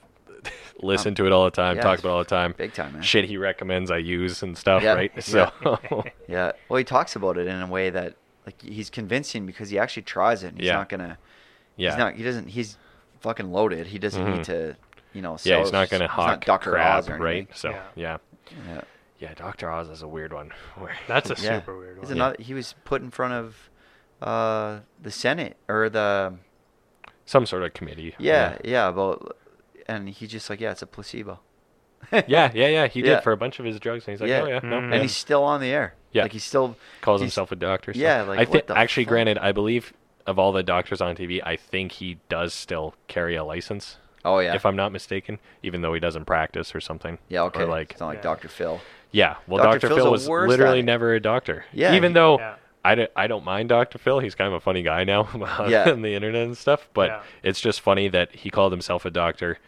listen 0.82 1.14
to 1.16 1.26
it 1.26 1.32
all 1.32 1.44
the 1.44 1.50
time, 1.50 1.76
yeah, 1.76 1.82
talk 1.82 1.98
about 1.98 2.08
it 2.08 2.12
all 2.12 2.18
the 2.20 2.24
time. 2.24 2.54
Big 2.56 2.72
time, 2.74 2.94
man. 2.94 3.02
Shit 3.02 3.24
he 3.26 3.36
recommends 3.36 3.90
I 3.90 3.98
use 3.98 4.42
and 4.42 4.56
stuff, 4.56 4.82
Yeah, 4.82 4.94
right? 4.94 5.12
So 5.22 5.50
Yeah. 6.28 6.52
Well, 6.68 6.78
he 6.78 6.84
talks 6.84 7.14
about 7.16 7.38
it 7.38 7.46
in 7.46 7.60
a 7.60 7.66
way 7.66 7.90
that 7.90 8.14
like 8.46 8.60
he's 8.60 8.90
convincing 8.90 9.46
because 9.46 9.70
he 9.70 9.78
actually 9.78 10.02
tries 10.02 10.42
it. 10.42 10.48
And 10.48 10.58
he's 10.58 10.66
Yeah. 10.66 10.74
not 10.74 10.88
gonna. 10.88 11.18
yeah, 11.76 11.90
He's 11.90 11.98
not. 11.98 12.14
He 12.14 12.22
doesn't. 12.24 12.48
He's 12.48 12.76
fucking 13.20 13.52
loaded. 13.52 13.86
He 13.86 13.98
doesn't 13.98 14.24
Mhm. 14.24 14.36
need 14.36 14.44
to. 14.44 14.76
You 15.12 15.20
know. 15.22 15.32
yeah, 15.32 15.36
sell- 15.36 15.60
he's 15.60 15.72
not 15.72 15.90
gonna 15.90 16.04
he's 16.04 16.10
hawk 16.12 16.44
Dr. 16.44 16.70
crap, 16.72 16.98
Oz 16.98 17.08
or 17.10 17.18
right? 17.18 17.48
So 17.54 17.70
Yeah. 17.70 17.82
yeah. 17.94 18.16
Yeah. 18.66 18.80
Yeah, 19.20 19.34
Doctor 19.34 19.70
Oz 19.70 19.88
is 19.88 20.02
a 20.02 20.08
weird 20.08 20.32
one. 20.32 20.50
That's 21.06 21.30
a 21.30 21.34
Yeah. 21.40 21.60
super 21.60 21.78
weird 21.78 21.98
He's 21.98 22.08
one. 22.08 22.16
another. 22.18 22.36
He 22.40 22.54
was 22.54 22.74
put 22.84 23.02
in 23.02 23.10
front 23.10 23.34
of 23.34 23.70
uh, 24.20 24.80
the 25.00 25.10
Senate 25.10 25.56
or 25.68 25.88
the 25.88 26.34
some 27.26 27.46
sort 27.46 27.62
of 27.62 27.72
committee. 27.74 28.14
yeah 28.18 28.56
yeah 28.64 28.88
about 28.88 29.36
and 29.86 30.08
he's 30.08 30.30
just 30.30 30.48
like 30.50 30.60
yeah 30.60 30.72
it's 30.72 30.82
a 30.82 30.86
placebo. 30.86 31.40
yeah, 32.12 32.24
yeah, 32.26 32.50
yeah. 32.68 32.86
He 32.88 33.00
Yeah. 33.00 33.14
did 33.16 33.22
for 33.22 33.32
a 33.32 33.36
bunch 33.36 33.58
of 33.60 33.64
his 33.64 33.78
drugs, 33.78 34.06
and 34.06 34.12
he's 34.12 34.20
like, 34.20 34.28
Yeah. 34.30 34.42
"Oh 34.42 34.46
yeah, 34.48 34.60
no." 34.62 34.78
Yeah. 34.80 34.84
and 34.92 35.02
he's 35.02 35.16
still 35.16 35.44
on 35.44 35.60
the 35.60 35.68
air. 35.68 35.94
Yeah. 36.12 36.22
like 36.24 36.32
he 36.32 36.38
still 36.40 36.76
calls 37.00 37.20
he's- 37.20 37.30
himself 37.30 37.52
a 37.52 37.56
doctor. 37.56 37.94
So. 37.94 38.00
Yeah, 38.00 38.22
like, 38.22 38.38
I 38.40 38.44
think 38.44 38.68
actually, 38.70 39.04
fuck? 39.04 39.10
granted, 39.10 39.38
I 39.38 39.52
believe 39.52 39.92
of 40.26 40.38
all 40.38 40.52
the 40.52 40.62
doctors 40.62 41.00
on 41.00 41.16
TV, 41.16 41.40
I 41.42 41.56
think 41.56 41.92
he 41.92 42.18
does 42.28 42.52
still 42.52 42.94
carry 43.08 43.34
a 43.36 43.42
license, 43.44 43.96
Oh 44.24 44.38
yeah, 44.40 44.54
if 44.54 44.66
I'm 44.66 44.76
not 44.76 44.92
mistaken, 44.92 45.38
even 45.62 45.80
though 45.80 45.94
he 45.94 46.00
doesn't 46.00 46.26
practice 46.26 46.74
or 46.74 46.80
something. 46.80 47.18
yeah 47.28 47.42
okay. 47.44 47.62
Or 47.62 47.66
like, 47.66 47.92
it's 47.92 48.00
not 48.00 48.08
like 48.08 48.18
Yeah. 48.18 48.22
Dr. 48.22 48.48
Phil. 48.48 48.80
yeah. 49.10 49.36
Well, 49.46 49.62
Dr. 49.64 49.88
Dr. 49.88 49.94
Phil 49.96 50.10
was 50.10 50.28
literally 50.28 50.80
at 50.80 50.84
never 50.84 51.14
a 51.14 51.20
doctor. 51.20 51.64
Yeah, 51.72 51.94
Even 51.96 52.10
he- 52.10 52.14
though 52.14 52.38
Yeah. 52.38 52.54
I, 52.84 52.94
don't, 52.96 53.10
I 53.16 53.26
don't 53.26 53.44
mind 53.44 53.68
Dr. 53.70 53.98
Phil. 53.98 54.18
He's 54.18 54.34
kind 54.34 54.48
of 54.48 54.54
a 54.54 54.60
funny 54.60 54.82
guy 54.82 55.04
now 55.04 55.28
Yeah. 55.68 55.88
on 55.90 56.02
the 56.02 56.14
internet 56.14 56.42
and 56.44 56.58
stuff. 56.58 56.88
But 56.94 57.08
Yeah. 57.10 57.22
it's 57.42 57.60
just 57.60 57.80
funny 57.80 58.08
that 58.08 58.34
he 58.34 58.50
called 58.50 58.72
himself 58.72 59.04
a 59.06 59.10
doctor. 59.10 59.58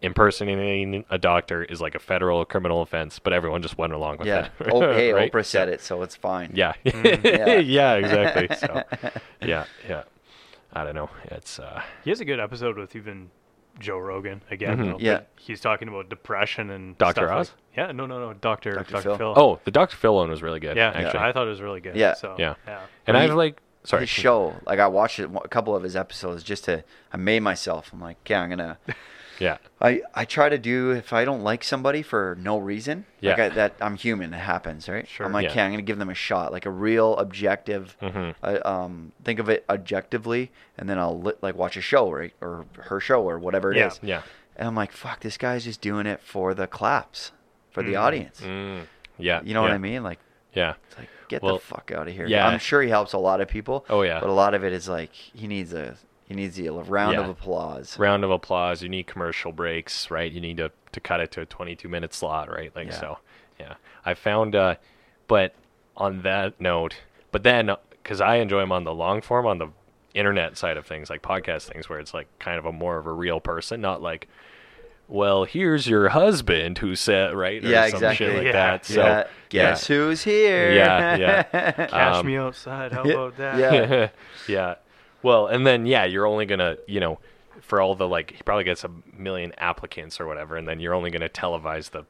Impersonating 0.00 1.04
a 1.10 1.18
doctor 1.18 1.62
is 1.64 1.80
like 1.80 1.94
a 1.94 1.98
federal 1.98 2.44
criminal 2.44 2.82
offense, 2.82 3.18
but 3.18 3.32
everyone 3.32 3.62
just 3.62 3.76
went 3.78 3.92
along 3.92 4.18
with 4.18 4.28
Yeah. 4.28 4.48
it. 4.60 4.68
oh, 4.72 4.80
hey, 4.92 5.12
right? 5.12 5.32
Oprah 5.32 5.44
said 5.44 5.68
it, 5.68 5.80
so 5.80 6.02
it's 6.02 6.14
fine. 6.16 6.52
Yeah. 6.54 6.74
Yeah. 6.84 7.56
yeah, 7.56 7.94
exactly. 7.94 8.56
So, 8.56 8.82
yeah, 9.42 9.64
yeah. 9.88 10.02
I 10.72 10.84
don't 10.84 10.94
know. 10.94 11.10
It's 11.24 11.58
uh, 11.58 11.82
He 12.04 12.10
has 12.10 12.20
a 12.20 12.24
good 12.24 12.38
episode 12.40 12.76
with 12.78 12.94
even 12.94 13.30
Joe 13.80 13.98
Rogan 13.98 14.42
again. 14.50 14.78
Mhm. 14.78 14.86
though, 14.92 14.96
Yeah. 15.00 15.20
he's 15.38 15.60
talking 15.60 15.88
about 15.88 16.08
depression 16.08 16.70
and 16.70 16.96
Dr. 16.98 17.12
stuff 17.12 17.30
like- 17.30 17.38
Oz? 17.40 17.52
yeah, 17.76 17.92
no, 17.92 18.06
no, 18.06 18.18
no, 18.20 18.34
Doctor 18.34 18.72
Dr. 18.72 18.90
Dr. 18.92 19.02
Phil. 19.02 19.16
Phil. 19.18 19.34
oh, 19.36 19.60
the 19.64 19.70
Dr. 19.70 19.96
Phil 19.96 20.14
one 20.14 20.30
was 20.30 20.42
really 20.42 20.60
good. 20.60 20.76
yeah, 20.76 20.90
actually. 20.94 21.20
I 21.20 21.32
thought 21.32 21.46
it 21.46 21.50
was 21.50 21.60
really 21.60 21.80
good. 21.80 21.96
Yeah. 21.96 22.14
so, 22.14 22.36
Yeah. 22.38 22.54
yeah. 22.66 22.80
and 23.06 23.16
I've 23.16 23.34
like 23.34 23.60
sorry. 23.84 24.02
His 24.02 24.10
show, 24.10 24.54
like 24.66 24.78
I 24.78 24.86
watched 24.86 25.18
a 25.18 25.28
couple 25.48 25.74
of 25.74 25.82
his 25.82 25.96
episodes 25.96 26.42
just 26.44 26.64
to, 26.64 26.84
I 27.12 27.16
made 27.16 27.40
myself. 27.40 27.90
I'm 27.92 28.00
like, 28.00 28.16
yeah, 28.28 28.42
I'm 28.42 28.50
gonna. 28.50 28.78
Yeah. 29.40 29.58
I, 29.80 30.02
I 30.14 30.24
try 30.24 30.48
to 30.48 30.58
do 30.58 30.90
if 30.90 31.12
I 31.12 31.24
don't 31.24 31.42
like 31.42 31.62
somebody 31.64 32.02
for 32.02 32.36
no 32.40 32.58
reason. 32.58 33.06
Yeah. 33.20 33.30
Like 33.30 33.38
I, 33.40 33.48
that 33.50 33.74
I'm 33.80 33.96
human. 33.96 34.34
It 34.34 34.38
happens, 34.38 34.88
right? 34.88 35.06
Sure. 35.08 35.24
I'm 35.26 35.32
like, 35.32 35.44
Yeah. 35.44 35.50
okay, 35.50 35.62
I'm 35.62 35.70
gonna 35.70 35.82
give 35.82 35.98
them 35.98 36.10
a 36.10 36.14
shot, 36.14 36.52
like 36.52 36.66
a 36.66 36.70
real 36.70 37.16
objective. 37.16 37.96
Mhm. 38.02 38.34
Uh, 38.42 38.58
um, 38.64 39.12
think 39.24 39.38
of 39.38 39.48
it 39.48 39.64
objectively, 39.70 40.50
and 40.76 40.88
then 40.88 40.98
I'll 40.98 41.20
li- 41.20 41.34
like 41.42 41.54
watch 41.56 41.76
a 41.76 41.80
show, 41.80 42.10
right, 42.10 42.34
or 42.40 42.66
her 42.84 43.00
show, 43.00 43.22
or 43.22 43.38
whatever 43.38 43.70
it 43.72 43.78
is. 43.78 43.98
Yeah. 44.02 44.16
Yeah. 44.16 44.22
And 44.56 44.66
I'm 44.68 44.74
like, 44.74 44.90
fuck, 44.92 45.20
this 45.20 45.36
guy's 45.36 45.64
just 45.64 45.80
doing 45.80 46.06
it 46.06 46.20
for 46.20 46.52
the 46.54 46.66
claps, 46.66 47.30
for 47.70 47.82
the 47.82 47.92
Mm. 47.92 48.00
audience. 48.00 48.40
Mm, 48.40 48.80
yeah. 49.18 49.40
You 49.44 49.54
know 49.54 49.62
what 49.62 49.70
I 49.70 49.78
mean? 49.78 50.02
Like, 50.02 50.18
Yeah. 50.52 50.74
it's 50.88 50.98
like 50.98 51.08
get 51.28 51.42
Well, 51.42 51.54
the 51.58 51.60
fuck 51.60 51.92
out 51.94 52.08
of 52.08 52.14
here. 52.14 52.26
yeah. 52.26 52.48
I'm 52.48 52.58
sure 52.58 52.82
he 52.82 52.88
helps 52.88 53.12
a 53.12 53.18
lot 53.18 53.40
of 53.40 53.46
people. 53.48 53.84
Oh, 53.88 54.02
yeah. 54.02 54.18
But 54.18 54.30
a 54.30 54.32
lot 54.32 54.54
of 54.54 54.64
it 54.64 54.72
is 54.72 54.88
like 54.88 55.12
he 55.12 55.46
needs 55.46 55.72
a 55.74 55.94
he 56.28 56.34
needs 56.34 56.56
the 56.56 56.68
round 56.70 57.14
Yeah. 57.14 57.20
of 57.24 57.28
applause. 57.30 57.98
Round 57.98 58.22
of 58.22 58.30
applause. 58.30 58.82
You 58.82 58.88
need 58.88 59.06
commercial 59.06 59.50
breaks, 59.50 60.10
right? 60.10 60.30
You 60.30 60.40
need 60.40 60.58
to, 60.58 60.70
to 60.92 61.00
cut 61.00 61.20
it 61.20 61.32
to 61.32 61.40
a 61.40 61.46
22 61.46 61.88
minute 61.88 62.12
slot, 62.14 62.50
right? 62.50 62.74
Like, 62.76 62.88
Yeah. 62.88 63.00
so, 63.00 63.18
yeah. 63.58 63.74
I 64.04 64.14
found, 64.14 64.54
uh, 64.54 64.76
but 65.26 65.54
on 65.96 66.22
that 66.22 66.60
note, 66.60 66.96
but 67.32 67.42
then, 67.42 67.70
because 68.02 68.20
I 68.20 68.36
enjoy 68.36 68.60
them 68.60 68.72
on 68.72 68.84
the 68.84 68.94
long 68.94 69.20
form, 69.22 69.46
on 69.46 69.58
the 69.58 69.68
internet 70.14 70.56
side 70.56 70.76
of 70.76 70.86
things, 70.86 71.10
like 71.10 71.22
podcast 71.22 71.62
things, 71.72 71.88
where 71.88 71.98
it's 71.98 72.14
like 72.14 72.26
kind 72.38 72.58
of 72.58 72.66
a 72.66 72.72
more 72.72 72.98
of 72.98 73.06
a 73.06 73.12
real 73.12 73.40
person, 73.40 73.80
not 73.80 74.00
like, 74.02 74.28
well, 75.10 75.44
here's 75.44 75.88
your 75.88 76.10
husband 76.10 76.76
who 76.78 76.94
said, 76.94 77.34
right? 77.34 77.64
Or 77.64 77.68
Yeah, 77.68 77.86
some 77.86 77.94
exactly. 77.96 78.26
shit 78.26 78.36
like 78.36 78.44
Yeah. 78.46 78.52
that. 78.52 78.84
So, 78.84 79.02
yeah. 79.02 79.24
Guess 79.48 79.86
who's 79.86 80.22
here? 80.24 80.72
Yeah, 80.72 81.16
yeah. 81.16 81.42
Cash 81.86 82.16
Um, 82.16 82.26
me 82.26 82.36
outside. 82.36 82.92
How 82.92 83.02
about 83.02 83.36
that? 83.38 83.58
yeah. 83.58 84.08
yeah. 84.48 84.74
Well, 85.22 85.46
and 85.46 85.66
then 85.66 85.86
yeah, 85.86 86.04
you're 86.04 86.26
only 86.26 86.46
gonna, 86.46 86.76
you 86.86 87.00
know, 87.00 87.18
for 87.60 87.80
all 87.80 87.94
the 87.94 88.06
like, 88.08 88.30
he 88.32 88.42
probably 88.42 88.64
gets 88.64 88.84
a 88.84 88.90
million 89.16 89.52
applicants 89.58 90.20
or 90.20 90.26
whatever, 90.26 90.56
and 90.56 90.66
then 90.66 90.80
you're 90.80 90.94
only 90.94 91.10
gonna 91.10 91.28
televise 91.28 91.90
the 91.90 92.04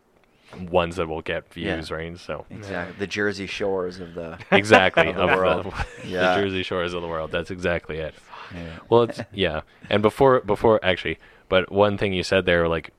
ones 0.71 0.97
that 0.97 1.07
will 1.09 1.21
get 1.23 1.53
views, 1.53 1.91
right? 1.91 2.19
So 2.19 2.47
Exactly. 2.51 2.97
The 2.99 3.07
Jersey 3.07 3.47
Shores 3.47 4.01
of 4.01 4.15
the 4.15 4.39
exactly 4.51 5.09
Of 5.09 5.17
the 5.17 5.27
world. 5.27 5.67
the, 6.03 6.09
Yeah. 6.09 6.35
the 6.35 6.43
Jersey 6.43 6.63
Shores 6.63 6.95
of 6.95 7.03
the 7.03 7.09
world. 7.09 7.31
That's 7.31 7.51
exactly 7.51 7.99
it. 7.99 8.15
Yeah. 8.55 8.79
Well, 8.89 9.03
it's 9.03 9.21
yeah. 9.33 9.61
And 9.91 10.01
before 10.01 10.41
before 10.41 10.81
actually, 10.83 11.19
but 11.51 11.71
one 11.71 11.99
thing 11.99 12.13
you 12.15 12.23
said 12.23 12.47
there, 12.47 12.67
like, 12.69 12.93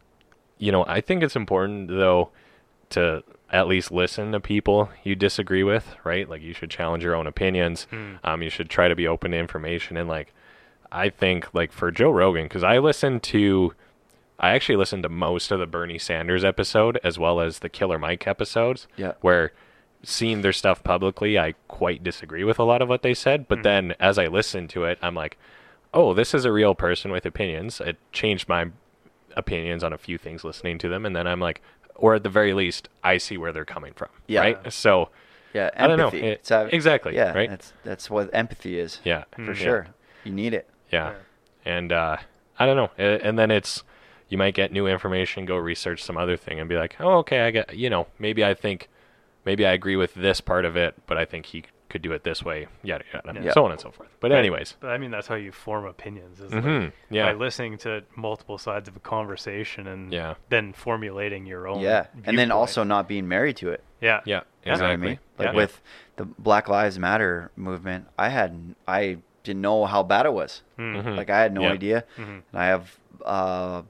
you 0.60 0.72
know, 0.72 0.86
I 0.88 1.02
think 1.02 1.24
it's 1.24 1.36
important 1.36 1.88
though 1.88 2.30
to 2.92 3.24
at 3.52 3.68
least 3.68 3.92
listen 3.92 4.32
to 4.32 4.40
people 4.40 4.90
you 5.04 5.16
disagree 5.16 5.64
with, 5.64 5.96
right? 6.04 6.30
Like 6.30 6.42
you 6.42 6.54
should 6.54 6.70
challenge 6.70 7.04
your 7.04 7.16
own 7.16 7.28
opinions. 7.28 7.88
Um, 8.24 8.42
you 8.44 8.50
should 8.50 8.70
try 8.70 8.88
to 8.88 8.96
be 8.96 9.08
open 9.08 9.32
to 9.32 9.38
information 9.38 9.98
and 9.98 10.08
like, 10.08 10.34
I 10.92 11.10
think 11.10 11.54
like 11.54 11.72
for 11.72 11.92
Joe 11.92 12.12
Rogan, 12.12 12.46
because 12.46 12.64
I 12.64 12.80
listened 12.80 13.24
to, 13.24 13.74
I 14.40 14.52
actually 14.52 14.76
listened 14.78 15.04
to 15.04 15.10
most 15.10 15.52
of 15.52 15.60
the 15.60 15.68
Bernie 15.68 16.00
Sanders 16.00 16.44
episode 16.44 17.00
as 17.04 17.20
well 17.20 17.40
as 17.40 17.60
the 17.60 17.70
Killer 17.70 18.00
Mike 18.00 18.26
episodes. 18.28 18.88
Yeah. 18.98 19.14
Where 19.22 19.52
seeing 20.02 20.42
their 20.42 20.54
stuff 20.54 20.84
publicly, 20.84 21.38
I 21.38 21.56
quite 21.68 22.04
disagree 22.04 22.44
with 22.44 22.58
a 22.60 22.64
lot 22.64 22.82
of 22.82 22.90
what 22.90 23.02
they 23.02 23.14
said. 23.14 23.48
But 23.48 23.64
then 23.64 23.96
as 24.00 24.18
I 24.18 24.28
listened 24.28 24.70
to 24.72 24.86
it, 24.86 24.98
I'm 25.02 25.16
like, 25.16 25.38
oh, 25.94 26.14
this 26.14 26.34
is 26.34 26.46
a 26.46 26.52
real 26.52 26.76
person 26.76 27.12
with 27.12 27.26
opinions. 27.26 27.82
It 27.82 27.98
changed 28.12 28.48
my 28.48 28.68
opinions 29.36 29.84
on 29.84 29.94
a 29.94 29.98
few 29.98 30.18
things 30.18 30.44
listening 30.44 30.78
to 30.80 30.90
them. 30.90 31.06
And 31.06 31.16
then 31.16 31.28
I'm 31.28 31.40
like, 31.40 31.62
or 32.00 32.16
at 32.16 32.24
the 32.24 32.30
very 32.30 32.54
least, 32.54 32.90
I 33.04 33.18
see 33.18 33.38
where 33.38 33.52
they're 33.52 33.66
coming 33.66 33.94
from. 33.94 34.10
Yeah. 34.28 34.42
Right. 34.42 34.74
So, 34.74 35.10
Yeah, 35.54 35.70
I 35.76 35.88
don't 35.88 35.98
know. 35.98 36.10
It- 36.10 36.24
It's 36.24 36.52
a- 36.52 36.70
exactly, 36.72 37.16
Yeah, 37.16 37.34
right? 37.34 37.50
That's 37.50 37.74
that's 37.84 38.10
what 38.10 38.30
empathy 38.34 38.80
is. 38.80 39.00
yeah. 39.04 39.24
for 39.36 39.42
Yeah. 39.54 39.54
sure. 39.54 39.88
You 40.24 40.32
need 40.32 40.54
it. 40.54 40.70
Yeah. 40.92 41.14
And 41.66 41.92
uh, 41.92 42.18
I 42.58 42.66
don't 42.66 42.76
know. 42.76 42.92
And 42.98 43.38
then 43.40 43.52
it's 43.52 43.84
you 44.30 44.38
might 44.38 44.54
get 44.54 44.72
new 44.72 44.86
information, 44.86 45.46
go 45.46 45.58
research 45.58 46.04
some 46.04 46.18
other 46.18 46.38
thing, 46.38 46.60
and 46.60 46.70
be 46.70 46.78
like, 46.78 46.96
oh, 47.00 47.18
okay, 47.20 47.42
I 47.42 47.52
get. 47.52 47.76
You 47.76 47.90
know, 47.90 48.06
maybe 48.20 48.46
I 48.46 48.54
think, 48.54 48.88
maybe 49.44 49.66
I 49.66 49.72
agree 49.74 49.96
with 49.96 50.14
this 50.14 50.40
part 50.40 50.66
of 50.66 50.78
it, 50.78 50.94
but 51.08 51.18
I 51.18 51.26
think 51.26 51.48
he 51.48 51.64
could 51.90 52.02
do 52.02 52.12
it 52.14 52.24
this 52.24 52.44
way. 52.44 52.68
Yada 52.84 53.04
yada. 53.14 53.40
Yeah. 53.42 53.52
So 53.54 53.66
on 53.66 53.72
and 53.72 53.80
so 53.82 53.92
forth. 53.92 54.10
But 54.20 54.32
anyways. 54.32 54.76
But 54.80 54.92
I 54.92 54.98
mean, 54.98 55.12
that's 55.12 55.28
how 55.28 55.36
you 55.36 55.52
form 55.52 55.86
opinions. 55.86 56.40
Is 56.40 56.54
like 56.54 56.64
Mhm. 56.64 56.92
Yeah. 57.10 57.26
by 57.26 57.34
listening 57.34 57.78
to 57.80 58.04
multiple 58.16 58.58
sides 58.58 58.88
of 58.88 58.96
a 58.96 59.00
conversation 59.00 59.88
and 59.88 60.14
Yeah. 60.14 60.36
then 60.50 60.74
formulating 60.74 61.46
your 61.46 61.68
own. 61.68 61.80
Yeah, 61.82 62.08
and 62.26 62.38
then 62.38 62.52
also 62.52 62.84
not 62.84 63.08
being 63.08 63.28
married 63.28 63.58
to 63.58 63.70
it. 63.72 63.84
yeah, 64.02 64.22
Yeah. 64.26 64.42
Yeah. 64.64 64.74
You 64.74 64.78
know 64.78 64.84
what 64.84 64.90
I 64.90 64.94
Exactly. 64.94 65.08
mean? 65.08 65.20
Like 65.38 65.48
Yeah. 65.50 65.54
with 65.56 65.82
the 66.18 66.26
Black 66.26 66.70
Lives 66.70 66.98
Matter 67.00 67.52
movement, 67.56 68.08
I 68.18 68.30
had 68.30 68.76
I 68.88 69.18
didn't 69.44 69.62
know 69.62 69.86
how 69.86 70.04
bad 70.04 70.26
it 70.26 70.34
was. 70.34 70.62
Mm. 70.78 71.04
Mhm. 71.04 71.18
Like 71.18 71.30
I 71.30 71.40
had 71.42 71.54
no 71.54 71.62
Yeah. 71.64 71.72
idea. 71.72 72.04
Mhm. 72.18 72.42
And 72.52 72.62
I 72.62 72.66
have 72.68 72.98
uh, 73.26 73.82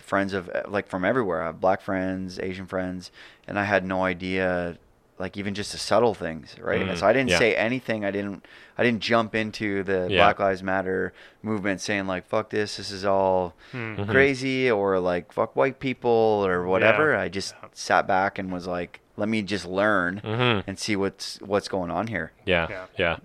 friends 0.00 0.32
of 0.32 0.50
like 0.68 0.86
from 0.86 1.04
everywhere. 1.04 1.42
I 1.42 1.46
have 1.46 1.60
black 1.60 1.80
friends, 1.80 2.38
Asian 2.38 2.66
friends, 2.66 3.10
and 3.48 3.58
I 3.58 3.64
had 3.64 3.84
no 3.84 4.04
idea. 4.04 4.78
Like 5.18 5.36
even 5.38 5.54
just 5.54 5.72
the 5.72 5.78
subtle 5.78 6.12
things, 6.12 6.56
right? 6.60 6.80
Mm, 6.82 6.90
And 6.90 6.98
so 6.98 7.06
I 7.06 7.12
didn't 7.14 7.30
yeah. 7.30 7.38
say 7.38 7.54
anything. 7.56 8.04
I 8.04 8.10
didn't. 8.10 8.44
I 8.76 8.82
didn't 8.84 9.00
jump 9.00 9.34
into 9.34 9.82
the 9.82 10.08
Yeah. 10.10 10.18
Black 10.24 10.38
Lives 10.38 10.62
Matter 10.62 11.14
movement 11.42 11.80
saying 11.80 12.06
like 12.06 12.26
"fuck 12.26 12.50
this," 12.50 12.76
this 12.76 12.90
is 12.90 13.04
all 13.04 13.54
Mm. 13.72 13.96
Mhm. 13.96 14.10
crazy, 14.10 14.70
or 14.70 14.98
like 15.00 15.32
"fuck 15.32 15.56
white 15.56 15.78
people" 15.80 16.10
or 16.46 16.66
whatever. 16.66 17.12
Yeah. 17.12 17.22
I 17.22 17.28
just 17.30 17.54
sat 17.72 18.06
back 18.06 18.38
and 18.38 18.52
was 18.52 18.66
like, 18.66 19.00
"Let 19.16 19.30
me 19.30 19.40
just 19.42 19.64
learn 19.64 20.20
Mhm. 20.22 20.64
and 20.66 20.78
see 20.78 20.96
what's 20.96 21.38
what's 21.40 21.68
going 21.68 21.90
on 21.90 22.08
here." 22.08 22.32
Yeah, 22.44 22.66
Yeah. 22.68 22.84
yeah, 22.98 23.16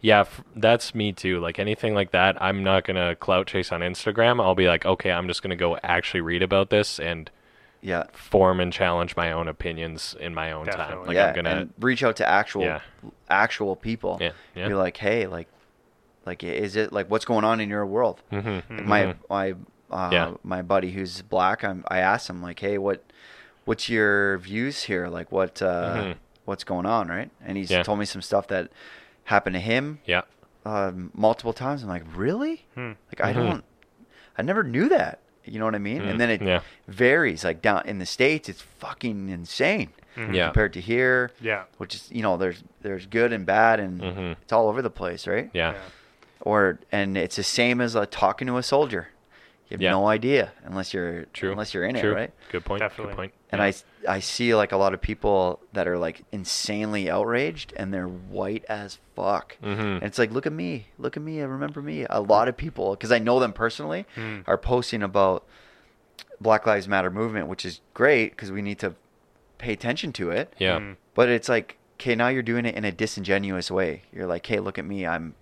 yeah. 0.00 0.20
f- 0.22 0.42
that's 0.56 0.96
me 0.96 1.12
too. 1.12 1.38
Like 1.38 1.60
anything 1.60 1.94
like 1.94 2.10
that, 2.10 2.36
I'm 2.42 2.64
not 2.64 2.82
gonna 2.82 3.14
clout 3.14 3.46
chase 3.46 3.70
on 3.70 3.82
Instagram. 3.82 4.42
I'll 4.42 4.56
be 4.56 4.66
like, 4.66 4.84
okay, 4.84 5.12
I'm 5.12 5.28
just 5.28 5.42
gonna 5.44 5.54
go 5.54 5.78
actually 5.84 6.22
read 6.22 6.42
about 6.42 6.70
this 6.70 6.98
and 6.98 7.30
Yeah. 7.82 8.04
form 8.12 8.58
and 8.60 8.72
challenge 8.72 9.16
my 9.16 9.30
own 9.32 9.48
opinions 9.48 10.16
in 10.18 10.34
my 10.34 10.50
own 10.52 10.66
time. 10.66 11.06
Like 11.06 11.14
yeah, 11.16 11.28
I'm 11.28 11.34
gonna, 11.34 11.50
and 11.50 11.74
reach 11.78 12.02
out 12.02 12.16
to 12.16 12.28
actual 12.28 12.62
Yeah. 12.64 12.80
actual 13.28 13.76
people. 13.76 14.18
Yeah, 14.20 14.32
yeah. 14.54 14.68
Be 14.68 14.74
like, 14.74 14.96
hey, 14.96 15.26
like, 15.26 15.48
like, 16.24 16.42
is 16.42 16.74
it 16.76 16.92
like 16.92 17.08
what's 17.10 17.24
going 17.24 17.44
on 17.44 17.60
in 17.60 17.68
your 17.68 17.86
world? 17.86 18.22
Mhm, 18.32 18.62
Like 18.70 18.84
My 18.86 19.00
mhm. 19.06 19.16
my 19.30 19.50
uh, 19.90 20.10
Yeah. 20.12 20.30
my 20.42 20.62
buddy 20.62 20.90
who's 20.92 21.22
black, 21.22 21.62
I'm, 21.62 21.84
I 21.88 21.98
asked 22.00 22.28
him 22.28 22.42
like, 22.42 22.58
hey, 22.58 22.78
what 22.78 23.04
what's 23.64 23.88
your 23.88 24.38
views 24.38 24.84
here? 24.84 25.06
Like, 25.08 25.30
what 25.30 25.62
uh, 25.62 25.94
Mhm. 25.96 26.16
what's 26.44 26.64
going 26.64 26.86
on, 26.86 27.08
right? 27.08 27.30
And 27.44 27.56
he's 27.56 27.70
Yeah. 27.70 27.82
told 27.82 27.98
me 27.98 28.04
some 28.04 28.22
stuff 28.22 28.48
that 28.48 28.70
happened 29.24 29.54
to 29.54 29.60
him 29.60 30.00
yeah, 30.06 30.22
um, 30.64 31.10
multiple 31.14 31.52
times. 31.52 31.82
I'm 31.82 31.88
like, 31.88 32.04
really? 32.14 32.66
Hmm. 32.74 32.92
Like, 33.08 33.20
I 33.20 33.32
Mhm. 33.32 33.34
don't, 33.34 33.64
I 34.38 34.42
never 34.42 34.62
knew 34.64 34.88
that. 34.88 35.20
You 35.46 35.58
know 35.58 35.64
what 35.64 35.74
I 35.74 35.78
mean? 35.78 36.02
Mm, 36.02 36.10
And 36.10 36.20
then 36.20 36.30
it 36.30 36.42
yeah. 36.42 36.60
varies. 36.88 37.44
Like 37.44 37.62
down 37.62 37.82
in 37.86 37.98
the 37.98 38.06
states, 38.06 38.48
it's 38.48 38.60
fucking 38.62 39.28
insane 39.28 39.90
Mhm. 40.16 40.34
Yeah. 40.34 40.46
compared 40.46 40.72
to 40.74 40.80
here 40.80 41.30
Yeah. 41.42 41.64
which 41.76 41.94
is 41.94 42.08
you 42.10 42.22
know 42.22 42.36
there's 42.38 42.62
there's 42.82 43.04
good 43.06 43.32
and 43.34 43.44
bad 43.44 43.80
and 43.80 44.00
Mhm. 44.00 44.36
it's 44.42 44.52
all 44.52 44.68
over 44.68 44.80
the 44.80 44.88
place 44.90 45.26
right 45.26 45.50
yeah, 45.52 45.74
or 46.40 46.78
and 46.90 47.18
it's 47.18 47.36
the 47.36 47.42
same 47.42 47.80
as 47.82 47.94
like 47.94 48.10
talking 48.10 48.46
to 48.46 48.56
a 48.56 48.62
soldier 48.62 49.08
you 49.68 49.74
have 49.74 49.80
Yeah. 49.82 49.90
no 49.90 50.06
idea 50.06 50.52
unless 50.64 50.94
you're 50.94 51.24
True. 51.32 51.50
unless 51.52 51.74
you're 51.74 51.84
in 51.84 51.96
True. 51.96 52.12
it 52.12 52.14
right 52.14 52.32
Good 52.52 52.64
point. 52.64 52.80
Definitely. 52.80 53.12
Good 53.12 53.16
point. 53.16 53.32
and 53.50 53.58
Yeah. 53.60 53.72
I, 54.08 54.16
I 54.16 54.20
see 54.20 54.54
like 54.54 54.72
a 54.72 54.76
lot 54.76 54.94
of 54.94 55.00
people 55.00 55.60
that 55.72 55.88
are 55.88 55.98
like 55.98 56.22
insanely 56.32 57.10
outraged 57.10 57.72
and 57.76 57.92
they're 57.92 58.06
white 58.08 58.64
as 58.68 58.98
fuck 59.16 59.56
Mhm. 59.62 59.94
and 59.96 60.02
it's 60.04 60.18
like 60.18 60.30
look 60.30 60.46
at 60.46 60.52
me 60.52 60.86
look 60.98 61.16
at 61.16 61.22
me 61.22 61.40
I 61.40 61.44
remember 61.44 61.82
me 61.82 62.06
a 62.08 62.20
lot 62.20 62.48
of 62.48 62.56
people 62.56 62.90
because 62.92 63.10
i 63.12 63.18
know 63.18 63.40
them 63.40 63.52
personally 63.52 64.06
Mm. 64.16 64.44
are 64.46 64.58
posting 64.58 65.02
about 65.02 65.44
black 66.40 66.66
lives 66.66 66.86
matter 66.86 67.10
movement 67.10 67.48
which 67.48 67.64
is 67.64 67.80
great 67.94 68.30
because 68.32 68.52
we 68.52 68.62
need 68.62 68.78
to 68.80 68.94
pay 69.58 69.72
attention 69.72 70.12
to 70.12 70.30
it 70.30 70.52
yeah, 70.58 70.78
Mm. 70.78 70.96
but 71.14 71.28
it's 71.30 71.48
like, 71.48 71.78
okay, 71.98 72.14
now 72.14 72.28
you're 72.28 72.42
doing 72.42 72.66
it 72.66 72.74
in 72.74 72.84
a 72.84 72.92
disingenuous 72.92 73.70
way. 73.70 74.02
You're 74.12 74.26
like, 74.26 74.44
hey, 74.46 74.60
look 74.60 74.78
at 74.78 74.84
me, 74.84 75.06
I'm. 75.06 75.34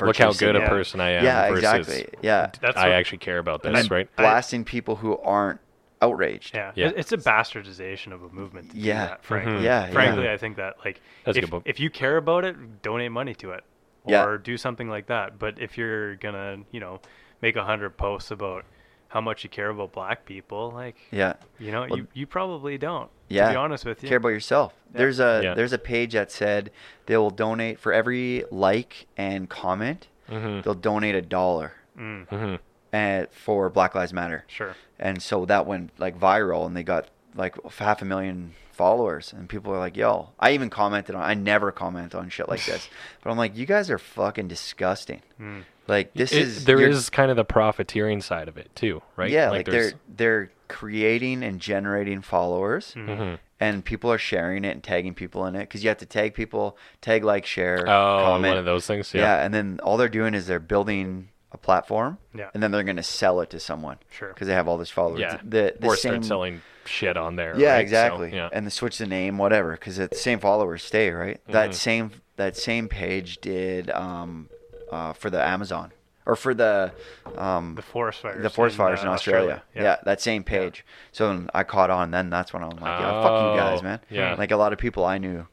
Look 0.00 0.16
how 0.16 0.32
virtually 0.32 0.52
good 0.52 0.62
a 0.62 0.68
person 0.68 1.00
I 1.00 1.10
am. 1.10 1.24
Yeah, 1.24 1.48
versus 1.48 1.58
exactly. 1.64 2.18
Yeah, 2.22 2.50
That's 2.60 2.76
I 2.76 2.88
what- 2.88 2.92
actually 2.96 3.18
care 3.18 3.38
about 3.38 3.62
this, 3.62 3.72
then 3.74 3.86
right? 3.88 4.08
I- 4.18 4.22
blasting 4.22 4.64
people 4.64 4.96
who 4.96 5.16
aren't 5.18 5.60
outraged. 6.02 6.54
Yeah, 6.54 6.72
Yeah. 6.74 6.90
It's 6.94 7.12
a 7.12 7.16
bastardization 7.16 8.12
of 8.12 8.22
a 8.22 8.28
movement. 8.28 8.70
To 8.70 8.76
do 8.76 8.82
Yeah. 8.82 9.06
that, 9.06 9.24
frankly. 9.24 9.52
Mhm. 9.54 9.62
Yeah, 9.62 9.90
frankly, 9.90 10.24
yeah. 10.24 10.32
I 10.32 10.36
think 10.36 10.56
that 10.56 10.76
like 10.84 11.00
That's 11.24 11.36
a 11.36 11.40
if, 11.40 11.44
good 11.46 11.50
point. 11.50 11.62
if 11.66 11.80
you 11.80 11.88
care 11.90 12.16
about 12.18 12.44
it, 12.44 12.82
donate 12.82 13.10
money 13.12 13.34
to 13.36 13.52
it, 13.52 13.64
or 14.04 14.10
Yeah. 14.12 14.36
do 14.42 14.56
something 14.58 14.88
like 14.90 15.06
that. 15.06 15.38
But 15.38 15.58
if 15.58 15.78
you're 15.78 16.16
gonna, 16.16 16.58
you 16.70 16.80
know, 16.80 17.00
make 17.40 17.56
a 17.56 17.64
hundred 17.64 17.96
posts 17.96 18.30
about 18.30 18.64
how 19.08 19.20
much 19.20 19.44
you 19.44 19.50
care 19.50 19.70
about 19.70 19.92
black 19.92 20.24
people, 20.26 20.70
like 20.72 20.96
Yeah. 21.10 21.34
you 21.58 21.70
know, 21.72 21.86
Well, 21.88 21.98
you 21.98 22.08
you 22.14 22.26
probably 22.26 22.76
don't. 22.78 23.10
Yeah. 23.28 23.46
To 23.46 23.52
be 23.52 23.56
honest 23.56 23.84
with 23.84 24.02
you. 24.02 24.08
Care 24.08 24.18
about 24.18 24.28
yourself. 24.28 24.72
Yeah. 24.92 24.98
There's 24.98 25.20
a 25.20 25.40
Yeah. 25.42 25.54
there's 25.54 25.72
a 25.72 25.78
page 25.78 26.12
that 26.12 26.30
said 26.30 26.70
they 27.06 27.16
will 27.16 27.30
donate 27.30 27.78
for 27.78 27.92
every 27.92 28.44
like 28.50 29.06
and 29.16 29.48
comment. 29.48 30.08
Mm-hmm. 30.30 30.60
They'll 30.62 30.74
donate 30.74 31.14
a 31.14 31.22
dollar 31.22 31.72
Mm, 31.98 32.26
Mm-hmm. 32.28 32.54
and 32.92 33.28
for 33.30 33.70
Black 33.70 33.94
Lives 33.94 34.12
Matter. 34.12 34.44
sure. 34.48 34.74
And 34.98 35.22
so 35.22 35.44
that 35.46 35.66
went 35.66 35.90
like 35.98 36.18
viral, 36.18 36.66
and 36.66 36.76
they 36.76 36.82
got 36.82 37.08
like 37.34 37.54
half 37.78 38.00
a 38.02 38.04
million 38.04 38.54
followers. 38.72 39.32
And 39.32 39.48
people 39.48 39.72
are 39.74 39.78
like, 39.78 39.96
"Yo!" 39.96 40.30
I 40.38 40.52
even 40.52 40.68
commented 40.70 41.14
on. 41.14 41.22
I 41.22 41.34
never 41.34 41.70
comment 41.72 42.14
on 42.14 42.28
shit 42.28 42.48
like 42.48 42.64
this, 42.64 42.88
but 43.22 43.30
I'm 43.30 43.36
like, 43.38 43.56
"You 43.56 43.66
guys 43.66 43.90
are 43.90 43.98
fucking 43.98 44.48
disgusting." 44.48 45.22
Mm. 45.40 45.64
Like 45.88 46.14
this 46.14 46.32
it, 46.32 46.42
is 46.42 46.64
there 46.64 46.80
is 46.80 47.10
kind 47.10 47.30
of 47.30 47.36
the 47.36 47.44
profiteering 47.44 48.20
side 48.20 48.48
of 48.48 48.56
it 48.56 48.74
too, 48.74 49.02
right? 49.16 49.30
Yeah, 49.30 49.50
like, 49.50 49.66
there's- 49.66 49.92
they're 50.08 50.46
they're 50.46 50.50
creating 50.68 51.44
and 51.44 51.60
generating 51.60 52.20
followers, 52.22 52.92
Mm. 52.96 53.06
Mhm. 53.08 53.38
and 53.60 53.84
people 53.84 54.10
are 54.12 54.18
sharing 54.18 54.64
it 54.64 54.70
and 54.70 54.82
tagging 54.82 55.14
people 55.14 55.46
in 55.46 55.54
it 55.54 55.60
because 55.60 55.84
you 55.84 55.88
have 55.88 55.98
to 55.98 56.06
tag 56.06 56.34
people, 56.34 56.76
tag, 57.00 57.22
like, 57.22 57.46
share, 57.46 57.80
Oh, 57.88 58.22
comment. 58.24 58.50
one 58.52 58.58
of 58.58 58.64
those 58.64 58.84
things. 58.86 59.14
yeah. 59.14 59.20
Yeah. 59.20 59.44
and 59.44 59.54
then 59.54 59.78
all 59.84 59.96
they're 59.96 60.08
doing 60.08 60.34
is 60.34 60.48
they're 60.48 60.58
building 60.58 61.28
a 61.52 61.56
platform, 61.56 62.18
Yeah. 62.34 62.50
and 62.52 62.60
then 62.62 62.72
they're 62.72 62.82
going 62.82 62.96
to 62.96 63.02
sell 63.04 63.40
it 63.40 63.50
to 63.50 63.60
someone 63.60 63.98
Sure. 64.10 64.30
because 64.30 64.48
they 64.48 64.54
have 64.54 64.66
all 64.66 64.76
this 64.76 64.90
followers. 64.90 65.20
Yeah. 65.20 65.38
The, 65.44 65.76
the 65.78 65.86
or 65.86 65.94
same, 65.96 66.14
start 66.14 66.24
selling 66.24 66.62
shit 66.84 67.16
on 67.16 67.36
there. 67.36 67.54
Yeah, 67.56 67.68
right? 67.70 67.76
So, 67.76 67.80
exactly. 67.82 68.34
yeah. 68.34 68.48
And 68.52 68.66
they 68.66 68.70
switch 68.70 68.98
the 68.98 69.06
name, 69.06 69.38
whatever, 69.38 69.72
because 69.72 69.96
the 69.96 70.08
same 70.12 70.40
followers 70.40 70.82
stay, 70.82 71.10
right? 71.10 71.40
That 71.48 71.70
Mhm. 71.70 71.74
same 71.74 72.10
that 72.36 72.54
same 72.56 72.86
page 72.88 73.38
did 73.40 73.88
um, 73.90 74.50
uh, 74.90 75.12
for 75.12 75.30
the 75.30 75.42
Amazon 75.42 75.92
or 76.26 76.36
for 76.36 76.54
the 76.54 76.92
um, 77.36 77.74
The 77.76 77.82
forest 77.82 78.20
fires. 78.20 78.42
the 78.42 78.50
forest 78.50 78.74
in, 78.74 78.78
fires 78.78 79.00
uh, 79.00 79.02
in 79.02 79.08
Australia. 79.08 79.62
Yeah. 79.74 79.82
Yeah. 79.82 79.96
that 80.04 80.20
same 80.20 80.42
page. 80.44 80.84
So 81.12 81.28
when 81.28 81.50
I 81.54 81.62
caught 81.64 81.90
on. 81.90 82.10
Then 82.10 82.30
that's 82.30 82.52
when 82.52 82.62
I'm 82.62 82.70
like, 82.70 82.80
yeah, 83.00 83.22
fuck 83.22 83.52
you 83.52 83.58
guys, 83.60 83.78
Oh, 83.80 83.82
man. 83.84 84.00
yeah. 84.10 84.34
Like 84.34 84.50
a 84.50 84.56
lot 84.56 84.72
of 84.72 84.78
people 84.78 85.04
I 85.04 85.18
knew 85.18 85.46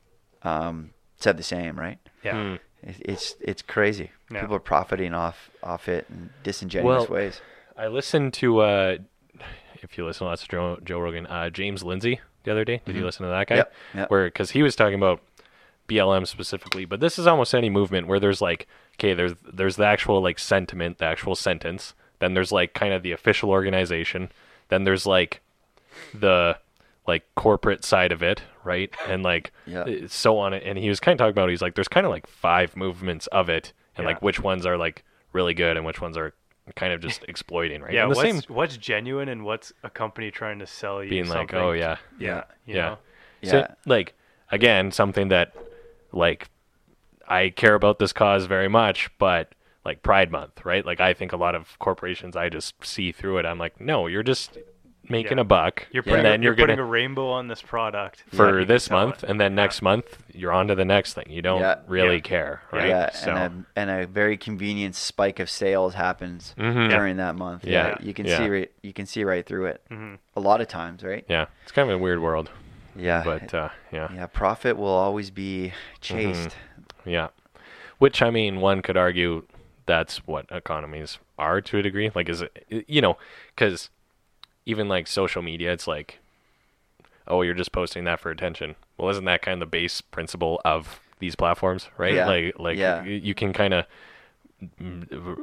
um, 0.44 0.92
said 1.20 1.38
the 1.38 1.44
same, 1.44 1.78
right? 1.78 2.00
Yeah. 2.24 2.58
It, 2.82 2.96
it's 3.00 3.36
it's 3.40 3.62
crazy. 3.62 4.12
Yeah. 4.32 4.42
People 4.42 4.56
are 4.56 4.60
profiting 4.60 5.14
off 5.14 5.50
off 5.62 5.88
it 5.88 6.06
in 6.10 6.32
disingenuous 6.44 7.08
Well, 7.08 7.18
ways. 7.20 7.42
I 7.78 7.88
listened 7.88 8.34
to, 8.36 8.60
uh, 8.60 8.98
if 9.82 9.98
you 9.98 10.06
listen 10.06 10.26
to 10.26 10.30
lots 10.30 10.44
of 10.44 10.50
Joe, 10.50 10.78
Joe 10.84 11.00
Rogan, 11.00 11.26
uh, 11.28 11.50
James 11.50 11.82
Lindsay 11.84 12.20
the 12.44 12.52
other 12.52 12.66
day. 12.66 12.82
Did 12.86 12.96
you 12.96 13.02
Mhm. 13.02 13.06
listen 13.06 13.24
to 13.26 13.30
that 13.30 13.48
guy? 13.48 13.56
Yep, 13.56 13.74
yep. 13.96 14.10
Where, 14.12 14.26
because 14.26 14.52
he 14.52 14.62
was 14.64 14.76
talking 14.76 14.96
about 14.96 15.22
BLM 15.88 16.26
specifically, 16.28 16.86
but 16.86 17.00
this 17.00 17.18
is 17.18 17.26
almost 17.28 17.54
any 17.56 17.70
movement 17.70 18.08
where 18.08 18.20
there's 18.20 18.42
like, 18.42 18.68
okay, 19.04 19.14
there's 19.14 19.34
there's 19.52 19.76
the 19.76 19.86
actual 19.86 20.22
like 20.22 20.40
sentiment, 20.40 20.98
the 21.00 21.06
actual 21.06 21.36
sentence. 21.36 21.94
Then 22.20 22.34
there's 22.34 22.52
like 22.52 22.74
kind 22.74 22.94
of 22.94 23.04
the 23.04 23.12
official 23.12 23.50
organization. 23.50 24.32
Then 24.70 24.86
there's 24.86 25.06
like 25.06 25.42
the 26.14 26.58
like 27.06 27.24
corporate 27.36 27.84
side 27.84 28.14
of 28.14 28.24
it, 28.24 28.42
right? 28.64 28.94
And 29.08 29.24
like 29.24 29.52
Yeah. 29.66 29.82
uh, 29.82 30.08
so 30.08 30.38
on 30.38 30.54
it. 30.54 30.64
And 30.66 30.78
he 30.78 30.88
was 30.88 31.00
kind 31.02 31.14
of 31.14 31.18
talking 31.20 31.32
about 31.32 31.50
he's 31.50 31.62
like 31.62 31.76
there's 31.76 31.90
kind 31.90 32.06
of 32.06 32.12
like 32.12 32.28
five 32.28 32.78
movements 32.78 33.28
of 33.28 33.50
it, 33.50 33.74
and 33.98 34.06
Yeah. 34.06 34.14
like 34.14 34.22
which 34.22 34.40
ones 34.40 34.66
are 34.66 34.78
like 34.78 35.04
really 35.34 35.54
good 35.54 35.76
and 35.76 35.86
which 35.86 36.00
ones 36.00 36.16
are 36.16 36.34
kind 36.76 36.94
of 36.94 37.02
just 37.02 37.24
exploiting, 37.28 37.82
right? 37.82 37.94
Yeah, 37.94 38.04
and 38.04 38.12
the 38.12 38.16
what's, 38.16 38.32
same 38.48 38.56
what's 38.56 38.78
genuine 38.78 39.28
and 39.28 39.44
what's 39.44 39.74
a 39.84 39.90
company 39.90 40.32
trying 40.32 40.60
to 40.60 40.68
sell 40.68 41.04
you 41.04 41.10
being 41.10 41.28
like, 41.28 41.54
oh 41.54 41.74
yeah, 41.74 41.98
yeah, 42.20 42.44
you 42.66 42.76
yeah. 42.76 42.82
know? 42.82 42.98
So, 43.44 43.74
like 43.86 44.14
again, 44.50 44.92
something 44.92 45.28
that 45.28 45.54
like 46.14 46.48
I 47.28 47.50
care 47.50 47.76
about 47.76 48.00
this 48.00 48.14
cause 48.14 48.46
very 48.46 48.68
much, 48.68 49.10
but 49.18 49.54
like 49.86 50.02
Pride 50.02 50.32
Month, 50.32 50.66
right? 50.66 50.86
Like 50.86 51.00
I 51.02 51.14
think 51.14 51.34
a 51.34 51.38
lot 51.38 51.56
of 51.56 51.78
corporations, 51.80 52.36
I 52.36 52.50
just 52.50 52.84
see 52.86 53.12
through 53.12 53.38
it. 53.40 53.46
I'm 53.46 53.60
like, 53.60 53.80
no, 53.82 54.08
you're 54.08 54.24
just 54.24 54.58
making 55.10 55.38
Yeah. 55.38 55.42
a 55.42 55.44
buck, 55.44 55.86
You're 55.92 56.02
putting, 56.04 56.20
and 56.20 56.28
a, 56.28 56.30
then 56.32 56.42
you're, 56.42 56.54
you're, 56.54 56.64
putting 56.66 56.78
gonna 56.78 56.88
a 56.88 56.90
rainbow 56.90 57.28
on 57.30 57.50
this 57.50 57.62
product 57.62 58.24
for 58.30 58.60
You 58.62 58.66
can 58.66 58.68
this 58.70 58.90
month, 58.90 59.22
it. 59.26 59.30
and 59.30 59.42
then 59.42 59.52
Yeah. 59.52 59.56
next 59.64 59.82
month 59.82 60.24
you're 60.34 60.54
on 60.54 60.68
to 60.70 60.76
the 60.76 60.86
next 60.86 61.14
thing. 61.14 61.26
You 61.30 61.42
don't 61.42 61.60
Yeah. 61.60 61.80
really 61.88 62.16
Yeah. 62.16 62.22
care, 62.22 62.62
right? 62.72 62.88
Yeah, 62.88 63.12
so 63.12 63.32
and 63.36 63.66
a 63.76 63.80
and 63.80 63.90
a 63.90 64.08
very 64.08 64.38
convenient 64.38 64.96
spike 64.96 65.40
of 65.42 65.50
sales 65.50 65.96
happens 65.96 66.56
Mhm. 66.58 66.90
during 66.90 67.18
that 67.18 67.36
month. 67.36 67.66
Yeah. 67.66 67.98
you 68.00 68.14
can 68.14 68.26
Yeah. 68.26 68.38
see 68.38 68.50
right 68.50 68.72
you 68.82 68.94
can 68.94 69.06
see 69.06 69.26
right 69.26 69.46
through 69.46 69.66
it 69.66 69.82
Mhm. 69.92 70.20
a 70.38 70.40
lot 70.40 70.62
of 70.62 70.70
times, 70.70 71.04
right? 71.04 71.26
yeah, 71.28 71.48
it's 71.64 71.74
kind 71.74 71.90
of 71.90 71.96
a 71.96 72.02
weird 72.02 72.20
world, 72.22 72.50
Yeah, 72.96 73.24
but 73.26 73.54
uh, 73.54 73.70
yeah, 73.92 74.08
yeah, 74.16 74.28
profit 74.28 74.78
will 74.78 74.88
always 74.88 75.32
be 75.32 75.74
chased. 76.00 76.56
Yeah. 77.06 77.30
Which 78.00 78.22
I 78.22 78.30
mean, 78.30 78.60
one 78.62 78.82
could 78.82 78.98
argue 78.98 79.44
that's 79.86 80.18
what 80.28 80.46
economies 80.52 81.20
are 81.38 81.62
to 81.62 81.78
a 81.78 81.82
degree. 81.82 82.12
Like, 82.14 82.30
is 82.30 82.42
it, 82.42 82.86
you 82.88 83.02
know, 83.02 83.18
because 83.56 83.90
even 84.66 84.88
like 84.88 85.08
social 85.08 85.42
media, 85.42 85.72
it's 85.74 85.88
like, 85.88 86.20
oh, 87.28 87.42
you're 87.42 87.54
just 87.54 87.72
posting 87.72 88.04
that 88.06 88.20
for 88.20 88.32
attention. 88.32 88.76
Well, 88.98 89.10
isn't 89.10 89.26
that 89.26 89.42
kind 89.42 89.62
of 89.62 89.68
the 89.68 89.72
base 89.72 90.02
principle 90.02 90.62
of 90.66 91.00
these 91.20 91.36
platforms, 91.36 91.90
right? 91.98 92.14
Yeah. 92.16 92.28
Like, 92.28 92.60
like 92.60 92.78
Yeah. 92.78 93.04
you 93.04 93.34
can 93.34 93.54
kind 93.54 93.74
of 93.74 93.86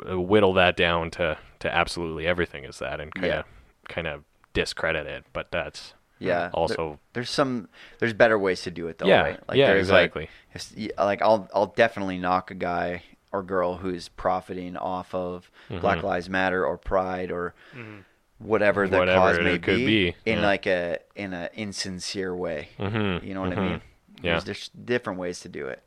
whittle 0.09 0.53
that 0.55 0.77
down 0.77 1.11
to 1.13 1.37
to 1.61 1.75
absolutely 1.75 2.27
everything 2.27 2.65
is 2.65 2.79
that, 2.79 3.01
and 3.01 3.15
kind 3.15 3.27
of 3.27 3.33
Yeah. 3.33 3.43
kind 3.89 4.07
of 4.07 4.25
discredit 4.55 5.07
it. 5.07 5.25
But 5.33 5.51
that's 5.51 5.93
Yeah. 6.21 6.39
there- 6.39 6.51
also 6.51 6.99
there's 7.15 7.31
some 7.31 7.69
there's 7.99 8.13
better 8.13 8.39
ways 8.39 8.63
to 8.63 8.71
do 8.71 8.87
it 8.89 8.99
though, 8.99 9.07
Yeah, 9.07 9.23
right? 9.23 9.41
yeah, 9.55 9.73
exactly. 9.73 10.29
Like, 10.77 10.99
like 10.99 11.23
I'll 11.23 11.49
I'll 11.55 11.67
definitely 11.67 12.19
knock 12.19 12.51
a 12.51 12.55
guy 12.55 13.03
or 13.33 13.43
girl 13.43 13.77
who's 13.79 14.09
profiting 14.09 14.77
off 14.77 15.15
of 15.15 15.51
Black 15.69 15.99
Mhm. 15.99 16.03
Lives 16.05 16.29
Matter 16.29 16.65
or 16.67 16.77
Pride 16.77 17.31
or 17.31 17.55
Mhm. 17.75 18.05
whatever 18.39 18.89
the 18.89 18.99
Whatever 18.99 19.19
cause 19.19 19.39
it 19.39 19.45
may 19.45 19.59
could 19.59 19.77
be, 19.77 19.87
be, 20.11 20.17
in 20.27 20.39
yeah. 20.39 20.47
like 20.47 20.67
a 20.67 20.99
in 21.17 21.33
a 21.33 21.49
insincere 21.55 22.35
way. 22.35 22.69
Mhm, 22.79 23.23
You 23.25 23.35
know 23.35 23.41
what 23.43 23.57
I 23.57 23.61
mean? 23.61 23.81
Yeah. 24.23 24.33
There's, 24.33 24.45
there's 24.45 24.69
different 24.71 25.19
ways 25.19 25.41
to 25.41 25.49
do 25.49 25.67
it. 25.69 25.83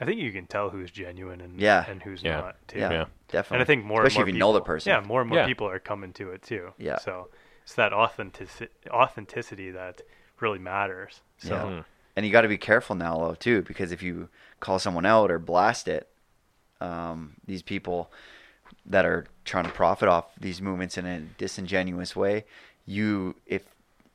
I 0.00 0.04
think 0.04 0.18
you 0.20 0.32
can 0.32 0.46
tell 0.46 0.70
who's 0.70 0.90
genuine 0.90 1.40
and 1.40 1.60
Yeah. 1.60 1.84
and 1.88 2.02
who's 2.02 2.22
Yeah. 2.24 2.40
not 2.40 2.56
too. 2.66 2.78
Yeah, 2.80 2.90
Yeah. 2.90 3.04
definitely. 3.28 3.56
And 3.56 3.62
I 3.62 3.64
think 3.66 3.84
more 3.84 4.00
especially 4.02 4.22
and 4.22 4.24
more 4.24 4.28
if 4.30 4.34
you 4.34 4.38
know 4.40 4.52
the 4.54 4.60
person. 4.62 4.90
Yeah, 4.90 5.00
more 5.00 5.20
and 5.20 5.28
more 5.30 5.38
Yeah. 5.40 5.46
people 5.46 5.68
are 5.68 5.78
coming 5.78 6.12
to 6.14 6.30
it 6.32 6.42
too. 6.42 6.72
Yeah. 6.78 6.98
So 6.98 7.28
it's 7.62 7.74
that 7.74 7.92
authenticity 7.92 8.70
authenticity 8.90 9.70
that 9.70 10.02
really 10.40 10.58
matters. 10.58 11.20
So 11.38 11.54
Yeah. 11.54 11.62
Mhm. 11.62 11.84
And 12.14 12.26
you 12.26 12.32
got 12.32 12.42
to 12.42 12.48
be 12.48 12.58
careful 12.58 12.94
now, 12.94 13.16
though, 13.18 13.34
too, 13.34 13.62
because 13.62 13.90
if 13.90 14.02
you 14.02 14.28
call 14.60 14.78
someone 14.78 15.06
out 15.06 15.30
or 15.30 15.38
blast 15.38 15.88
it, 15.88 16.08
um, 16.80 17.34
these 17.46 17.62
people 17.62 18.12
that 18.84 19.04
are 19.06 19.24
trying 19.44 19.64
to 19.64 19.70
profit 19.70 20.08
off 20.08 20.26
these 20.38 20.60
movements 20.60 20.98
in 20.98 21.06
a 21.06 21.20
disingenuous 21.20 22.14
way, 22.16 22.44
you 22.84 23.36
if 23.46 23.62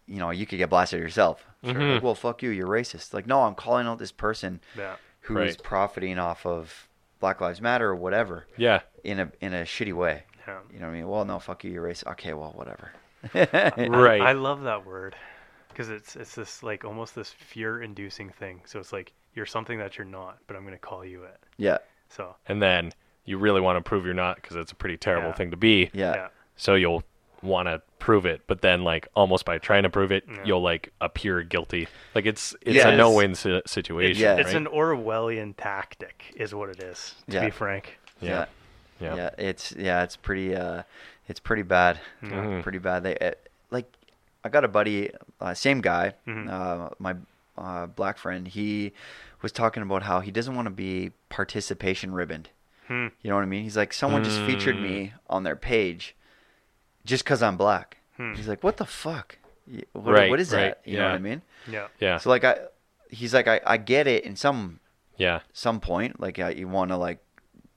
you 0.05 0.19
know 0.19 0.29
you 0.29 0.45
could 0.45 0.57
get 0.57 0.69
blasted 0.69 0.99
yourself. 0.99 1.45
Mhm. 1.63 1.95
Like, 1.95 2.03
well, 2.03 2.15
fuck 2.15 2.43
you, 2.43 2.49
you're 2.49 2.67
racist. 2.67 3.13
Like, 3.13 3.25
no, 3.25 3.43
I'm 3.43 3.55
calling 3.55 3.87
out 3.87 3.97
this 3.99 4.11
person 4.11 4.59
yeah. 4.75 4.97
who's 5.21 5.35
Right. 5.37 5.63
profiting 5.63 6.19
off 6.19 6.45
of 6.45 6.87
Black 7.19 7.41
Lives 7.41 7.61
Matter 7.61 7.89
or 7.89 7.95
whatever 7.95 8.45
yeah, 8.57 8.81
in 9.03 9.19
a 9.19 9.31
in 9.41 9.53
a 9.53 9.63
shitty 9.63 9.93
way. 9.93 10.23
Yeah. 10.47 10.59
You 10.71 10.79
know 10.79 10.85
what 10.87 10.91
I 10.93 10.97
mean? 10.97 11.07
Well, 11.09 11.25
no, 11.25 11.39
fuck 11.39 11.63
you, 11.63 11.71
you're 11.71 11.83
racist. 11.83 12.11
Okay, 12.11 12.33
well, 12.33 12.51
whatever. 12.51 12.91
Right. 13.34 14.22
I 14.22 14.32
love 14.34 14.63
that 14.63 14.86
word 14.86 15.15
because 15.70 15.89
it's 15.89 16.15
it's 16.15 16.36
this 16.36 16.63
like 16.63 16.86
almost 16.86 17.15
this 17.15 17.32
fear-inducing 17.32 18.30
thing. 18.30 18.61
So 18.65 18.80
it's 18.80 18.93
like 18.93 19.13
you're 19.34 19.45
something 19.45 19.78
that 19.80 19.97
you're 19.97 20.05
not, 20.07 20.38
but 20.47 20.55
I'm 20.55 20.63
going 20.63 20.74
to 20.74 20.80
call 20.80 21.05
you 21.05 21.24
it. 21.24 21.38
Yeah, 21.57 21.78
So 22.09 22.36
and 22.47 22.61
then 22.61 22.91
you 23.26 23.38
really 23.38 23.61
want 23.61 23.78
to 23.78 23.88
prove 23.88 24.05
you're 24.05 24.13
not 24.13 24.38
because 24.38 24.55
it's 24.55 24.72
a 24.72 24.76
pretty 24.76 24.97
terrible 24.97 25.30
Yeah. 25.30 25.36
thing 25.36 25.51
to 25.51 25.57
be. 25.57 25.89
yeah, 25.93 26.13
yeah. 26.15 26.28
So 26.55 26.76
you'll 26.76 27.03
want 27.43 27.68
to 27.68 27.82
prove 27.99 28.26
it, 28.26 28.41
but 28.47 28.61
then 28.61 28.84
like 28.84 29.07
almost 29.15 29.45
by 29.45 29.57
trying 29.59 29.84
to 29.84 29.89
prove 29.89 30.11
it, 30.11 30.24
Yeah. 30.28 30.38
you'll 30.45 30.61
like 30.61 30.91
appear 31.01 31.43
guilty. 31.43 31.88
Like 32.15 32.26
it's 32.26 32.55
it's 32.61 32.76
Yeah, 32.78 32.86
a 32.86 32.93
it's- 32.93 32.97
no-win 32.97 33.36
si- 33.36 33.61
situation. 33.65 34.22
Yeah. 34.24 34.36
It's 34.38 34.47
right? 34.47 34.55
an 34.55 34.65
Orwellian 34.68 35.53
tactic, 35.57 36.34
is 36.36 36.55
what 36.55 36.70
it 36.70 36.82
is. 36.82 37.15
To 37.30 37.36
Yeah. 37.36 37.45
be 37.45 37.51
frank. 37.51 37.99
yeah. 38.22 38.45
yeah. 38.99 39.15
Yeah. 39.15 39.30
it's 39.38 39.72
yeah, 39.74 40.03
it's 40.03 40.15
pretty 40.15 40.55
uh, 40.55 40.82
it's 41.28 41.39
pretty 41.39 41.63
bad, 41.63 41.99
Mhm. 42.23 42.63
pretty 42.63 42.78
bad. 42.79 43.04
They 43.04 43.17
uh, 43.17 43.32
like, 43.71 43.91
I 44.43 44.49
got 44.49 44.63
a 44.63 44.67
buddy, 44.67 45.12
uh, 45.41 45.54
same 45.54 45.82
guy, 45.82 46.13
Mhm. 46.28 46.49
uh, 46.49 46.89
my 46.99 47.16
uh, 47.58 47.87
black 47.87 48.17
friend. 48.20 48.47
He 48.47 48.93
was 49.41 49.51
talking 49.51 49.82
about 49.83 50.04
how 50.04 50.20
he 50.20 50.29
doesn't 50.32 50.55
want 50.55 50.67
to 50.67 50.71
be 50.71 51.12
participation 51.29 52.13
ribboned. 52.13 52.49
Hmm. 52.87 53.08
You 53.21 53.29
know 53.29 53.36
what 53.36 53.41
I 53.41 53.47
mean? 53.47 53.63
He's 53.63 53.75
like, 53.75 53.93
someone 53.93 54.24
just 54.24 54.39
featured 54.41 54.79
me 54.79 55.13
on 55.29 55.43
their 55.43 55.55
page, 55.55 56.16
just 57.04 57.24
because 57.24 57.41
I'm 57.41 57.58
black. 57.58 57.97
Hmm. 58.16 58.33
He's 58.36 58.47
like, 58.47 58.63
what 58.63 58.78
the 58.78 58.86
fuck? 58.86 59.37
What, 59.93 60.05
Right, 60.13 60.29
what 60.29 60.39
is 60.39 60.54
right, 60.54 60.75
that? 60.75 60.82
You 60.86 60.97
know 60.97 61.05
what 61.05 61.16
I 61.16 61.17
mean? 61.17 61.41
Yeah. 61.67 61.87
Yeah. 61.99 62.17
So 62.20 62.29
like 62.29 62.43
I, 62.45 62.58
he's 63.09 63.33
like 63.33 63.47
I, 63.47 63.59
I 63.66 63.78
get 63.78 64.05
it 64.08 64.24
in 64.24 64.36
some 64.37 64.79
yeah. 65.17 65.39
some 65.51 65.79
point 65.82 66.20
like 66.21 66.37
uh, 66.39 66.47
you 66.55 66.67
want 66.70 66.91
to 66.91 66.97
like 66.97 67.20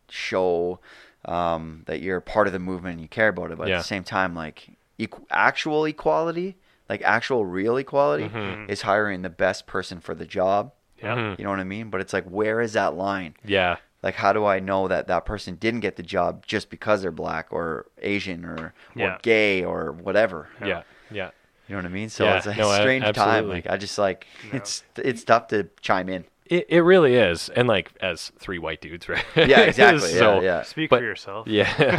show 0.09 0.79
um, 1.25 1.83
that 1.87 2.01
you're 2.01 2.21
part 2.21 2.47
of 2.47 2.53
the 2.53 2.59
movement 2.59 2.95
and 2.95 3.03
you 3.03 3.09
care 3.09 3.29
about 3.29 3.51
it 3.51 3.59
but 3.59 3.69
at 3.71 3.77
the 3.79 3.85
same 3.85 4.05
time 4.05 4.35
like 4.35 4.71
equ- 4.99 5.25
actual 5.31 5.85
equality, 5.85 6.57
like 6.89 7.03
actual 7.03 7.45
real 7.47 7.77
equality, 7.77 8.25
Mm-hmm. 8.29 8.71
is 8.71 8.83
hiring 8.83 9.23
the 9.23 9.31
best 9.31 9.67
person 9.67 10.01
for 10.01 10.15
the 10.15 10.27
job. 10.27 10.73
Yeah. 11.03 11.17
Mhm. 11.17 11.39
You 11.39 11.45
know 11.45 11.51
what 11.51 11.61
I 11.61 11.65
mean? 11.65 11.89
But 11.91 12.01
it's 12.03 12.13
like, 12.13 12.25
where 12.25 12.61
is 12.61 12.73
that 12.75 12.95
line? 12.95 13.35
Yeah. 13.45 13.77
Like, 14.03 14.15
how 14.15 14.33
do 14.33 14.45
I 14.47 14.61
know 14.61 14.89
that 14.89 15.07
that 15.09 15.25
person 15.27 15.55
didn't 15.57 15.81
get 15.81 15.97
the 15.97 16.03
job 16.03 16.45
just 16.47 16.69
because 16.71 17.03
they're 17.03 17.11
black 17.11 17.49
or 17.51 17.87
Asian 18.01 18.45
or, 18.45 18.55
or 18.57 18.75
Yeah. 18.95 19.19
gay 19.23 19.63
or 19.65 19.93
whatever? 19.93 20.49
Yeah. 20.65 20.83
Yeah. 21.11 21.31
You 21.69 21.77
know 21.77 21.83
what 21.83 21.87
I 21.87 21.93
mean? 21.93 22.09
So 22.09 22.25
Yeah, 22.25 22.37
it's 22.39 22.47
a 22.47 22.55
no, 22.55 22.71
a- 22.71 22.77
strange 22.77 23.15
time. 23.15 23.49
Like, 23.49 23.67
I 23.69 23.77
just 23.77 23.97
like 23.99 24.27
No. 24.53 24.57
it's 24.59 24.83
it's 24.97 25.23
tough 25.25 25.49
to 25.49 25.69
chime 25.81 26.09
in. 26.09 26.25
It, 26.51 26.67
it 26.69 26.81
really 26.83 27.15
is. 27.15 27.49
And 27.49 27.67
like 27.69 27.93
as 28.01 28.33
three 28.39 28.59
white 28.59 28.81
dudes, 28.83 29.09
right? 29.09 29.25
Yeah, 29.37 29.61
exactly. 29.61 30.11
so, 30.11 30.37
yeah, 30.37 30.43
yeah. 30.59 30.63
Speak 30.63 30.91
But- 30.91 30.99
for 30.99 31.05
yourself. 31.05 31.47
Yeah. 31.49 31.73
Yeah. 31.79 31.87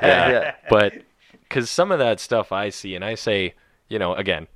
yeah. 0.30 0.54
But 0.70 0.94
because 1.42 1.68
some 1.68 1.90
of 1.92 1.98
that 1.98 2.20
stuff 2.20 2.52
I 2.52 2.70
see 2.70 2.94
and 2.94 3.04
I 3.04 3.14
say, 3.16 3.54
you 3.88 3.98
know, 3.98 4.14
again, 4.14 4.46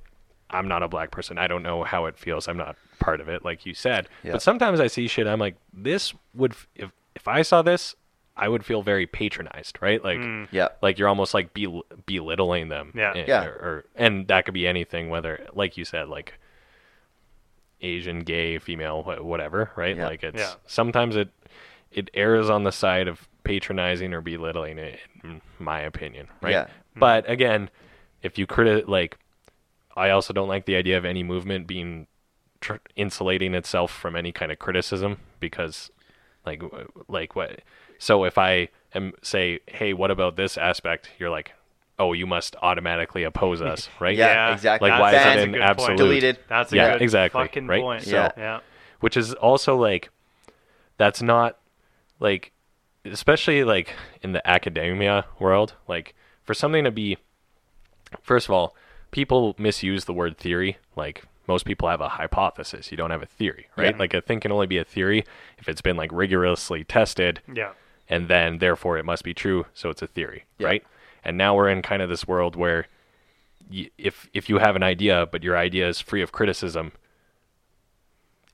I'm 0.49 0.67
not 0.67 0.81
a 0.83 0.87
black 0.87 1.11
person. 1.11 1.37
I 1.37 1.47
don't 1.47 1.63
know 1.63 1.83
how 1.83 2.05
it 2.05 2.17
feels. 2.17 2.47
I'm 2.47 2.57
not 2.57 2.75
part 2.99 3.19
of 3.21 3.27
it, 3.29 3.43
like 3.43 3.65
you 3.65 3.73
said. 3.73 4.07
Yeah. 4.23 4.33
But 4.33 4.41
sometimes 4.41 4.79
I 4.79 4.87
see 4.87 5.07
shit. 5.07 5.27
I'm 5.27 5.39
like, 5.39 5.55
this 5.73 6.13
would, 6.35 6.53
if, 6.75 6.91
if 7.15 7.27
I 7.27 7.41
saw 7.41 7.61
this, 7.63 7.95
I 8.37 8.47
would 8.47 8.63
feel 8.63 8.81
very 8.83 9.05
patronized, 9.07 9.77
right? 9.81 10.03
Like, 10.03 10.19
Mm. 10.19 10.47
Yeah. 10.51 10.69
like 10.81 10.97
you're 10.99 11.07
almost 11.09 11.33
like 11.33 11.53
bel- 11.53 11.83
belittling 12.05 12.69
them. 12.69 12.91
Yeah. 12.95 13.13
And, 13.13 13.27
Yeah. 13.27 13.45
Or, 13.45 13.49
or, 13.51 13.85
and 13.95 14.27
that 14.27 14.45
could 14.45 14.53
be 14.53 14.67
anything, 14.67 15.09
whether, 15.09 15.45
like 15.53 15.75
you 15.77 15.85
said, 15.85 16.07
like 16.07 16.33
Asian, 17.83 18.19
gay, 18.21 18.57
female, 18.59 19.03
whatever, 19.03 19.71
right? 19.75 19.95
Yeah. 19.95 20.07
Like 20.07 20.23
it's 20.23 20.39
Yeah. 20.41 20.53
sometimes 20.65 21.15
it 21.15 21.29
it 21.91 22.09
errs 22.15 22.49
on 22.49 22.63
the 22.63 22.71
side 22.71 23.07
of 23.07 23.27
patronizing 23.43 24.13
or 24.13 24.21
belittling 24.21 24.79
it, 24.79 24.99
in 25.23 25.41
my 25.59 25.81
opinion, 25.81 26.27
right? 26.41 26.51
Yeah. 26.51 26.67
Hmm. 26.93 26.99
But 26.99 27.29
again, 27.29 27.69
if 28.23 28.37
you 28.37 28.47
criti 28.47 28.87
like, 28.87 29.17
I 29.95 30.09
also 30.09 30.33
don't 30.33 30.47
like 30.47 30.65
the 30.65 30.75
idea 30.75 30.97
of 30.97 31.05
any 31.05 31.21
movement 31.21 31.67
being 31.67 32.07
tr- 32.61 32.77
insulating 32.95 33.53
itself 33.53 33.91
from 33.91 34.15
any 34.15 34.31
kind 34.31 34.51
of 34.51 34.57
criticism 34.57 35.17
because, 35.39 35.91
like, 36.45 36.63
like 37.07 37.35
what? 37.35 37.61
So 37.99 38.23
if 38.23 38.37
I 38.37 38.69
am 38.95 39.13
say, 39.21 39.59
hey, 39.67 39.93
what 39.93 40.09
about 40.09 40.35
this 40.35 40.57
aspect? 40.57 41.11
You're 41.19 41.29
like, 41.29 41.53
oh, 41.99 42.13
you 42.13 42.25
must 42.25 42.55
automatically 42.61 43.23
oppose 43.23 43.61
us, 43.73 43.89
right? 43.99 44.15
Yeah, 44.17 44.53
exactly. 44.53 44.89
Like, 44.89 44.99
That's- 44.99 45.13
why 45.13 45.19
is 45.19 45.23
that's 45.25 45.39
it 45.39 45.43
an 45.43 45.51
good 45.51 45.59
point. 45.59 45.69
absolute? 45.69 45.97
Deleted. 45.97 46.39
That's 46.47 46.73
a 46.73 46.75
Yeah, 46.75 46.91
good 46.93 47.01
exactly, 47.01 47.41
fucking 47.43 47.67
right? 47.67 47.81
point. 47.81 48.07
Yeah. 48.07 48.31
yeah. 48.37 48.59
which 48.99 49.15
is 49.17 49.33
also 49.35 49.75
like 49.75 50.09
that's 50.97 51.21
not 51.21 51.57
like 52.19 52.51
especially 53.05 53.63
like 53.63 53.93
in 54.21 54.31
the 54.31 54.47
academia 54.47 55.25
world 55.39 55.73
like 55.87 56.15
for 56.43 56.53
something 56.53 56.83
to 56.85 56.91
be 56.91 57.17
first 58.21 58.47
of 58.47 58.51
all 58.51 58.75
people 59.11 59.55
misuse 59.57 60.05
the 60.05 60.13
word 60.13 60.37
theory 60.37 60.77
like 60.95 61.23
most 61.47 61.65
people 61.65 61.89
have 61.89 61.99
a 61.99 62.09
hypothesis 62.09 62.91
you 62.91 62.97
don't 62.97 63.11
have 63.11 63.21
a 63.21 63.25
theory 63.25 63.67
right 63.75 63.93
Yeah. 63.93 63.99
like 63.99 64.13
a 64.13 64.21
thing 64.21 64.39
can 64.39 64.51
only 64.51 64.67
be 64.67 64.77
a 64.77 64.85
theory 64.85 65.25
if 65.57 65.67
it's 65.67 65.81
been 65.81 65.97
like 65.97 66.11
rigorously 66.13 66.83
tested 66.85 67.41
Yeah. 67.53 67.71
and 68.07 68.27
then 68.29 68.59
therefore 68.59 68.97
it 68.97 69.03
must 69.05 69.23
be 69.25 69.33
true 69.33 69.65
so 69.73 69.89
it's 69.89 70.01
a 70.01 70.07
theory 70.07 70.45
Yeah. 70.59 70.67
right 70.67 70.83
and 71.23 71.37
now 71.37 71.55
we're 71.55 71.69
in 71.69 71.81
kind 71.81 72.01
of 72.01 72.09
this 72.09 72.27
world 72.27 72.55
where 72.55 72.87
y- 73.71 73.89
if 73.97 74.29
if 74.33 74.49
you 74.49 74.57
have 74.59 74.75
an 74.75 74.83
idea 74.83 75.25
but 75.31 75.43
your 75.43 75.57
idea 75.57 75.87
is 75.87 75.99
free 75.99 76.21
of 76.21 76.31
criticism 76.31 76.91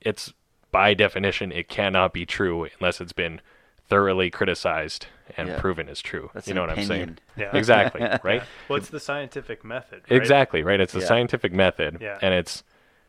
it's 0.00 0.32
by 0.70 0.94
definition 0.94 1.52
it 1.52 1.68
cannot 1.68 2.12
be 2.12 2.24
true 2.24 2.68
unless 2.78 3.00
it's 3.00 3.12
been 3.12 3.40
thoroughly 3.88 4.30
criticized 4.30 5.06
and 5.36 5.48
Yeah. 5.48 5.60
proven 5.60 5.88
is 5.88 6.00
true 6.00 6.30
That's 6.32 6.46
you 6.48 6.54
know 6.54 6.62
what 6.62 6.70
opinion. 6.70 6.90
i'm 6.92 6.96
saying 6.96 7.18
Yeah. 7.36 7.56
exactly 7.56 8.02
right 8.22 8.42
What's 8.68 8.88
the 8.88 9.00
scientific 9.00 9.64
method? 9.64 10.02
right? 10.08 10.16
Exactly, 10.16 10.62
right? 10.62 10.80
It's 10.80 10.92
the 10.92 11.00
Yeah. 11.00 11.06
scientific 11.06 11.52
method, 11.52 11.98
Yeah. 12.00 12.18
and 12.22 12.32
it's 12.34 12.62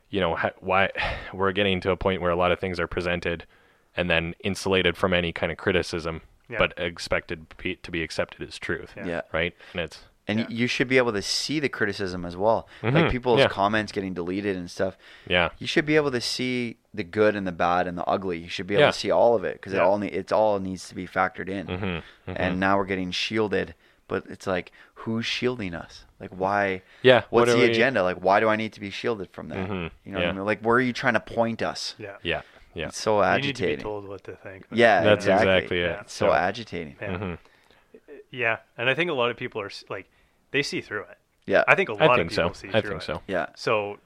you 0.09 0.19
know 0.19 0.37
why 0.59 0.89
we're 1.33 1.51
getting 1.51 1.79
to 1.81 1.91
a 1.91 1.97
point 1.97 2.21
where 2.21 2.31
a 2.31 2.35
lot 2.35 2.51
of 2.51 2.59
things 2.59 2.79
are 2.79 2.87
presented 2.87 3.45
and 3.95 4.09
then 4.09 4.33
insulated 4.43 4.97
from 4.97 5.13
any 5.13 5.31
kind 5.31 5.51
of 5.51 5.57
criticism, 5.57 6.21
Yeah. 6.51 6.57
but 6.59 6.73
expected 6.77 7.45
to 7.83 7.91
be 7.91 8.03
accepted 8.03 8.47
as 8.47 8.59
truth. 8.59 8.93
Yeah. 8.97 9.05
Yeah. 9.07 9.21
Right, 9.31 9.55
and 9.73 9.81
it's 9.81 9.99
And 10.27 10.39
Yeah. 10.41 10.45
you 10.49 10.67
should 10.67 10.87
be 10.87 10.97
able 10.97 11.13
to 11.13 11.21
see 11.21 11.59
the 11.59 11.67
criticism 11.67 12.25
as 12.25 12.37
well. 12.37 12.67
Mhm, 12.83 12.93
Like 12.93 13.11
people's 13.11 13.39
yeah. 13.39 13.47
comments 13.47 13.91
getting 13.91 14.13
deleted 14.13 14.55
and 14.55 14.69
stuff. 14.69 14.95
yeah, 15.27 15.49
You 15.57 15.65
should 15.65 15.85
be 15.85 15.95
able 15.95 16.11
to 16.11 16.21
see 16.21 16.77
the 16.93 17.03
good 17.03 17.35
and 17.35 17.45
the 17.47 17.51
bad 17.51 17.87
and 17.87 17.97
the 17.97 18.05
ugly. 18.05 18.37
You 18.37 18.47
should 18.47 18.67
be 18.67 18.75
able 18.75 18.83
Yeah. 18.83 18.91
to 18.91 18.97
see 18.99 19.09
all 19.11 19.35
of 19.35 19.43
it 19.43 19.53
because 19.53 19.73
it 19.73 19.79
all 19.79 19.97
ne- 19.97 20.07
it's 20.11 20.31
all 20.31 20.59
needs 20.59 20.87
to 20.89 20.95
be 20.95 21.07
factored 21.07 21.49
in. 21.49 21.65
hmm 21.67 21.99
And 22.27 22.59
now 22.59 22.77
we're 22.77 22.85
getting 22.85 23.09
shielded, 23.11 23.73
but 24.07 24.23
it's 24.29 24.45
like 24.45 24.71
who's 24.93 25.25
shielding 25.25 25.73
us? 25.73 26.05
Like 26.19 26.29
why? 26.29 26.83
yeah. 27.01 27.23
What's 27.31 27.49
are 27.49 27.53
the 27.55 27.59
we- 27.65 27.71
agenda? 27.71 28.03
Like 28.03 28.17
why 28.17 28.39
do 28.39 28.47
I 28.47 28.55
need 28.55 28.73
to 28.73 28.79
be 28.79 28.91
shielded 28.91 29.31
from 29.31 29.49
that? 29.49 29.67
Mhm, 29.67 29.89
You 30.05 30.11
know 30.11 30.19
what. 30.19 30.27
I 30.27 30.31
mean? 30.33 30.45
Like 30.45 30.61
where 30.61 30.77
are 30.77 30.81
you 30.81 30.93
trying 30.93 31.15
to 31.15 31.19
point 31.19 31.63
us? 31.63 31.95
Yeah. 31.97 32.17
Yeah, 32.21 32.41
yeah, 32.73 32.87
It's 32.87 32.99
so 33.01 33.21
You 33.35 33.41
need 33.41 33.55
to 33.57 33.65
be 33.67 33.77
told 33.77 34.07
what 34.07 34.23
to 34.25 34.35
think. 34.35 34.65
Yeah, 34.71 35.03
That's 35.03 35.25
exactly. 35.25 35.47
exactly 35.55 35.79
it. 35.79 35.81
Yeah. 35.83 36.01
It's 36.01 36.13
so 36.13 36.27
So- 36.27 36.33
agitating. 36.33 36.95
Yeah. 37.01 37.17
hmm 37.17 37.33
Yeah. 38.31 38.57
And 38.77 38.89
I 38.89 38.93
think 38.93 39.09
a 39.09 39.13
lot 39.13 39.29
of 39.31 39.37
people 39.37 39.61
are 39.61 39.71
like, 39.89 40.09
they 40.51 40.63
see 40.63 40.81
through 40.81 41.03
it. 41.03 41.17
Yeah, 41.45 41.63
I 41.67 41.75
think 41.75 41.89
a 41.89 41.93
lot 41.93 42.01
I 42.01 42.05
of 42.13 42.17
think 42.17 42.29
people 42.31 42.53
so. 42.53 42.53
see 42.53 42.67
I 42.69 42.81
through 42.81 42.91
think 42.91 43.01
it. 43.01 43.05
so. 43.05 43.21
yeah. 43.27 43.47
So, 43.55 43.99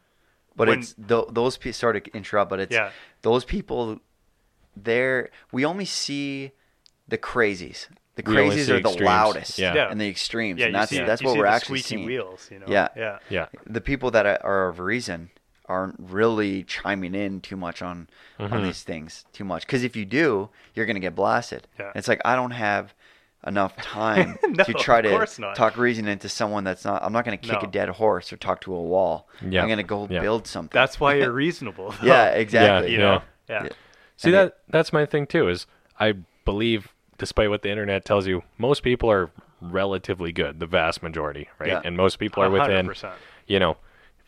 But 0.56 0.68
when- 0.70 0.80
it's 0.80 0.94
th- 0.94 1.26
those 1.32 1.58
people, 1.58 1.74
sorry 1.74 2.02
to 2.02 2.12
interrupt, 2.16 2.50
but 2.50 2.60
it's 2.60 2.74
yeah. 2.74 2.92
those 3.22 3.44
people. 3.46 4.00
They're 4.78 5.30
we 5.52 5.64
only 5.66 5.86
see 5.86 6.52
the 7.08 7.18
crazies. 7.18 7.88
The 8.16 8.24
crazies 8.24 8.70
are 8.70 8.80
the 8.82 8.90
extremes. 8.90 9.02
loust 9.02 9.60
Yeah. 9.60 9.74
Yeah. 9.76 9.92
and 9.92 10.00
the 10.00 10.08
extremes, 10.10 10.60
Yeah. 10.60 10.68
and 10.68 10.76
that's 10.76 10.90
see, 10.92 11.00
that's 11.04 11.22
you 11.22 11.28
what 11.28 11.34
see 11.34 11.40
we're 11.40 11.46
the 11.46 11.52
actually 11.52 11.80
seeing. 11.80 12.06
wheels, 12.06 12.50
you 12.52 12.60
know? 12.60 12.66
Yeah. 12.68 12.88
Yeah. 12.96 13.20
Yeah, 13.30 13.48
The 13.66 13.82
people 13.82 14.12
that 14.12 14.26
are- 14.26 14.40
are 14.44 14.68
of 14.70 14.80
reason 14.80 15.30
aren't 15.68 15.96
really 16.00 16.64
chiming 16.64 17.16
in 17.16 17.42
too 17.42 17.56
much 17.58 17.82
on 17.82 18.08
on 18.40 18.50
Mhm. 18.50 18.64
these 18.64 18.84
things 18.84 19.26
too 19.34 19.44
much 19.44 19.66
because 19.66 19.84
if 19.84 19.96
you 19.96 20.06
do, 20.06 20.50
you're 20.74 20.86
gonna 20.86 21.00
get 21.00 21.16
blasted. 21.16 21.68
Yeah. 21.80 21.92
It's 21.96 22.08
like 22.08 22.22
I 22.26 22.36
don't 22.36 22.52
have 22.52 22.94
enough 23.48 23.76
time 23.82 24.38
No, 24.48 24.64
to 24.64 24.74
try 24.74 25.02
to 25.02 25.26
talk 25.56 25.78
reason 25.78 26.08
into 26.08 26.28
someone 26.30 26.64
that's 26.64 26.84
not. 26.86 27.04
I'm 27.04 27.14
not 27.14 27.26
gonna 27.26 27.38
kick 27.38 27.62
a 27.64 27.68
dead 27.68 27.90
horse 27.90 28.32
or 28.34 28.38
talk 28.38 28.62
to 28.62 28.74
a 28.74 28.82
wall. 28.82 29.28
Yeah. 29.48 29.62
I'm 29.64 29.70
gonna 29.70 29.84
go 29.84 30.08
Yeah. 30.10 30.22
build 30.22 30.48
something. 30.48 30.72
That's 30.74 31.00
why 31.00 31.16
you're 31.16 31.32
reasonable. 31.46 31.94
yeah, 32.02 32.30
exactly. 32.30 32.92
You 32.92 32.98
know? 33.00 33.22
Yeah. 33.50 33.70
See 34.18 34.30
And 34.30 34.36
that 34.36 34.58
that's 34.70 34.92
my 34.94 35.06
thing 35.06 35.28
too. 35.28 35.48
Is 35.50 35.68
I 36.00 36.14
believe, 36.46 36.94
despite 37.18 37.50
what 37.50 37.62
the 37.62 37.70
internet 37.70 38.06
tells 38.06 38.28
you, 38.28 38.44
most 38.58 38.82
people 38.84 39.10
are 39.12 39.30
relatively 39.62 40.32
good. 40.32 40.60
The 40.60 40.68
vast 40.68 41.02
majority, 41.02 41.50
right? 41.60 41.82
And 41.84 41.96
most 41.98 42.18
people 42.20 42.44
are 42.44 42.50
within 42.50 42.88
100%. 42.88 43.14
you 43.48 43.60
know, 43.60 43.78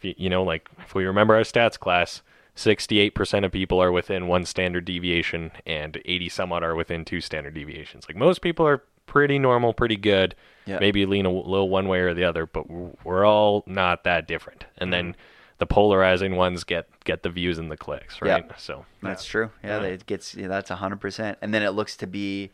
you, 0.08 0.14
you 0.18 0.30
know, 0.30 0.44
like 0.44 0.70
if 0.80 0.96
we 0.96 1.06
remember 1.06 1.36
our 1.36 1.42
stats 1.42 1.78
class, 1.80 2.22
68% 2.56 3.46
of 3.46 3.52
people 3.52 3.82
are 3.82 3.92
within 3.92 4.28
one 4.28 4.46
standard 4.46 4.86
deviation 4.86 5.52
and 5.66 6.02
80 6.06 6.30
some 6.30 6.52
odd 6.52 6.64
are 6.64 6.76
within 6.76 7.06
two 7.06 7.22
standard 7.22 7.54
deviations. 7.54 8.06
Like 8.10 8.18
most 8.18 8.42
people 8.42 8.66
are 8.68 8.84
pretty 9.06 9.38
normal, 9.40 9.74
pretty 9.74 9.96
good. 9.96 10.36
Yeah. 10.66 10.80
Maybe 10.80 11.06
lean 11.06 11.26
a 11.26 11.32
little 11.32 11.70
one 11.70 11.88
way 11.88 12.00
or 12.00 12.14
the 12.14 12.24
other, 12.24 12.46
but 12.46 12.66
we're 13.06 13.26
all 13.26 13.64
not 13.68 14.04
that 14.04 14.28
different. 14.28 14.66
And 14.80 14.92
then 14.92 15.16
the 15.60 15.66
polarizing 15.66 16.36
ones 16.36 16.64
get 16.64 16.88
get 17.06 17.24
the 17.24 17.30
views 17.30 17.58
and 17.58 17.72
the 17.72 17.78
clicks, 17.78 18.22
right? 18.22 18.44
Yeah. 18.48 18.56
So, 18.58 18.86
That's 19.02 19.24
true. 19.24 19.50
Yeah, 19.64 19.82
Yeah. 19.82 19.88
it 19.88 20.06
gets 20.06 20.36
yeah, 20.36 20.48
that's 20.48 20.70
hundred 20.70 21.00
percent. 21.00 21.38
And 21.42 21.54
then 21.54 21.64
it 21.64 21.72
looks 21.72 21.96
to 21.98 22.08
be 22.08 22.52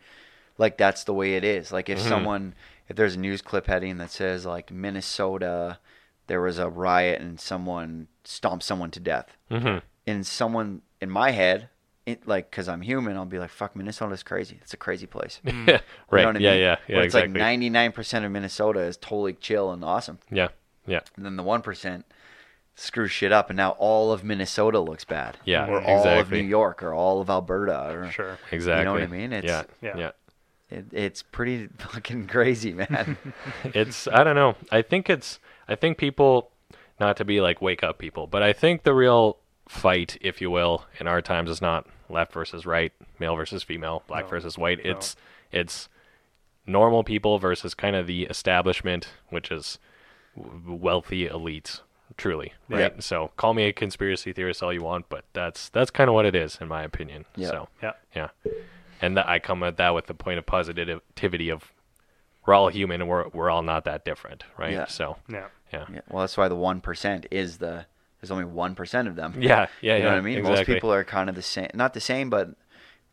like 0.57 0.77
that's 0.77 1.05
the 1.05 1.13
way 1.13 1.35
it 1.35 1.43
is. 1.43 1.71
Like 1.71 1.89
if 1.89 1.99
Mhm. 1.99 2.07
someone 2.09 2.53
if 2.87 2.95
there's 2.97 3.15
a 3.15 3.19
news 3.19 3.41
clip 3.41 3.67
heading 3.67 3.97
that 3.97 4.11
says 4.11 4.45
like 4.45 4.69
Minnesota 4.69 5.79
there 6.33 6.41
was 6.41 6.57
a 6.57 6.67
riot 6.67 7.21
and 7.21 7.39
someone 7.39 8.07
stomped 8.23 8.63
someone 8.65 8.89
to 8.89 8.99
death. 8.99 9.37
mhm. 9.51 9.83
And 10.07 10.25
someone 10.25 10.81
in 10.99 11.11
my 11.11 11.29
head, 11.29 11.69
it, 12.07 12.27
like 12.27 12.49
because 12.49 12.67
I'm 12.67 12.81
human, 12.81 13.15
I'll 13.15 13.25
be 13.25 13.37
like, 13.37 13.51
"Fuck, 13.51 13.75
Minnesota's 13.75 14.23
crazy. 14.23 14.57
It's 14.63 14.73
a 14.73 14.77
crazy 14.77 15.05
place." 15.05 15.39
right. 15.45 15.53
You 15.55 15.63
know 15.67 15.79
what 16.09 16.17
I 16.17 16.23
yeah, 16.23 16.33
mean? 16.33 16.41
yeah, 16.41 16.53
yeah, 16.87 16.95
Where 16.95 17.05
it's 17.05 17.13
exactly. 17.15 17.39
like 17.39 17.93
99% 17.95 18.25
of 18.25 18.31
Minnesota 18.31 18.79
is 18.79 18.97
totally 18.97 19.33
chill 19.33 19.71
and 19.71 19.85
awesome. 19.85 20.17
yeah. 20.31 20.47
Yeah. 20.87 21.01
And 21.15 21.23
then 21.23 21.35
the 21.37 21.43
1% 21.43 22.03
screws 22.75 23.11
shit 23.11 23.31
up, 23.31 23.49
and 23.51 23.55
now 23.57 23.71
all 23.79 24.11
of 24.11 24.23
Minnesota 24.23 24.79
looks 24.79 25.05
bad. 25.05 25.37
Yeah, 25.45 25.67
Or 25.67 25.79
all 25.81 26.07
of. 26.07 26.31
New 26.31 26.39
York, 26.39 26.81
or 26.81 26.93
all 26.93 27.21
of 27.21 27.29
Alberta. 27.29 27.91
Or, 27.93 28.09
Sure. 28.11 28.37
Exactly. 28.51 28.79
You 28.79 28.85
know 28.85 28.93
what 28.93 29.03
I 29.03 29.07
mean? 29.07 29.31
It's- 29.31 29.65
yeah. 29.81 29.89
Yeah. 29.95 29.97
yeah. 29.97 30.11
It, 30.79 30.85
it's 30.91 31.21
pretty 31.21 31.67
fucking 31.77 32.27
crazy, 32.27 32.73
man. 32.73 33.17
it's 33.63 34.07
I 34.07 34.23
don't 34.25 34.35
know. 34.35 34.55
I 34.71 34.81
think 34.81 35.07
it's 35.09 35.39
I 35.67 35.75
think 35.75 35.97
people 35.97 36.51
not 36.99 37.17
to 37.17 37.25
be 37.25 37.41
like 37.41 37.61
wake 37.61 37.83
up 37.83 37.97
people, 37.97 38.27
but 38.27 38.43
I 38.43 38.53
think 38.53 38.83
the 38.83 38.93
real 38.93 39.37
fight, 39.67 40.17
if 40.21 40.41
you 40.41 40.51
will, 40.51 40.85
in 40.99 41.07
our 41.07 41.21
times 41.21 41.49
is 41.49 41.61
not 41.61 41.87
left 42.09 42.33
versus 42.33 42.65
right, 42.65 42.91
male 43.19 43.35
versus 43.35 43.63
female, 43.63 44.03
black 44.07 44.25
No. 44.25 44.29
versus 44.29 44.57
white. 44.57 44.83
No. 44.83 44.91
It's 44.91 45.15
it's 45.51 45.89
normal 46.65 47.03
people 47.03 47.39
versus 47.39 47.73
kind 47.73 47.95
of 47.95 48.07
the 48.07 48.23
establishment, 48.23 49.09
which 49.29 49.51
is 49.51 49.79
wealthy 50.35 51.27
elites, 51.27 51.81
truly. 52.17 52.53
Yeah. 52.69 52.77
Right. 52.77 53.03
So 53.03 53.31
call 53.37 53.53
me 53.53 53.63
a 53.65 53.73
conspiracy 53.73 54.33
theorist 54.33 54.63
all 54.63 54.73
you 54.73 54.83
want, 54.83 55.09
but 55.09 55.25
that's 55.33 55.69
that's 55.69 55.91
kind 55.91 56.09
of 56.09 56.13
what 56.13 56.25
it 56.25 56.35
is 56.35 56.57
in 56.61 56.67
my 56.67 56.83
opinion. 56.83 57.25
Yeah. 57.35 57.49
So 57.49 57.69
Yeah. 57.81 57.91
yeah. 58.15 58.29
And 59.01 59.17
that 59.17 59.27
I 59.27 59.39
come 59.39 59.63
at 59.63 59.77
that 59.77 59.93
with 59.93 60.07
the 60.07 60.13
point 60.13 60.39
of 60.39 60.45
positivity 60.45 61.49
of 61.49 61.72
we're 62.45 62.53
all 62.53 62.69
human 62.69 63.01
and 63.01 63.09
we're 63.09 63.27
we're 63.29 63.49
all 63.49 63.63
not 63.63 63.85
that 63.85 64.05
different, 64.05 64.43
right? 64.57 64.73
Yeah. 64.73 64.85
So 64.87 65.17
Yeah. 65.29 65.47
yeah. 65.71 65.85
Yeah. 65.91 66.01
Well, 66.09 66.21
that's 66.21 66.37
why 66.37 66.47
the 66.47 66.55
one 66.55 66.81
percent 66.81 67.25
is 67.31 67.57
the. 67.57 67.85
There's 68.21 68.31
only 68.31 68.45
one 68.45 68.73
percent 68.75 69.07
of 69.09 69.15
them. 69.15 69.33
Yeah, 69.41 69.67
yeah, 69.81 69.97
You 69.97 70.03
know 70.03 70.05
yeah, 70.05 70.11
what 70.13 70.17
I 70.17 70.21
mean? 70.21 70.37
Exactly. 70.37 70.57
Most 70.59 70.65
people 70.67 70.93
are 70.93 71.03
kind 71.03 71.29
of 71.29 71.35
the 71.35 71.41
same. 71.41 71.69
Not 71.73 71.93
the 71.93 71.99
same, 71.99 72.29
but 72.29 72.55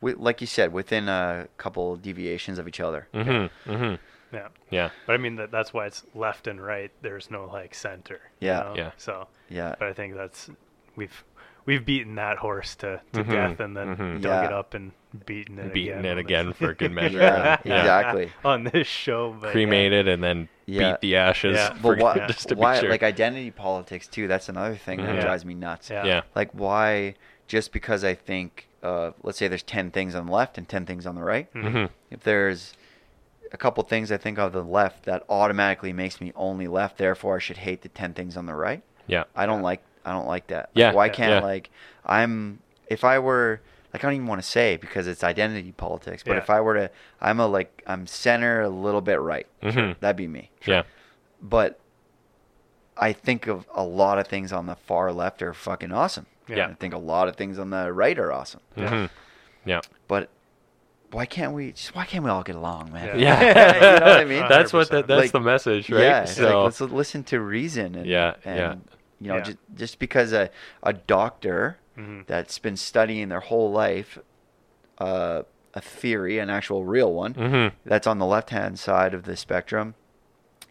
wi- 0.01 0.17
like 0.23 0.41
you 0.41 0.47
said, 0.47 0.73
within 0.73 1.09
a 1.09 1.49
couple 1.57 1.97
deviations 1.97 2.59
of 2.61 2.69
each 2.69 2.79
other. 2.79 3.09
Mm-hmm. 3.13 3.71
Mm-hmm. 3.73 3.95
Yeah. 4.37 4.49
Yeah. 4.71 4.91
But 5.07 5.15
I 5.15 5.17
mean 5.17 5.35
that 5.37 5.51
that's 5.51 5.75
why 5.75 5.87
it's 5.87 6.05
left 6.15 6.47
and 6.47 6.61
right. 6.65 6.93
There's 7.03 7.29
no 7.31 7.47
like 7.47 7.75
center. 7.75 8.21
you 8.39 8.47
Yeah. 8.49 8.61
know? 8.61 8.75
Yeah. 8.77 8.91
So, 8.99 9.27
Yeah. 9.49 9.75
but 9.81 9.89
I 9.89 9.93
think 9.93 10.15
that's 10.15 10.49
we've 10.95 11.25
we've 11.67 11.85
beaten 11.85 12.15
that 12.17 12.39
horse 12.39 12.75
to, 12.77 13.01
to 13.13 13.25
Mhm, 13.25 13.31
death 13.31 13.61
and 13.61 13.77
then 13.77 13.97
mhm. 13.97 14.21
dug 14.21 14.47
it 14.47 14.53
up 14.53 14.75
and 14.75 14.93
beaten 15.27 15.59
it 15.59 15.73
Beaten 15.73 15.99
again. 16.01 16.05
it 16.05 16.11
on 16.11 16.17
this- 16.17 16.25
again 16.25 16.53
for 16.53 16.75
good 16.75 16.93
measure. 17.01 17.19
Yeah, 17.19 17.59
Yeah. 17.65 17.79
exactly. 17.81 18.33
on 18.45 18.65
this 18.65 18.87
show. 18.87 19.33
But 19.39 19.49
yeah. 19.49 19.53
Cremated 19.53 20.09
and 20.09 20.23
then 20.23 20.49
Yeah. 20.67 20.93
beat 20.93 21.01
the 21.01 21.17
ashes. 21.17 21.57
Yeah. 21.57 21.77
But 21.83 21.99
why? 21.99 22.27
just 22.29 22.49
to 22.49 22.55
be 22.57 22.61
why? 22.61 22.79
sure. 22.81 22.91
Like 22.91 23.03
identity 23.03 23.51
politics 23.51 24.07
too. 24.09 24.29
That's 24.29 24.49
another 24.49 24.77
thing 24.77 24.99
that 24.99 25.17
Mhm. 25.17 25.21
drives 25.23 25.45
me 25.45 25.55
nuts. 25.55 25.91
Yeah. 25.91 26.05
yeah. 26.05 26.21
Like 26.35 26.51
why? 26.53 27.15
Just 27.49 27.73
because 27.73 28.05
I 28.05 28.15
think, 28.15 28.69
uh, 28.83 29.11
let's 29.23 29.37
say 29.39 29.49
there's 29.49 29.63
ten 29.65 29.91
things 29.91 30.15
on 30.15 30.27
the 30.27 30.33
left 30.33 30.57
and 30.59 30.69
ten 30.69 30.87
things 30.87 31.07
on 31.07 31.15
the 31.17 31.23
right. 31.25 31.53
Mhm. 31.55 31.65
Mm-hmm. 31.65 31.85
If 32.13 32.21
there's 32.21 32.75
a 33.53 33.57
couple 33.57 33.83
things 33.83 34.13
I 34.13 34.17
think 34.17 34.39
of 34.39 34.53
the 34.53 34.63
left 34.63 35.05
that 35.07 35.25
automatically 35.29 35.93
makes 35.93 36.21
me 36.21 36.33
only 36.37 36.69
left, 36.69 36.99
therefore 36.99 37.35
I 37.37 37.39
should 37.41 37.57
hate 37.57 37.83
the 37.83 37.89
ten 37.89 38.15
things 38.15 38.37
on 38.37 38.47
the 38.47 38.55
right. 38.55 38.83
Yeah. 39.09 39.25
I 39.35 39.47
don't 39.47 39.63
like 39.63 39.83
I 40.05 40.13
don't 40.13 40.27
like 40.27 40.47
that. 40.49 40.71
Like, 40.71 40.71
Yeah, 40.75 40.93
why 40.93 41.09
can't 41.09 41.31
Yeah. 41.31 41.41
like 41.41 41.71
I'm 42.05 42.61
if 42.89 43.05
I 43.05 43.19
were 43.19 43.61
like 43.93 44.05
I 44.05 44.07
don't 44.09 44.15
even 44.15 44.27
want 44.27 44.41
to 44.43 44.47
say 44.49 44.77
because 44.77 45.07
it's 45.07 45.23
identity 45.25 45.73
politics, 45.73 46.23
but 46.25 46.33
Yeah. 46.33 46.39
if 46.39 46.51
I 46.51 46.61
were 46.61 46.75
to 46.75 46.91
I'm 47.21 47.41
a 47.41 47.47
like 47.47 47.83
I'm 47.87 48.07
center 48.07 48.61
a 48.63 48.69
little 48.69 49.01
bit 49.01 49.21
right. 49.21 49.47
Mhm. 49.63 49.99
That'd 50.01 50.17
be 50.17 50.27
me. 50.29 50.51
Yeah. 50.67 50.83
But 51.43 51.81
I 52.97 53.13
think 53.13 53.47
of 53.47 53.67
a 53.75 53.83
lot 53.83 54.19
of 54.19 54.27
things 54.29 54.53
on 54.53 54.67
the 54.67 54.77
far 54.77 55.13
left 55.13 55.43
are 55.43 55.55
fucking 55.55 55.93
awesome. 55.93 56.27
Yeah. 56.49 56.67
I 56.69 56.75
think 56.75 56.93
a 56.95 56.99
lot 56.99 57.29
of 57.29 57.37
things 57.37 57.59
on 57.59 57.71
the 57.71 57.93
right 57.93 58.19
are 58.19 58.33
awesome. 58.33 58.61
Yeah. 58.77 58.89
hmm 58.89 59.07
Yeah. 59.69 59.81
But 60.09 60.29
why 61.13 61.27
can't 61.27 61.53
we 61.55 61.73
just 61.73 61.95
why 61.95 62.05
can't 62.05 62.23
we 62.25 62.31
all 62.31 62.43
get 62.43 62.55
along, 62.57 62.93
man? 62.93 63.19
Yeah. 63.19 63.41
Yeah. 63.43 63.75
you 63.95 64.01
know 64.01 64.07
what 64.07 64.21
I 64.21 64.25
mean? 64.25 64.45
That's 64.49 64.73
what 64.73 64.91
the, 64.91 65.03
that's 65.03 65.21
Like, 65.23 65.33
the 65.33 65.41
message, 65.41 65.91
right? 65.91 66.03
Yeah, 66.03 66.23
it's 66.23 66.39
like, 66.39 66.49
so 66.51 66.63
let's 66.65 66.81
listen 66.81 67.25
to 67.25 67.41
reason. 67.41 67.95
And, 67.97 68.07
Yeah, 68.07 68.35
and, 68.45 68.57
yeah. 68.59 68.75
You 69.21 69.29
know, 69.29 69.37
Yeah. 69.37 69.43
just 69.43 69.59
just 69.75 69.99
because 69.99 70.33
a 70.33 70.51
a 70.83 70.93
doctor 70.93 71.79
Mhm. 71.99 72.27
that's 72.27 72.59
been 72.59 72.77
studying 72.77 73.29
their 73.29 73.41
whole 73.41 73.71
life 73.71 74.19
uh, 74.99 75.43
a 75.73 75.81
theory, 75.81 76.39
an 76.39 76.51
actual 76.51 76.85
real 76.85 77.13
one, 77.15 77.33
Mhm. 77.33 77.73
that's 77.87 78.07
on 78.07 78.19
the 78.19 78.27
left 78.27 78.51
hand 78.51 78.79
side 78.79 79.15
of 79.15 79.23
the 79.25 79.35
spectrum, 79.37 79.95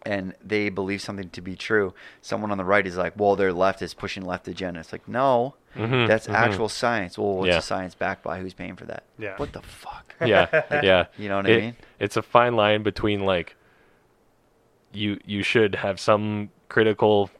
and 0.06 0.34
they 0.44 0.68
believe 0.68 1.00
something 1.00 1.30
to 1.30 1.40
be 1.40 1.56
true. 1.56 1.94
Someone 2.22 2.50
on 2.52 2.58
the 2.58 2.64
right 2.64 2.86
is 2.86 2.96
like, 2.96 3.14
well, 3.16 3.34
their 3.34 3.52
left 3.52 3.82
is 3.82 3.92
pushing 3.92 4.24
left 4.24 4.46
agenda. 4.46 4.78
It's 4.80 4.92
like, 4.92 5.08
no, 5.08 5.56
Mhm, 5.74 6.06
that's 6.06 6.28
mhm. 6.28 6.34
actual 6.34 6.68
science. 6.68 7.18
Well, 7.18 7.34
what's 7.38 7.48
Yeah. 7.48 7.56
the 7.56 7.62
science 7.62 7.94
backed 7.96 8.22
by? 8.22 8.38
Who's 8.38 8.54
paying 8.54 8.76
for 8.76 8.84
that? 8.84 9.02
Yeah. 9.18 9.36
What 9.36 9.52
the 9.52 9.62
fuck? 9.62 10.14
yeah, 10.24 10.46
yeah. 10.82 11.06
You 11.18 11.28
know 11.28 11.36
what 11.38 11.46
I 11.46 11.56
mean? 11.56 11.76
It's 11.98 12.16
a 12.16 12.22
fine 12.22 12.54
line 12.54 12.82
between 12.84 13.24
like 13.24 13.56
you 14.92 15.18
you 15.24 15.42
should 15.42 15.76
have 15.76 15.98
some 16.00 16.50
critical 16.68 17.30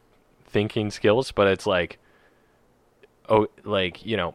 thinking 0.50 0.90
skills, 0.90 1.32
but 1.32 1.46
it's 1.46 1.66
like 1.66 1.98
oh 3.28 3.46
like, 3.64 4.04
you 4.04 4.16
know, 4.16 4.34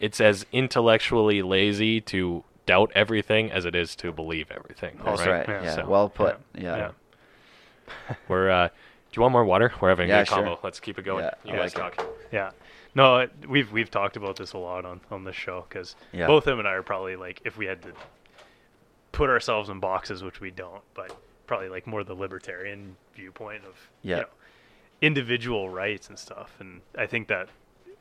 it's 0.00 0.20
as 0.20 0.46
intellectually 0.52 1.42
lazy 1.42 2.00
to 2.02 2.44
doubt 2.66 2.90
everything 2.94 3.50
as 3.50 3.64
it 3.64 3.74
is 3.74 3.94
to 3.96 4.12
believe 4.12 4.50
everything. 4.50 4.98
That's 5.04 5.20
right. 5.20 5.46
right. 5.46 5.48
Yeah. 5.48 5.62
Yeah. 5.62 5.74
So, 5.76 5.86
well 5.86 6.08
put. 6.08 6.38
Yeah. 6.54 6.76
Yeah. 6.76 8.14
We're 8.28 8.50
uh 8.50 8.68
do 8.68 9.18
you 9.20 9.22
want 9.22 9.32
more 9.32 9.44
water? 9.44 9.72
We're 9.80 9.88
having 9.90 10.10
a 10.10 10.12
Yeah, 10.12 10.20
good 10.22 10.28
sure. 10.28 10.36
combo. 10.38 10.58
Let's 10.62 10.80
keep 10.80 10.98
it 10.98 11.04
going. 11.04 11.24
Yeah, 11.24 11.30
you 11.44 11.54
I 11.54 11.56
guys 11.56 11.76
like 11.76 11.92
it. 11.94 11.96
talk. 11.96 12.08
Yeah. 12.32 12.50
No, 12.94 13.18
it, 13.18 13.30
we've 13.48 13.70
we've 13.72 13.90
talked 13.90 14.16
about 14.16 14.36
this 14.36 14.52
a 14.52 14.58
lot 14.58 14.84
on 14.84 15.00
on 15.10 15.24
this 15.24 15.36
show 15.36 15.64
because 15.68 15.96
Yeah. 16.12 16.26
both 16.26 16.46
him 16.46 16.58
and 16.58 16.66
I 16.68 16.72
are 16.72 16.82
probably 16.82 17.16
like 17.16 17.40
if 17.44 17.56
we 17.56 17.66
had 17.66 17.82
to 17.82 17.92
put 19.12 19.30
ourselves 19.30 19.68
in 19.70 19.80
boxes, 19.80 20.22
which 20.22 20.40
we 20.40 20.50
don't, 20.50 20.82
but 20.94 21.16
probably 21.46 21.68
like 21.68 21.86
more 21.86 22.04
the 22.04 22.14
libertarian 22.14 22.96
viewpoint 23.14 23.64
of 23.64 23.74
Yeah. 24.02 24.16
you 24.16 24.22
know, 24.22 24.28
individual 25.06 25.68
rights 25.70 26.08
and 26.08 26.18
stuff. 26.18 26.50
And 26.60 26.80
I 26.98 27.06
think 27.06 27.28
that 27.28 27.48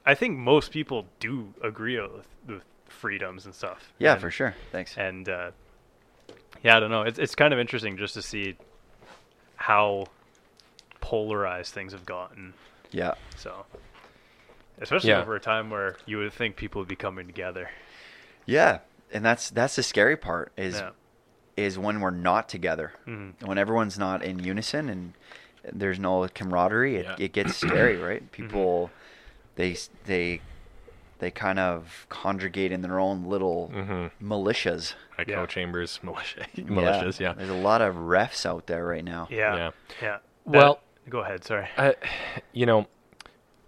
I 0.05 0.13
think 0.15 0.37
most 0.37 0.71
people 0.71 1.05
do 1.19 1.53
agree 1.63 1.99
with, 1.99 2.27
with 2.47 2.63
freedoms 2.87 3.45
and 3.45 3.53
stuff. 3.55 3.91
Yeah, 3.97 4.13
And- 4.13 4.21
for 4.21 4.31
sure. 4.31 4.55
Thanks. 4.71 4.97
And 4.97 5.27
uh, 5.29 5.51
yeah, 6.63 6.77
I 6.77 6.79
don't 6.79 6.91
know. 6.91 7.03
It's 7.03 7.19
it's 7.19 7.35
kind 7.35 7.53
of 7.53 7.59
interesting 7.59 7.97
just 7.97 8.13
to 8.15 8.21
see 8.21 8.55
how 9.55 10.05
polarized 11.01 11.73
things 11.73 11.93
have 11.93 12.05
gotten. 12.05 12.53
Yeah. 12.91 13.13
So, 13.37 13.65
especially 14.79 15.09
Yeah. 15.09 15.21
over 15.21 15.35
a 15.35 15.39
time 15.39 15.69
where 15.69 15.97
you 16.05 16.17
would 16.17 16.33
think 16.33 16.55
people 16.55 16.81
would 16.81 16.87
be 16.87 16.95
coming 16.95 17.27
together. 17.27 17.69
Yeah. 18.45 18.79
And 19.11 19.23
that's 19.23 19.49
that's 19.49 19.75
the 19.75 19.83
scary 19.83 20.17
part 20.17 20.51
is 20.57 20.75
Yeah. 20.75 20.91
is 21.57 21.77
when 21.79 21.99
we're 22.01 22.09
not 22.11 22.49
together. 22.49 22.93
Mhm. 23.07 23.33
When 23.45 23.57
everyone's 23.57 23.97
not 23.97 24.23
in 24.23 24.39
unison 24.39 24.89
and 24.89 25.13
there's 25.73 25.99
no 25.99 26.27
camaraderie, 26.33 26.97
it, 26.97 27.05
Yeah. 27.05 27.15
it 27.25 27.33
gets 27.33 27.55
scary, 27.57 27.97
right? 27.97 28.21
Mm-hmm. 28.31 28.43
People 28.43 28.91
they 29.55 29.75
they 30.05 30.41
they 31.19 31.31
kind 31.31 31.59
of 31.59 32.05
congregate 32.09 32.71
in 32.73 32.81
their 32.81 32.99
own 32.99 33.23
little 33.25 33.71
Mhm. 33.73 34.11
militias. 34.21 34.95
Echo 35.17 35.31
Yeah. 35.41 35.45
chambers, 35.45 35.99
militia, 36.03 36.45
militias, 36.57 37.19
yeah. 37.19 37.33
There's 37.33 37.49
a 37.49 37.53
lot 37.53 37.81
of 37.81 37.95
refs 37.95 38.45
out 38.45 38.67
there 38.67 38.85
right 38.85 39.03
now. 39.03 39.27
Yeah. 39.31 39.55
Yeah. 39.55 39.71
Yeah. 40.01 40.17
Well- 40.43 40.81
That- 41.05 41.09
go 41.09 41.19
ahead. 41.19 41.43
Sorry. 41.45 41.67
I, 41.77 41.95
you 42.51 42.65
know, 42.65 42.87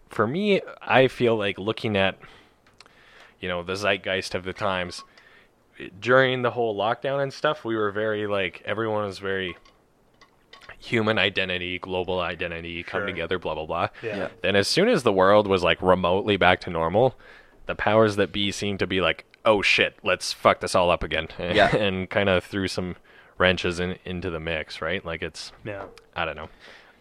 for 0.10 0.28
me, 0.28 0.62
I 0.82 1.08
feel 1.08 1.36
like 1.38 1.58
looking 1.58 1.96
at, 1.96 2.18
you 3.40 3.48
know, 3.48 3.64
the 3.64 3.76
zeitgeist 3.76 4.36
of 4.36 4.44
the 4.44 4.54
times 4.54 5.04
during 6.00 6.42
the 6.42 6.52
whole 6.52 6.76
lockdown 6.76 7.22
and 7.22 7.32
stuff, 7.32 7.64
we 7.64 7.76
were 7.76 7.92
very 7.92 8.26
like 8.28 8.62
everyone 8.66 9.06
was 9.06 9.20
very 9.20 9.56
human 10.80 11.18
identity, 11.18 11.80
global 11.80 12.20
identity, 12.20 12.84
come 12.84 13.02
Sure. 13.02 13.06
together, 13.08 13.40
blah 13.40 13.56
blah 13.56 13.66
blah. 13.66 13.88
Yeah. 14.04 14.18
Yeah. 14.18 14.28
Then 14.42 14.56
as 14.56 14.68
soon 14.68 14.90
as 14.90 15.04
the 15.04 15.12
world 15.14 15.48
was 15.48 15.64
like 15.64 15.82
remotely 15.82 16.38
back 16.38 16.60
to 16.62 16.70
normal, 16.70 17.16
the 17.66 17.76
powers 17.76 18.16
that 18.18 18.32
be 18.32 18.52
seemed 18.52 18.80
to 18.80 18.88
be 18.88 19.02
like, 19.02 19.26
oh 19.46 19.62
shit, 19.62 19.96
let's 20.04 20.34
fuck 20.34 20.60
this 20.60 20.76
all 20.76 20.90
up 20.92 21.04
again, 21.04 21.28
Yeah. 21.40 21.76
and 21.76 22.10
kind 22.10 22.30
of 22.30 22.44
threw 22.44 22.68
some 22.68 22.96
wrenches 23.38 23.80
in, 23.80 23.98
into 24.06 24.30
the 24.30 24.40
mix, 24.40 24.82
right? 24.82 25.04
Like 25.06 25.22
it's, 25.22 25.52
Yeah. 25.64 25.86
I 26.16 26.26
don't 26.26 26.36
know. 26.36 26.50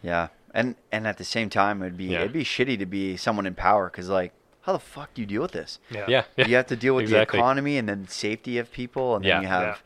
Yeah, 0.02 0.28
and 0.54 0.76
and 0.92 1.06
at 1.06 1.18
the 1.18 1.24
same 1.24 1.50
time, 1.50 1.82
it'd 1.82 1.96
be 1.96 2.04
Yeah. 2.06 2.20
it'd 2.20 2.32
be 2.32 2.44
shitty 2.44 2.78
to 2.78 2.86
be 2.86 3.16
someone 3.16 3.46
in 3.46 3.54
power 3.54 3.88
because 3.90 4.08
like, 4.08 4.32
how 4.62 4.72
the 4.72 4.78
fuck 4.78 5.14
do 5.14 5.22
you 5.22 5.26
deal 5.26 5.42
with 5.42 5.52
this? 5.52 5.78
Yeah. 5.90 6.04
Yeah, 6.08 6.24
yeah. 6.36 6.46
You 6.48 6.56
have 6.56 6.66
to 6.68 6.76
deal 6.76 6.94
with 6.94 7.04
exactly. 7.04 7.38
the 7.38 7.42
economy 7.44 7.78
and 7.78 7.88
then 7.88 8.08
safety 8.08 8.58
of 8.58 8.70
people, 8.72 9.16
and 9.16 9.24
then 9.24 9.28
Yeah. 9.30 9.40
you 9.42 9.46
have 9.48 9.62
Yeah. 9.62 9.76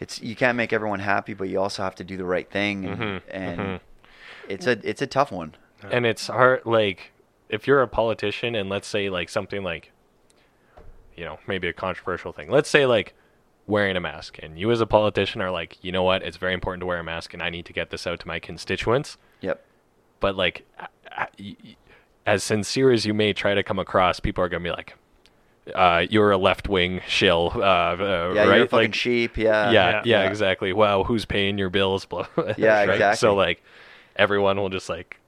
It's 0.00 0.20
you 0.20 0.36
can't 0.36 0.56
make 0.56 0.72
everyone 0.72 1.00
happy, 1.00 1.34
but 1.34 1.48
you 1.48 1.60
also 1.60 1.82
have 1.82 1.94
to 1.96 2.04
do 2.04 2.16
the 2.16 2.24
right 2.24 2.50
thing, 2.50 2.84
and, 2.86 2.98
Mhm, 3.00 3.20
and 3.30 3.60
mhm. 3.60 3.80
it's 4.48 4.66
a 4.66 4.78
it's 4.88 5.02
a 5.02 5.06
tough 5.06 5.30
one. 5.32 5.54
and 5.90 6.04
it's 6.06 6.26
hard 6.28 6.62
like 6.64 7.12
if 7.48 7.66
you're 7.66 7.82
a 7.82 7.88
politician 7.88 8.54
and 8.54 8.68
let's 8.68 8.88
say 8.88 9.08
like 9.10 9.28
something 9.28 9.62
like 9.62 9.92
you 11.16 11.24
know 11.24 11.38
maybe 11.46 11.68
a 11.68 11.72
controversial 11.72 12.32
thing 12.32 12.50
let's 12.50 12.68
say 12.68 12.86
like 12.86 13.14
wearing 13.66 13.96
a 13.96 14.00
mask 14.00 14.38
and 14.42 14.58
you 14.58 14.70
as 14.70 14.80
a 14.80 14.86
politician 14.86 15.40
are 15.42 15.50
like 15.50 15.76
you 15.84 15.92
know 15.92 16.02
what 16.02 16.22
it's 16.22 16.36
very 16.38 16.54
important 16.54 16.80
to 16.80 16.86
wear 16.86 16.98
a 16.98 17.04
mask 17.04 17.34
and 17.34 17.42
i 17.42 17.50
need 17.50 17.64
to 17.66 17.72
get 17.72 17.90
this 17.90 18.06
out 18.06 18.18
to 18.20 18.26
my 18.26 18.38
constituents 18.40 19.16
Yep. 19.42 19.64
but 20.20 20.34
like 20.36 20.64
a- 20.78 20.88
a- 21.22 21.28
y- 21.38 21.56
y- 21.64 21.76
as 22.26 22.42
sincere 22.42 22.90
as 22.90 23.04
you 23.06 23.14
may 23.14 23.32
try 23.32 23.54
to 23.54 23.62
come 23.62 23.78
across 23.78 24.18
people 24.20 24.42
are 24.42 24.48
going 24.48 24.62
to 24.62 24.68
be 24.70 24.74
like 24.74 24.96
uh, 25.74 26.06
you're 26.08 26.30
a 26.30 26.36
left-wing 26.38 27.00
shill 27.06 27.52
uh, 27.54 27.58
uh, 27.58 28.32
Yeah, 28.34 28.44
right 28.44 28.56
you're 28.56 28.64
a 28.64 28.68
fucking 28.68 28.90
like 28.90 28.94
sheep. 28.94 29.36
Yeah. 29.36 29.70
yeah, 29.70 29.90
yeah, 29.90 30.02
yeah, 30.04 30.22
yeah. 30.22 30.28
exactly. 30.28 30.72
Wow, 30.72 31.04
who's 31.04 31.24
paying 31.24 31.58
your 31.58 31.70
bills? 31.70 32.04
Blah. 32.06 32.26
Yeah, 32.56 32.84
right? 32.84 32.90
exactly. 32.90 33.16
So 33.16 33.34
like, 33.34 33.62
everyone 34.16 34.58
will 34.58 34.68
just 34.68 34.88
like, 34.88 35.18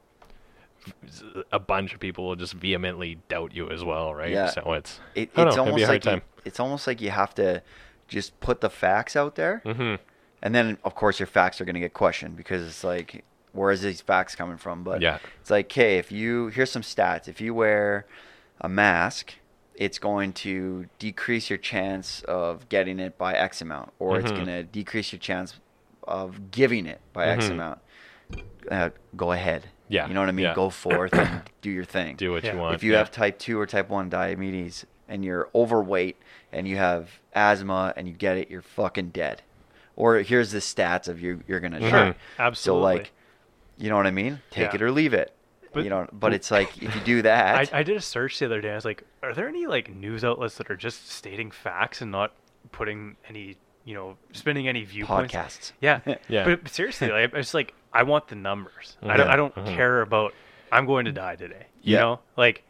a 1.52 1.59
bunch 1.59 1.93
of 1.93 2.01
people 2.01 2.27
will 2.28 2.36
just 2.36 2.55
vehemently 2.55 3.19
doubt 3.28 3.55
you 3.55 3.69
as 3.70 3.85
well, 3.85 4.15
right? 4.15 4.32
Yeah. 4.32 4.51
So 4.51 4.73
it's 4.73 5.01
It, 5.15 5.31
I 5.36 5.43
it's 5.43 5.56
know, 5.56 5.62
it'd 5.62 5.74
be 5.77 5.82
almost 5.82 5.82
a 5.82 5.86
hard 5.86 5.94
like 5.97 6.05
you, 6.05 6.10
time. 6.12 6.23
it's 6.44 6.60
almost 6.60 6.86
like 6.86 7.01
you 7.01 7.10
have 7.10 7.35
to 7.35 7.62
just 8.06 8.39
put 8.40 8.60
the 8.60 8.70
facts 8.70 9.16
out 9.16 9.35
there, 9.35 9.60
hmm 9.65 9.97
and 10.40 10.55
then 10.55 10.78
of 10.85 10.94
course 10.94 11.19
your 11.19 11.27
facts 11.27 11.60
are 11.60 11.65
going 11.65 11.74
to 11.74 11.81
get 11.81 11.93
questioned 11.93 12.36
because 12.36 12.62
it's 12.65 12.85
like 12.85 13.24
where 13.52 13.73
is 13.73 13.82
these 13.82 14.01
facts 14.01 14.36
coming 14.36 14.56
from? 14.56 14.85
But 14.85 15.02
Yeah. 15.02 15.19
it's 15.40 15.51
like, 15.51 15.66
okay, 15.66 15.98
if 15.98 16.12
you 16.12 16.47
here's 16.48 16.70
some 16.70 16.82
stats. 16.82 17.27
If 17.28 17.40
you 17.40 17.52
wear 17.52 18.06
a 18.60 18.69
mask, 18.69 19.35
it's 19.78 19.98
going 19.98 20.32
to 20.32 20.86
decrease 20.98 21.48
your 21.48 21.56
chance 21.59 22.20
of 22.22 22.68
getting 22.68 22.98
it 22.98 23.16
by 23.16 23.32
X 23.32 23.62
amount, 23.62 23.92
or 24.00 24.18
it's 24.18 24.30
Mhm. 24.30 24.34
going 24.34 24.46
to 24.46 24.62
decrease 24.64 25.12
your 25.12 25.20
chance 25.20 25.59
of 26.02 26.50
giving 26.50 26.84
it 26.84 27.00
by 27.12 27.26
X 27.28 27.46
Mhm. 27.46 27.50
amount. 27.52 27.78
Uh, 28.70 28.90
go 29.16 29.32
ahead. 29.32 29.68
Yeah, 29.88 30.06
You 30.09 30.12
know 30.14 30.20
what 30.20 30.28
I 30.28 30.32
mean? 30.32 30.44
yeah. 30.46 30.55
Go 30.55 30.68
forth 30.68 31.14
and 31.14 31.42
do 31.62 31.70
your 31.70 31.84
thing. 31.84 32.16
Do 32.16 32.32
what 32.32 32.44
Yeah. 32.44 32.52
you 32.55 32.59
want. 32.59 32.74
if 32.74 32.82
you 32.82 32.92
yeah. 32.92 32.98
have 32.98 33.10
type 33.10 33.38
2 33.38 33.59
or 33.59 33.66
type 33.66 33.88
1 33.88 34.10
diabetes 34.10 34.84
and 35.09 35.24
you're 35.24 35.48
overweight 35.55 36.16
and 36.52 36.66
you 36.68 36.76
have 36.76 37.20
asthma 37.34 37.94
and 37.96 38.06
you 38.09 38.12
get 38.14 38.36
it, 38.36 38.50
you're 38.50 38.60
fucking 38.62 39.10
dead. 39.10 39.42
or 39.96 40.18
here's 40.20 40.52
the 40.52 40.60
stats 40.60 41.09
of 41.09 41.20
you 41.20 41.42
you're 41.48 41.59
gonna 41.59 41.80
Sure. 41.80 41.90
die. 41.90 42.14
Absolutely. 42.38 42.56
So 42.56 42.78
like, 43.00 43.10
you 43.78 43.88
know 43.90 43.96
what 43.96 44.06
I 44.06 44.12
mean? 44.12 44.38
Take 44.50 44.68
Yeah. 44.70 44.74
it 44.76 44.82
or 44.82 44.92
leave 44.92 45.12
it. 45.12 45.32
But- 45.73 45.85
you 45.85 45.90
know, 45.90 46.07
but 46.12 46.32
it's 46.35 46.51
like 46.51 46.82
if 46.82 46.95
you 46.95 47.01
do 47.03 47.23
that, 47.23 47.73
I, 47.74 47.81
I 47.81 47.82
did 47.82 47.97
a 47.97 48.01
search 48.01 48.39
the 48.39 48.47
other 48.47 48.61
day. 48.61 48.73
I 48.73 48.74
was 48.74 48.85
like, 48.85 49.05
are 49.23 49.35
there 49.35 49.49
any 49.49 49.66
like 49.66 49.95
news 49.95 50.24
outlets 50.24 50.57
that 50.59 50.70
are 50.70 50.77
just 50.77 51.11
stating 51.11 51.51
facts 51.51 52.01
and 52.01 52.11
not 52.11 52.32
putting 52.73 53.16
any, 53.28 53.57
you 53.85 53.95
know, 53.95 54.16
spinning 54.32 54.66
any 54.69 54.85
viewpoints? 54.85 55.35
podcasts. 55.35 55.73
Yeah, 55.81 56.01
Yeah. 56.28 56.45
But 56.45 56.69
seriously, 56.69 57.09
like, 57.11 57.32
it's 57.35 57.55
like 57.55 57.74
I 57.93 58.03
want 58.03 58.28
the 58.28 58.36
numbers. 58.36 58.97
I 59.03 59.16
don't. 59.16 59.28
I 59.28 59.36
don't 59.36 59.55
Mhm. 59.55 59.74
care 59.74 60.03
about. 60.03 60.32
I'm 60.70 60.85
going 60.86 61.07
to 61.07 61.12
die 61.12 61.36
today. 61.36 61.66
You 61.82 61.95
Yeah. 61.95 62.01
know, 62.01 62.20
like. 62.36 62.65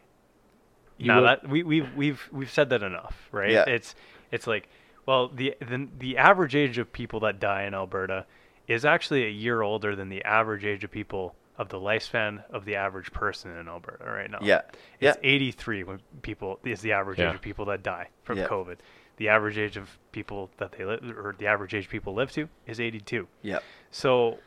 You 0.97 1.07
no, 1.07 1.23
that 1.23 1.47
we 1.47 1.63
we've 1.63 1.95
we've 1.95 2.27
we've 2.31 2.51
said 2.51 2.69
that 2.71 2.83
enough, 2.83 3.29
right? 3.31 3.51
Yeah. 3.51 3.63
It's 3.67 3.95
it's 4.31 4.45
like, 4.47 4.67
well, 5.05 5.29
the 5.29 5.55
the 5.61 5.87
the 5.97 6.17
average 6.17 6.55
age 6.55 6.77
of 6.77 6.91
people 6.91 7.21
that 7.21 7.39
die 7.39 7.63
in 7.63 7.73
Alberta 7.73 8.25
is 8.67 8.83
actually 8.83 9.23
a 9.25 9.29
year 9.29 9.61
older 9.61 9.95
than 9.95 10.09
the 10.09 10.21
average 10.25 10.65
age 10.65 10.83
of 10.83 10.91
people 10.91 11.35
of 11.59 11.69
the 11.69 11.77
lifespan 11.77 12.41
of 12.49 12.63
the 12.65 12.75
average 12.75 13.11
person 13.11 13.55
in 13.55 13.67
Alberta 13.67 14.05
right 14.05 14.31
now. 14.31 14.39
Yeah. 14.41 14.61
It's 14.99 15.17
Yeah. 15.17 15.29
83 15.29 15.83
when 15.83 15.99
people 16.21 16.59
is 16.63 16.81
the 16.81 16.93
average 16.93 17.19
Yeah. 17.19 17.29
age 17.29 17.35
of 17.35 17.41
people 17.41 17.65
that 17.65 17.83
die 17.83 18.09
from 18.23 18.37
Yeah. 18.39 18.47
COVID. 18.47 18.77
The 19.17 19.27
average 19.29 19.57
age 19.57 19.75
of 19.75 19.99
people 20.13 20.49
that 20.57 20.71
they 20.71 20.85
live 20.85 21.03
or 21.03 21.35
the 21.37 21.45
average 21.47 21.73
age 21.75 21.89
people 21.89 22.13
live 22.13 22.31
to 22.31 22.47
is 22.65 22.79
82. 22.79 23.27
Yep. 23.41 23.61
So 23.91 24.39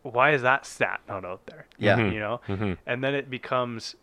why 0.00 0.30
is 0.32 0.40
that 0.40 0.64
stat 0.64 1.02
not 1.06 1.26
out 1.26 1.44
there? 1.46 1.66
Yeah. 1.76 1.96
Mhm. 1.98 2.12
You 2.14 2.20
know? 2.20 2.40
Mhm. 2.48 2.78
And 2.86 3.04
then 3.04 3.14
it 3.14 3.28
becomes 3.28 3.94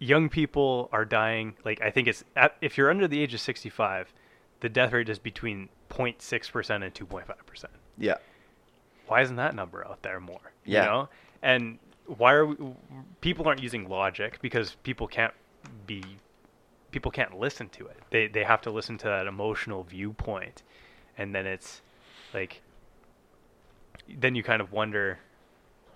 young 0.00 0.28
people 0.28 0.88
are 0.92 1.04
dying 1.04 1.56
like 1.64 1.80
I 1.82 1.90
think 1.90 2.08
it's 2.08 2.24
at, 2.34 2.56
if 2.60 2.76
you're 2.76 2.90
under 2.90 3.06
the 3.06 3.22
age 3.22 3.32
of 3.34 3.40
65, 3.40 4.12
the 4.58 4.68
death 4.68 4.92
rate 4.92 5.08
is 5.08 5.20
between 5.20 5.68
0.6% 5.88 6.82
and 6.82 6.92
2.5%. 6.94 7.70
Yeah. 7.96 8.16
Why 9.10 9.22
isn't 9.22 9.34
that 9.36 9.56
number 9.56 9.84
out 9.84 10.02
there 10.02 10.20
more? 10.20 10.52
Yeah. 10.64 10.82
You 10.82 10.88
know? 10.88 11.08
And 11.42 11.78
why 12.06 12.32
are 12.32 12.46
we, 12.46 12.56
people 13.20 13.48
aren't 13.48 13.60
using 13.60 13.88
logic 13.88 14.38
because 14.40 14.76
people 14.84 15.08
can't 15.08 15.34
be 15.84 16.04
people 16.92 17.10
can't 17.10 17.36
listen 17.36 17.68
to 17.70 17.88
it. 17.88 17.96
They 18.10 18.28
they 18.28 18.44
have 18.44 18.60
to 18.62 18.70
listen 18.70 18.98
to 18.98 19.06
that 19.06 19.26
emotional 19.26 19.82
viewpoint. 19.82 20.62
And 21.18 21.34
then 21.34 21.44
it's 21.44 21.82
like 22.32 22.62
then 24.08 24.36
you 24.36 24.44
kind 24.44 24.62
of 24.62 24.70
wonder 24.70 25.18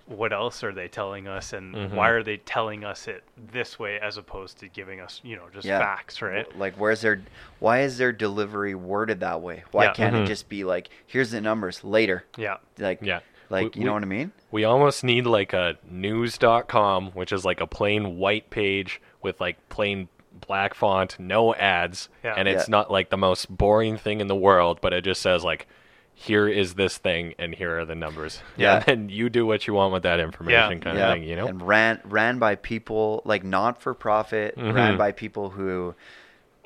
what 0.06 0.32
else 0.32 0.62
are 0.62 0.72
they 0.72 0.86
telling 0.86 1.26
us 1.26 1.52
and 1.54 1.74
Mhm. 1.74 1.90
why 1.94 2.10
are 2.10 2.22
they 2.22 2.36
telling 2.36 2.84
us 2.84 3.08
it 3.08 3.24
this 3.36 3.78
way 3.78 3.98
as 3.98 4.18
opposed 4.18 4.58
to 4.58 4.68
giving 4.68 5.00
us, 5.00 5.20
you 5.24 5.34
know, 5.34 5.44
just 5.52 5.66
Yeah. 5.66 5.78
facts, 5.78 6.20
right? 6.20 6.46
Like, 6.58 6.74
where's 6.74 7.00
their, 7.00 7.22
why 7.58 7.80
is 7.80 7.96
their 7.96 8.12
delivery 8.12 8.74
worded 8.74 9.20
that 9.20 9.40
way? 9.40 9.64
Why 9.70 9.84
Yeah. 9.84 9.92
can't 9.94 10.14
Mhm. 10.16 10.24
it 10.24 10.26
just 10.26 10.48
be 10.50 10.62
like, 10.62 10.88
here's 11.06 11.30
the 11.30 11.40
numbers 11.40 11.82
later? 11.84 12.24
Yeah. 12.36 12.58
Like, 12.78 12.98
Yeah. 13.00 13.20
like 13.48 13.74
We- 13.74 13.80
you 13.80 13.86
know 13.86 13.92
we- 13.92 13.94
what 13.96 14.02
I 14.02 14.06
mean? 14.06 14.32
We 14.50 14.64
almost 14.64 15.04
need 15.04 15.26
like 15.26 15.54
a 15.54 15.76
news.com, 15.90 17.12
which 17.12 17.32
is 17.32 17.44
like 17.44 17.60
a 17.60 17.66
plain 17.66 18.18
white 18.18 18.50
page 18.50 19.00
with 19.22 19.40
like 19.40 19.56
plain 19.68 20.08
black 20.46 20.74
font, 20.74 21.18
no 21.18 21.54
ads, 21.54 22.08
Yeah. 22.22 22.34
and 22.36 22.46
it's 22.48 22.68
Yeah. 22.68 22.72
not 22.72 22.90
like 22.90 23.08
the 23.08 23.16
most 23.16 23.56
boring 23.56 23.96
thing 23.96 24.20
in 24.20 24.26
the 24.26 24.36
world, 24.36 24.80
but 24.82 24.92
it 24.92 25.02
just 25.04 25.22
says 25.22 25.44
like 25.44 25.66
here 26.14 26.46
is 26.48 26.74
this 26.74 26.96
thing 26.96 27.34
and 27.38 27.54
here 27.54 27.78
are 27.78 27.84
the 27.84 27.94
numbers. 27.94 28.40
Yeah. 28.56 28.82
And 28.86 29.10
you 29.10 29.28
do 29.28 29.44
what 29.46 29.66
you 29.66 29.74
want 29.74 29.92
with 29.92 30.04
that 30.04 30.20
information 30.20 30.80
kind 30.80 30.96
yeah. 30.96 31.08
of 31.08 31.14
thing, 31.14 31.24
you 31.24 31.36
know? 31.36 31.46
And 31.46 31.60
ran 31.66 32.00
ran 32.04 32.38
by 32.38 32.54
people 32.54 33.20
like 33.24 33.42
not 33.44 33.82
for 33.82 33.94
profit, 33.94 34.54
ran 34.56 34.94
Mhm. 34.94 34.98
by 34.98 35.12
people 35.12 35.50
who 35.50 35.94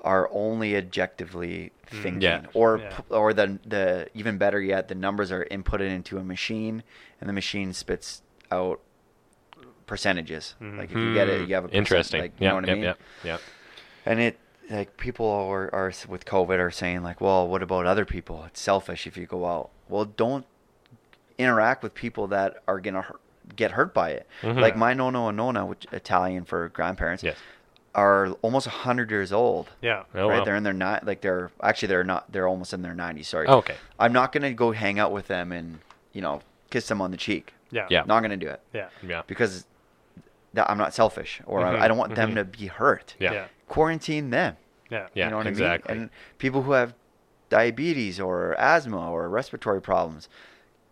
are 0.04 0.28
only 0.32 0.76
objectively 0.76 1.72
thinking, 1.86 2.22
Yeah. 2.22 2.42
or 2.54 2.78
Yeah. 2.78 3.00
or 3.08 3.32
the 3.32 3.58
the 3.66 4.08
even 4.14 4.38
better 4.38 4.60
yet, 4.60 4.88
the 4.88 4.94
numbers 4.94 5.32
are 5.32 5.44
inputted 5.50 5.90
into 5.90 6.18
a 6.18 6.24
machine, 6.24 6.82
and 7.20 7.28
the 7.28 7.32
machine 7.34 7.72
spits 7.72 8.22
out 8.52 8.80
percentages. 9.86 10.54
Mhm. 10.60 10.78
Like 10.78 10.90
if 10.90 10.96
you 10.96 11.14
get 11.14 11.28
it, 11.28 11.48
you 11.48 11.54
have 11.54 11.64
a 11.64 11.68
percent, 11.68 11.72
Hmm. 11.72 11.76
interesting. 11.78 12.20
Like, 12.20 12.32
you 12.38 12.44
yeah, 12.44 12.48
know 12.50 12.54
what 12.56 12.66
yep, 12.66 12.72
I 12.72 12.74
mean? 12.74 12.84
yep, 12.84 12.98
yep. 13.24 13.40
And 14.06 14.20
it 14.20 14.38
like 14.70 14.96
people 14.96 15.26
are, 15.28 15.72
are 15.74 15.92
with 16.08 16.24
COVID 16.24 16.58
are 16.58 16.70
saying 16.70 17.02
like, 17.02 17.20
well, 17.20 17.48
what 17.48 17.62
about 17.62 17.86
other 17.86 18.04
people? 18.04 18.44
It's 18.46 18.60
selfish 18.60 19.06
if 19.06 19.16
you 19.16 19.26
go 19.26 19.46
out. 19.46 19.70
Well, 19.88 20.04
don't 20.04 20.44
interact 21.38 21.82
with 21.82 21.94
people 21.94 22.26
that 22.28 22.62
are 22.66 22.80
gonna 22.80 23.02
hurt, 23.02 23.20
get 23.56 23.72
hurt 23.72 23.94
by 23.94 24.10
it. 24.10 24.26
Mhm. 24.42 24.60
Like 24.60 24.76
my 24.76 24.92
nono 24.94 25.28
and 25.28 25.36
nona, 25.36 25.64
which 25.64 25.86
Italian 25.92 26.44
for 26.44 26.68
grandparents, 26.70 27.22
Yes. 27.22 27.36
are 27.94 28.28
almost 28.42 28.66
hundred 28.66 29.10
years 29.10 29.32
old. 29.32 29.68
Yeah. 29.80 30.02
Oh, 30.14 30.28
right, 30.28 30.38
wow. 30.38 30.44
they're 30.44 30.56
in 30.56 30.64
their 30.64 30.72
ni- 30.72 30.98
like 31.02 31.20
they're 31.20 31.50
actually 31.62 31.88
they're 31.88 32.04
not 32.04 32.30
they're 32.32 32.48
almost 32.48 32.72
in 32.74 32.82
their 32.82 32.94
nineties. 32.94 33.28
Sorry, 33.28 33.46
Oh, 33.46 33.58
okay. 33.58 33.76
I'm 33.98 34.12
not 34.12 34.32
gonna 34.32 34.52
go 34.52 34.72
hang 34.72 34.98
out 34.98 35.12
with 35.12 35.28
them 35.28 35.52
and 35.52 35.78
you 36.12 36.20
know 36.20 36.42
kiss 36.70 36.88
them 36.88 37.00
on 37.00 37.10
the 37.12 37.16
cheek. 37.16 37.54
Yeah. 37.70 37.86
Yeah. 37.88 38.02
Not 38.06 38.20
gonna 38.22 38.36
do 38.36 38.48
it 38.48 38.60
Yeah. 38.72 38.88
Yeah. 39.02 39.22
because 39.26 39.64
that, 40.58 40.70
I'm 40.70 40.78
not 40.78 40.92
selfish 40.94 41.40
or 41.46 41.60
Mhm, 41.60 41.78
I, 41.80 41.84
I 41.84 41.88
don't 41.88 41.98
want 41.98 42.14
them 42.14 42.32
mhm. 42.32 42.36
to 42.36 42.44
be 42.44 42.66
hurt. 42.66 43.14
Yeah. 43.18 43.32
Yeah. 43.32 43.46
Quarantine 43.68 44.30
them. 44.30 44.56
Yeah. 44.90 45.06
Yeah, 45.14 45.24
you 45.26 45.30
know 45.30 45.36
what 45.38 45.46
exactly. 45.46 45.90
I 45.90 45.94
mean? 45.94 46.02
And 46.04 46.10
people 46.38 46.62
who 46.62 46.72
have 46.72 46.94
diabetes 47.50 48.20
or 48.20 48.54
asthma 48.58 49.10
or 49.10 49.28
respiratory 49.28 49.80
problems, 49.80 50.28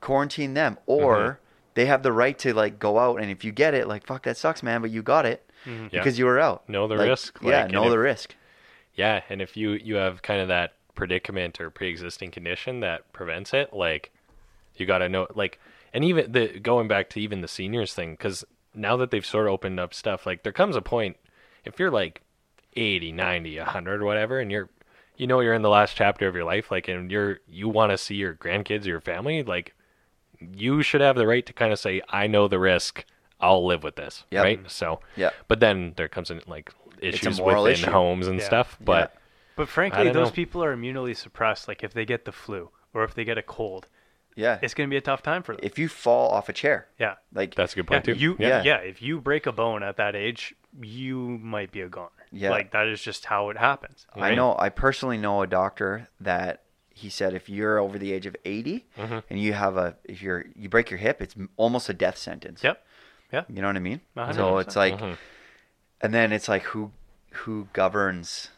quarantine 0.00 0.54
them. 0.54 0.78
Or 0.86 1.16
Mhm. 1.16 1.36
they 1.74 1.86
have 1.86 2.02
the 2.02 2.12
right 2.12 2.38
to 2.40 2.54
like 2.54 2.78
go 2.78 2.98
out 2.98 3.20
and 3.20 3.30
if 3.30 3.44
you 3.44 3.52
get 3.52 3.74
it, 3.74 3.86
like 3.88 4.06
fuck 4.06 4.22
that 4.24 4.36
sucks, 4.36 4.62
man, 4.62 4.80
but 4.80 4.90
you 4.90 5.02
got 5.02 5.26
it 5.26 5.48
Mhm. 5.64 5.92
Yeah. 5.92 6.00
because 6.00 6.18
you 6.18 6.24
were 6.26 6.38
out. 6.38 6.68
Know 6.68 6.86
the 6.88 6.96
Like, 6.96 7.08
risk, 7.08 7.38
yeah, 7.42 7.66
know 7.66 7.84
and 7.84 7.92
the 7.92 7.98
risk. 7.98 8.34
Yeah, 8.94 9.22
and 9.28 9.42
if 9.42 9.56
you 9.56 9.70
you 9.72 9.96
have 9.96 10.22
kind 10.22 10.40
of 10.40 10.48
that 10.48 10.72
predicament 10.94 11.60
or 11.60 11.68
pre-existing 11.70 12.30
condition 12.30 12.80
that 12.80 13.12
prevents 13.12 13.52
it, 13.52 13.72
like 13.74 14.10
you 14.76 14.86
got 14.86 14.98
to 14.98 15.08
know 15.08 15.26
like 15.34 15.58
and 15.92 16.04
even 16.04 16.32
the 16.32 16.58
going 16.60 16.88
back 16.88 17.08
to 17.10 17.20
even 17.20 17.40
the 17.42 17.48
seniors 17.48 17.92
thing 17.94 18.16
cuz 18.16 18.44
now 18.76 18.96
that 18.98 19.10
they've 19.10 19.24
sort 19.26 19.46
of 19.46 19.52
opened 19.52 19.80
up 19.80 19.94
stuff, 19.94 20.26
like 20.26 20.42
there 20.42 20.52
comes 20.52 20.76
a 20.76 20.82
point 20.82 21.16
if 21.64 21.78
you're 21.78 21.90
like 21.90 22.22
80, 22.74 23.12
90, 23.12 23.58
100 23.58 24.02
whatever 24.02 24.38
and 24.38 24.50
you're 24.50 24.68
you 25.16 25.26
know 25.26 25.40
you're 25.40 25.54
in 25.54 25.62
the 25.62 25.70
last 25.70 25.96
chapter 25.96 26.28
of 26.28 26.34
your 26.34 26.44
life 26.44 26.70
like 26.70 26.88
and 26.88 27.10
you're 27.10 27.38
you 27.48 27.68
want 27.68 27.90
to 27.90 27.98
see 27.98 28.14
your 28.16 28.34
grandkids 28.34 28.84
or 28.84 28.88
your 28.90 29.00
family, 29.00 29.42
like 29.42 29.74
you 30.40 30.82
should 30.82 31.00
have 31.00 31.16
the 31.16 31.26
right 31.26 31.46
to 31.46 31.52
kind 31.52 31.72
of 31.72 31.78
say 31.78 32.02
I 32.08 32.26
know 32.26 32.48
the 32.48 32.58
risk. 32.58 33.04
I'll 33.40 33.66
live 33.66 33.82
with 33.82 33.96
this, 33.96 34.24
Yep. 34.30 34.42
right? 34.42 34.70
So, 34.70 35.00
Yeah. 35.14 35.30
but 35.48 35.60
then 35.60 35.92
there 35.96 36.08
comes 36.08 36.30
in 36.30 36.40
like 36.46 36.72
issues 37.00 37.38
moral 37.38 37.64
within 37.64 37.80
issue. 37.80 37.90
homes 37.90 38.26
and 38.26 38.38
Yeah. 38.38 38.46
stuff. 38.46 38.78
But 38.80 39.14
But 39.56 39.68
frankly, 39.68 40.10
those 40.10 40.28
know. 40.28 40.30
people 40.30 40.64
are 40.64 40.72
immunely 40.72 41.14
suppressed. 41.14 41.68
Like 41.68 41.82
if 41.84 41.92
they 41.92 42.04
get 42.04 42.24
the 42.24 42.32
flu 42.32 42.70
or 42.94 43.04
if 43.04 43.14
they 43.14 43.24
get 43.24 43.36
a 43.38 43.42
cold, 43.42 43.88
Yeah. 44.36 44.58
it's 44.62 44.74
going 44.74 44.88
to 44.88 44.92
be 44.92 44.96
a 44.98 45.00
tough 45.00 45.22
time 45.22 45.42
for 45.42 45.54
them. 45.56 45.60
if 45.64 45.78
you 45.78 45.88
fall 45.88 46.30
off 46.30 46.48
a 46.48 46.52
chair, 46.52 46.86
yeah. 46.98 47.14
like 47.32 47.54
that's 47.54 47.72
a 47.72 47.76
good 47.76 47.86
Yeah, 47.90 47.96
point 48.00 48.04
too. 48.04 48.12
you, 48.12 48.36
Yeah. 48.38 48.62
yeah. 48.62 48.76
If 48.76 49.02
you 49.02 49.20
break 49.20 49.46
a 49.46 49.52
bone 49.52 49.82
at 49.82 49.96
that 49.96 50.14
age, 50.14 50.54
you 50.80 51.18
might 51.18 51.72
be 51.72 51.80
a 51.80 51.88
goner. 51.88 52.10
Yeah. 52.30 52.50
Like 52.50 52.70
that 52.72 52.86
is 52.86 53.00
just 53.00 53.24
how 53.24 53.48
it 53.50 53.56
happens. 53.56 54.06
I 54.14 54.34
know 54.34 54.54
I 54.58 54.68
personally 54.68 55.16
know 55.18 55.42
a 55.42 55.46
doctor 55.46 56.08
that 56.20 56.62
he 56.90 57.08
said 57.10 57.34
if 57.34 57.48
you're 57.48 57.78
over 57.78 57.98
the 57.98 58.12
age 58.12 58.26
of 58.26 58.34
80 58.44 58.84
Mhm. 58.98 59.22
and 59.30 59.40
you 59.40 59.52
have 59.54 59.76
a 59.76 59.96
if 60.04 60.20
you're 60.22 60.44
you 60.54 60.68
break 60.68 60.90
your 60.90 60.98
hip, 60.98 61.20
it's 61.22 61.34
almost 61.56 61.88
a 61.88 61.94
death 61.94 62.16
sentence. 62.18 62.62
Yep. 62.62 62.84
Yeah. 63.32 63.44
You 63.48 63.60
know 63.62 63.68
what 63.68 63.76
I 63.76 63.80
mean? 63.80 64.00
A 64.16 64.20
hundred 64.26 64.34
So 64.36 64.58
it's 64.58 64.76
like 64.76 64.98
Mhm. 64.98 65.16
and 66.02 66.12
then 66.14 66.32
it's 66.32 66.48
like 66.48 66.62
who 66.64 66.92
who 67.44 67.68
governs 67.72 68.50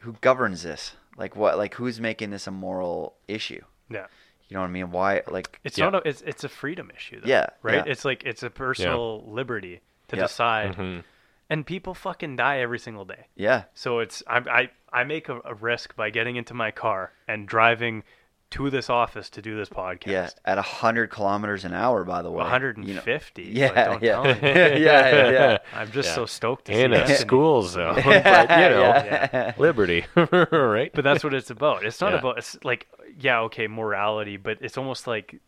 who 0.00 0.14
governs 0.20 0.62
this? 0.64 0.96
Like 1.16 1.34
what 1.36 1.56
like 1.56 1.74
who's 1.76 2.00
making 2.00 2.30
this 2.30 2.46
a 2.46 2.50
moral 2.50 3.14
issue? 3.28 3.62
Yeah. 3.88 4.06
You 4.54 4.58
know 4.58 4.62
what 4.62 4.68
I 4.68 4.72
mean? 4.72 4.90
Why 4.92 5.22
like 5.26 5.58
It's 5.64 5.76
Yeah. 5.78 5.90
not 5.90 6.06
a, 6.06 6.08
it's 6.08 6.22
it's 6.22 6.44
a 6.44 6.48
freedom 6.48 6.92
issue 6.96 7.20
though. 7.20 7.26
Yeah, 7.28 7.46
Right? 7.64 7.74
yeah. 7.84 7.90
It's 7.92 8.04
like 8.04 8.22
it's 8.22 8.44
a 8.44 8.50
personal 8.50 9.24
liberty 9.26 9.80
to 10.08 10.16
Yeah. 10.16 10.22
decide. 10.22 10.76
Mhm. 10.76 11.02
And 11.50 11.66
people 11.66 11.92
fucking 11.92 12.36
die 12.36 12.58
every 12.60 12.78
single 12.78 13.04
day. 13.04 13.26
yeah. 13.34 13.64
So 13.74 13.98
it's 13.98 14.22
I 14.28 14.38
I, 14.38 15.00
I 15.00 15.02
make 15.02 15.28
a, 15.28 15.40
a 15.44 15.54
risk 15.54 15.96
by 15.96 16.10
getting 16.10 16.36
into 16.36 16.54
my 16.54 16.70
car 16.70 17.10
and 17.26 17.48
driving 17.48 18.04
to 18.50 18.70
this 18.70 18.88
office 18.88 19.28
to 19.30 19.42
do 19.42 19.56
this 19.56 19.68
podcast. 19.68 20.06
Yeah, 20.06 20.28
at 20.44 20.56
100 20.58 21.10
kilometers 21.10 21.64
an 21.64 21.74
hour 21.74 22.04
by 22.04 22.22
the 22.22 22.30
way. 22.30 22.44
you 22.44 22.50
know. 22.94 23.00
150. 23.02 23.42
Yeah, 23.42 23.66
like, 23.72 23.74
don't 23.74 24.02
yeah. 24.04 24.12
tell 24.12 24.24
me. 24.24 24.38
yeah, 24.42 24.76
yeah, 24.78 25.30
yeah. 25.30 25.58
I'm 25.74 25.90
just 25.90 26.10
Yeah. 26.10 26.14
so 26.14 26.26
stoked 26.26 26.66
to 26.66 26.72
in 26.72 26.92
see 26.92 27.00
a 27.00 27.06
this. 27.08 27.18
school 27.18 27.62
zone, 27.62 27.94
but 28.04 28.04
you 28.04 28.68
know, 28.70 28.80
Yeah. 28.82 29.54
liberty, 29.58 30.04
right? 30.14 30.92
But 30.94 31.02
that's 31.02 31.24
what 31.24 31.34
it's 31.34 31.50
about. 31.50 31.84
It's 31.84 32.00
not 32.00 32.12
Yeah. 32.12 32.18
about 32.20 32.38
it's 32.38 32.56
like 32.62 32.86
yeah, 33.18 33.40
okay, 33.40 33.66
morality, 33.66 34.36
but 34.36 34.58
it's 34.60 34.76
almost 34.78 35.06
like 35.06 35.40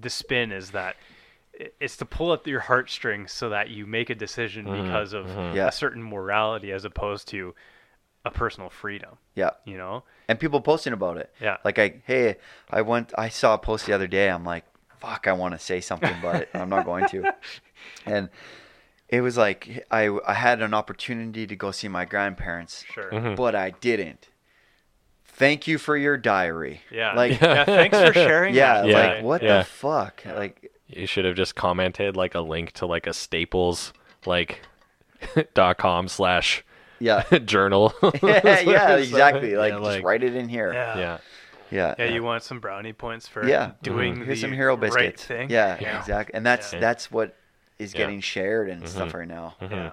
the 0.00 0.10
spin 0.10 0.52
is 0.52 0.70
that 0.70 0.96
it's 1.80 1.96
to 1.98 2.04
pull 2.04 2.32
at 2.32 2.46
your 2.46 2.60
heartstrings 2.60 3.30
so 3.32 3.50
that 3.50 3.68
you 3.70 3.86
make 3.86 4.08
a 4.10 4.14
decision 4.14 4.66
Mhm, 4.66 4.84
because 4.84 5.12
of 5.12 5.26
mhm. 5.26 5.54
Yeah. 5.54 5.68
a 5.68 5.72
certain 5.72 6.02
morality 6.02 6.72
as 6.72 6.84
opposed 6.84 7.28
to 7.28 7.54
a 8.24 8.30
personal 8.30 8.70
freedom. 8.70 9.18
Yeah. 9.34 9.50
You 9.64 9.76
know? 9.76 10.04
and 10.28 10.38
people 10.40 10.60
posting 10.60 10.92
about 10.92 11.18
it. 11.18 11.32
Yeah. 11.40 11.58
Like 11.64 11.78
I, 11.78 12.00
hey, 12.06 12.36
I 12.70 12.80
went, 12.82 13.12
I 13.18 13.28
saw 13.28 13.54
a 13.54 13.58
post 13.58 13.84
the 13.86 13.92
other 13.92 14.06
day. 14.06 14.30
I'm 14.30 14.44
like, 14.44 14.64
fuck, 14.98 15.26
I 15.26 15.32
want 15.32 15.52
to 15.54 15.58
say 15.58 15.80
something, 15.80 16.14
but 16.22 16.48
I'm 16.54 16.68
not 16.70 16.84
going 16.86 17.06
to. 17.08 17.34
And 18.06 18.30
it 19.08 19.20
was 19.20 19.36
like 19.36 19.84
I, 19.90 20.08
I 20.26 20.32
had 20.34 20.62
an 20.62 20.72
opportunity 20.72 21.46
to 21.46 21.54
go 21.56 21.70
see 21.70 21.88
my 21.88 22.04
grandparents, 22.06 22.84
Sure. 22.94 23.10
Mhm. 23.10 23.36
but 23.36 23.54
I 23.54 23.70
didn't. 23.70 24.28
Thank 25.32 25.66
you 25.66 25.78
for 25.78 25.96
your 25.96 26.16
diary. 26.16 26.80
Yeah. 26.90 27.14
Like, 27.14 27.32
yeah. 27.40 27.64
Thanks 27.64 27.98
for 27.98 28.12
sharing. 28.12 28.54
yeah, 28.54 28.82
that 28.82 28.86
Yeah. 28.88 28.96
like 29.14 29.22
what 29.24 29.42
Yeah. 29.42 29.58
the 29.58 29.64
fuck? 29.64 30.22
Like, 30.26 30.70
You 30.86 31.06
should 31.06 31.24
have 31.24 31.34
just 31.36 31.54
commented 31.54 32.16
like 32.16 32.34
a 32.34 32.40
link 32.40 32.72
to 32.72 32.86
like 32.86 33.06
a 33.06 33.12
Staples 33.12 33.92
like 34.26 34.60
dot 35.54 35.78
com 35.78 36.08
slash 36.08 36.64
yeah, 36.98 37.22
journal. 37.44 37.92
yeah, 38.22 38.60
yeah, 38.64 38.96
exactly. 38.96 39.56
Like, 39.56 39.72
Yeah, 39.72 39.80
just 39.80 40.02
write 40.04 40.22
it 40.22 40.36
in 40.36 40.48
here. 40.48 40.72
Yeah. 40.72 40.98
yeah. 40.98 41.18
yeah, 41.70 41.94
Yeah, 41.98 42.04
you 42.12 42.22
want 42.22 42.42
some 42.44 42.60
brownie 42.60 42.92
points 42.92 43.26
for 43.26 43.44
Yeah. 43.46 43.72
doing 43.82 44.14
Mhm. 44.16 44.18
the 44.20 44.24
Here's 44.26 44.40
some 44.40 44.52
hero 44.52 44.74
right 44.76 44.80
biscuits. 44.80 45.24
thing. 45.24 45.50
Yeah, 45.50 45.78
Yeah. 45.80 45.98
exactly. 45.98 46.34
And 46.34 46.46
that's 46.46 46.72
Yeah. 46.72 46.78
that's 46.80 47.10
what 47.10 47.34
is 47.78 47.92
Yeah. 47.94 47.98
getting 47.98 48.20
shared 48.20 48.68
and 48.68 48.88
stuff 48.88 49.10
Mhm. 49.10 49.14
right 49.14 49.28
now. 49.28 49.54
Mhm. 49.60 49.70
Yeah. 49.72 49.90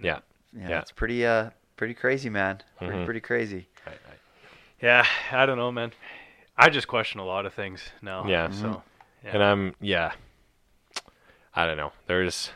Yeah. 0.00 0.18
Yeah, 0.56 0.68
Yeah. 0.70 0.80
it's 0.80 0.90
pretty 0.92 1.24
uh 1.26 1.50
pretty 1.76 1.94
crazy, 1.94 2.28
man. 2.30 2.60
Pretty, 2.78 2.92
Mhm. 2.94 3.04
pretty 3.04 3.20
crazy. 3.20 3.68
I- 3.86 3.90
I- 3.90 4.07
Yeah, 4.80 5.04
I 5.32 5.46
don't 5.46 5.58
know, 5.58 5.72
man. 5.72 5.92
I 6.56 6.70
just 6.70 6.88
question 6.88 7.20
a 7.20 7.24
lot 7.24 7.46
of 7.46 7.54
things 7.54 7.80
now. 8.02 8.26
Yeah. 8.26 8.50
So, 8.50 8.66
mm-hmm. 8.66 9.26
yeah. 9.26 9.30
And 9.32 9.42
I'm 9.42 9.74
yeah. 9.80 10.12
I 11.54 11.66
don't 11.66 11.76
know. 11.76 11.92
There's 12.06 12.50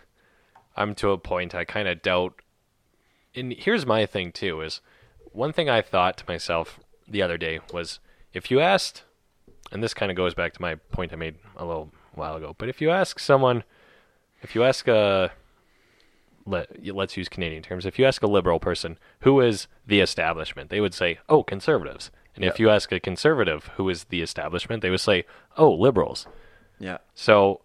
I'm 0.77 0.95
to 0.97 1.11
a 1.11 1.19
point 1.19 1.55
I 1.55 1.65
kind 1.65 1.89
of 1.89 2.03
doubt 2.03 2.35
and 3.35 3.53
here's 3.53 3.87
my 3.87 4.07
thing 4.07 4.33
too 4.33 4.61
is 4.61 4.81
one 5.33 5.53
thing 5.53 5.69
I 5.69 5.83
thought 5.83 6.17
to 6.19 6.25
myself 6.29 6.79
the 7.09 7.23
other 7.23 7.39
day 7.39 7.61
was 7.73 7.99
if 8.33 8.51
you 8.51 8.61
asked 8.61 9.03
and 9.71 9.83
this 9.83 9.95
kind 9.95 10.11
of 10.11 10.17
goes 10.17 10.35
back 10.35 10.53
to 10.55 10.63
my 10.63 10.75
point 10.75 11.13
I 11.13 11.17
made 11.17 11.37
a 11.57 11.65
little 11.65 11.91
while 12.15 12.37
ago, 12.37 12.55
but 12.59 12.69
if 12.69 12.81
you 12.81 12.91
ask 12.91 13.19
someone 13.19 13.65
if 14.43 14.55
you 14.55 14.65
ask 14.65 14.89
a 14.89 15.33
let, 16.47 16.95
let's 16.95 17.17
use 17.17 17.29
Canadian 17.29 17.63
terms. 17.63 17.87
If 17.87 17.99
you 17.99 18.05
ask 18.05 18.23
a 18.23 18.27
liberal 18.27 18.61
person 18.61 18.99
who 19.21 19.41
is 19.41 19.69
the 19.87 20.01
establishment, 20.01 20.71
they 20.71 20.81
would 20.81 20.95
say, 20.95 21.19
"Oh, 21.29 21.43
conservatives." 21.43 22.11
And 22.35 22.45
if 22.45 22.59
you 22.59 22.71
ask 22.71 22.91
a 22.93 22.99
conservative 22.99 23.71
who 23.77 23.89
is 23.91 24.05
the 24.05 24.23
establishment, 24.23 24.83
they 24.83 24.91
would 24.91 25.01
say, 25.01 25.25
"Oh, 25.57 25.71
liberals." 25.71 26.27
Yeah. 26.79 26.99
So 27.15 27.61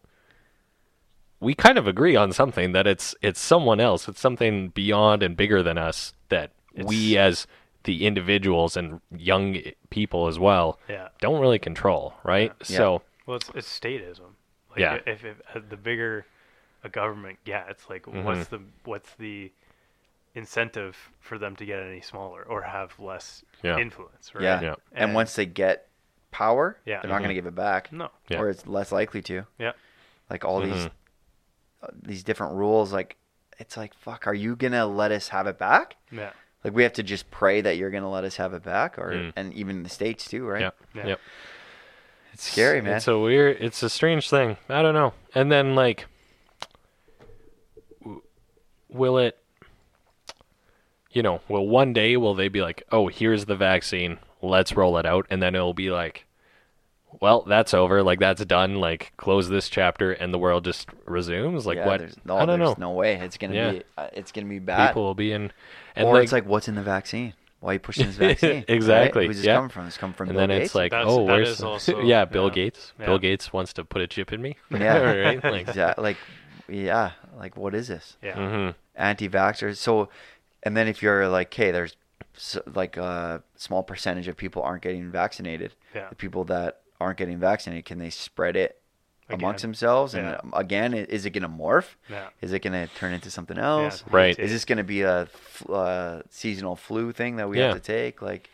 we 1.39 1.53
kind 1.53 1.77
of 1.77 1.87
agree 1.87 2.15
on 2.15 2.31
something 2.31 2.71
that 2.71 2.87
it's 2.87 3.15
it's 3.21 3.39
someone 3.39 3.79
else. 3.79 4.07
It's 4.07 4.19
something 4.19 4.69
beyond 4.69 5.23
and 5.23 5.37
bigger 5.37 5.63
than 5.63 5.77
us 5.77 6.13
that 6.29 6.51
we 6.75 7.17
as 7.17 7.47
the 7.83 8.05
individuals 8.05 8.75
and 8.75 8.99
young 9.15 9.57
people 9.89 10.27
as 10.27 10.37
well 10.37 10.79
yeah. 10.89 11.07
don't 11.21 11.39
really 11.39 11.59
control, 11.59 12.13
right? 12.23 12.51
Yeah. 12.67 12.77
So 12.77 13.01
Well, 13.25 13.37
it's, 13.37 13.49
it's 13.55 13.79
statism. 13.79 14.35
Like 14.71 14.79
Yeah. 14.79 14.99
If, 15.05 15.23
if 15.23 15.41
uh, 15.55 15.61
the 15.69 15.77
bigger 15.77 16.25
a 16.87 16.89
government 16.89 17.37
gets, 17.45 17.89
like 17.89 18.07
what's 18.07 18.47
the 18.47 18.61
what's 18.85 19.13
the 19.19 19.51
incentive 20.35 20.95
for 21.19 21.37
them 21.37 21.55
to 21.55 21.65
get 21.65 21.79
any 21.81 22.01
smaller 22.01 22.43
or 22.43 22.61
have 22.61 22.97
less 22.99 23.43
Yeah. 23.63 23.77
influence? 23.77 24.33
Right? 24.35 24.43
Yeah. 24.43 24.61
Yeah. 24.61 24.75
And, 24.91 25.13
once 25.15 25.35
they 25.35 25.45
get 25.45 25.87
power, 26.31 26.77
Yeah. 26.85 27.01
they're 27.01 27.09
not 27.09 27.19
going 27.19 27.29
to 27.29 27.33
give 27.35 27.45
it 27.47 27.55
back, 27.55 27.91
No. 27.91 28.11
Yeah. 28.29 28.39
or 28.39 28.49
it's 28.49 28.67
less 28.67 28.91
likely 28.91 29.21
to. 29.23 29.45
Yeah. 29.57 29.71
Like 30.29 30.43
all 30.45 30.61
these 30.61 30.85
Mhm. 30.85 30.91
uh, 31.83 31.87
these 32.01 32.23
different 32.23 32.53
rules, 32.55 32.91
like 32.93 33.15
it's 33.59 33.77
like 33.77 33.93
fuck. 33.93 34.27
Are 34.27 34.33
you 34.33 34.55
gonna 34.55 34.85
let 34.85 35.11
us 35.11 35.29
have 35.29 35.47
it 35.47 35.57
back? 35.57 35.95
Yeah. 36.11 36.31
Like 36.63 36.73
we 36.73 36.83
have 36.83 36.93
to 36.93 37.03
just 37.03 37.31
pray 37.31 37.61
that 37.61 37.77
you're 37.77 37.89
gonna 37.91 38.09
let 38.09 38.23
us 38.23 38.35
have 38.37 38.53
it 38.53 38.63
back, 38.63 38.97
or 38.99 39.11
Mm. 39.13 39.33
and 39.35 39.53
even 39.53 39.83
the 39.83 39.89
states 39.89 40.27
too, 40.27 40.45
right? 40.45 40.61
yeah, 40.61 40.69
Yeah. 40.93 41.07
yep. 41.07 41.19
It's 42.33 42.51
scary, 42.51 42.81
man. 42.81 42.97
It's 42.97 43.07
a 43.07 43.17
weird. 43.17 43.57
It's 43.61 43.81
a 43.83 43.89
strange 43.89 44.29
thing. 44.29 44.57
I 44.69 44.81
don't 44.83 44.93
know. 44.93 45.13
And 45.33 45.51
then 45.51 45.73
like, 45.75 46.01
w- 46.01 46.07
will 48.89 49.17
it? 49.17 49.37
You 51.11 51.23
know, 51.23 51.41
will 51.47 51.67
one 51.67 51.93
day 51.93 52.17
will 52.17 52.35
they 52.35 52.47
be 52.47 52.61
like, 52.61 52.83
"Oh, 52.91 53.07
here's 53.07 53.45
the 53.45 53.55
vaccine. 53.55 54.19
Let's 54.41 54.75
roll 54.75 54.97
it 54.97 55.05
out," 55.05 55.25
and 55.29 55.41
then 55.41 55.55
it'll 55.55 55.73
be 55.73 55.89
like, 55.89 56.25
"Well, 57.21 57.41
that's 57.47 57.73
over. 57.73 58.03
Like 58.03 58.19
that's 58.19 58.43
done. 58.45 58.75
Like 58.75 59.13
close 59.17 59.49
this 59.49 59.67
chapter, 59.69 60.11
and 60.11 60.33
the 60.33 60.37
world 60.37 60.63
just 60.65 60.89
resumes." 61.05 61.65
Like 61.65 61.77
yeah, 61.77 61.87
what? 61.87 61.99
There's, 62.01 62.15
no, 62.25 62.37
I 62.37 62.45
don't 62.45 62.59
there's 62.59 62.77
know. 62.77 62.89
no 62.89 62.91
way 62.91 63.15
it's 63.15 63.37
gonna 63.37 63.55
Yeah. 63.55 63.71
be. 63.71 63.83
Uh, 63.97 64.07
it's 64.13 64.31
gonna 64.31 64.47
be 64.47 64.59
bad. 64.59 64.89
People 64.89 65.03
will 65.05 65.15
be 65.15 65.31
in, 65.31 65.51
and 65.95 66.07
or 66.07 66.13
like, 66.15 66.23
it's 66.23 66.31
like, 66.33 66.45
what's 66.45 66.67
in 66.67 66.75
the 66.75 66.83
vaccine? 66.83 67.33
Why 67.61 67.71
are 67.71 67.73
you 67.73 67.79
pushing 67.79 68.05
this 68.07 68.15
vaccine? 68.17 68.65
Exactly, 68.67 69.21
Right? 69.21 69.27
Who's 69.27 69.37
this 69.37 69.45
yeah. 69.47 69.55
coming 69.55 69.69
from? 69.71 69.87
It's 69.87 69.97
come 69.97 70.13
from 70.13 70.27
and 70.29 70.35
Bill 70.37 70.47
then 70.47 70.49
Gates? 70.59 70.65
it's 70.67 70.75
like, 70.75 70.91
That's- 70.91 71.07
oh, 71.09 71.25
that 71.25 71.33
where's 71.33 71.49
is 71.49 71.63
also- 71.63 72.01
yeah, 72.03 72.25
Bill 72.25 72.49
yeah. 72.49 72.53
Gates. 72.53 72.93
Yeah. 72.99 73.05
Bill 73.07 73.17
Gates 73.17 73.51
wants 73.51 73.73
to 73.73 73.83
put 73.83 74.03
a 74.03 74.07
chip 74.07 74.31
in 74.31 74.43
me. 74.43 74.57
yeah, 74.69 74.97
right. 74.99 75.43
Like, 75.43 75.67
exactly. 75.67 76.03
Like, 76.03 76.17
yeah, 76.69 77.11
like 77.37 77.55
what 77.55 77.73
is 77.75 77.87
this? 77.87 78.17
Yeah. 78.21 78.35
hmm 78.35 78.69
Anti-vaxxers. 78.95 79.77
So, 79.77 80.09
and 80.63 80.75
then 80.75 80.87
if 80.87 81.01
you're 81.03 81.27
like, 81.29 81.53
hey, 81.53 81.71
there's 81.71 81.95
like 82.73 82.97
a 82.97 83.43
small 83.55 83.83
percentage 83.83 84.27
of 84.27 84.35
people 84.37 84.61
aren't 84.63 84.81
getting 84.83 85.11
vaccinated. 85.11 85.73
Yeah. 85.95 86.09
The 86.09 86.15
people 86.15 86.43
that 86.45 86.81
aren't 86.99 87.17
getting 87.17 87.37
vaccinated, 87.37 87.85
can 87.85 87.99
they 87.99 88.09
spread 88.09 88.55
it 88.55 88.81
amongst 89.29 89.61
themselves? 89.61 90.13
And 90.15 90.25
Yeah. 90.27 90.39
um, 90.43 90.53
again, 90.55 90.93
is 90.93 91.25
it 91.25 91.31
going 91.31 91.43
to 91.43 91.49
morph? 91.49 91.95
Yeah. 92.09 92.29
Is 92.41 92.53
it 92.53 92.59
going 92.59 92.73
to 92.73 92.87
turn 92.95 93.13
into 93.13 93.29
something 93.29 93.57
else? 93.57 94.03
Yeah. 94.07 94.15
Right. 94.15 94.39
Is 94.39 94.51
this 94.51 94.65
going 94.65 94.77
to 94.79 94.83
be 94.83 95.01
a 95.03 95.27
uh, 95.69 96.21
seasonal 96.29 96.75
flu 96.75 97.11
thing 97.11 97.35
that 97.37 97.49
we 97.49 97.59
Yeah. 97.59 97.67
have 97.67 97.75
to 97.75 97.81
take? 97.81 98.21
Like, 98.21 98.49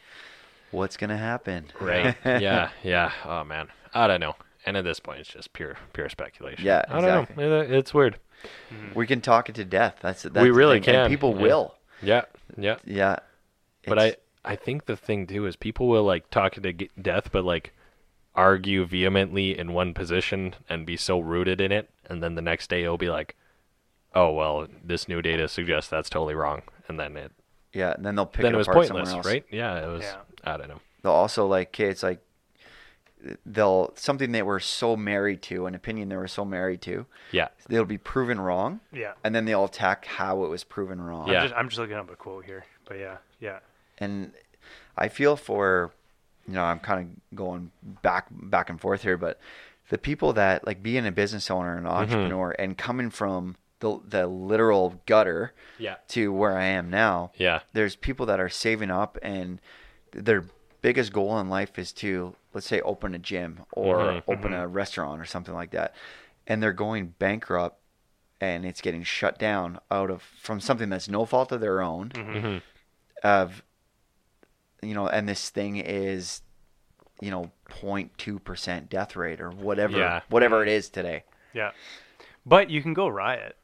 what's 0.71 0.97
going 0.97 1.09
to 1.11 1.17
happen? 1.17 1.67
Right. 1.79 2.15
yeah. 2.25 2.69
Yeah. 2.83 3.11
Oh 3.25 3.43
man. 3.43 3.67
I 3.93 4.07
don't 4.07 4.19
know. 4.19 4.35
And 4.65 4.77
at 4.77 4.85
this 4.85 4.99
point, 5.01 5.19
it's 5.19 5.29
just 5.29 5.51
pure, 5.53 5.75
pure 5.91 6.07
speculation. 6.09 6.63
Yeah, 6.65 6.83
I 6.87 7.01
don't 7.01 7.37
know. 7.37 7.59
It's 7.77 7.93
weird. 7.93 8.17
Mm-hmm. 8.71 8.93
We 8.97 9.07
can 9.07 9.21
talk 9.21 9.49
it 9.49 9.55
to 9.55 9.65
death. 9.65 9.97
That's, 10.01 10.23
that's 10.23 10.35
We 10.35 10.49
the 10.49 10.53
really 10.53 10.79
thing. 10.79 10.95
And 10.95 11.03
can, 11.05 11.09
people 11.09 11.35
yeah. 11.35 11.41
will. 11.41 11.75
Yeah. 12.01 12.21
Yeah. 12.57 12.77
Yeah. 12.85 13.17
But 13.87 13.99
I, 13.99 14.05
It's- 14.07 14.19
I 14.45 14.55
think 14.57 14.85
the 14.85 14.97
thing 14.97 15.25
too 15.27 15.45
is 15.45 15.55
people 15.55 15.87
will 15.87 16.03
like 16.03 16.29
talk 16.29 16.57
it 16.57 16.61
to 16.63 16.73
g- 16.73 16.89
death, 17.01 17.31
but 17.31 17.45
like 17.45 17.71
argue 18.35 18.85
vehemently 18.85 19.57
in 19.57 19.73
one 19.73 19.93
position 19.93 20.55
and 20.69 20.85
be 20.85 20.97
so 20.97 21.19
rooted 21.19 21.61
in 21.61 21.71
it, 21.71 21.89
and 22.09 22.21
then 22.23 22.35
the 22.35 22.41
next 22.41 22.69
day 22.69 22.83
it'll 22.83 22.97
be 22.97 23.09
like, 23.09 23.35
oh 24.15 24.31
well, 24.33 24.67
this 24.83 25.07
new 25.07 25.21
data 25.21 25.47
suggests 25.47 25.89
that's 25.89 26.09
totally 26.09 26.35
wrong, 26.35 26.61
and 26.87 26.99
then 26.99 27.15
it 27.15 27.31
yeah. 27.73 27.93
And 27.93 28.05
then 28.05 28.15
they'll 28.15 28.25
pick 28.25 28.43
then 28.43 28.51
it 28.53 28.55
it 28.55 28.57
was 28.57 28.67
apart 28.67 28.87
pointless, 28.87 29.09
somewhere 29.09 29.17
else. 29.25 29.33
right? 29.33 29.45
Yeah. 29.49 29.85
It 29.85 29.87
was. 29.91 30.03
Yeah. 30.03 30.15
I 30.43 30.57
don't 30.57 30.67
know. 30.67 30.81
they'll 31.03 31.11
also 31.13 31.45
like 31.47 31.69
okay 31.69 31.89
it's 31.89 32.03
like 32.03 32.19
they'll 33.45 33.91
something 33.95 34.31
they 34.31 34.41
were 34.43 34.59
so 34.59 34.95
married 34.95 35.41
to 35.41 35.65
an 35.65 35.75
opinion 35.75 36.09
they 36.09 36.15
were 36.17 36.27
so 36.27 36.43
married 36.43 36.81
to 36.81 37.05
Yeah. 37.31 37.47
they'll 37.69 37.85
be 37.85 37.97
proven 37.97 38.39
wrong 38.39 38.79
Yeah. 38.91 39.13
and 39.23 39.33
then 39.33 39.45
they'll 39.45 39.65
attack 39.65 40.05
how 40.05 40.43
it 40.43 40.49
was 40.49 40.63
proven 40.63 40.99
wrong 41.01 41.27
Yeah. 41.29 41.39
I'm 41.41 41.43
just, 41.47 41.55
I'm 41.59 41.69
just 41.69 41.79
looking 41.79 41.95
up 41.95 42.11
a 42.11 42.15
quote 42.15 42.45
here, 42.45 42.65
but 42.85 42.97
yeah, 42.99 43.17
yeah, 43.39 43.59
and 43.97 44.31
i 44.97 45.07
feel 45.07 45.35
for 45.35 45.91
you 46.47 46.53
know 46.53 46.63
i'm 46.63 46.79
kind 46.79 46.99
of 47.31 47.37
going 47.37 47.71
back 48.01 48.27
back 48.31 48.69
and 48.69 48.79
forth 48.81 49.01
here 49.03 49.17
but 49.17 49.39
the 49.89 49.97
people 49.97 50.33
that 50.33 50.65
like 50.67 50.81
being 50.83 51.05
a 51.05 51.11
business 51.11 51.49
owner 51.51 51.75
and 51.77 51.85
mm-hmm. 51.85 51.95
entrepreneur 51.95 52.51
and 52.59 52.77
coming 52.77 53.09
from 53.09 53.55
the 53.79 53.99
the 54.07 54.27
literal 54.27 55.01
gutter 55.05 55.53
Yeah. 55.77 55.95
to 56.09 56.31
where 56.33 56.57
i 56.57 56.63
am 56.65 56.89
now 56.89 57.31
Yeah. 57.37 57.61
there's 57.73 57.95
people 57.95 58.25
that 58.27 58.39
are 58.39 58.49
saving 58.49 58.91
up 58.91 59.17
and 59.21 59.59
their 60.11 60.43
biggest 60.83 61.11
goal 61.13 61.39
in 61.39 61.49
life 61.49 61.79
is 61.79 61.91
to 61.93 62.35
let's 62.53 62.67
say 62.67 62.79
open 62.81 63.15
a 63.15 63.19
gym 63.19 63.61
or 63.71 63.97
Mhm, 63.97 64.23
open 64.27 64.53
a 64.53 64.67
restaurant 64.67 65.19
or 65.19 65.25
something 65.25 65.55
like 65.55 65.71
that 65.71 65.95
and 66.45 66.61
they're 66.61 66.73
going 66.73 67.15
bankrupt 67.17 67.79
and 68.41 68.65
it's 68.65 68.81
getting 68.81 69.03
shut 69.03 69.39
down 69.39 69.79
out 69.89 70.11
of 70.11 70.21
from 70.21 70.59
something 70.59 70.89
that's 70.89 71.07
no 71.09 71.25
fault 71.25 71.51
of 71.51 71.61
their 71.61 71.81
own 71.81 72.11
hmm 72.13 72.57
of 73.23 73.63
you 74.81 74.93
know 74.93 75.07
and 75.07 75.27
this 75.27 75.49
thing 75.49 75.77
is 75.77 76.41
you 77.21 77.31
know 77.31 77.49
0.2% 77.69 78.89
death 78.89 79.15
rate 79.15 79.39
or 79.41 79.49
whatever 79.49 79.97
Yeah. 79.97 80.21
whatever 80.29 80.61
it 80.61 80.69
is 80.69 80.89
today 80.89 81.23
yeah. 81.53 81.71
But 82.45 82.69
you 82.69 82.81
can 82.81 82.93
go 82.93 83.07
riot. 83.07 83.55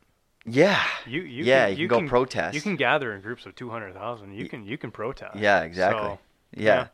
yeah 0.46 0.84
You, 1.06 1.22
you 1.22 1.44
yeah 1.44 1.68
can, 1.68 1.78
you 1.78 1.90
can 1.90 2.06
go 2.06 2.10
protest 2.10 2.56
You 2.56 2.62
can 2.62 2.76
gather 2.78 3.14
in 3.14 3.22
groups 3.22 3.46
of 3.46 3.56
two 3.56 3.70
hundred 3.70 3.94
thousand. 3.94 4.34
You 4.34 4.48
can 4.48 4.66
you 4.66 4.78
can 4.78 4.92
protest. 4.92 5.38
yeah 5.38 5.62
exactly 5.64 6.10
So, 6.10 6.20
yeah. 6.56 6.88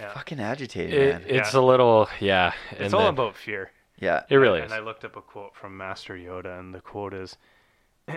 yeah. 0.00 0.12
fucking 0.14 0.40
agitated 0.40 0.94
It, 0.94 1.12
man 1.12 1.24
it's 1.26 1.54
Yeah. 1.54 1.60
a 1.60 1.62
little, 1.62 2.08
yeah. 2.20 2.52
it's 2.72 2.80
and 2.80 2.94
all 2.94 3.00
then- 3.02 3.08
about 3.14 3.36
fear. 3.36 3.70
yeah 3.98 4.22
It 4.28 4.36
really 4.36 4.60
is. 4.60 4.64
and. 4.64 4.74
I 4.74 4.80
looked 4.84 5.04
up 5.04 5.16
a 5.16 5.20
quote 5.22 5.54
from 5.54 5.76
Master 5.76 6.14
Yoda, 6.14 6.58
and 6.58 6.74
the 6.74 6.80
quote 6.80 7.14
is 7.14 7.36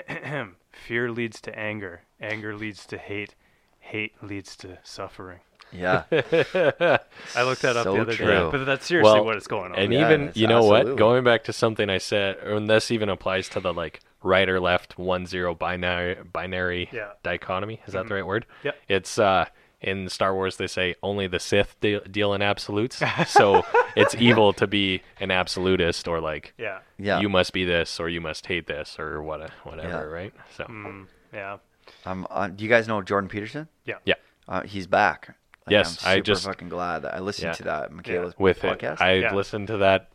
Fear 0.71 1.11
leads 1.11 1.41
to 1.41 1.57
anger, 1.57 2.01
anger 2.21 2.55
leads 2.55 2.85
to 2.87 2.97
hate, 2.97 3.35
hate 3.79 4.13
leads 4.23 4.55
to 4.57 4.77
suffering. 4.83 5.39
yeah 5.71 6.03
I 6.11 7.43
looked 7.43 7.61
that 7.61 7.77
up 7.77 7.83
So 7.85 7.93
the 7.93 8.01
other 8.01 8.13
true. 8.13 8.25
day, 8.27 8.49
but 8.51 8.65
that's 8.65 8.85
seriously 8.85 9.13
Well, 9.13 9.25
what 9.25 9.37
is 9.37 9.47
going 9.47 9.71
on. 9.71 9.79
And 9.79 9.93
Yeah, 9.93 10.05
even 10.05 10.27
it's 10.29 10.37
you 10.37 10.47
know 10.47 10.63
what? 10.63 10.81
absolutely. 10.81 10.99
Going 10.99 11.23
back 11.23 11.43
to 11.45 11.53
something 11.53 11.89
I 11.89 11.97
said, 11.97 12.37
and 12.39 12.69
this 12.69 12.91
even 12.91 13.07
applies 13.09 13.47
to 13.49 13.59
the 13.61 13.73
like 13.73 14.01
right 14.23 14.47
or 14.49 14.59
left 14.59 14.97
one 14.99 15.25
zero 15.25 15.55
binary 15.55 16.15
binary 16.31 16.89
Yeah. 16.91 17.11
dichotomy. 17.23 17.79
Is 17.87 17.93
that 17.93 18.03
the 18.07 18.13
Mhm. 18.13 18.17
right 18.17 18.25
word? 18.25 18.45
Yep. 18.63 18.75
It's 18.89 19.17
uh 19.19 19.45
in 19.81 20.07
Star 20.09 20.33
Wars 20.33 20.57
they 20.57 20.67
say 20.67 20.95
only 21.01 21.27
the 21.27 21.39
Sith 21.39 21.75
de- 21.79 21.99
deal 22.01 22.33
in 22.33 22.41
absolutes. 22.41 23.01
so 23.27 23.63
it's 23.95 24.15
evil 24.15 24.53
to 24.53 24.67
be 24.67 25.01
an 25.19 25.31
absolutist 25.31 26.07
or 26.07 26.19
like 26.19 26.53
yeah, 26.57 26.79
yeah 26.99 27.19
you 27.19 27.29
must 27.29 27.51
be 27.53 27.65
this 27.65 27.99
or 27.99 28.07
you 28.09 28.21
must 28.21 28.45
hate 28.45 28.67
this 28.67 28.97
or 28.99 29.21
what 29.23 29.49
whatever, 29.63 29.87
Yeah. 29.89 30.01
right? 30.03 30.33
So 30.55 30.65
mm, 30.65 31.07
yeah, 31.33 31.57
Um, 32.05 32.27
uh, 32.29 32.47
do 32.47 32.63
you 32.63 32.69
guys 32.69 32.87
know 32.87 33.01
Jordan 33.01 33.27
Peterson? 33.29 33.67
yeah, 33.85 33.95
yeah. 34.05 34.15
Uh, 34.47 34.61
he's 34.63 34.87
back. 34.87 35.35
Like, 35.65 35.71
Yes, 35.71 36.03
I'm 36.05 36.17
I 36.17 36.19
just- 36.21 36.45
fucking 36.45 36.69
glad 36.69 37.03
that 37.03 37.13
I 37.15 37.19
listened 37.19 37.47
Yeah. 37.49 37.53
to 37.53 37.63
that 37.63 37.91
Mikhaila's 37.91 38.33
with 38.37 38.59
podcast. 38.59 38.93
it. 38.93 39.01
I 39.01 39.13
Yeah. 39.13 39.33
listened 39.35 39.67
to 39.67 39.77
that 39.77 40.09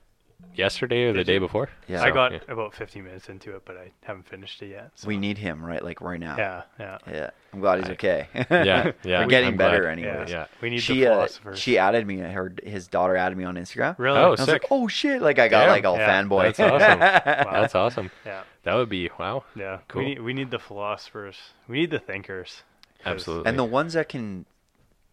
yesterday 0.54 1.04
or 1.04 1.12
the 1.12 1.18
Did 1.18 1.26
day 1.26 1.34
you? 1.34 1.40
before. 1.40 1.68
Yeah. 1.88 2.02
I 2.02 2.08
So, 2.08 2.14
got 2.14 2.32
yeah. 2.32 2.38
about 2.48 2.74
15 2.74 3.04
minutes 3.04 3.28
into 3.28 3.54
it, 3.56 3.62
but 3.64 3.76
I 3.76 3.90
haven't 4.04 4.26
finished 4.28 4.62
it 4.62 4.68
yet. 4.68 4.90
So. 4.94 5.08
we 5.08 5.16
need 5.16 5.38
him 5.38 5.64
right, 5.64 5.82
like 5.82 6.00
right 6.00 6.18
now. 6.20 6.36
Yeah, 6.36 6.62
yeah, 6.78 6.98
Yeah, 7.10 7.30
I'm 7.52 7.60
glad 7.60 7.78
he's 7.80 7.88
I- 7.88 7.92
okay. 7.92 8.28
Yeah, 8.34 8.44
yeah, 9.04 9.20
We're 9.20 9.26
getting 9.26 9.48
I'm 9.50 9.56
better, 9.56 9.82
glad. 9.82 9.92
anyways. 9.98 10.30
Yeah. 10.30 10.46
We 10.60 10.70
need 10.70 10.80
she 10.80 11.00
the 11.00 11.06
uh, 11.08 11.14
philosophers. 11.14 11.58
she 11.58 11.78
added 11.78 12.06
me. 12.06 12.18
Her 12.18 12.52
his 12.62 12.86
daughter 12.88 13.16
added 13.16 13.36
me 13.38 13.44
on 13.44 13.56
Instagram. 13.56 13.98
really? 13.98 14.18
Oh, 14.18 14.24
I 14.24 14.28
was 14.28 14.40
like, 14.40 14.48
sick. 14.62 14.66
oh 14.70 14.88
shit! 14.88 15.20
Like 15.22 15.38
I 15.38 15.48
got 15.48 15.60
Damn. 15.62 15.68
like 15.70 15.84
all 15.84 15.96
Yeah, 15.96 16.22
fanboy. 16.22 16.42
that's 16.56 16.60
awesome. 16.60 16.98
That's 17.56 17.74
awesome. 17.74 18.10
yeah, 18.24 18.42
That 18.64 18.74
would 18.74 18.88
be 18.88 19.10
wow. 19.18 19.44
yeah. 19.54 19.78
Cool. 19.88 20.02
We 20.02 20.08
need 20.08 20.22
we 20.22 20.32
need 20.32 20.50
the 20.50 20.58
philosophers. 20.58 21.36
We 21.68 21.78
need 21.80 21.90
the 21.90 21.98
thinkers. 21.98 22.62
'Cause- 23.04 23.12
Absolutely. 23.12 23.48
and 23.50 23.58
the 23.58 23.64
ones 23.64 23.92
that 23.92 24.08
can 24.08 24.46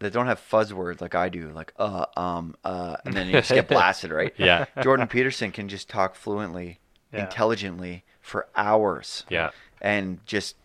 that 0.00 0.12
don't 0.12 0.26
have 0.26 0.38
fuzz 0.40 0.72
words 0.74 1.00
like 1.00 1.14
I 1.14 1.28
do, 1.28 1.50
like 1.50 1.72
uh, 1.78 2.06
um, 2.16 2.56
uh, 2.64 2.96
and 3.04 3.14
then 3.14 3.26
you 3.26 3.32
just 3.34 3.50
get 3.50 3.68
blasted, 3.74 4.10
right? 4.10 4.34
Yeah. 4.36 4.66
Jordan 4.82 5.06
Peterson 5.08 5.50
can 5.52 5.68
just 5.68 5.88
talk 5.88 6.14
fluently, 6.14 6.80
Yeah. 7.12 7.24
intelligently 7.24 8.04
for 8.20 8.46
hours. 8.56 9.24
Yeah. 9.30 9.50
and 9.80 10.24
just 10.26 10.56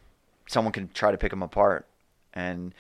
someone 0.47 0.72
can 0.72 0.89
try 0.93 1.11
to 1.11 1.18
pick 1.18 1.31
him 1.34 1.43
apart. 1.43 1.85
And 2.34 2.73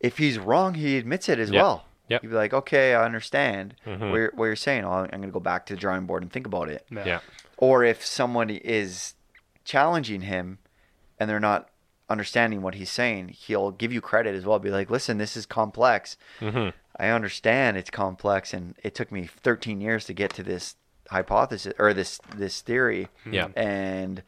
if 0.00 0.18
he's 0.18 0.38
wrong, 0.38 0.74
he 0.74 0.96
admits 0.96 1.28
it 1.28 1.38
as 1.40 1.50
Yep. 1.50 1.60
well. 1.62 1.84
Yeah. 2.08 2.18
He'd 2.20 2.28
be 2.28 2.34
like, 2.34 2.52
okay, 2.54 2.94
I 2.94 3.04
understand 3.04 3.74
Mhm. 3.86 4.10
what, 4.10 4.16
you're, 4.16 4.32
what 4.34 4.44
you're 4.46 4.56
saying. 4.56 4.84
I'll, 4.84 5.02
I'm 5.04 5.08
going 5.10 5.22
to 5.22 5.28
go 5.28 5.40
back 5.40 5.66
to 5.66 5.74
the 5.74 5.80
drawing 5.80 6.06
board 6.06 6.22
and 6.22 6.32
think 6.32 6.46
about 6.46 6.68
it. 6.68 6.86
Yeah. 6.90 7.04
Yeah. 7.04 7.20
Or 7.58 7.84
if 7.84 8.04
someone 8.06 8.48
is 8.50 9.14
challenging 9.64 10.22
him 10.22 10.58
and 11.18 11.28
they're 11.28 11.40
not 11.40 11.68
understanding 12.12 12.62
what 12.62 12.74
he's 12.76 12.90
saying, 12.90 13.30
he'll 13.30 13.70
give 13.72 13.92
you 13.92 14.00
credit 14.00 14.34
as 14.36 14.44
well. 14.46 14.58
Be 14.58 14.70
like, 14.70 14.90
listen, 14.90 15.18
this 15.18 15.36
is 15.36 15.46
complex. 15.46 16.16
hmm 16.38 16.68
I 16.96 17.08
understand 17.08 17.76
it's 17.78 17.90
complex, 17.90 18.52
and 18.52 18.74
it 18.84 18.94
took 18.94 19.10
me 19.10 19.26
13 19.26 19.80
years 19.80 20.04
to 20.04 20.12
get 20.12 20.32
to 20.34 20.42
this 20.42 20.76
hypothesis 21.10 21.72
or 21.78 21.92
this 21.94 22.20
this 22.36 22.60
theory. 22.60 23.08
Yeah. 23.30 23.48
And 23.56 24.22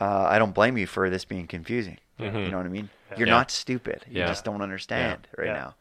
uh, 0.00 0.26
I 0.28 0.38
don't 0.40 0.54
blame 0.54 0.76
you 0.76 0.86
for 0.86 1.08
this 1.08 1.24
being 1.24 1.46
confusing. 1.46 1.98
Mhm. 2.18 2.44
You 2.44 2.50
know 2.50 2.56
what 2.58 2.66
I 2.66 2.70
mean? 2.70 2.90
You're 3.16 3.28
Yeah. 3.28 3.34
not 3.38 3.50
stupid. 3.52 4.04
You 4.08 4.20
Yeah. 4.22 4.26
just 4.26 4.44
don't 4.44 4.60
understand 4.60 5.28
right 5.38 5.46
Yeah. 5.46 5.52
now. 5.54 5.74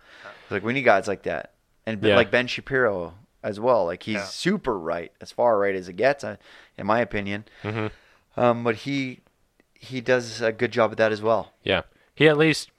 Like 0.52 0.64
we 0.64 0.72
need 0.74 0.84
guys 0.84 1.08
like 1.08 1.24
that, 1.24 1.54
and 1.88 2.02
Yeah. 2.04 2.16
like 2.16 2.30
Ben 2.30 2.46
Shapiro 2.48 3.16
as 3.42 3.60
well. 3.60 3.86
Like 3.86 4.04
he's 4.04 4.16
Yeah. 4.18 4.26
super 4.26 4.78
right, 4.78 5.12
as 5.20 5.32
far 5.32 5.58
right 5.58 5.76
as 5.76 5.90
it 5.90 5.94
gets, 5.94 6.24
uh, 6.24 6.38
in 6.78 6.86
my 6.86 7.00
opinion. 7.00 7.46
hmm 7.64 7.88
Um, 8.38 8.64
but 8.64 8.76
he 8.86 9.20
he 9.84 10.02
does 10.02 10.42
a 10.42 10.52
good 10.52 10.72
job 10.72 10.92
at 10.92 10.98
that 10.98 11.12
as 11.12 11.22
well. 11.22 11.52
Yeah. 11.64 11.82
He 12.16 12.28
at 12.28 12.38
least 12.38 12.70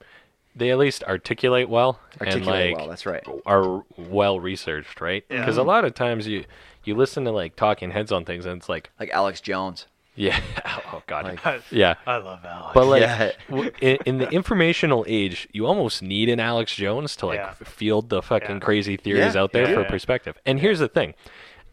they 0.57 0.71
at 0.71 0.79
least 0.79 1.03
articulate 1.05 1.69
well 1.69 1.99
Articulate 2.21 2.47
and 2.69 2.71
like 2.73 2.77
well. 2.79 2.89
That's 2.89 3.07
right. 3.07 3.25
are 3.45 3.85
well 3.97 4.39
researched, 4.41 5.01
right? 5.01 5.25
Yeah. 5.29 5.41
Because 5.41 5.57
a 5.57 5.63
lot 5.63 5.85
of 5.85 5.95
times 5.95 6.27
you 6.27 6.45
you 6.85 6.95
listen 6.95 7.25
to 7.25 7.31
like 7.31 7.57
talking 7.57 7.91
heads 7.91 8.13
on 8.13 8.25
things 8.25 8.47
and 8.47 8.59
it's 8.59 8.69
like, 8.69 8.91
Like 9.01 9.11
Alex 9.11 9.41
Jones. 9.41 9.87
yeah, 10.17 10.39
oh 10.93 11.03
god, 11.09 11.25
Like- 11.45 11.63
yeah. 11.73 11.95
I 12.07 12.19
love 12.19 12.45
Alex. 12.45 12.71
But 12.75 12.87
like 12.87 13.01
Yeah. 13.03 13.33
in, 13.81 13.99
in 14.07 14.19
the 14.19 14.31
informational 14.31 15.05
age, 15.09 15.49
you 15.53 15.67
almost 15.67 16.03
need 16.03 16.29
an 16.29 16.39
Alex 16.41 16.75
Jones 16.77 17.17
to 17.17 17.27
like 17.27 17.39
Yeah. 17.39 17.53
field 17.65 18.09
the 18.11 18.23
fucking 18.23 18.57
Yeah. 18.57 18.59
crazy 18.61 18.97
theories 18.97 19.35
Yeah. 19.35 19.41
out 19.43 19.53
there 19.53 19.69
Yeah. 19.69 19.75
for 19.83 19.85
perspective. 19.85 20.39
And 20.47 20.61
here's 20.61 20.79
the 20.79 20.89
thing. 20.89 21.15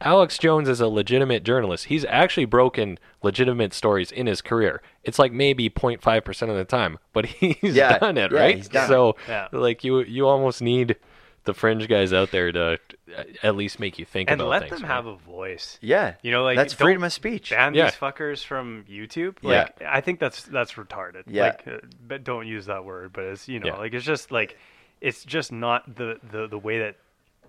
Alex 0.01 0.37
Jones 0.37 0.67
is 0.67 0.81
a 0.81 0.87
legitimate 0.87 1.43
journalist. 1.43 1.85
He's 1.85 2.05
actually 2.05 2.45
broken 2.45 2.97
legitimate 3.21 3.73
stories 3.73 4.11
in 4.11 4.27
his 4.27 4.41
career. 4.41 4.81
It's 5.03 5.19
like 5.19 5.31
maybe 5.31 5.69
0.5% 5.69 6.49
of 6.49 6.55
the 6.55 6.65
time, 6.65 6.97
but 7.13 7.25
he's 7.27 7.75
Yeah. 7.75 7.97
done 7.99 8.17
it, 8.17 8.31
Yeah, 8.31 8.37
right? 8.39 8.55
he's 8.57 8.67
done 8.69 8.87
so 8.87 9.15
Yeah. 9.27 9.47
like 9.51 9.83
you 9.83 9.99
you 10.01 10.27
almost 10.27 10.61
need 10.61 10.95
the 11.43 11.53
fringe 11.55 11.87
guys 11.87 12.13
out 12.13 12.29
there 12.29 12.51
to 12.51 12.77
uh, 13.17 13.23
at 13.41 13.55
least 13.55 13.79
make 13.79 13.97
you 13.97 14.05
think 14.05 14.29
and 14.29 14.39
about 14.39 14.49
let 14.49 14.61
things. 14.69 14.73
them 14.81 14.81
right? 14.83 14.95
have 14.95 15.07
a 15.07 15.15
voice. 15.15 15.79
Yeah. 15.81 16.13
You 16.21 16.31
know, 16.31 16.43
like 16.43 16.55
that's 16.55 16.73
freedom 16.73 17.03
of 17.03 17.11
speech. 17.13 17.49
Ban 17.49 17.73
Yeah. 17.73 17.85
these 17.85 17.95
fuckers 17.95 18.45
from 18.45 18.85
YouTube. 18.89 19.37
Yeah. 19.41 19.49
Like, 19.63 19.81
I 19.81 20.01
think 20.01 20.19
that's 20.19 20.43
that's 20.43 20.73
retarded. 20.73 21.23
Yeah. 21.27 21.43
Like, 21.45 21.63
uh, 21.67 21.77
but 22.07 22.23
don't 22.23 22.45
use 22.45 22.67
that 22.67 22.85
word. 22.85 23.11
But 23.13 23.23
it's 23.25 23.47
you 23.47 23.59
know, 23.59 23.67
Yeah. 23.67 23.77
like 23.77 23.93
it's 23.95 24.05
just 24.05 24.31
like, 24.31 24.55
it's 24.99 25.25
just 25.25 25.51
not 25.51 25.95
the 25.95 26.19
the 26.31 26.47
the 26.47 26.59
way 26.59 26.77
that 26.77 26.97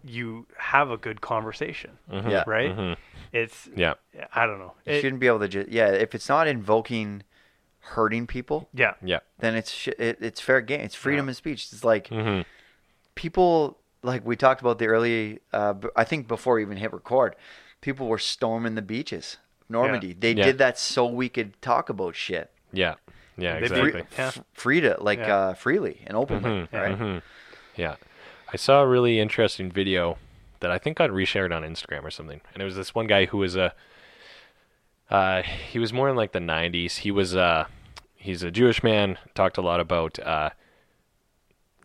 you 0.05 0.47
have 0.59 0.91
a 0.91 0.97
good 0.97 1.21
conversation, 1.21 1.99
Mhm. 2.11 2.31
Yeah. 2.31 2.45
right? 2.47 2.77
Mhm. 2.77 2.97
It's 3.33 3.69
Yeah. 3.77 3.95
I 4.35 4.47
don't 4.47 4.59
know. 4.59 4.75
You 4.87 4.95
It- 4.95 5.01
shouldn't 5.01 5.21
be 5.21 5.27
able 5.27 5.41
to 5.41 5.49
just 5.49 5.69
yeah. 5.69 5.89
If 5.89 6.15
it's 6.15 6.29
not 6.29 6.47
invoking 6.49 7.23
hurting 7.81 8.27
people, 8.27 8.69
yeah. 8.75 8.95
Yeah. 9.03 9.21
then 9.39 9.55
it's 9.57 9.71
sh- 9.73 9.89
it, 9.99 10.19
it's 10.21 10.41
fair 10.41 10.61
game. 10.61 10.81
It's 10.81 10.95
freedom 10.95 11.27
Yeah. 11.27 11.31
of 11.31 11.37
speech. 11.37 11.69
It's 11.73 11.85
like 11.85 12.09
hmm 12.09 12.43
people 13.15 13.79
like 14.03 14.25
we 14.27 14.37
talked 14.37 14.61
about 14.61 14.79
the 14.79 14.87
early. 14.87 15.41
Uh, 15.53 15.75
b- 15.75 15.89
I 15.97 16.05
think 16.05 16.29
before 16.29 16.55
we 16.57 16.63
even 16.63 16.77
hit 16.77 16.93
record, 16.93 17.37
people 17.81 18.09
were 18.09 18.19
storming 18.19 18.75
the 18.75 18.83
beaches 18.83 19.39
of 19.63 19.71
Normandy. 19.71 20.13
They 20.13 20.33
Yeah. 20.33 20.45
did 20.45 20.59
that 20.59 20.79
so 20.79 21.07
we 21.07 21.29
could 21.29 21.61
talk 21.63 21.89
about 21.89 22.17
shit. 22.17 22.51
Yeah. 22.73 22.95
Yeah, 23.37 23.55
exactly. 23.57 23.91
free- 23.93 24.03
Yeah. 24.19 24.27
F- 24.29 24.45
free 24.53 24.81
to 24.81 24.97
like 25.01 25.19
Yeah. 25.21 25.37
uh, 25.37 25.55
freely 25.55 26.03
and 26.07 26.17
openly, 26.17 26.51
Mhm, 26.51 26.73
right? 26.73 26.99
mhm. 26.99 27.23
Yeah. 27.77 27.97
I 28.53 28.57
saw 28.57 28.83
a 28.83 28.87
really 28.87 29.19
interesting 29.19 29.71
video 29.71 30.19
that 30.61 30.71
I 30.71 30.79
think 30.79 30.99
got 30.99 31.11
reshared 31.11 31.55
on 31.55 31.63
Instagram 31.63 32.05
or 32.05 32.11
something. 32.11 32.41
And 32.53 32.63
it 32.63 32.65
was 32.65 32.77
this 32.77 32.95
one 32.95 33.07
guy 33.07 33.27
who 33.27 33.39
was 33.39 33.57
a 33.57 33.75
uh 35.11 35.43
he 35.43 35.79
was 35.79 35.93
more 35.93 36.09
in 36.09 36.17
like 36.17 36.33
the 36.33 36.39
90s. 36.39 36.99
He 36.99 37.11
was 37.11 37.35
uh 37.35 37.65
he's 38.15 38.43
a 38.43 38.51
Jewish 38.51 38.83
man, 38.83 39.19
talked 39.35 39.57
a 39.57 39.63
lot 39.63 39.81
about 39.81 40.19
uh 40.19 40.51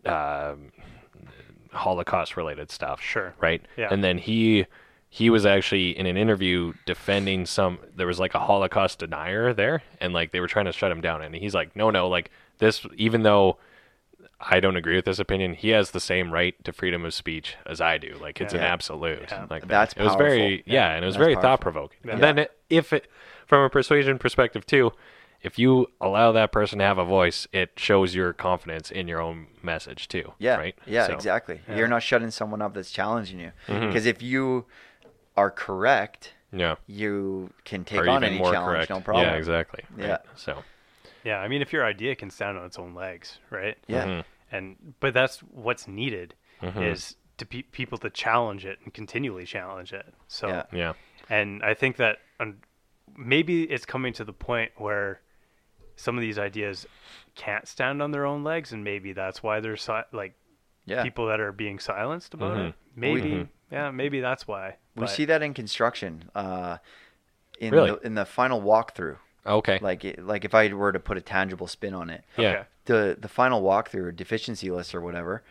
um 0.04 0.72
Holocaust 1.72 2.36
related 2.36 2.70
stuff. 2.70 3.00
Sure. 3.00 3.34
Right? 3.40 3.62
Yeah. 3.76 3.88
And 3.90 4.04
then 4.04 4.18
he 4.18 4.66
he 5.08 5.30
was 5.30 5.46
actually 5.46 5.98
in 5.98 6.04
an 6.06 6.18
interview 6.18 6.74
defending 6.84 7.46
some 7.46 7.78
there 7.96 8.06
was 8.06 8.20
like 8.20 8.34
a 8.34 8.38
holocaust 8.38 8.98
denier 8.98 9.54
there 9.54 9.82
and 10.02 10.12
like 10.12 10.32
they 10.32 10.40
were 10.40 10.46
trying 10.46 10.66
to 10.66 10.72
shut 10.72 10.92
him 10.92 11.00
down 11.00 11.22
and 11.22 11.34
he's 11.34 11.54
like 11.54 11.74
no 11.74 11.88
no 11.88 12.08
like 12.08 12.30
this 12.58 12.84
even 12.94 13.22
though 13.22 13.56
I 14.40 14.60
don't 14.60 14.76
agree 14.76 14.94
with 14.96 15.04
this 15.04 15.18
opinion. 15.18 15.54
He 15.54 15.70
has 15.70 15.90
the 15.90 16.00
same 16.00 16.32
right 16.32 16.54
to 16.64 16.72
freedom 16.72 17.04
of 17.04 17.12
speech 17.12 17.56
as 17.66 17.80
I 17.80 17.98
do. 17.98 18.16
Like 18.20 18.40
it's 18.40 18.54
an 18.54 18.60
absolute. 18.60 19.22
Yeah. 19.30 19.46
Like 19.50 19.66
That's 19.66 19.94
it 19.94 20.02
was 20.02 20.14
very 20.14 20.58
powerful. 20.58 20.72
yeah, 20.72 20.94
and 20.94 21.04
it 21.04 21.06
was 21.06 21.16
That's 21.16 21.24
very 21.24 21.34
thought 21.34 21.60
provoking. 21.60 21.98
And 22.08 22.22
then 22.22 22.38
it, 22.38 22.52
if 22.70 22.92
it 22.92 23.08
from 23.46 23.62
a 23.64 23.70
persuasion 23.70 24.16
perspective 24.18 24.64
too, 24.64 24.92
if 25.42 25.58
you 25.58 25.88
allow 26.00 26.30
that 26.32 26.52
person 26.52 26.78
to 26.78 26.84
have 26.84 26.98
a 26.98 27.04
voice, 27.04 27.46
it 27.52 27.70
shows 27.76 28.14
your 28.14 28.32
confidence 28.32 28.90
in 28.90 29.08
your 29.08 29.20
own 29.20 29.46
message 29.62 30.06
too. 30.08 30.32
Yeah, 30.38 30.56
Right. 30.56 30.76
yeah, 30.86 31.06
So, 31.08 31.14
exactly. 31.14 31.60
Yeah. 31.68 31.76
You're 31.76 31.88
not 31.88 32.02
shutting 32.02 32.30
someone 32.30 32.60
up 32.62 32.74
that's 32.74 32.90
challenging 32.90 33.38
you. 33.40 33.52
Mm-hmm. 33.68 33.86
Because 33.88 34.04
if 34.06 34.20
you 34.22 34.66
are 35.36 35.50
correct, 35.50 36.34
Yeah. 36.52 36.74
you 36.88 37.50
can 37.64 37.84
take 37.84 38.00
or 38.00 38.08
on 38.08 38.22
even 38.22 38.30
any 38.34 38.38
more 38.38 38.52
challenge, 38.52 38.74
correct. 38.76 38.90
no 38.90 39.00
problem. 39.00 39.26
Yeah. 39.26 39.34
Exactly. 39.34 39.84
Right. 39.96 40.08
Yeah. 40.08 40.18
So. 40.36 40.62
Yeah. 41.24 41.38
I 41.40 41.48
mean, 41.48 41.62
if 41.62 41.72
your 41.72 41.84
idea 41.84 42.14
can 42.14 42.30
stand 42.30 42.56
on 42.58 42.64
its 42.64 42.78
own 42.78 42.94
legs, 42.94 43.38
right? 43.50 43.76
Yeah. 43.86 44.04
mhm, 44.06 44.24
And 44.52 44.94
but 45.00 45.14
that's 45.14 45.38
what's 45.40 45.86
needed 45.88 46.34
mhm. 46.62 46.82
is 46.92 47.16
to 47.38 47.46
pe- 47.46 47.62
people 47.62 47.98
to 47.98 48.10
challenge 48.10 48.64
it 48.66 48.78
and 48.84 48.92
continually 48.92 49.44
challenge 49.44 49.92
it. 49.92 50.12
So 50.28 50.48
Yeah. 50.48 50.62
Yeah. 50.72 50.92
And 51.28 51.62
I 51.62 51.74
think 51.74 51.96
that 51.96 52.18
um, 52.40 52.58
maybe 53.16 53.64
it's 53.64 53.84
coming 53.84 54.12
to 54.14 54.24
the 54.24 54.32
point 54.32 54.72
where 54.76 55.20
some 55.96 56.16
of 56.16 56.22
these 56.22 56.38
ideas 56.38 56.86
can't 57.34 57.66
stand 57.66 58.00
on 58.00 58.12
their 58.12 58.24
own 58.24 58.44
legs, 58.44 58.72
and 58.72 58.84
maybe 58.84 59.12
that's 59.12 59.42
why 59.42 59.60
there's 59.60 59.82
si- 59.82 60.08
like 60.12 60.34
Yeah. 60.86 61.02
people 61.02 61.26
that 61.26 61.40
are 61.40 61.52
being 61.52 61.78
silenced 61.80 62.34
about 62.34 62.56
Mhm. 62.56 62.68
it. 62.68 62.74
Maybe, 62.94 63.20
Mhm. 63.30 63.48
yeah, 63.70 63.90
maybe 63.90 64.20
that's 64.20 64.46
why. 64.48 64.76
We 64.94 65.00
But- 65.02 65.06
see 65.10 65.24
that 65.26 65.42
in 65.42 65.54
construction. 65.54 66.30
Uh, 66.34 66.78
in 67.60 67.72
Really? 67.72 67.90
the, 67.90 67.96
in 68.06 68.14
the 68.14 68.24
final 68.24 68.62
walkthrough, 68.62 69.18
Okay. 69.48 69.78
like 69.80 70.04
it- 70.04 70.24
like 70.24 70.44
if 70.44 70.54
I 70.54 70.72
were 70.72 70.92
to 70.92 71.00
put 71.00 71.16
a 71.16 71.20
tangible 71.20 71.66
spin 71.66 71.94
on 71.94 72.10
it, 72.10 72.24
yeah. 72.36 72.48
Okay. 72.50 72.62
the 72.86 73.16
the 73.20 73.28
final 73.28 73.62
walkthrough 73.62 74.04
or 74.04 74.12
deficiency 74.12 74.70
list 74.70 74.94
or 74.94 75.00
whatever, 75.00 75.42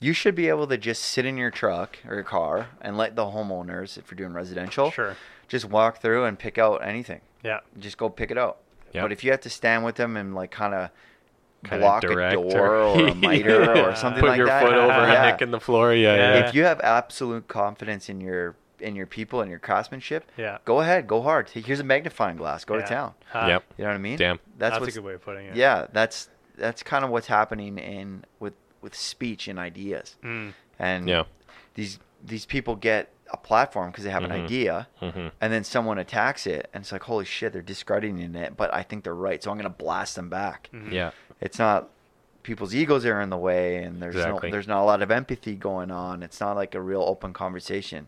you 0.00 0.12
should 0.12 0.34
be 0.34 0.48
able 0.48 0.66
to 0.66 0.76
just 0.76 1.02
sit 1.04 1.24
in 1.24 1.36
your 1.36 1.50
truck 1.50 1.98
or 2.06 2.14
your 2.16 2.24
car 2.24 2.68
and 2.80 2.96
let 2.96 3.16
the 3.16 3.22
homeowners, 3.24 3.96
if 3.96 4.10
you're 4.10 4.16
doing 4.16 4.32
residential, 4.32 4.90
Sure. 4.90 5.16
just 5.48 5.64
walk 5.64 5.98
through 6.02 6.24
and 6.24 6.38
pick 6.38 6.58
out 6.58 6.76
anything. 6.86 7.20
Yeah. 7.42 7.60
Just 7.78 7.96
go 7.96 8.08
pick 8.10 8.30
it 8.30 8.36
out. 8.38 8.58
Yeah. 8.92 9.02
But 9.02 9.12
if 9.12 9.24
you 9.24 9.30
have 9.30 9.40
to 9.42 9.50
stand 9.50 9.84
with 9.84 9.96
them 9.96 10.16
and 10.16 10.34
like 10.34 10.50
kind 10.50 10.74
of 10.74 10.90
Kinda 11.64 11.78
block 11.78 12.04
a 12.04 12.32
door 12.32 12.76
or 12.76 13.08
a 13.08 13.14
miter 13.26 13.64
Yeah. 13.74 13.86
or 13.88 13.94
something 13.96 14.20
Put 14.20 14.28
like 14.30 14.36
your 14.38 14.46
foot 14.48 14.74
over 14.74 14.88
yeah. 15.08 15.28
a 15.28 15.32
nick 15.32 15.40
in 15.42 15.50
the 15.50 15.60
floor. 15.60 15.94
Yeah. 15.94 16.14
Yeah. 16.14 16.34
Yeah. 16.38 16.48
if 16.48 16.54
you 16.54 16.64
have 16.64 16.78
absolute 16.80 17.48
confidence 17.48 18.08
in 18.10 18.20
your 18.20 18.54
in 18.80 18.96
your 18.96 19.06
people 19.06 19.40
and 19.40 19.50
your 19.50 19.58
craftsmanship, 19.60 20.30
Yeah. 20.36 20.58
go 20.64 20.80
ahead, 20.80 21.06
go 21.06 21.22
hard. 21.22 21.48
Here's 21.50 21.80
a 21.80 21.84
magnifying 21.84 22.36
glass. 22.36 22.64
Go 22.64 22.74
Yeah. 22.76 22.80
to 22.82 22.86
town. 22.86 23.14
Uh, 23.32 23.46
Yep. 23.48 23.64
You 23.78 23.84
know 23.84 23.90
what 23.90 23.94
I 23.94 23.98
mean? 23.98 24.16
Damn. 24.18 24.38
That's, 24.58 24.78
That's, 24.78 24.88
a 24.96 24.98
good 25.00 25.04
way 25.04 25.14
of 25.14 25.22
putting 25.22 25.46
it. 25.46 25.56
yeah. 25.56 25.86
That's 25.92 26.28
that's 26.56 26.84
kind 26.84 27.04
of 27.04 27.10
what's 27.10 27.26
happening 27.26 27.78
in 27.78 28.24
with 28.38 28.54
with 28.80 28.94
speech 28.94 29.48
and 29.48 29.58
ideas. 29.58 30.16
Mm. 30.22 30.52
And 30.78 31.08
Yeah. 31.08 31.24
these 31.74 31.98
these 32.24 32.46
people 32.46 32.76
get 32.76 33.10
a 33.32 33.36
platform 33.36 33.90
because 33.90 34.04
they 34.04 34.10
have 34.10 34.22
Mhm. 34.22 34.26
an 34.26 34.32
idea, 34.44 34.88
Mhm. 35.02 35.32
and 35.40 35.52
then 35.52 35.64
someone 35.64 35.98
attacks 35.98 36.46
it, 36.46 36.70
and 36.72 36.82
it's 36.82 36.92
like, 36.92 37.02
holy 37.02 37.24
shit, 37.24 37.52
they're 37.52 37.62
discrediting 37.62 38.34
it, 38.34 38.56
but 38.56 38.72
I 38.72 38.82
think 38.82 39.02
they're 39.04 39.14
right, 39.14 39.42
so 39.42 39.50
I'm 39.50 39.56
gonna 39.56 39.68
blast 39.70 40.14
them 40.16 40.28
back. 40.30 40.68
Mhm. 40.72 40.92
Yeah. 40.92 41.10
It's 41.40 41.58
not 41.58 41.88
people's 42.44 42.74
egos 42.74 43.04
are 43.06 43.20
in 43.22 43.30
the 43.30 43.36
way, 43.38 43.82
and 43.82 44.00
there's 44.02 44.14
Exactly. 44.16 44.50
no, 44.50 44.52
there's 44.52 44.68
not 44.68 44.82
a 44.82 44.84
lot 44.84 45.00
of 45.02 45.10
empathy 45.10 45.56
going 45.56 45.90
on. 45.90 46.22
It's 46.22 46.40
not 46.40 46.54
like 46.56 46.74
a 46.74 46.80
real 46.80 47.00
open 47.02 47.32
conversation, 47.32 48.06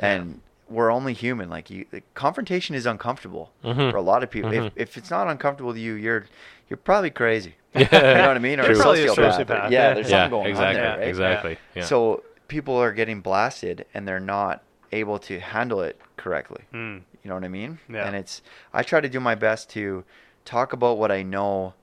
and 0.00 0.40
we're 0.68 0.90
only 0.90 1.12
human. 1.14 1.48
Like 1.48 1.70
you, 1.70 1.84
the 1.90 2.02
confrontation 2.14 2.74
is 2.74 2.86
uncomfortable 2.86 3.52
Mhm. 3.64 3.90
for 3.92 3.96
a 3.96 4.02
lot 4.02 4.22
of 4.24 4.30
people. 4.30 4.50
Mhm. 4.50 4.66
If 4.66 4.72
if 4.76 4.96
it's 4.96 5.10
not 5.10 5.28
uncomfortable 5.28 5.72
to 5.74 5.80
you, 5.80 5.92
you're 5.94 6.24
you're 6.68 6.76
probably 6.76 7.10
crazy. 7.10 7.54
Yeah. 7.74 7.86
you 7.92 8.14
know 8.22 8.26
what 8.28 8.36
I 8.36 8.40
mean? 8.40 8.58
Or 8.60 8.66
You're 8.66 8.76
probably 8.82 9.04
a 9.04 9.08
sociopath. 9.10 9.46
sociopath, 9.46 9.70
Yeah, 9.70 9.88
yeah. 9.88 9.94
there's 9.94 10.10
yeah, 10.10 10.16
something 10.24 10.30
going 10.30 10.50
exactly, 10.50 10.80
on 10.80 10.86
there, 10.88 10.98
right? 10.98 11.08
exactly. 11.08 11.58
Yeah. 11.76 11.84
So 11.84 12.24
people 12.48 12.74
are 12.76 12.92
getting 12.92 13.20
blasted 13.20 13.86
and 13.94 14.08
they're 14.08 14.18
not 14.38 14.62
able 14.90 15.18
to 15.20 15.38
handle 15.38 15.80
it 15.82 16.00
correctly. 16.16 16.62
Mm. 16.74 17.02
You 17.22 17.28
know 17.28 17.34
what 17.34 17.44
I 17.44 17.48
mean? 17.48 17.78
Yeah. 17.88 18.06
And 18.06 18.16
it's 18.16 18.42
I 18.74 18.82
try 18.82 19.00
to 19.00 19.08
do 19.08 19.20
my 19.20 19.36
best 19.36 19.70
to 19.70 20.02
talk 20.44 20.72
about 20.72 20.98
what 20.98 21.12
I 21.12 21.22
know 21.22 21.74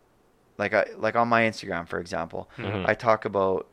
like 0.58 0.74
I 0.74 0.86
like 0.98 1.16
on 1.16 1.28
my 1.30 1.44
Instagram 1.44 1.88
for 1.88 2.00
example. 2.00 2.50
Mhm. 2.58 2.86
I 2.88 2.94
talk 2.94 3.24
about 3.26 3.68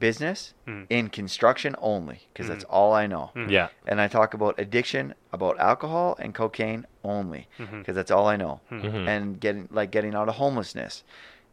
business 0.00 0.54
Mm. 0.66 0.86
in 0.90 1.08
construction 1.10 1.76
only 1.78 2.22
because 2.32 2.48
that's 2.48 2.64
Mhm. 2.64 2.70
all 2.76 2.92
I 2.92 3.06
know. 3.06 3.30
Mhm. 3.36 3.50
yeah. 3.50 3.68
And 3.86 4.00
I 4.00 4.08
talk 4.08 4.34
about 4.34 4.58
addiction, 4.58 5.14
about 5.32 5.58
alcohol 5.60 6.16
and 6.18 6.34
cocaine 6.34 6.86
only 7.04 7.46
because 7.58 7.94
that's 7.94 8.10
all 8.10 8.26
I 8.26 8.36
know. 8.36 8.60
Mhm. 8.70 8.82
Mhm. 8.82 9.06
And 9.08 9.40
getting 9.40 9.68
like 9.70 9.90
getting 9.92 10.14
out 10.16 10.28
of 10.28 10.34
homelessness 10.36 11.04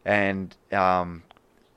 and 0.06 0.56
um, 0.72 1.24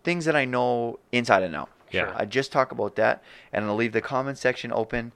things 0.04 0.24
that 0.24 0.36
I 0.36 0.44
know 0.44 0.98
inside 1.12 1.42
and 1.42 1.54
out. 1.54 1.68
Yeah. 1.90 2.12
I 2.16 2.24
just 2.24 2.52
talk 2.52 2.72
about 2.72 2.94
that 2.96 3.22
and 3.52 3.64
I'll 3.66 3.74
leave 3.76 3.92
the 3.92 4.00
comment 4.00 4.38
section 4.38 4.72
open. 4.72 5.12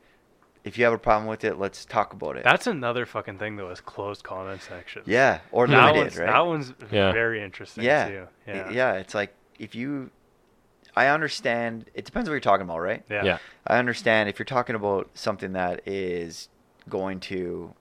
If 0.64 0.78
you 0.78 0.85
have 0.85 0.94
a 0.94 0.98
problem 0.98 1.26
with 1.28 1.44
it, 1.44 1.59
let's 1.59 1.85
talk 1.85 2.12
about 2.14 2.36
it. 2.39 2.43
That's 2.44 2.66
another 2.66 3.05
fucking 3.06 3.39
thing 3.39 3.56
though, 3.56 3.68
is 3.70 3.81
closed 3.81 4.24
comment 4.24 4.62
section. 4.62 5.02
yeah, 5.05 5.40
or 5.52 5.66
that 5.66 5.76
limited, 5.76 6.01
one's 6.01 6.18
right? 6.18 6.26
that 6.26 6.47
one's 6.47 6.74
Yeah. 6.90 7.12
very 7.12 7.43
interesting 7.43 7.85
yeah. 7.85 8.09
too. 8.09 8.26
Yeah. 8.47 8.70
yeah, 8.70 8.93
It's 8.94 9.14
like 9.14 9.35
if 9.59 9.74
you, 9.74 10.10
I 10.96 11.06
understand. 11.08 11.86
It 11.94 12.04
depends 12.04 12.28
what 12.28 12.34
you're 12.34 12.40
talking 12.40 12.64
about, 12.64 12.78
right? 12.80 13.02
Yeah. 13.10 13.24
Yeah. 13.24 13.38
I 13.66 13.78
understand 13.78 14.28
if 14.28 14.38
you're 14.38 14.46
talking 14.46 14.76
about 14.76 15.10
something 15.14 15.52
that 15.54 15.86
is 15.86 16.48
going 16.88 17.20
to, 17.20 17.74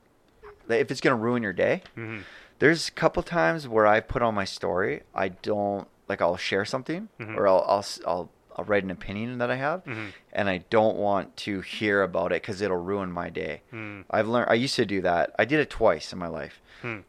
if 0.69 0.89
it's 0.91 1.01
going 1.01 1.15
to 1.15 1.21
ruin 1.21 1.43
your 1.43 1.53
day. 1.53 1.83
hmm 1.95 2.19
There's 2.59 2.87
a 2.87 2.91
couple 2.91 3.21
times 3.23 3.67
where 3.67 3.85
I 3.85 3.99
put 3.99 4.21
on 4.21 4.33
my 4.35 4.45
story. 4.45 5.03
I 5.13 5.29
don't 5.29 5.87
like. 6.07 6.21
I'll 6.21 6.37
share 6.37 6.65
something, 6.65 7.09
Mhm. 7.19 7.37
or 7.37 7.47
I'll, 7.47 7.65
I'll 7.67 7.79
s- 7.79 7.99
I'll 8.07 8.29
I'll 8.55 8.65
write 8.65 8.83
an 8.83 8.91
opinion 8.91 9.39
that 9.39 9.49
I 9.49 9.55
have, 9.55 9.83
hmm 9.83 10.09
and 10.31 10.47
I 10.47 10.59
don't 10.69 10.95
want 10.97 11.35
to 11.37 11.61
hear 11.61 12.03
about 12.03 12.31
it 12.31 12.41
because 12.41 12.61
it'll 12.61 12.77
ruin 12.77 13.11
my 13.11 13.29
day. 13.29 13.61
Mm. 13.73 14.05
I've 14.11 14.27
learned. 14.27 14.49
I 14.49 14.53
used 14.53 14.75
to 14.75 14.85
do 14.85 15.01
that. 15.01 15.33
I 15.39 15.45
did 15.45 15.59
it 15.59 15.69
twice 15.71 16.13
in 16.13 16.19
my 16.19 16.27
life. 16.27 16.61
Hmm. 16.81 16.99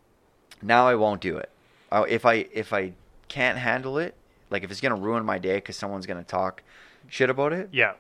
Now 0.63 0.89
I 0.89 0.95
won't 0.95 1.21
do 1.21 1.37
it. 1.37 1.51
Uh, 1.93 2.05
if 2.09 2.25
I 2.27 2.47
if 2.53 2.73
I 2.73 2.93
can't 3.29 3.59
handle 3.59 3.99
it, 3.99 4.15
like 4.55 4.65
if 4.65 4.71
it's 4.71 4.81
gonna 4.81 4.95
ruin 5.09 5.25
my 5.25 5.39
day 5.39 5.57
because 5.57 5.77
someone's 5.77 6.07
gonna 6.07 6.25
talk 6.25 6.63
shit 7.09 7.29
about 7.31 7.53
it, 7.53 7.69
Yeah. 7.73 7.95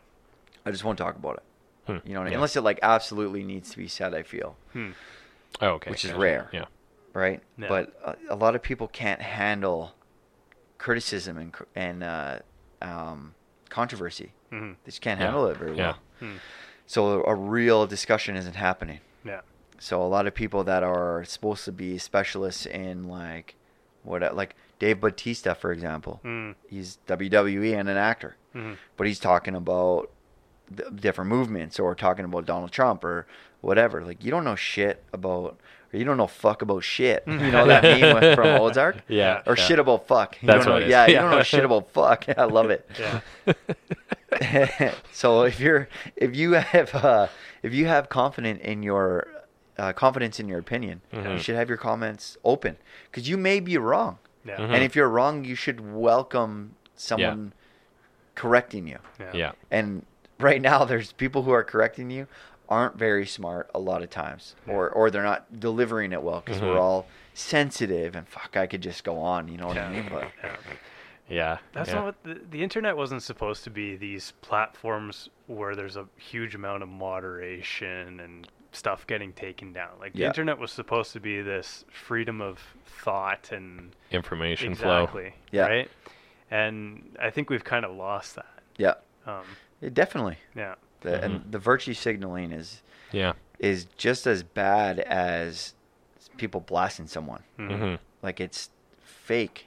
I 0.67 0.71
just 0.71 0.85
won't 0.85 0.97
talk 0.99 1.17
about 1.17 1.37
it. 1.37 1.43
Hmm. 1.87 2.09
You 2.09 2.15
know, 2.15 2.21
what 2.21 2.23
I 2.23 2.25
mean? 2.25 2.33
Yeah. 2.33 2.37
unless 2.39 2.57
it 2.57 2.63
like 2.63 2.79
absolutely 2.83 3.43
needs 3.45 3.71
to 3.71 3.77
be 3.77 3.89
said. 3.89 4.15
I 4.15 4.23
feel 4.23 4.57
Hmm. 4.73 4.93
Oh, 5.61 5.69
okay. 5.77 5.91
which 5.91 6.05
is 6.05 6.11
gotcha. 6.13 6.21
rare. 6.23 6.49
Yeah. 6.53 6.65
right. 7.13 7.41
Yeah. 7.59 7.69
But 7.69 8.17
a, 8.31 8.35
a 8.35 8.37
lot 8.37 8.55
of 8.57 8.63
people 8.63 8.89
can't 8.89 9.21
handle 9.21 9.95
criticism 10.79 11.37
and 11.39 11.55
and 11.75 12.03
uh, 12.03 12.39
um, 12.83 13.35
controversy. 13.69 14.33
hmm 14.51 14.73
They 14.85 14.91
just 14.91 15.01
can't 15.03 15.19
Yeah. 15.21 15.27
handle 15.27 15.47
it 15.49 15.57
very 15.57 15.77
Yeah. 15.77 15.83
well. 15.87 15.99
Hmm. 16.21 16.37
So 16.87 17.25
a 17.25 17.35
real 17.35 17.87
discussion 17.87 18.37
isn't 18.37 18.57
happening. 18.57 19.01
Yeah. 19.25 19.41
So 19.79 20.03
a 20.03 20.07
lot 20.17 20.27
of 20.27 20.35
people 20.35 20.65
that 20.65 20.83
are 20.83 21.25
supposed 21.25 21.65
to 21.67 21.73
be 21.73 21.99
specialists 21.99 22.67
in 22.67 23.05
like 23.05 23.55
what 24.03 24.21
like 24.35 24.55
Dave 24.79 25.01
Batista 25.01 25.55
for 25.55 25.73
example. 25.73 26.21
Mm. 26.25 26.55
He's 26.69 26.99
WWE 27.07 27.79
and 27.79 27.89
an 27.89 27.97
actor. 27.97 28.37
hmm 28.53 28.75
But 28.97 29.07
he's 29.07 29.19
talking 29.19 29.55
about 29.55 30.11
different 30.95 31.29
movements 31.31 31.79
or 31.79 31.95
talking 31.95 32.25
about 32.25 32.47
Donald 32.47 32.73
Trump 32.73 33.05
or 33.05 33.27
whatever. 33.61 34.03
Like 34.05 34.25
you 34.25 34.31
don't 34.31 34.45
know 34.45 34.57
shit 34.57 35.03
about 35.13 35.59
or 35.93 35.99
you 35.99 36.05
don't 36.05 36.17
know 36.17 36.27
fuck 36.27 36.63
about 36.63 36.83
shit. 36.85 37.23
You 37.29 37.51
know 37.53 37.67
that 37.67 37.83
meme 37.83 38.35
from 38.35 38.47
Ozark? 38.61 38.97
Yeah. 39.09 39.43
Or 39.47 39.57
yeah. 39.57 39.65
shit 39.65 39.79
about 39.79 40.07
fuck. 40.09 40.37
You 40.43 40.47
That's 40.49 40.65
don't 40.65 40.67
know, 40.67 40.73
what 40.75 40.83
is. 40.85 40.91
Yeah, 40.91 41.07
you 41.07 41.13
Yeah. 41.15 41.23
don't 41.23 41.31
know 41.33 41.43
shit 41.43 41.65
about 41.65 41.91
fuck. 41.93 42.27
I 42.37 42.45
love 42.45 42.71
it. 42.71 42.89
Yeah. 42.99 44.95
so 45.13 45.43
if 45.43 45.61
you're 45.61 45.89
if 46.17 46.35
you 46.35 46.53
have 46.53 46.95
uh, 46.95 47.29
if 47.63 47.73
you 47.73 47.87
have 47.87 48.09
confident 48.09 48.61
in 48.63 48.83
your 48.83 49.29
uh, 49.79 49.93
confidence 49.93 50.39
in 50.41 50.49
your 50.49 50.59
opinion, 50.59 51.01
you 51.13 51.19
Mhm. 51.21 51.39
should 51.41 51.55
have 51.57 51.69
your 51.69 51.79
comments 51.79 52.37
open 52.45 52.77
because 53.11 53.29
you 53.29 53.37
may 53.37 53.61
be 53.61 53.77
wrong, 53.79 54.19
Yeah. 54.45 54.57
Mhm. 54.57 54.75
and 54.75 54.83
if 54.85 54.95
you're 54.95 55.09
wrong, 55.09 55.45
you 55.45 55.55
should 55.55 55.81
welcome 55.95 56.75
someone 56.97 57.53
correcting 58.35 58.87
you. 58.87 58.99
Yeah. 59.21 59.31
Yeah. 59.33 59.53
And 59.71 60.05
right 60.39 60.61
now, 60.61 60.85
there's 60.85 61.13
people 61.13 61.43
who 61.43 61.51
are 61.53 61.65
correcting 61.65 62.11
you 62.11 62.27
aren't 62.69 62.97
very 62.97 63.27
smart 63.27 63.71
a 63.75 63.79
lot 63.79 64.03
of 64.03 64.11
times, 64.11 64.57
or 64.67 64.89
or 64.91 65.11
they're 65.11 65.23
not 65.23 65.61
delivering 65.61 66.13
it 66.13 66.23
well 66.23 66.41
because 66.45 66.61
Mhm. 66.61 66.67
we're 66.69 66.79
all 66.81 67.07
sensitive 67.35 68.15
and 68.15 68.27
fuck, 68.29 68.57
I 68.57 68.67
could 68.67 68.81
just 68.81 69.05
go 69.05 69.19
on, 69.19 69.49
you 69.49 69.57
know 69.59 69.67
what 69.67 69.79
I 69.79 69.91
mean? 69.91 70.09
But 70.11 70.31
Yeah. 70.43 70.57
Yeah. 71.29 71.59
That's 71.73 71.89
yeah. 71.89 71.95
not 71.97 72.05
what 72.05 72.23
the, 72.23 72.41
the 72.51 72.63
internet 72.63 72.97
wasn't 72.97 73.23
supposed 73.23 73.65
to 73.65 73.71
be. 73.71 73.97
These 73.97 74.33
platforms 74.43 75.29
where 75.47 75.75
there's 75.75 75.97
a 75.97 76.07
huge 76.17 76.55
amount 76.55 76.83
of 76.83 76.89
moderation 76.89 78.21
and 78.21 78.47
stuff 78.75 79.07
getting 79.07 79.33
taken 79.33 79.73
down. 79.73 79.91
Like 80.01 80.13
the 80.13 80.21
Yeah. 80.21 80.27
internet 80.29 80.59
was 80.59 80.73
supposed 80.73 81.13
to 81.13 81.21
be 81.21 81.41
this 81.43 81.85
freedom 81.91 82.41
of 82.41 82.59
thought 82.87 83.53
and 83.53 83.95
information 84.11 84.75
flow. 84.75 85.03
exactly 85.05 85.35
Yeah. 85.53 85.67
right. 85.67 85.91
And 86.51 87.17
I 87.21 87.31
think 87.31 87.51
we've 87.51 87.65
kind 87.65 87.85
of 87.85 87.95
lost 87.97 88.37
that. 88.37 88.47
yeah, 88.77 88.95
Um, 89.27 89.45
yeah, 89.81 89.91
definitely. 89.93 90.39
yeah. 90.55 90.75
The, 91.01 91.23
And 91.25 91.41
Mhm. 91.41 91.51
the 91.53 91.59
virtue 91.59 91.95
signaling 91.95 92.51
is 92.53 92.83
Yeah. 93.13 93.35
is 93.61 93.85
just 93.97 94.27
as 94.27 94.43
bad 94.43 94.99
as 95.01 95.75
people 96.37 96.61
blasting 96.61 97.07
someone. 97.07 97.45
Mhm. 97.59 97.79
hmm 97.79 97.95
Like 98.23 98.41
it's 98.41 98.71
fake. 99.01 99.67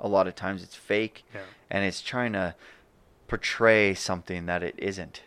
A 0.00 0.08
lot 0.08 0.26
of 0.26 0.34
times 0.34 0.62
it's 0.62 0.74
fake, 0.74 1.24
Yeah. 1.34 1.42
and 1.70 1.84
it's 1.84 2.00
trying 2.02 2.32
to 2.32 2.54
portray 3.28 3.94
something 3.94 4.46
that 4.46 4.62
it 4.62 4.74
isn't. 4.78 5.22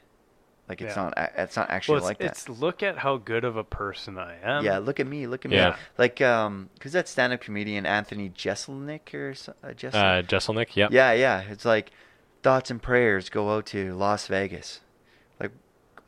Like 0.71 0.81
it's 0.81 0.95
Yeah. 0.95 1.03
not. 1.15 1.31
It's 1.37 1.57
not 1.57 1.69
actually 1.69 1.99
Well, 1.99 2.07
it's, 2.09 2.19
like 2.21 2.29
it's 2.29 2.47
look 2.47 2.81
at 2.81 2.97
how 2.97 3.17
good 3.17 3.43
of 3.43 3.57
a 3.57 3.63
person 3.65 4.17
I 4.17 4.37
am. 4.41 4.63
yeah, 4.63 4.77
look 4.77 5.01
at 5.01 5.05
me. 5.07 5.27
Look 5.27 5.43
at 5.43 5.51
me. 5.51 5.57
Yeah. 5.57 5.75
Like 5.97 6.21
um, 6.21 6.69
cause 6.79 6.93
that 6.93 7.09
stand-up 7.09 7.41
comedian 7.41 7.85
Anthony 7.85 8.29
Jeselnik 8.29 9.13
or 9.13 9.33
so- 9.35 9.53
uh, 9.61 9.67
Jesel- 9.73 9.95
Uh, 9.95 10.21
Jeselnik. 10.23 10.75
Yep. 10.77 10.91
Yeah, 10.91 11.11
yeah. 11.11 11.41
It's 11.49 11.65
like 11.65 11.91
thoughts 12.41 12.71
and 12.71 12.81
prayers 12.81 13.27
go 13.29 13.53
out 13.53 13.65
to 13.67 13.93
Las 13.95 14.27
Vegas. 14.27 14.79
Like 15.41 15.51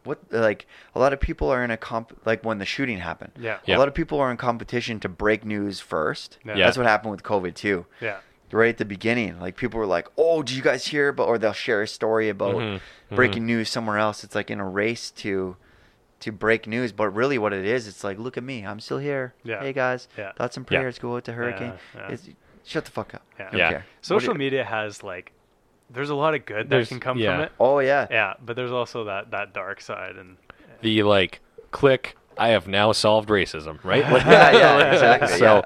what? 0.06 0.19
Like 0.31 0.65
a 0.95 0.99
lot 0.99 1.11
of 1.11 1.19
people 1.19 1.49
are 1.49 1.61
in 1.64 1.72
a 1.72 1.77
comp. 1.77 2.18
Like 2.26 2.45
when 2.45 2.57
the 2.60 2.65
shooting 2.65 2.99
happened. 2.99 3.34
Yeah. 3.38 3.57
Yeah. 3.65 3.76
A 3.76 3.80
lot 3.80 3.90
of 3.90 3.94
people 3.94 4.18
are 4.19 4.31
in 4.31 4.38
competition 4.38 4.99
to 5.02 5.10
break 5.10 5.44
news 5.44 5.81
first. 5.81 6.38
Yeah. 6.45 6.56
Yeah. 6.56 6.65
That's 6.65 6.77
what 6.77 6.85
happened 6.88 7.11
with 7.11 7.23
COVID 7.23 7.53
too. 7.56 7.85
Yeah. 7.99 8.19
Right 8.53 8.69
at 8.69 8.77
the 8.77 8.85
beginning, 8.85 9.39
like 9.39 9.55
people 9.57 9.80
were 9.80 9.85
like, 9.85 10.07
"Oh, 10.17 10.43
did 10.43 10.55
you 10.55 10.61
guys 10.61 10.85
hear?" 10.88 11.11
But 11.11 11.25
or 11.25 11.38
they'll 11.38 11.53
share 11.53 11.81
a 11.81 11.88
story 11.88 12.30
about 12.30 12.55
Mhm, 12.55 12.81
breaking 13.09 13.43
mhm. 13.43 13.47
news 13.47 13.69
somewhere 13.69 13.97
else. 13.97 14.23
It's 14.23 14.35
like 14.35 14.51
in 14.51 14.59
a 14.59 14.67
race 14.69 15.09
to 15.11 15.57
to 16.19 16.31
break 16.31 16.67
news, 16.67 16.93
but 16.93 17.09
really 17.09 17.38
what 17.38 17.51
it 17.51 17.65
is, 17.65 17.85
it's 17.85 18.01
like, 18.01 18.17
look 18.17 18.38
at 18.38 18.43
me, 18.43 18.65
I'm 18.65 18.80
still 18.80 18.99
here. 18.99 19.34
Yeah. 19.43 19.59
Hey 19.61 19.73
guys, 19.73 20.07
Yeah. 20.17 20.31
thoughts 20.31 20.55
and 20.55 20.65
Yeah. 20.69 20.80
prayers 20.80 20.97
go 20.97 21.17
out 21.17 21.25
to 21.25 21.34
Hurricane. 21.34 21.73
yeah. 21.93 22.07
It's, 22.11 22.30
shut 22.63 22.85
the 22.85 22.91
fuck 22.91 23.13
up. 23.13 23.23
Yeah. 23.38 23.49
Yeah. 23.53 23.81
Social 24.01 24.31
do- 24.34 24.39
media 24.39 24.63
has 24.63 25.03
like, 25.03 25.34
there's 25.89 26.09
a 26.09 26.15
lot 26.15 26.34
of 26.34 26.45
good 26.45 26.67
that 26.67 26.69
There's- 26.69 26.88
can 26.88 27.01
come 27.01 27.17
yeah. 27.17 27.34
from 27.35 27.41
it. 27.45 27.51
Oh 27.59 27.80
yeah. 27.80 28.07
Yeah, 28.09 28.34
but 28.41 28.55
there's 28.55 28.71
also 28.71 29.03
that 29.03 29.31
that 29.31 29.51
dark 29.53 29.81
side 29.81 30.15
and 30.15 30.38
The 30.81 31.03
like 31.03 31.41
click. 31.71 32.15
I 32.38 32.49
have 32.49 32.68
now 32.68 32.91
solved 32.91 33.30
racism. 33.30 33.84
Right. 33.84 34.03
Yeah, 34.10 34.51
yeah, 34.51 34.91
exactly. 34.93 35.38
So. 35.39 35.64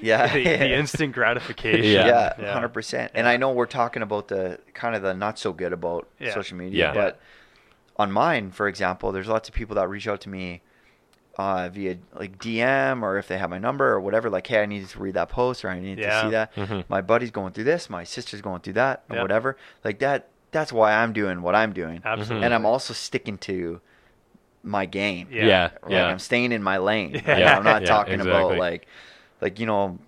Yeah. 0.00 0.32
the, 0.32 0.42
the 0.44 0.74
instant 0.78 1.12
gratification. 1.14 1.84
Yeah. 1.84 2.32
yeah, 2.38 2.52
hundred 2.52 2.70
percent. 2.70 3.12
And 3.14 3.26
I 3.28 3.36
know 3.36 3.52
we're 3.52 3.66
talking 3.66 4.02
about 4.02 4.28
the 4.28 4.58
kind 4.74 4.94
of 4.96 5.02
the 5.02 5.14
not 5.14 5.38
so 5.38 5.52
good 5.52 5.72
about 5.72 6.08
Yeah. 6.18 6.34
social 6.34 6.56
media, 6.58 6.86
Yeah. 6.88 6.94
but 6.94 7.20
on 7.96 8.10
mine, 8.10 8.50
for 8.50 8.68
example, 8.68 9.12
there's 9.12 9.28
lots 9.28 9.48
of 9.48 9.54
people 9.54 9.76
that 9.76 9.88
reach 9.88 10.08
out 10.08 10.20
to 10.22 10.28
me 10.28 10.62
uh, 11.38 11.68
via 11.72 11.96
like 12.14 12.38
DM 12.38 13.02
or 13.02 13.16
if 13.18 13.26
they 13.28 13.38
have 13.38 13.48
my 13.50 13.58
number 13.58 13.86
or 13.92 14.00
whatever. 14.00 14.28
Like, 14.28 14.46
hey, 14.46 14.62
I 14.62 14.66
need 14.66 14.86
to 14.88 14.98
read 14.98 15.14
that 15.14 15.28
post 15.30 15.64
or 15.64 15.70
I 15.70 15.78
need 15.78 15.98
Yeah. 15.98 16.20
to 16.22 16.26
see 16.26 16.30
that. 16.32 16.54
Mhm. 16.54 16.84
My 16.88 17.00
buddy's 17.00 17.30
going 17.30 17.52
through 17.52 17.64
this, 17.64 17.88
my 17.88 18.04
sister's 18.04 18.40
going 18.42 18.60
through 18.60 18.74
that, 18.74 19.04
or 19.08 19.16
Yep. 19.16 19.22
whatever. 19.22 19.56
Like 19.84 19.98
that. 20.00 20.28
That's 20.50 20.70
why 20.70 20.92
I'm 20.92 21.14
doing 21.14 21.40
what 21.40 21.54
I'm 21.54 21.72
doing, 21.72 22.02
Absolutely. 22.04 22.44
and 22.44 22.52
I'm 22.52 22.66
also 22.66 22.92
sticking 22.92 23.38
to 23.38 23.80
my 24.62 24.86
game. 24.86 25.28
Yeah. 25.30 25.46
Yeah. 25.46 25.70
Like 25.82 25.92
Yeah. 25.92 26.06
I'm 26.06 26.18
staying 26.18 26.52
in 26.52 26.62
my 26.62 26.78
lane. 26.78 27.12
Like, 27.14 27.26
Yeah. 27.26 27.56
I'm 27.56 27.64
not 27.64 27.82
Yeah, 27.82 27.88
talking 27.88 28.20
about 28.20 28.56
like, 28.58 28.86
like 29.40 29.58
you 29.58 29.66
know, 29.66 29.98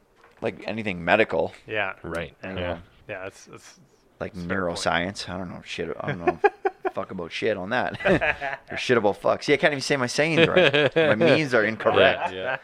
like 0.40 0.62
anything 0.66 1.04
medical 1.04 1.52
Yeah. 1.66 1.94
Right. 2.02 2.34
And, 2.42 2.58
Yeah. 2.58 2.78
Yeah. 3.08 3.26
It's 3.26 3.48
it's 3.52 3.80
like 4.20 4.32
That's 4.34 4.44
a 4.44 4.48
fair 4.48 4.66
point. 4.66 4.78
neuroscience. 4.78 5.28
I 5.28 5.38
don't 5.38 5.48
know 5.50 5.62
shit. 5.64 5.96
I 6.00 6.08
don't 6.08 6.24
know 6.26 6.38
fuck 6.94 7.10
about 7.10 7.32
shit 7.32 7.56
on 7.56 7.70
that. 7.70 8.58
or 8.70 8.76
shit 8.76 8.96
about 8.96 9.16
fuck. 9.16 9.42
See, 9.42 9.52
I 9.52 9.56
can't 9.56 9.72
even 9.72 9.82
say 9.82 9.96
my 9.96 10.06
sayings 10.06 10.46
right. 10.46 10.94
my 10.96 11.14
means 11.16 11.52
are 11.54 11.64
incorrect. 11.64 12.32
Yeah. 12.32 12.58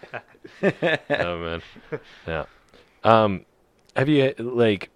oh 1.11 1.39
man. 1.39 1.63
Yeah. 2.27 2.45
Um, 3.03 3.45
have 3.97 4.09
you 4.09 4.33
like? 4.39 4.91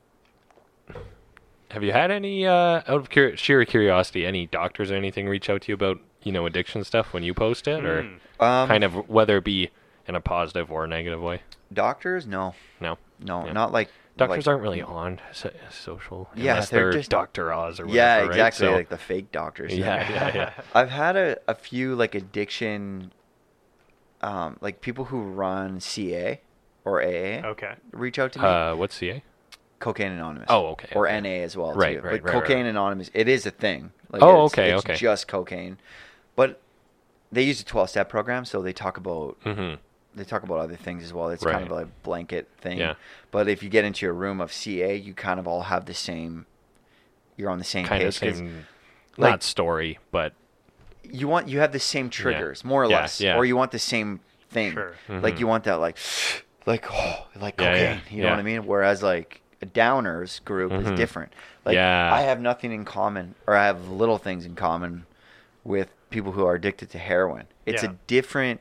have 1.70 1.82
you 1.82 1.90
had 1.90 2.10
any 2.12 2.46
uh, 2.46 2.52
out 2.54 2.88
of 2.88 3.10
cur- 3.10 3.36
sheer 3.36 3.64
curiosity, 3.64 4.24
any 4.24 4.46
doctors 4.46 4.90
or 4.90 4.94
anything 4.94 5.28
reach 5.28 5.50
out 5.50 5.62
to 5.62 5.68
you 5.72 5.74
about 5.74 5.98
you 6.24 6.32
know 6.32 6.46
addiction 6.46 6.82
stuff 6.84 7.12
when 7.12 7.22
you 7.22 7.32
post 7.34 7.68
it, 7.68 7.84
or 7.84 8.02
Mm. 8.02 8.18
Um, 8.40 8.68
kind 8.68 8.82
of 8.82 9.08
whether 9.08 9.36
it 9.36 9.44
be 9.44 9.70
in 10.08 10.16
a 10.16 10.20
positive 10.20 10.70
or 10.72 10.84
a 10.84 10.88
negative 10.88 11.20
way? 11.22 11.40
doctors, 11.72 12.26
no, 12.26 12.54
No, 12.80 12.98
no, 13.20 13.46
Yeah. 13.46 13.52
not 13.52 13.72
like 13.72 13.88
doctors 14.16 14.46
like, 14.46 14.52
aren't 14.52 14.62
really 14.62 14.82
on 14.82 15.20
so- 15.32 15.50
social. 15.70 16.28
Yeah, 16.36 16.52
unless 16.52 16.70
they're 16.70 16.90
they're, 16.90 16.92
just- 17.00 17.10
Doctor 17.10 17.52
Oz 17.52 17.80
or 17.80 17.84
whatever. 17.86 17.96
Yeah, 17.96 18.16
right? 18.20 18.26
exactly, 18.28 18.66
So- 18.66 18.72
like 18.74 18.88
the 18.90 18.98
fake 18.98 19.32
doctors. 19.32 19.74
yeah, 19.76 20.08
yeah, 20.10 20.34
yeah. 20.34 20.50
I've 20.74 20.90
had 20.90 21.16
a, 21.16 21.38
a 21.48 21.54
few 21.54 21.94
like 21.96 22.14
addiction, 22.14 23.10
um, 24.20 24.56
like 24.60 24.80
people 24.80 25.06
who 25.06 25.22
run 25.22 25.80
CA 25.80 26.40
or 26.84 27.00
AA 27.02 27.42
Okay. 27.44 27.74
reach 27.92 28.18
out 28.18 28.32
to 28.32 28.38
me. 28.40 28.44
Uh, 28.46 28.76
what's 28.76 28.94
CA? 28.94 29.22
Cocaine 29.80 30.12
Anonymous. 30.12 30.46
Oh, 30.48 30.68
okay, 30.68 30.88
Or 30.94 31.06
okay. 31.08 31.20
NA 31.20 31.42
as 31.42 31.56
well. 31.56 31.72
Right, 31.74 31.96
too. 31.96 32.02
right, 32.02 32.02
But 32.02 32.10
right, 32.12 32.24
right, 32.24 32.32
Cocaine 32.42 32.64
right. 32.64 32.70
Anonymous, 32.70 33.10
it 33.12 33.28
is 33.28 33.44
a 33.46 33.50
thing. 33.50 33.92
Like 34.10 34.22
Oh, 34.22 34.44
it's, 34.44 34.54
okay, 34.54 34.70
it's 34.72 34.84
okay. 34.84 34.94
Just 34.94 35.28
cocaine, 35.28 35.78
but 36.36 36.60
they 37.32 37.42
use 37.42 37.60
a 37.60 37.64
twelve 37.64 37.90
step 37.90 38.08
program, 38.08 38.44
so 38.44 38.62
they 38.62 38.72
talk 38.72 38.96
about 38.96 39.36
Mm-hmm. 39.44 39.74
they 40.16 40.24
talk 40.24 40.42
about 40.44 40.58
other 40.60 40.76
things 40.76 41.02
as 41.02 41.12
well. 41.12 41.28
It's 41.30 41.44
Right. 41.44 41.52
kind 41.54 41.66
of 41.70 41.72
a 41.76 41.86
blanket 42.04 42.48
thing. 42.58 42.78
Yeah. 42.78 42.94
But 43.32 43.48
if 43.48 43.62
you 43.62 43.68
get 43.68 43.84
into 43.84 44.08
a 44.08 44.12
room 44.12 44.40
of 44.40 44.52
CA, 44.52 44.94
you 44.94 45.12
kind 45.14 45.40
of 45.40 45.48
all 45.48 45.62
have 45.62 45.86
the 45.86 45.94
same. 45.94 46.46
You're 47.36 47.50
on 47.50 47.58
the 47.58 47.64
same 47.64 47.84
Kind 47.86 48.02
of 48.04 48.14
page. 48.14 48.20
'cause 48.30 48.38
same, 48.38 48.66
like- 49.16 49.30
not 49.32 49.42
story, 49.42 49.98
but 50.12 50.32
you 51.02 51.26
want 51.28 51.48
you 51.48 51.58
have 51.58 51.72
the 51.72 51.80
same 51.80 52.08
triggers 52.10 52.64
more 52.64 52.84
or 52.84 52.90
Yeah, 52.90 53.00
less 53.00 53.20
yeah. 53.20 53.36
or 53.36 53.44
you 53.44 53.56
want 53.56 53.72
the 53.72 53.78
same 53.80 54.20
thing 54.50 54.72
Sure. 54.72 54.94
like 55.08 55.34
Mhm. 55.34 55.40
you 55.40 55.46
want 55.48 55.64
that 55.64 55.80
like 55.80 55.98
like 56.66 56.86
oh 56.92 57.26
like 57.40 57.60
Yeah, 57.60 57.72
cocaine 57.72 58.00
yeah, 58.06 58.16
you 58.16 58.22
know 58.22 58.28
yeah. 58.28 58.30
what 58.30 58.38
i 58.38 58.42
mean 58.42 58.64
whereas 58.66 59.02
like 59.02 59.42
a 59.60 59.66
downers 59.66 60.42
group 60.44 60.70
Mhm. 60.72 60.84
is 60.86 60.90
different 60.92 61.32
like 61.64 61.74
Yeah. 61.74 62.14
i 62.14 62.20
have 62.22 62.40
nothing 62.40 62.70
in 62.72 62.84
common 62.86 63.34
or 63.46 63.54
i 63.56 63.66
have 63.66 63.88
little 63.88 64.16
things 64.16 64.46
in 64.46 64.54
common 64.54 65.04
with 65.64 65.90
people 66.14 66.30
who 66.32 66.46
are 66.46 66.54
addicted 66.54 66.88
to 66.90 66.96
heroin 66.98 67.44
it's 67.66 67.82
Yeah. 67.82 67.90
a 67.90 67.94
different 68.06 68.60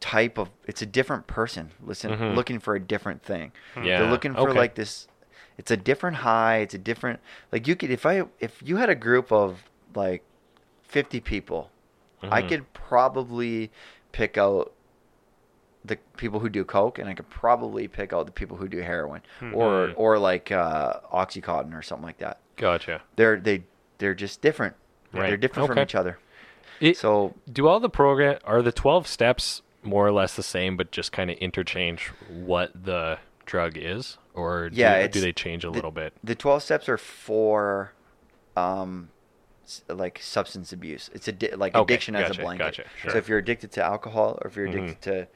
type 0.00 0.36
of 0.36 0.50
it's 0.66 0.82
a 0.82 0.86
different 0.86 1.26
person 1.26 1.70
listen 1.82 2.10
Mhm. 2.12 2.34
looking 2.34 2.58
for 2.58 2.74
a 2.74 2.80
different 2.80 3.22
thing 3.22 3.52
yeah, 3.76 3.98
they're 4.00 4.10
looking 4.10 4.34
for 4.34 4.50
okay. 4.50 4.58
like 4.58 4.74
this 4.74 5.08
it's 5.56 5.70
a 5.70 5.76
different 5.78 6.18
high 6.18 6.56
it's 6.58 6.74
a 6.74 6.78
different 6.78 7.20
like 7.52 7.66
you 7.66 7.74
could 7.74 7.90
if 7.90 8.04
i 8.04 8.22
if 8.38 8.60
you 8.62 8.76
had 8.76 8.90
a 8.90 8.94
group 8.94 9.32
of 9.32 9.64
like 9.94 10.22
50 10.82 11.20
people 11.20 11.70
i 12.22 12.42
Mhm. 12.42 12.48
could 12.48 12.72
probably 12.74 13.70
pick 14.12 14.36
out 14.36 14.72
the 15.84 15.96
people 16.18 16.40
who 16.40 16.48
do 16.50 16.64
coke 16.64 16.98
and 16.98 17.08
i 17.08 17.14
could 17.14 17.30
probably 17.30 17.88
pick 17.88 18.12
out 18.12 18.26
the 18.26 18.32
people 18.32 18.56
who 18.58 18.68
do 18.68 18.78
heroin 18.78 19.22
or 19.54 19.88
Mhm. 19.88 19.94
or 19.96 20.18
like 20.18 20.52
uh 20.52 21.00
oxycontin 21.12 21.72
or 21.74 21.80
something 21.82 22.04
like 22.06 22.18
that 22.18 22.38
Gotcha. 22.56 23.00
they're 23.16 23.38
they 23.40 23.64
they're 23.98 24.14
just 24.14 24.42
different 24.42 24.74
Right. 25.12 25.28
they're 25.28 25.36
different 25.36 25.66
from 25.68 25.78
each 25.78 25.94
other 25.94 26.18
It- 26.82 26.96
so 26.96 27.34
Do 27.50 27.68
all 27.68 27.80
the 27.80 27.88
program 27.88 28.38
are 28.44 28.60
the 28.62 28.72
twelve 28.72 29.06
steps 29.06 29.62
more 29.82 30.06
or 30.06 30.12
less 30.12 30.36
the 30.36 30.42
same, 30.42 30.76
but 30.76 30.90
just 30.92 31.12
kind 31.12 31.30
of 31.30 31.36
interchange 31.38 32.08
what 32.28 32.70
the 32.84 33.18
drug 33.46 33.76
is, 33.76 34.18
or 34.34 34.68
do, 34.70 34.76
Yeah, 34.76 35.06
do 35.08 35.20
they 35.20 35.32
change 35.32 35.64
a 35.64 35.68
the- 35.68 35.72
little 35.72 35.90
bit? 35.90 36.12
the 36.22 36.34
12 36.36 36.62
steps 36.62 36.88
are 36.88 36.96
for 36.98 37.92
um 38.56 39.08
like 39.88 40.18
substance 40.20 40.72
abuse. 40.72 41.08
It's 41.14 41.28
a 41.28 41.32
di- 41.32 41.54
like 41.54 41.74
Okay, 41.74 41.82
addiction 41.94 42.14
as 42.16 42.30
a 42.36 42.40
blanket. 42.40 42.64
gotcha, 42.64 42.84
so 43.10 43.16
if 43.16 43.28
you're 43.28 43.38
addicted 43.38 43.72
to 43.72 43.82
alcohol 43.82 44.38
or 44.42 44.48
if 44.48 44.56
you're 44.56 44.66
addicted 44.66 45.00
to 45.02 45.28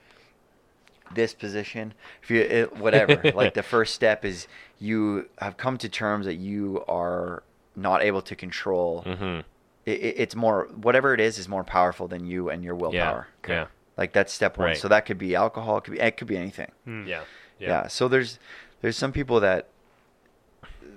this 1.15 1.33
position 1.35 1.95
if 2.23 2.31
you 2.33 2.41
it, 2.41 2.77
whatever 2.77 3.23
like 3.35 3.55
the 3.55 3.63
first 3.63 3.95
step 3.95 4.25
is 4.25 4.49
you 4.81 5.29
have 5.39 5.57
come 5.57 5.79
to 5.79 5.89
terms 5.89 6.27
that 6.27 6.35
you 6.35 6.85
are 6.89 7.45
not 7.77 8.03
able 8.03 8.21
to 8.23 8.35
control 8.35 9.03
Mm-hmm. 9.07 9.41
It, 9.87 9.91
it- 10.01 10.15
it's 10.19 10.35
more 10.37 10.69
whatever 10.75 11.15
it 11.15 11.21
is 11.21 11.39
is 11.39 11.49
more 11.49 11.65
powerful 11.65 12.07
than 12.09 12.27
you 12.27 12.51
and 12.51 12.63
your 12.65 12.75
Yeah. 12.75 12.81
willpower 12.81 13.29
Yeah. 13.49 13.67
like 13.97 14.13
that's 14.13 14.33
step 14.33 14.59
one 14.59 14.69
Right. 14.69 14.77
so 14.77 14.89
that 14.89 15.07
could 15.07 15.19
be 15.19 15.35
alcohol 15.35 15.79
it 15.79 15.85
could 15.85 15.95
be 15.95 16.01
it 16.01 16.17
could 16.17 16.29
be 16.29 16.37
anything 16.37 16.71
Mm. 16.87 17.07
Yeah. 17.07 17.23
yeah. 17.59 17.87
So 17.87 18.09
there's 18.09 18.39
there's 18.83 18.97
some 18.97 19.13
people 19.13 19.41
that 19.41 19.69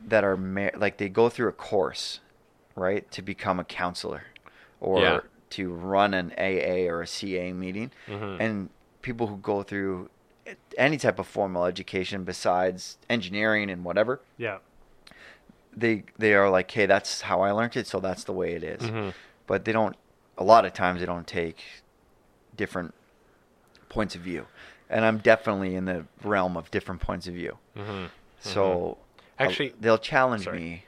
that 0.07 0.24
are 0.24 0.38
ma- 0.38 0.70
like 0.76 0.98
they 0.98 1.10
go 1.10 1.30
through 1.30 1.49
a 1.49 1.53
course, 1.53 2.20
right, 2.76 3.10
to 3.11 3.22
become 3.22 3.60
a 3.60 3.64
counselor, 3.64 4.24
or 4.80 4.99
Yeah. 5.02 5.20
to 5.52 5.72
run 5.74 6.14
an 6.14 6.32
AA 6.38 6.88
or 6.88 7.02
a 7.02 7.07
CA 7.07 7.53
meeting, 7.53 7.91
Mhm. 8.07 8.38
and 8.40 8.70
people 9.02 9.28
who 9.28 9.38
go 9.38 9.61
through 9.64 10.10
any 10.78 10.98
type 10.98 11.20
of 11.20 11.28
formal 11.28 11.66
education 11.66 12.24
besides 12.24 12.98
engineering 13.10 13.70
and 13.70 13.84
whatever, 13.84 14.20
Yeah. 14.38 14.60
They 15.75 16.03
they 16.17 16.33
are 16.33 16.49
like, 16.49 16.69
hey, 16.71 16.85
that's 16.85 17.21
how 17.21 17.41
I 17.41 17.51
learned 17.51 17.77
it, 17.77 17.87
so 17.87 17.99
that's 17.99 18.23
the 18.23 18.33
way 18.33 18.53
it 18.53 18.63
is. 18.63 18.81
Mhm. 18.81 19.13
But 19.47 19.65
they 19.65 19.71
don't. 19.71 19.95
A 20.37 20.43
lot 20.43 20.65
of 20.65 20.73
times 20.73 20.99
they 20.99 21.05
don't 21.05 21.27
take 21.27 21.63
different 22.55 22.93
points 23.89 24.15
of 24.15 24.21
view, 24.21 24.45
and 24.89 25.03
I'm 25.05 25.17
definitely 25.19 25.75
in 25.75 25.85
the 25.85 26.05
realm 26.23 26.57
of 26.57 26.69
different 26.71 27.01
points 27.01 27.27
of 27.27 27.33
view. 27.33 27.57
Mhm. 27.75 28.09
So 28.39 28.63
Mm-hmm. 28.69 29.43
Actually- 29.43 29.69
I'll- 29.71 29.75
they'll 29.79 29.97
challenge 29.97 30.43
sorry. 30.45 30.59
me 30.59 30.85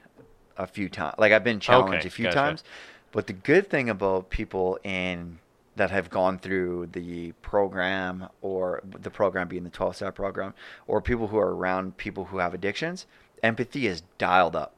a 0.58 0.68
few 0.68 0.90
times. 0.90 1.16
Like 1.18 1.32
I've 1.32 1.44
been 1.44 1.60
challenged 1.60 2.00
Okay, 2.00 2.08
a 2.08 2.12
few 2.12 2.26
gotcha. 2.26 2.36
times. 2.36 2.64
But 3.12 3.28
the 3.28 3.34
good 3.34 3.70
thing 3.70 3.90
about 3.90 4.30
people 4.30 4.78
in 4.84 5.40
that 5.76 5.90
have 5.90 6.10
gone 6.10 6.38
through 6.38 6.88
the 6.92 7.32
program 7.42 8.28
or 8.42 8.82
the 8.84 9.10
program 9.10 9.48
being 9.48 9.64
the 9.64 9.70
12 9.70 9.96
step 9.96 10.16
program 10.16 10.54
or 10.86 11.02
people 11.02 11.28
who 11.28 11.38
are 11.38 11.56
around 11.56 11.96
people 11.98 12.26
who 12.26 12.38
have 12.40 12.54
addictions, 12.54 13.06
empathy 13.44 13.88
is 13.88 14.02
dialed 14.18 14.56
up. 14.56 14.74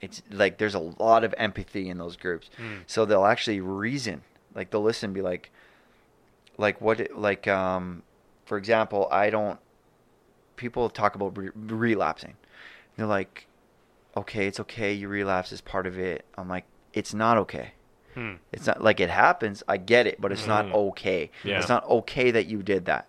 It's 0.00 0.22
like 0.30 0.58
there's 0.58 0.74
a 0.74 0.78
lot 0.80 1.22
of 1.24 1.34
empathy 1.38 1.88
in 1.88 1.98
those 1.98 2.16
groups. 2.16 2.50
Mm. 2.58 2.80
So 2.86 3.04
they'll 3.04 3.24
actually 3.24 3.60
reason. 3.60 4.22
Like 4.54 4.70
they'll 4.70 4.82
listen 4.82 5.08
and 5.08 5.14
be 5.14 5.22
like 5.22 5.50
like 6.58 6.80
what 6.80 7.00
it- 7.00 7.16
like 7.16 7.46
um 7.48 8.02
for 8.44 8.58
example, 8.58 9.08
I 9.10 9.30
don't 9.30 9.58
people 10.56 10.88
talk 10.90 11.14
about 11.14 11.36
re- 11.36 11.50
relapsing. 11.54 12.34
They're 12.96 13.06
like, 13.06 13.46
okay, 14.16 14.46
it's 14.46 14.60
okay. 14.60 14.92
You 14.92 15.08
relapse 15.08 15.52
is 15.52 15.60
part 15.60 15.86
of 15.86 15.98
it. 15.98 16.24
I'm 16.36 16.48
like, 16.48 16.64
it's 16.92 17.14
not 17.14 17.38
okay. 17.38 17.72
Hmm. 18.14 18.34
It's 18.52 18.66
not 18.66 18.82
like 18.82 19.00
it 19.00 19.08
happens. 19.08 19.62
I 19.66 19.78
get 19.78 20.06
it, 20.06 20.20
but 20.20 20.32
it's 20.32 20.46
not 20.46 20.66
Mhm. 20.66 20.74
okay. 20.90 21.30
Yeah. 21.44 21.58
It's 21.58 21.68
not 21.68 21.88
okay 21.88 22.30
that 22.32 22.46
you 22.46 22.62
did 22.62 22.84
that. 22.86 23.06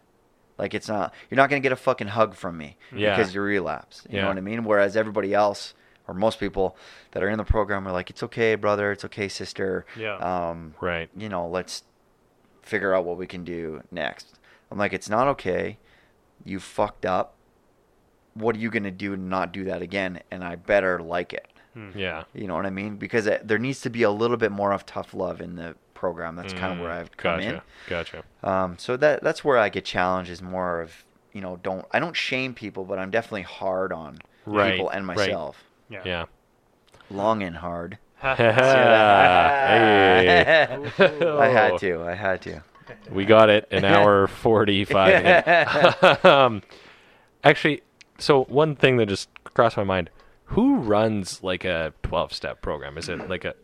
Like 0.57 0.73
it's 0.73 0.87
not. 0.87 1.13
You're 1.29 1.37
not 1.37 1.49
gonna 1.49 1.59
get 1.59 1.71
a 1.71 1.75
fucking 1.77 2.07
hug 2.09 2.35
from 2.35 2.57
me 2.57 2.77
Yeah. 2.93 3.15
because 3.15 3.33
you 3.33 3.41
relapse. 3.41 4.05
You 4.09 4.17
Yeah. 4.17 4.21
know 4.23 4.27
what 4.29 4.37
I 4.37 4.41
mean? 4.41 4.63
Whereas 4.63 4.95
everybody 4.95 5.33
else, 5.33 5.73
or 6.07 6.13
most 6.13 6.39
people 6.39 6.77
that 7.11 7.23
are 7.23 7.29
in 7.29 7.37
the 7.37 7.43
program, 7.43 7.87
are 7.87 7.91
like, 7.91 8.09
it's 8.09 8.21
okay, 8.23 8.55
brother. 8.55 8.91
It's 8.91 9.05
okay, 9.05 9.27
sister. 9.27 9.85
Yeah. 9.95 10.15
Um, 10.17 10.75
Right. 10.79 11.09
you 11.15 11.29
know, 11.29 11.47
let's 11.47 11.83
figure 12.61 12.93
out 12.93 13.03
what 13.05 13.17
we 13.17 13.25
can 13.27 13.43
do 13.43 13.81
next. 13.91 14.39
I'm 14.71 14.77
like, 14.77 14.93
it's 14.93 15.09
not 15.09 15.27
okay. 15.29 15.77
You 16.45 16.59
fucked 16.59 17.05
up. 17.05 17.35
What 18.35 18.55
are 18.55 18.59
you 18.59 18.69
gonna 18.69 18.91
do 18.91 19.15
to 19.15 19.21
not 19.21 19.51
do 19.51 19.63
that 19.65 19.81
again? 19.81 20.21
And 20.31 20.43
I 20.43 20.55
better 20.55 20.99
like 20.99 21.33
it. 21.33 21.47
Hmm. 21.73 21.89
Yeah. 21.95 22.23
You 22.33 22.47
know 22.47 22.55
what 22.55 22.65
I 22.65 22.69
mean? 22.69 22.97
Because 22.97 23.25
it, 23.27 23.47
there 23.47 23.57
needs 23.59 23.81
to 23.81 23.89
be 23.89 24.03
a 24.03 24.11
little 24.11 24.37
bit 24.37 24.51
more 24.51 24.71
of 24.71 24.85
tough 24.85 25.13
love 25.13 25.41
in 25.41 25.55
the 25.55 25.75
program. 26.03 26.35
That's 26.35 26.51
kind 26.53 26.73
of 26.73 26.79
where 26.79 26.89
Mm, 26.89 26.99
I've 26.99 27.15
come 27.15 27.39
gotcha. 27.39 27.63
Gotcha. 27.87 28.23
in. 28.43 28.49
Um, 28.49 28.77
so 28.77 28.97
that 28.97 29.23
that's 29.23 29.41
where 29.45 29.57
I 29.57 29.69
get 29.69 29.85
challenged. 29.85 30.29
Is 30.29 30.41
more 30.41 30.81
of 30.81 31.05
you 31.31 31.39
know, 31.41 31.57
don't 31.63 31.85
I 31.91 31.99
don't 31.99 32.15
shame 32.15 32.53
people, 32.53 32.83
but 32.83 32.99
I'm 32.99 33.09
definitely 33.09 33.43
hard 33.43 33.93
on 33.93 34.19
Right, 34.45 34.73
people 34.73 34.89
and 34.89 35.07
right. 35.07 35.17
myself. 35.17 35.63
Yeah. 35.89 36.01
Yeah. 36.05 36.25
Long 37.09 37.41
and 37.41 37.55
hard. 37.55 37.97
hey. 38.23 38.37
I 41.39 41.47
had 41.47 41.77
to. 41.79 42.01
I 42.03 42.13
had 42.15 42.41
to. 42.43 42.63
We 43.09 43.23
got 43.25 43.49
it. 43.49 43.67
An 43.71 43.85
hour 43.93 44.27
forty-five. 44.27 46.25
um, 46.25 46.61
actually, 47.43 47.81
so 48.17 48.43
one 48.45 48.75
thing 48.75 48.97
that 48.97 49.05
just 49.07 49.29
crossed 49.53 49.77
my 49.77 49.83
mind: 49.85 50.09
Who 50.45 50.75
runs 50.77 51.41
like 51.43 51.63
a 51.65 51.93
twelve-step 52.03 52.61
program? 52.61 52.97
Is 52.97 53.07
it 53.09 53.29
like 53.29 53.45
a 53.45 53.55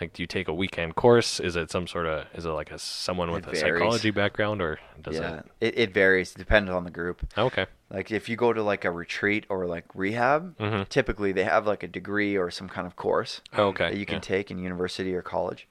like? 0.00 0.12
Do 0.12 0.22
you 0.22 0.26
take 0.26 0.48
a 0.48 0.54
weekend 0.54 0.94
course? 0.96 1.40
Is 1.40 1.56
it 1.56 1.70
some 1.70 1.86
sort 1.86 2.06
of? 2.06 2.26
Is 2.34 2.44
it 2.44 2.50
like 2.50 2.70
a 2.70 2.78
someone 2.78 3.30
with 3.30 3.46
a 3.46 3.56
psychology 3.56 4.10
background, 4.10 4.60
or 4.62 4.78
does 5.02 5.16
yeah, 5.16 5.36
it? 5.38 5.44
it, 5.60 5.78
it 5.78 5.94
varies. 5.94 6.34
Depends 6.34 6.70
on 6.70 6.84
the 6.84 6.90
group. 6.90 7.26
Okay. 7.36 7.66
Like 7.90 8.10
if 8.10 8.28
you 8.28 8.36
go 8.36 8.52
to 8.52 8.62
like 8.62 8.84
a 8.84 8.90
retreat 8.90 9.46
or 9.48 9.66
like 9.66 9.84
rehab, 9.94 10.56
Mhm. 10.58 10.88
typically 10.88 11.32
they 11.32 11.44
have 11.44 11.66
like 11.66 11.82
a 11.82 11.88
degree 11.88 12.36
or 12.36 12.50
some 12.50 12.68
kind 12.68 12.86
of 12.86 12.96
course 12.96 13.40
Okay. 13.56 13.90
that 13.90 13.96
you 13.98 14.06
can 14.06 14.16
yeah. 14.16 14.20
take 14.20 14.50
in 14.50 14.58
university 14.58 15.14
or 15.14 15.22
college. 15.22 15.68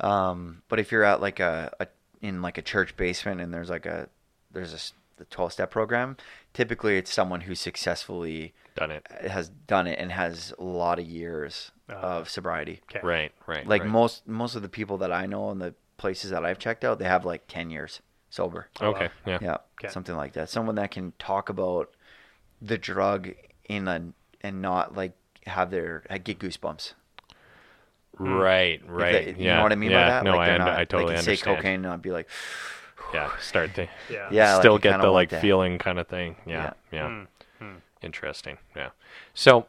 Um, 0.00 0.62
but 0.68 0.80
if 0.80 0.90
you're 0.90 1.04
at 1.04 1.20
like 1.20 1.40
a, 1.40 1.72
a 1.80 1.86
in 2.22 2.42
like 2.42 2.58
a 2.58 2.62
church 2.62 2.96
basement 2.96 3.40
and 3.40 3.52
there's 3.52 3.70
like 3.70 3.86
a 3.86 4.08
there's 4.50 4.72
a 4.74 4.78
the 5.18 5.24
12 5.26 5.52
step 5.52 5.70
program, 5.70 6.16
typically 6.54 6.96
it's 6.96 7.12
someone 7.12 7.42
who 7.42 7.54
successfully 7.54 8.54
Done 8.74 8.90
it. 8.90 9.06
has 9.28 9.50
done 9.50 9.86
it 9.86 9.98
and 9.98 10.10
has 10.12 10.54
a 10.58 10.64
lot 10.64 10.98
of 10.98 11.04
years 11.04 11.70
of 11.94 12.28
sobriety. 12.28 12.80
Okay. 12.90 13.00
Right. 13.06 13.32
Right. 13.46 13.66
Like 13.66 13.82
right. 13.82 13.90
most 13.90 14.26
most 14.28 14.54
of 14.54 14.62
the 14.62 14.68
people 14.68 14.98
that 14.98 15.12
I 15.12 15.26
know 15.26 15.50
and 15.50 15.60
the 15.60 15.74
places 15.96 16.30
that 16.30 16.44
I've 16.44 16.58
checked 16.58 16.84
out, 16.84 16.98
they 16.98 17.04
have 17.04 17.24
like 17.24 17.46
10 17.48 17.70
years 17.70 18.00
sober. 18.30 18.68
Okay. 18.80 19.08
Yeah. 19.26 19.38
Yeah, 19.42 19.56
Okay. 19.82 19.92
something 19.92 20.16
like 20.16 20.32
that. 20.34 20.48
Someone 20.48 20.76
that 20.76 20.90
can 20.90 21.12
talk 21.18 21.48
about 21.48 21.90
the 22.62 22.78
drug 22.78 23.30
in 23.68 23.88
a 23.88 24.12
and 24.42 24.62
not 24.62 24.96
like 24.96 25.12
have 25.46 25.70
their 25.70 26.04
uh, 26.08 26.18
get 26.18 26.38
goosebumps. 26.38 26.94
Right, 28.18 28.80
If 28.82 28.90
right. 28.90 29.12
they- 29.12 29.30
you 29.32 29.46
yeah. 29.46 29.56
know 29.56 29.62
what 29.62 29.72
I 29.72 29.76
mean 29.76 29.90
yeah. 29.90 30.02
by 30.04 30.08
that? 30.10 30.24
No, 30.24 30.30
like 30.32 30.40
I, 30.40 30.46
they're 30.46 30.58
not, 30.58 30.68
I 30.78 30.84
totally 30.84 31.14
like 31.14 31.16
you 31.18 31.22
say 31.22 31.30
understand. 31.32 31.56
cocaine, 31.56 31.84
and 31.84 31.86
I'd 31.86 32.02
be 32.02 32.10
like, 32.10 32.28
Yeah, 33.14 33.30
start 33.40 33.74
to 33.76 33.88
Yeah. 34.10 34.28
Yeah, 34.30 34.58
still 34.58 34.74
you 34.74 34.78
get 34.80 35.00
the 35.00 35.08
like 35.10 35.30
that. 35.30 35.40
feeling 35.40 35.78
kind 35.78 35.98
of 35.98 36.06
thing. 36.06 36.36
Yeah, 36.46 36.74
yeah. 36.92 37.06
Mm, 37.08 37.26
mm. 37.62 37.76
Interesting. 38.02 38.58
Yeah. 38.76 38.90
So, 39.34 39.66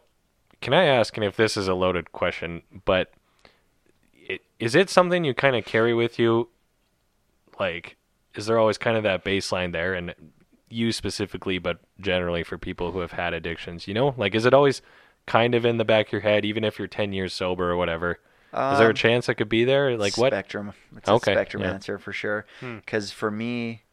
can 0.62 0.74
I 0.74 0.86
ask, 0.86 1.16
and 1.18 1.24
if 1.24 1.36
this 1.36 1.58
is 1.58 1.68
a 1.68 1.74
loaded 1.74 2.12
question, 2.12 2.62
but 2.86 3.12
i- 4.30 4.40
is 4.60 4.76
it 4.76 4.90
something 4.90 5.24
you 5.24 5.34
kind 5.34 5.56
of 5.56 5.66
carry 5.66 5.94
with 5.94 6.20
you? 6.20 6.50
Like, 7.60 7.98
is 8.36 8.46
there 8.46 8.58
always 8.58 8.78
kind 8.78 8.98
of 8.98 9.04
that 9.04 9.24
baseline 9.24 9.72
there, 9.72 9.94
and 9.94 10.14
you 10.70 10.92
specifically, 10.92 11.58
but 11.58 11.80
generally 12.00 12.44
for 12.44 12.58
people 12.58 12.92
who 12.92 13.00
have 13.00 13.12
had 13.12 13.34
addictions, 13.34 13.88
you 13.88 13.94
know, 13.94 14.14
like, 14.18 14.34
is 14.36 14.46
it 14.46 14.54
always 14.54 14.82
kind 15.26 15.54
of 15.54 15.66
in 15.66 15.78
the 15.78 15.86
back 15.86 16.08
of 16.08 16.12
your 16.14 16.22
head, 16.22 16.46
even 16.46 16.64
if 16.64 16.80
you're 16.80 16.88
ten 16.88 17.14
years 17.14 17.34
sober 17.34 17.70
or 17.72 17.76
whatever? 17.76 18.20
is 18.54 18.80
there 18.80 18.88
a 18.88 18.90
Um, 18.90 18.96
chance 18.96 19.30
it 19.30 19.36
could 19.36 19.48
be 19.48 19.64
there? 19.64 19.96
Like, 19.96 20.18
what? 20.18 20.34
spectrum. 20.34 20.74
It's 20.98 21.08
Okay, 21.08 21.32
a 21.32 21.36
spectrum 21.36 21.64
yeah. 21.64 21.72
answer 21.72 21.98
for 21.98 22.12
sure. 22.12 22.46
Hmm. 22.60 22.78
Because 22.78 23.10
for 23.10 23.32
me, 23.32 23.84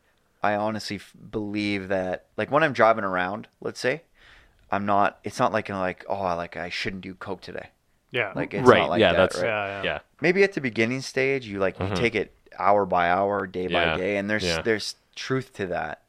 I 0.43 0.55
honestly 0.57 0.97
f- 0.97 1.12
believe 1.31 1.86
that, 1.89 2.27
like 2.36 2.51
when 2.51 2.65
I'm 2.65 2.73
driving 2.73 3.05
around, 3.05 3.47
let's 3.61 3.78
say, 3.78 4.03
I'm 4.70 4.86
not. 4.86 5.19
It's 5.24 5.39
not 5.39 5.53
like 5.53 5.69
like 5.69 6.05
oh, 6.09 6.23
like 6.36 6.57
I 6.57 6.69
shouldn't 6.69 7.03
do 7.03 7.15
coke 7.15 7.40
today. 7.40 7.69
Yeah. 8.11 8.32
Like 8.35 8.55
it's 8.55 8.66
Right, 8.66 8.78
not 8.78 8.90
like 8.90 9.01
yeah, 9.01 9.12
that, 9.12 9.19
that's- 9.32 9.43
right? 9.43 9.49
yeah, 9.49 9.66
yeah. 9.66 9.82
Yeah. 9.82 9.99
Maybe 10.20 10.43
at 10.43 10.53
the 10.55 10.61
beginning 10.61 11.01
stage, 11.03 11.47
you 11.47 11.59
like 11.59 11.78
Mhm. 11.78 11.90
you 11.90 11.97
take 11.97 12.15
it 12.15 12.35
hour 12.59 12.85
by 12.86 13.11
hour, 13.11 13.47
day 13.47 13.66
Yeah, 13.69 13.93
by 13.93 13.97
day, 13.99 14.16
and 14.16 14.28
there's 14.28 14.45
yeah. 14.45 14.62
there's 14.62 14.97
truth 15.15 15.53
to 15.55 15.66
that. 15.66 16.03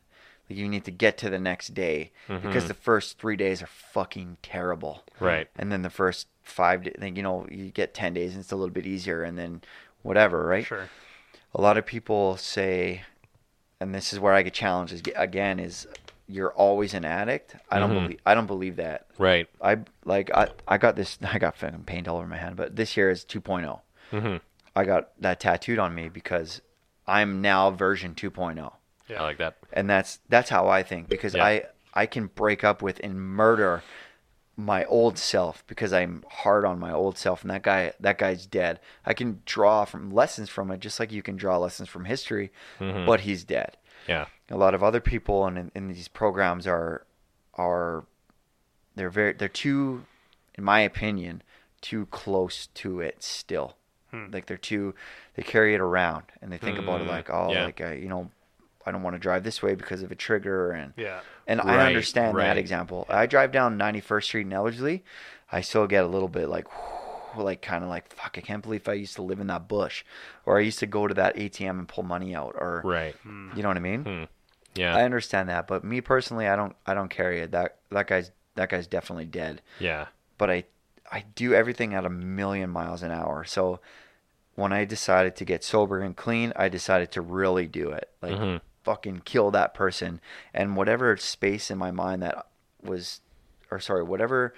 Like 0.49 0.57
you 0.57 0.67
need 0.67 0.83
to 0.85 0.91
get 0.91 1.17
to 1.19 1.29
the 1.29 1.37
next 1.39 1.73
day 1.75 2.11
because 2.27 2.63
Mhm. 2.65 2.67
the 2.69 2.73
first 2.73 3.19
three 3.19 3.35
days 3.35 3.61
are 3.61 3.67
fucking 3.67 4.37
terrible 4.41 5.03
Right. 5.19 5.47
and 5.57 5.71
then 5.71 5.83
the 5.83 5.89
first 5.91 6.27
five 6.41 6.83
da- 6.83 6.95
then 6.97 7.15
you 7.15 7.21
know 7.21 7.45
you 7.51 7.69
get 7.69 7.93
10 7.93 8.15
days 8.15 8.31
and 8.33 8.41
it's 8.41 8.51
a 8.51 8.55
little 8.55 8.73
bit 8.73 8.87
easier 8.87 9.21
and 9.23 9.37
then 9.37 9.61
whatever 10.01 10.47
right 10.47 10.65
Sure. 10.65 10.89
a 11.53 11.61
lot 11.61 11.77
of 11.77 11.85
people 11.85 12.35
say 12.37 13.03
and 13.79 13.93
this 13.93 14.11
is 14.11 14.19
where 14.19 14.33
i 14.33 14.41
get 14.41 14.53
challenged 14.55 15.07
again 15.15 15.59
is 15.59 15.85
you're 16.31 16.53
always 16.53 16.93
an 16.93 17.03
addict 17.03 17.55
i 17.71 17.79
don't 17.79 17.89
Mhm. 17.91 18.01
believe 18.03 18.19
i 18.25 18.33
don't 18.35 18.45
believe 18.45 18.75
that 18.75 19.07
Right. 19.17 19.47
i 19.61 19.77
like 20.05 20.29
i 20.33 20.47
i 20.67 20.77
got 20.77 20.95
this 20.95 21.17
i 21.33 21.39
got 21.39 21.57
fucking 21.57 21.83
paint 21.85 22.07
all 22.07 22.17
over 22.17 22.27
my 22.27 22.37
hand 22.37 22.55
but 22.55 22.75
this 22.75 22.95
year 22.95 23.09
is 23.09 23.25
2.0 23.25 23.81
hmm 24.11 24.37
i 24.75 24.83
got 24.85 25.09
that 25.21 25.39
tattooed 25.39 25.79
on 25.79 25.93
me 25.95 26.07
because 26.07 26.61
i'm 27.07 27.41
now 27.41 27.71
version 27.71 28.13
2.0 28.13 28.71
Yeah, 29.09 29.21
I 29.21 29.23
like 29.23 29.37
that. 29.39 29.55
and 29.73 29.89
that's 29.89 30.19
that's 30.29 30.49
how 30.51 30.67
I 30.67 30.83
think 30.83 31.09
because 31.09 31.33
Yeah. 31.35 31.43
I 31.45 31.63
I 31.95 32.05
can 32.05 32.27
break 32.27 32.63
up 32.63 32.83
with 32.83 32.99
and 33.03 33.19
murder 33.19 33.81
my 34.55 34.83
old 34.85 35.17
self 35.17 35.65
because 35.65 35.91
I'm 35.93 36.23
hard 36.29 36.63
on 36.65 36.77
my 36.79 36.91
old 36.91 37.17
self 37.17 37.41
and 37.41 37.49
that 37.49 37.63
guy 37.63 37.93
that 37.99 38.17
guy's 38.19 38.45
dead. 38.45 38.79
I 39.05 39.13
can 39.15 39.41
draw 39.45 39.85
from 39.85 40.11
lessons 40.11 40.49
from 40.49 40.69
it 40.69 40.79
just 40.81 40.99
like 40.99 41.11
you 41.11 41.23
can 41.23 41.37
draw 41.37 41.57
lessons 41.57 41.89
from 41.89 42.05
history, 42.05 42.51
Mhm. 42.79 43.05
but 43.07 43.21
he's 43.21 43.43
dead. 43.43 43.77
Yeah. 44.07 44.25
A 44.51 44.57
lot 44.57 44.73
of 44.73 44.83
other 44.83 44.99
people 44.99 45.45
in, 45.47 45.57
in, 45.57 45.71
in 45.75 45.87
these 45.89 46.07
programs 46.07 46.65
are 46.67 47.05
are 47.55 48.05
they're 48.95 49.09
very 49.09 49.33
they're 49.33 49.47
too 49.47 50.05
in 50.55 50.63
my 50.63 50.79
opinion 50.81 51.41
too 51.81 52.05
close 52.07 52.67
to 52.75 52.99
it 52.99 53.21
still. 53.23 53.75
Hmm. 54.11 54.25
Like 54.31 54.47
they're 54.47 54.57
too 54.57 54.95
they 55.35 55.43
carry 55.43 55.73
it 55.75 55.79
around 55.81 56.23
and 56.41 56.51
they 56.51 56.57
think 56.57 56.77
about 56.79 57.01
it 57.01 57.05
Mm, 57.05 57.09
like 57.09 57.29
oh 57.29 57.51
yeah. 57.53 57.65
like 57.65 57.79
uh, 57.81 57.91
you 57.91 58.07
know 58.09 58.31
I 58.85 58.91
don't 58.91 59.03
want 59.03 59.15
to 59.15 59.19
drive 59.19 59.43
this 59.43 59.61
way 59.61 59.75
because 59.75 60.01
of 60.01 60.11
a 60.11 60.15
trigger 60.15 60.71
and 60.71 60.93
Yeah. 60.97 61.19
and 61.47 61.59
Right, 61.63 61.79
I 61.79 61.85
understand 61.87 62.35
right. 62.35 62.45
that 62.45 62.57
example. 62.57 63.05
I 63.07 63.27
drive 63.27 63.51
down 63.51 63.77
91st 63.77 64.23
Street 64.23 64.47
in 64.47 64.53
Ellerslie. 64.53 65.03
I 65.51 65.61
still 65.61 65.85
get 65.85 66.03
a 66.03 66.07
little 66.07 66.29
bit 66.29 66.47
like, 66.49 66.65
like 67.37 67.61
kind 67.61 67.83
of 67.83 67.89
like, 67.89 68.11
fuck, 68.13 68.35
I 68.37 68.41
can't 68.41 68.63
believe 68.63 68.87
I 68.87 68.93
used 68.93 69.15
to 69.15 69.21
live 69.21 69.39
in 69.39 69.47
that 69.47 69.67
bush. 69.67 70.03
Or 70.45 70.57
I 70.57 70.61
used 70.61 70.79
to 70.79 70.85
go 70.87 71.07
to 71.07 71.13
that 71.15 71.35
ATM 71.35 71.71
and 71.79 71.87
pull 71.87 72.03
money 72.03 72.33
out. 72.35 72.55
Or, 72.55 72.81
Right. 72.85 73.15
Mm. 73.27 73.55
you 73.55 73.61
know 73.63 73.67
what 73.69 73.77
I 73.77 73.81
mean? 73.81 74.03
Hmm. 74.03 74.23
Yeah. 74.79 74.95
I 74.95 75.03
understand 75.03 75.49
that. 75.49 75.67
But 75.67 75.83
me 75.83 76.01
personally, 76.01 76.47
I 76.47 76.55
don't, 76.55 76.75
I 76.85 76.93
don't 76.93 77.09
carry 77.09 77.39
it. 77.41 77.51
That, 77.51 77.77
that 77.91 78.07
guy's, 78.07 78.31
that 78.55 78.69
guy's 78.69 78.87
definitely 78.87 79.25
dead. 79.25 79.61
yeah. 79.79 80.07
But 80.37 80.49
I, 80.49 80.63
I 81.11 81.25
do 81.35 81.53
everything 81.53 81.93
at 81.93 82.05
a 82.05 82.09
million 82.09 82.69
miles 82.69 83.03
an 83.03 83.11
hour. 83.11 83.43
So 83.43 83.79
when 84.55 84.71
I 84.71 84.85
decided 84.85 85.35
to 85.37 85.45
get 85.45 85.63
sober 85.63 85.99
and 85.99 86.15
clean, 86.15 86.53
I 86.55 86.69
decided 86.69 87.11
to 87.11 87.21
really 87.21 87.67
do 87.67 87.89
it. 87.91 88.09
Like, 88.21 88.33
Mhm. 88.33 88.61
fucking 88.83 89.21
kill 89.25 89.51
that 89.51 89.73
person 89.73 90.21
and 90.53 90.75
whatever 90.77 91.15
space 91.17 91.69
in 91.69 91.77
my 91.77 91.91
mind 91.91 92.21
that 92.23 92.47
was 92.81 93.19
or 93.69 93.79
sorry 93.79 94.01
whatever 94.03 94.53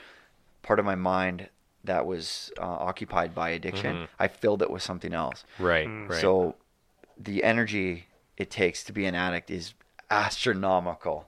part 0.61 0.77
of 0.79 0.85
my 0.85 0.93
mind 0.95 1.49
that 1.83 2.05
was 2.05 2.51
uh, 2.59 2.61
occupied 2.63 3.33
by 3.33 3.49
addiction 3.49 3.95
Mhm. 3.95 4.07
i 4.19 4.27
filled 4.27 4.61
it 4.61 4.69
with 4.69 4.83
something 4.83 5.11
else 5.13 5.43
Right. 5.57 5.87
Mm. 5.87 6.07
Right. 6.07 6.21
so 6.21 6.55
the 7.17 7.43
energy 7.43 8.05
it 8.37 8.51
takes 8.51 8.83
to 8.85 8.93
be 8.93 9.05
an 9.05 9.15
addict 9.15 9.49
is 9.49 9.73
astronomical 10.11 11.27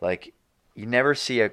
like 0.00 0.34
you 0.74 0.84
never 0.86 1.14
see 1.14 1.40
a 1.40 1.50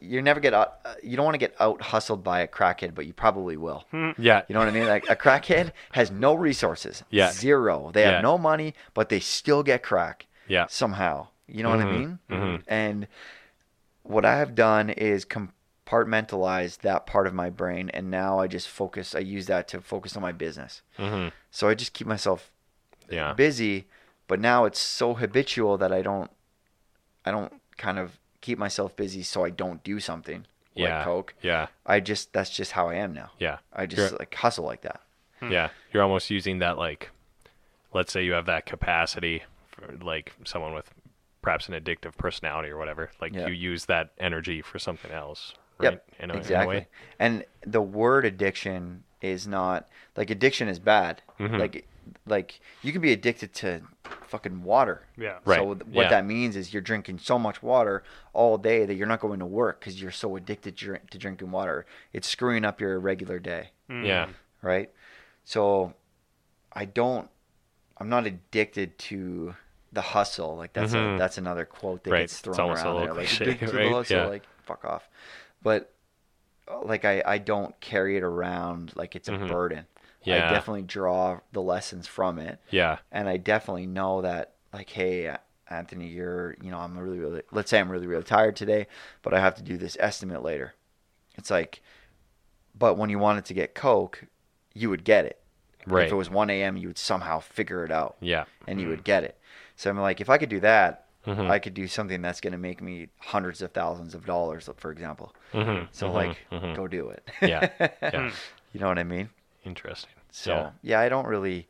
you 0.00 0.20
never 0.22 0.40
get 0.40 0.52
out 0.54 0.78
you 1.02 1.16
don't 1.16 1.24
want 1.24 1.34
to 1.34 1.38
get 1.38 1.54
out 1.60 1.80
hustled 1.80 2.24
by 2.24 2.40
a 2.40 2.48
crackhead 2.48 2.94
but 2.94 3.06
you 3.06 3.12
probably 3.12 3.56
will 3.56 3.84
yeah. 4.18 4.42
you 4.48 4.52
know 4.54 4.58
what 4.60 4.68
I 4.68 4.72
mean? 4.72 4.86
Like 4.86 5.04
a 5.08 5.14
crackhead 5.16 5.72
has 5.92 6.10
no 6.10 6.34
resources. 6.34 7.02
Yeah. 7.10 7.30
Zero. 7.30 7.90
They 7.92 8.02
Yeah. 8.02 8.12
have 8.14 8.22
no 8.22 8.36
money, 8.38 8.74
but 8.94 9.08
they 9.10 9.20
still 9.20 9.62
get 9.62 9.82
crack 9.82 10.26
Yeah. 10.48 10.66
somehow. 10.68 11.28
You 11.46 11.62
know 11.62 11.70
what 11.70 11.80
I 11.80 11.84
Mhm. 11.84 11.90
mean? 11.90 12.18
Mhm. 12.30 12.62
And 12.66 13.06
what 14.02 14.24
I 14.24 14.36
have 14.38 14.54
done 14.54 14.90
is 14.90 15.24
compartmentalize 15.24 16.78
that 16.78 17.06
part 17.06 17.26
of 17.26 17.34
my 17.34 17.50
brain 17.50 17.90
and 17.90 18.10
now 18.10 18.38
I 18.40 18.46
just 18.46 18.68
focus 18.68 19.14
I 19.14 19.20
use 19.20 19.46
that 19.46 19.68
to 19.68 19.80
focus 19.80 20.16
on 20.16 20.22
my 20.22 20.32
business. 20.32 20.82
hmm 20.96 21.28
So 21.50 21.68
I 21.68 21.74
just 21.74 21.92
keep 21.92 22.06
myself 22.06 22.50
Yeah. 23.08 23.34
busy, 23.34 23.86
but 24.28 24.40
now 24.40 24.64
it's 24.64 24.78
so 24.80 25.14
habitual 25.14 25.78
that 25.78 25.92
I 25.92 26.02
don't 26.02 26.30
I 27.24 27.30
don't 27.30 27.52
kind 27.76 27.98
of 27.98 28.18
keep 28.40 28.58
myself 28.58 28.94
busy 28.96 29.22
so 29.22 29.44
I 29.44 29.50
don't 29.50 29.82
do 29.82 29.98
something 30.00 30.46
like 30.76 31.04
coke. 31.04 31.34
Yeah. 31.42 31.68
I 31.86 32.00
just 32.00 32.32
that's 32.32 32.50
just 32.50 32.72
how 32.72 32.88
I 32.88 32.94
am 32.96 33.12
now. 33.14 33.30
Yeah. 33.38 33.58
I 33.72 33.86
just 33.86 33.98
You're- 34.12 34.16
like 34.18 34.34
hustle 34.34 34.64
like 34.64 34.82
that. 34.82 35.00
Yeah. 35.42 35.70
You're 35.92 36.02
almost 36.02 36.30
using 36.30 36.58
that 36.60 36.78
like, 36.78 37.10
let's 37.92 38.12
say 38.12 38.24
you 38.24 38.32
have 38.32 38.46
that 38.46 38.66
capacity 38.66 39.42
for 39.70 39.92
like 40.02 40.32
someone 40.44 40.74
with 40.74 40.90
perhaps 41.42 41.68
an 41.68 41.74
addictive 41.74 42.16
personality 42.16 42.68
or 42.68 42.76
whatever. 42.78 43.10
Like 43.20 43.34
Yeah. 43.34 43.46
you 43.46 43.54
use 43.54 43.86
that 43.86 44.10
energy 44.18 44.60
for 44.62 44.78
something 44.78 45.10
else. 45.10 45.54
Yep, 45.80 45.92
Right? 45.92 46.22
In 46.24 46.30
a, 46.30 46.32
in 46.34 46.38
a 46.38 46.40
exactly. 46.42 46.76
way. 46.76 46.88
And 47.18 47.44
the 47.66 47.82
word 47.82 48.24
addiction 48.24 49.02
is 49.20 49.46
not 49.46 49.88
like 50.16 50.30
addiction 50.30 50.68
is 50.68 50.78
bad. 50.78 51.22
Mhm. 51.40 51.58
Like 51.58 51.86
like 52.26 52.60
you 52.82 52.92
can 52.92 53.00
be 53.00 53.12
addicted 53.12 53.52
to 53.54 53.82
fucking 54.26 54.62
water. 54.62 55.02
Yeah. 55.16 55.38
Right, 55.44 55.58
So 55.58 55.64
what 55.64 55.86
yeah. 55.92 56.08
that 56.10 56.26
means 56.26 56.56
is 56.56 56.72
you're 56.72 56.82
drinking 56.82 57.18
so 57.18 57.38
much 57.38 57.62
water 57.62 58.02
all 58.32 58.58
day 58.58 58.84
that 58.84 58.94
you're 58.94 59.06
not 59.06 59.20
going 59.20 59.38
to 59.40 59.46
work 59.46 59.80
because 59.80 60.00
you're 60.00 60.10
so 60.10 60.36
addicted 60.36 60.76
to, 60.78 60.98
drinking 61.18 61.50
water. 61.50 61.86
It's 62.12 62.28
screwing 62.28 62.64
up 62.64 62.80
your 62.80 62.98
regular 62.98 63.38
day, 63.38 63.70
Mm. 63.90 64.04
Yeah. 64.06 64.28
right? 64.62 64.90
So 65.44 65.94
I 66.72 66.84
don't. 66.84 67.28
I'm 67.98 68.08
not 68.08 68.26
addicted 68.26 68.98
to 68.98 69.54
the 69.92 70.02
hustle. 70.02 70.56
Like 70.56 70.72
that's 70.74 70.92
Mhm. 70.92 71.14
a, 71.14 71.18
that's 71.18 71.38
another 71.38 71.64
quote 71.64 72.04
that 72.04 72.10
Right, 72.10 72.20
gets 72.20 72.34
it's 72.34 72.40
thrown 72.42 72.60
almost 72.60 72.82
a 72.82 72.86
around 72.88 72.94
little 73.00 73.14
there. 73.14 73.24
Like 73.24 73.28
cliche, 73.28 73.54
to 73.66 73.66
the 73.72 73.78
right? 73.78 73.92
hustle, 73.92 74.16
Yeah. 74.16 74.26
like 74.26 74.42
fuck 74.64 74.84
off. 74.84 75.08
But 75.62 75.92
uh, 76.68 76.82
like 76.82 77.04
I, 77.04 77.22
I 77.24 77.38
don't 77.38 77.78
carry 77.80 78.16
it 78.16 78.22
around 78.24 78.92
like 78.96 79.14
it's 79.16 79.28
a 79.28 79.32
Mhm. 79.32 79.48
burden. 79.48 79.86
Yeah. 80.26 80.48
I 80.50 80.52
definitely 80.52 80.82
draw 80.82 81.40
the 81.52 81.62
lessons 81.62 82.06
from 82.06 82.38
it, 82.38 82.58
Yeah. 82.70 82.98
and 83.12 83.28
I 83.28 83.36
definitely 83.36 83.86
know 83.86 84.22
that 84.22 84.54
like, 84.72 84.90
hey, 84.90 85.34
Anthony, 85.70 86.08
you're 86.08 86.56
you 86.60 86.70
know 86.70 86.78
I'm 86.78 86.96
really 86.98 87.18
really 87.18 87.42
let's 87.52 87.70
say 87.70 87.78
I'm 87.80 87.90
really 87.90 88.06
really 88.06 88.22
tired 88.24 88.56
today, 88.56 88.86
but 89.22 89.32
I 89.34 89.40
have 89.40 89.54
to 89.56 89.62
do 89.62 89.76
this 89.76 89.96
estimate 90.00 90.42
later. 90.42 90.74
It's 91.36 91.50
like, 91.50 91.80
but 92.78 92.96
when 92.98 93.10
you 93.10 93.18
wanted 93.18 93.44
to 93.46 93.54
get 93.54 93.74
Coke, 93.74 94.24
you 94.74 94.90
would 94.90 95.04
get 95.04 95.24
it. 95.24 95.40
Right. 95.86 96.06
If 96.06 96.12
it 96.12 96.16
was 96.16 96.28
1 96.30 96.50
a.m., 96.50 96.76
you 96.76 96.88
would 96.88 96.98
somehow 96.98 97.38
figure 97.38 97.84
it 97.84 97.92
out 97.92 98.16
Yeah. 98.20 98.44
and 98.66 98.80
you 98.80 98.88
would 98.88 99.04
get 99.04 99.22
it. 99.22 99.38
So 99.76 99.88
I'm 99.88 99.98
like, 100.00 100.20
if 100.20 100.28
I 100.28 100.36
could 100.38 100.48
do 100.48 100.58
that, 100.60 101.04
Mhm. 101.26 101.48
I 101.50 101.58
could 101.60 101.74
do 101.74 101.86
something 101.86 102.22
that's 102.22 102.40
going 102.40 102.52
to 102.52 102.58
make 102.58 102.80
me 102.82 103.08
hundreds 103.18 103.62
of 103.62 103.70
thousands 103.72 104.14
of 104.14 104.24
dollars, 104.26 104.68
for 104.76 104.90
example. 104.90 105.32
Mhm. 105.52 105.88
So 105.92 106.08
Mhm. 106.08 106.12
like, 106.14 106.38
Mhm. 106.50 106.74
go 106.74 106.88
do 106.88 107.08
it. 107.10 107.28
Yeah, 107.40 107.68
yeah. 108.02 108.30
you 108.72 108.80
know 108.80 108.88
what 108.88 108.98
I 108.98 109.04
mean? 109.04 109.28
Interesting. 109.64 110.10
So 110.38 110.52
Yeah. 110.52 110.70
yeah, 110.82 111.00
I 111.00 111.08
don't 111.08 111.26
really, 111.26 111.66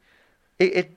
it, 0.59 0.74
it, 0.76 0.97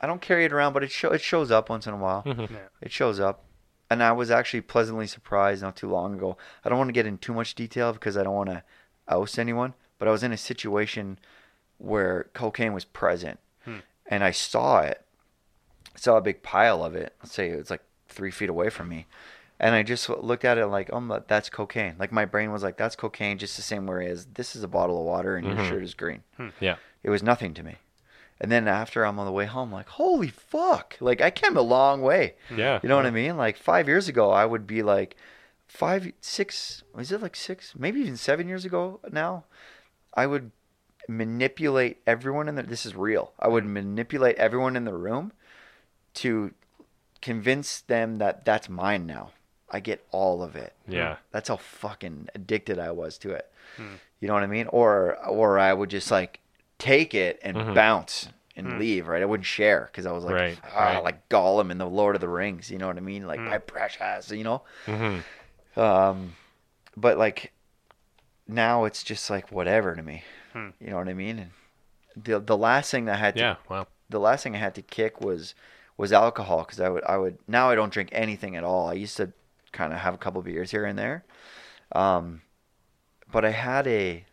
I 0.00 0.06
don't 0.06 0.20
carry 0.20 0.44
it 0.44 0.52
around, 0.52 0.74
but 0.74 0.84
it 0.84 0.90
show 0.90 1.10
it 1.12 1.22
shows 1.22 1.50
up 1.50 1.70
once 1.70 1.86
in 1.86 1.94
a 1.94 1.96
while. 1.96 2.22
Mhm. 2.24 2.50
Yeah. 2.50 2.58
It 2.82 2.92
shows 2.92 3.18
up, 3.18 3.42
and 3.88 4.02
I 4.02 4.12
was 4.12 4.30
actually 4.30 4.60
pleasantly 4.60 5.06
surprised 5.06 5.62
not 5.62 5.76
too 5.76 5.88
long 5.88 6.12
ago. 6.14 6.36
I 6.62 6.68
don't 6.68 6.76
want 6.76 6.88
to 6.88 6.92
get 6.92 7.06
in 7.06 7.16
too 7.16 7.32
much 7.32 7.54
detail 7.54 7.94
because 7.94 8.18
I 8.18 8.22
don't 8.22 8.34
want 8.34 8.50
to 8.50 8.62
oust 9.08 9.38
anyone, 9.38 9.72
but 9.98 10.08
I 10.08 10.10
was 10.10 10.22
in 10.22 10.32
a 10.32 10.36
situation 10.36 11.18
where 11.78 12.24
cocaine 12.34 12.74
was 12.74 12.84
present, 12.84 13.38
Hmm. 13.64 13.78
and 14.06 14.22
I 14.22 14.30
saw 14.32 14.80
it. 14.80 15.02
I 15.94 15.98
saw 15.98 16.18
a 16.18 16.20
big 16.22 16.42
pile 16.42 16.84
of 16.84 16.94
it. 16.94 17.14
Let's 17.22 17.32
say 17.32 17.48
it 17.48 17.56
was 17.56 17.70
like 17.70 17.82
three 18.10 18.30
feet 18.30 18.50
away 18.50 18.68
from 18.68 18.90
me, 18.90 19.06
And 19.58 19.74
I 19.74 19.82
just 19.82 20.08
looked 20.10 20.44
at 20.44 20.58
it 20.58 20.66
like, 20.66 20.90
oh, 20.92 21.22
that's 21.28 21.48
cocaine. 21.48 21.96
Like 21.98 22.12
my 22.12 22.24
brain 22.26 22.52
was 22.52 22.62
like, 22.62 22.76
that's 22.76 22.94
cocaine, 22.96 23.38
just 23.38 23.56
the 23.56 23.62
same 23.62 23.86
way 23.86 24.06
as 24.08 24.26
this 24.26 24.54
is 24.54 24.62
a 24.62 24.68
bottle 24.68 24.98
of 24.98 25.06
water 25.06 25.36
and 25.36 25.46
your 25.46 25.56
Mhm. 25.56 25.68
shirt 25.68 25.82
is 25.82 25.94
green. 25.94 26.22
Yeah. 26.60 26.76
It 27.02 27.10
was 27.10 27.22
nothing 27.22 27.54
to 27.54 27.62
me. 27.62 27.76
And 28.38 28.52
then 28.52 28.68
after 28.68 29.04
I'm 29.06 29.18
on 29.18 29.24
the 29.24 29.32
way 29.32 29.46
home, 29.46 29.72
like, 29.72 29.88
holy 29.88 30.28
fuck! 30.28 30.96
Like 31.00 31.22
I 31.22 31.30
came 31.30 31.56
a 31.56 31.62
long 31.62 32.02
way. 32.02 32.34
Yeah. 32.54 32.80
You 32.82 32.88
know 32.90 32.96
what 32.96 33.06
I 33.06 33.10
mean? 33.10 33.38
Like 33.38 33.56
five 33.56 33.88
years 33.88 34.08
ago, 34.08 34.30
I 34.30 34.44
would 34.44 34.66
be 34.66 34.82
like, 34.82 35.16
five, 35.66 36.12
six, 36.20 36.82
is 36.98 37.10
it 37.10 37.22
like 37.22 37.34
six, 37.34 37.72
maybe 37.78 38.00
even 38.00 38.18
seven 38.18 38.46
years 38.48 38.66
ago 38.66 39.00
now? 39.10 39.44
I 40.12 40.26
would 40.26 40.50
manipulate 41.08 42.02
everyone 42.06 42.46
in 42.48 42.56
the. 42.56 42.62
This 42.62 42.84
is 42.84 42.94
real. 42.94 43.32
I 43.38 43.48
would 43.48 43.64
manipulate 43.64 44.36
everyone 44.36 44.76
in 44.76 44.84
the 44.84 44.92
room 44.94 45.32
to 46.14 46.52
convince 47.22 47.80
them 47.80 48.16
that 48.16 48.44
that's 48.44 48.68
mine 48.68 49.06
now. 49.06 49.30
I 49.70 49.80
get 49.80 50.06
all 50.12 50.42
of 50.42 50.54
it. 50.56 50.72
Yeah. 50.88 51.16
That's 51.32 51.48
how 51.48 51.56
fucking 51.56 52.28
addicted 52.34 52.78
I 52.78 52.90
was 52.92 53.18
to 53.18 53.32
it. 53.32 53.50
You 54.20 54.28
know 54.28 54.34
what 54.34 54.42
I 54.42 54.46
mean? 54.46 54.66
Or 54.68 55.16
or 55.26 55.58
I 55.58 55.72
would 55.74 55.90
just 55.90 56.10
like 56.10 56.40
take 56.78 57.14
it 57.14 57.38
and 57.42 57.56
Mhm. 57.56 57.74
bounce 57.74 58.28
and 58.56 58.78
leave. 58.78 59.06
Right? 59.08 59.20
I 59.22 59.26
wouldn't 59.26 59.46
share 59.46 59.88
because 59.90 60.06
I 60.06 60.12
was 60.12 60.24
like, 60.24 60.34
Right, 60.34 60.58
ah, 60.74 60.78
right. 60.94 61.04
like 61.04 61.28
Gollum 61.28 61.70
in 61.70 61.78
the 61.78 61.86
Lord 61.88 62.14
of 62.14 62.20
the 62.20 62.28
Rings. 62.28 62.70
You 62.70 62.78
know 62.78 62.86
what 62.86 62.96
I 62.96 63.00
mean? 63.00 63.26
Like 63.26 63.40
Mm. 63.40 63.50
my 63.50 63.58
precious. 63.58 64.30
You 64.30 64.44
know. 64.44 64.62
hmm 64.86 65.18
Um, 65.78 66.36
but 66.96 67.18
like 67.18 67.52
now 68.48 68.84
it's 68.84 69.02
just 69.02 69.28
like 69.28 69.50
whatever 69.50 69.94
to 69.94 70.02
me. 70.02 70.22
Hmm. 70.52 70.70
You 70.80 70.90
know 70.90 70.96
what 70.96 71.08
I 71.08 71.14
mean? 71.14 71.38
And 71.38 71.50
the 72.24 72.38
the 72.40 72.56
last 72.56 72.90
thing 72.90 73.04
that 73.06 73.16
I 73.16 73.18
had 73.18 73.34
to 73.34 73.40
Yeah. 73.40 73.56
Wow. 73.68 73.86
the 74.08 74.20
last 74.20 74.42
thing 74.44 74.54
I 74.54 74.58
had 74.58 74.74
to 74.76 74.82
kick 74.82 75.20
was 75.20 75.54
was 75.98 76.12
alcohol 76.12 76.58
because 76.58 76.80
I 76.80 76.88
would 76.88 77.04
I 77.04 77.16
would 77.18 77.38
now 77.48 77.68
I 77.70 77.74
don't 77.74 77.92
drink 77.92 78.08
anything 78.12 78.56
at 78.56 78.64
all. 78.64 78.88
I 78.88 78.94
used 78.94 79.16
to 79.18 79.32
kind 79.76 79.92
of 79.92 79.98
have 79.98 80.14
a 80.14 80.18
couple 80.18 80.40
beers 80.42 80.70
here 80.70 80.84
and 80.84 80.98
there, 80.98 81.24
um, 81.92 82.42
but 83.30 83.44
I 83.44 83.50
had 83.50 83.86
a 83.86 84.24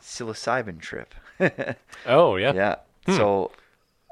psilocybin 0.00 0.80
trip. 0.80 1.14
Oh 2.06 2.36
yeah. 2.36 2.52
yeah. 2.54 2.76
Hmm. 3.04 3.16
So 3.16 3.50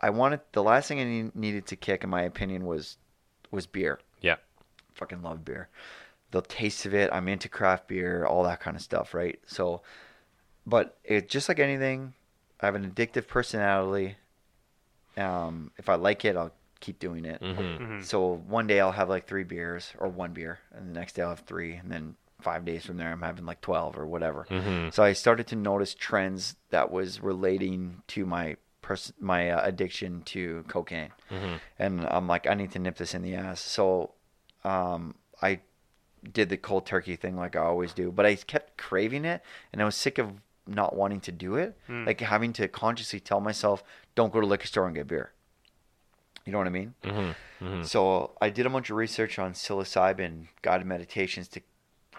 I 0.02 0.10
wanted 0.10 0.40
the 0.52 0.62
last 0.62 0.88
thing 0.88 1.00
I 1.00 1.04
need, 1.04 1.34
needed 1.34 1.66
to 1.68 1.76
kick, 1.76 2.04
in 2.04 2.10
my 2.10 2.22
opinion, 2.22 2.66
was 2.66 2.98
was 3.50 3.66
beer. 3.66 3.98
Yeah. 4.20 4.36
Fucking 4.94 5.22
love 5.22 5.44
beer. 5.44 5.68
The 6.32 6.42
taste 6.42 6.84
of 6.84 6.94
it. 6.94 7.08
I'm 7.12 7.28
into 7.28 7.48
craft 7.48 7.88
beer, 7.88 8.26
all 8.26 8.42
that 8.42 8.60
kind 8.60 8.76
of 8.76 8.82
stuff, 8.82 9.14
right? 9.14 9.38
So, 9.46 9.82
but 10.66 10.98
it 11.04 11.28
just 11.28 11.48
like 11.48 11.58
anything, 11.58 12.12
I 12.60 12.66
have 12.66 12.74
an 12.74 12.90
addictive 12.90 13.26
personality. 13.28 14.16
Um, 15.16 15.70
if 15.78 15.88
I 15.88 15.94
like 15.94 16.24
it, 16.24 16.36
I'll 16.36 16.52
keep 16.84 16.98
doing 16.98 17.24
it. 17.24 17.38
hmm 17.40 17.60
Mhm. 17.82 18.04
So 18.04 18.18
one 18.58 18.66
day 18.66 18.78
I'll 18.80 18.92
have 19.00 19.08
like 19.08 19.26
three 19.26 19.44
beers 19.44 19.92
or 19.98 20.08
one 20.08 20.32
beer, 20.32 20.58
and 20.74 20.82
the 20.90 20.94
next 21.00 21.12
day 21.14 21.22
I'll 21.22 21.30
have 21.36 21.40
three, 21.52 21.74
and 21.80 21.90
then 21.90 22.16
five 22.40 22.64
days 22.64 22.84
from 22.84 22.96
there 22.98 23.10
I'm 23.10 23.22
having 23.22 23.46
like 23.46 23.60
twelve 23.60 23.96
or 23.96 24.06
whatever. 24.06 24.42
hmm 24.48 24.90
So 24.90 25.02
I 25.02 25.12
started 25.14 25.46
to 25.48 25.56
notice 25.56 25.94
trends 25.94 26.56
that 26.70 26.90
was 26.90 27.20
relating 27.22 28.02
to 28.08 28.26
my 28.26 28.56
pers- 28.82 29.14
my 29.18 29.50
uh, 29.50 29.66
addiction 29.70 30.22
to 30.34 30.64
cocaine, 30.68 31.12
hmm 31.30 31.56
and 31.78 32.06
I'm 32.06 32.26
like, 32.28 32.46
I 32.46 32.54
need 32.54 32.72
to 32.72 32.78
nip 32.78 32.96
this 32.96 33.14
in 33.14 33.22
the 33.22 33.34
ass. 33.34 33.60
So 33.60 34.12
um, 34.64 35.14
I 35.42 35.60
did 36.32 36.48
the 36.48 36.56
cold 36.56 36.86
turkey 36.86 37.16
thing 37.16 37.36
like 37.36 37.54
I 37.56 37.60
always 37.60 37.92
do, 37.92 38.10
but 38.10 38.24
I 38.26 38.34
kept 38.36 38.76
craving 38.78 39.24
it, 39.24 39.42
and 39.72 39.80
I 39.82 39.84
was 39.84 39.96
sick 39.96 40.18
of 40.18 40.28
not 40.66 40.96
wanting 40.96 41.20
to 41.20 41.32
do 41.32 41.56
it, 41.56 41.76
Mm. 41.88 42.06
like 42.06 42.20
having 42.20 42.52
to 42.54 42.68
consciously 42.68 43.20
tell 43.20 43.40
myself, 43.40 43.84
don't 44.14 44.32
go 44.32 44.40
to 44.40 44.46
liquor 44.46 44.66
store 44.66 44.86
and 44.86 44.94
get 44.96 45.06
beer. 45.06 45.32
You 46.44 46.52
know 46.52 46.58
what 46.58 46.66
I 46.66 46.70
mean? 46.70 46.94
hmm 47.04 47.30
hmm 47.58 47.82
So 47.84 48.32
I 48.40 48.50
did 48.50 48.66
a 48.66 48.70
bunch 48.70 48.90
of 48.90 48.96
research 48.96 49.38
on 49.38 49.52
psilocybin 49.54 50.48
guided 50.62 50.86
meditations 50.86 51.48
to 51.48 51.60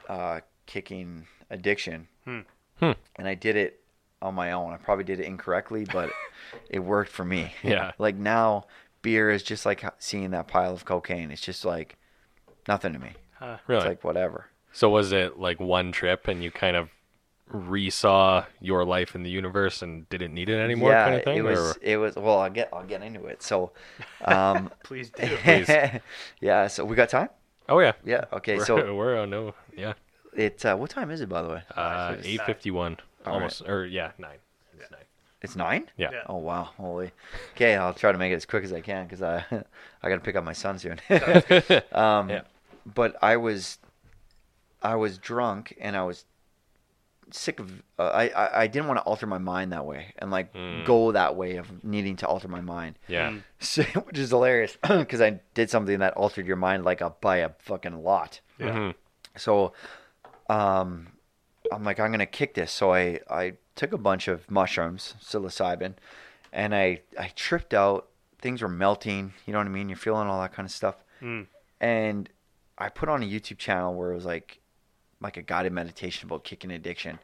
uh, 0.10 0.40
kicking 0.66 1.28
addiction, 1.50 2.08
Hmm. 2.26 2.40
Hmm. 2.80 2.92
and 3.18 3.28
I 3.28 3.36
did 3.36 3.56
it 3.56 3.82
on 4.22 4.34
my 4.34 4.52
own. 4.52 4.74
I 4.74 4.78
probably 4.78 5.04
did 5.04 5.20
it 5.20 5.26
incorrectly, 5.26 5.86
but 5.92 6.10
it 6.70 6.80
worked 6.80 7.12
for 7.12 7.24
me. 7.26 7.54
Yeah. 7.64 7.92
Like 8.00 8.16
now, 8.16 8.66
beer 9.02 9.30
is 9.30 9.44
just 9.44 9.66
like 9.66 9.84
seeing 10.00 10.32
that 10.32 10.48
pile 10.48 10.74
of 10.74 10.86
cocaine. 10.86 11.30
It's 11.32 11.42
just 11.42 11.64
like 11.66 11.98
nothing 12.68 12.94
to 12.94 13.00
me. 13.00 13.12
Huh. 13.36 13.58
Really. 13.68 13.82
It's 13.82 13.88
like 13.88 14.04
whatever. 14.04 14.48
So 14.72 14.90
was 14.90 15.12
it 15.12 15.38
like 15.40 15.60
one 15.60 15.92
trip 15.92 16.28
and 16.28 16.44
you 16.44 16.50
kind 16.52 16.76
of 16.76 16.90
resaw 17.54 18.46
your 18.60 18.84
life 18.86 19.16
in 19.16 19.24
the 19.24 19.30
universe 19.30 19.82
and 19.82 20.08
didn't 20.10 20.34
need 20.34 20.50
it 20.50 20.58
anymore 20.58 20.92
yeah, 20.92 21.04
kind 21.06 21.16
of 21.16 21.24
thing? 21.24 21.38
it 21.38 21.42
was. 21.44 21.60
or- 21.60 21.76
It 21.82 21.98
was. 21.98 22.16
Well, 22.16 22.40
I'll 22.40 22.50
get. 22.50 22.70
I'll 22.74 22.84
get 22.86 23.02
into 23.04 23.26
it. 23.26 23.44
So, 23.44 23.72
um, 24.26 24.72
Please 24.84 25.10
do. 25.16 25.28
Please. 25.38 25.70
yeah. 26.42 26.68
So 26.68 26.84
we 26.86 26.96
got 26.96 27.10
time. 27.10 27.30
Oh 27.70 27.80
yeah. 27.80 27.94
Yeah. 28.04 28.26
Okay. 28.34 28.58
we're, 28.58 28.66
So 28.66 28.76
we're 28.96 29.20
on 29.20 29.30
no 29.30 29.54
yeah. 29.76 29.94
it. 30.36 30.64
Uh, 30.66 30.76
what 30.76 30.90
time 30.90 31.12
is 31.12 31.22
it, 31.22 31.30
by 31.30 31.42
the 31.42 31.50
way? 31.50 31.62
Uh, 31.76 32.16
it's 32.18 32.28
eight 32.28 32.42
fifty 32.46 32.72
one. 32.72 32.98
All 33.26 33.34
Almost 33.36 33.64
or 33.68 33.86
yeah, 33.88 34.12
nine. 34.20 34.38
It's 34.80 34.92
nine. 34.92 35.02
It's 35.42 35.56
nine. 35.56 35.90
Yeah. 35.98 36.10
Yeah. 36.12 36.22
Oh 36.28 36.38
wow, 36.38 36.70
holy. 36.78 37.12
Okay, 37.56 37.76
I'll 37.76 37.94
try 37.94 38.12
to 38.12 38.18
make 38.20 38.32
it 38.32 38.36
as 38.36 38.46
quick 38.46 38.64
as 38.64 38.72
I 38.74 38.82
can 38.82 39.06
because 39.06 39.22
I 39.24 39.44
I 40.04 40.10
got 40.10 40.16
to 40.16 40.20
pick 40.22 40.36
up 40.36 40.44
my 40.44 40.54
son 40.54 40.78
soon. 40.78 41.00
um, 41.92 42.30
Yeah. 42.30 42.42
But 42.86 43.16
I 43.24 43.38
was 43.38 43.80
I 44.84 44.96
was 44.96 45.18
drunk 45.18 45.76
and 45.82 45.96
I 45.98 46.04
was 46.04 46.26
sick 47.32 47.60
of. 47.60 47.72
Uh, 48.00 48.04
I, 48.04 48.28
I 48.30 48.62
I 48.64 48.68
didn't 48.68 48.88
want 48.88 49.00
to 49.00 49.04
alter 49.04 49.26
my 49.28 49.38
mind 49.38 49.72
that 49.74 49.86
way 49.86 50.14
and 50.20 50.32
like 50.32 50.54
Mm. 50.54 50.86
go 50.86 51.12
that 51.12 51.36
way 51.36 51.58
of 51.58 51.84
needing 51.84 52.16
to 52.18 52.28
alter 52.28 52.48
my 52.48 52.62
mind, 52.62 52.98
Yeah. 53.08 53.30
Mm. 53.32 53.44
so, 53.60 53.84
which 54.06 54.18
is 54.18 54.30
hilarious 54.30 54.78
because 54.88 55.22
I 55.22 55.40
did 55.54 55.70
something 55.70 56.00
that 56.00 56.14
altered 56.14 56.46
your 56.48 56.56
mind 56.58 56.84
like 56.86 57.02
a 57.02 57.10
by 57.22 57.38
a 57.38 57.50
fucking 57.60 58.04
lot. 58.04 58.40
Yeah. 58.60 58.68
Mhm. 58.72 58.94
So, 59.38 59.74
um, 60.50 61.08
I'm 61.72 61.84
like, 61.84 62.00
I'm 62.00 62.12
gonna 62.12 62.26
kick 62.26 62.54
this. 62.54 62.72
So 62.72 62.94
I 62.94 63.20
I 63.30 63.54
took 63.76 63.92
a 63.94 63.98
bunch 63.98 64.28
of 64.28 64.50
mushrooms, 64.50 65.16
psilocybin, 65.22 65.96
and 66.54 66.76
I 66.76 67.02
I 67.20 67.30
tripped 67.36 67.74
out. 67.74 68.08
Things 68.40 68.62
were 68.62 68.68
melting. 68.70 69.34
You 69.46 69.54
know 69.54 69.60
what 69.60 69.68
I 69.68 69.72
mean? 69.72 69.90
You're 69.90 69.98
feeling 69.98 70.28
all 70.28 70.40
that 70.42 70.54
kind 70.54 70.66
of 70.68 70.72
stuff. 70.72 70.96
Mm. 71.22 71.48
And 71.82 72.30
I 72.78 72.90
put 72.90 73.10
on 73.10 73.24
a 73.24 73.26
YouTube 73.26 73.58
channel 73.58 73.96
where 73.96 74.12
it 74.12 74.16
was 74.16 74.26
like 74.26 74.60
like 75.26 75.38
a 75.38 75.42
guided 75.42 75.74
meditation 75.74 76.28
about 76.30 76.44
kicking 76.44 76.72
addiction, 76.72 77.20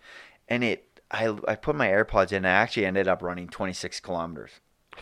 and 0.49 0.63
it. 0.63 0.87
I, 1.13 1.35
I 1.45 1.55
put 1.55 1.75
my 1.75 1.87
AirPods 1.89 2.31
in. 2.31 2.37
and 2.37 2.47
I 2.47 2.51
actually 2.51 2.85
ended 2.85 3.05
up 3.09 3.21
running 3.21 3.49
26 3.49 3.99
kilometers. 3.99 4.51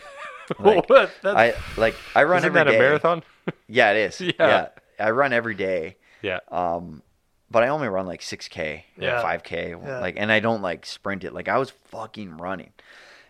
Like, 0.58 0.90
what? 0.90 1.12
That's, 1.22 1.36
I 1.36 1.80
like 1.80 1.94
I 2.16 2.24
run 2.24 2.38
isn't 2.38 2.56
every 2.56 2.72
that 2.72 2.74
a 2.74 2.78
marathon? 2.78 3.22
Yeah, 3.68 3.92
it 3.92 3.98
is. 3.98 4.20
Yeah. 4.20 4.32
yeah, 4.40 4.68
I 4.98 5.10
run 5.12 5.32
every 5.32 5.54
day. 5.54 5.96
yeah. 6.22 6.40
Um, 6.48 7.02
but 7.48 7.62
I 7.62 7.68
only 7.68 7.86
run 7.86 8.06
like 8.06 8.20
6K, 8.20 8.82
Yeah. 8.96 9.22
5K, 9.22 9.70
Yeah. 9.70 10.00
like, 10.00 10.16
and 10.18 10.32
I 10.32 10.40
don't 10.40 10.60
like 10.62 10.86
sprint 10.86 11.22
it. 11.22 11.32
Like 11.32 11.46
I 11.48 11.56
was 11.58 11.70
fucking 11.92 12.36
running, 12.38 12.72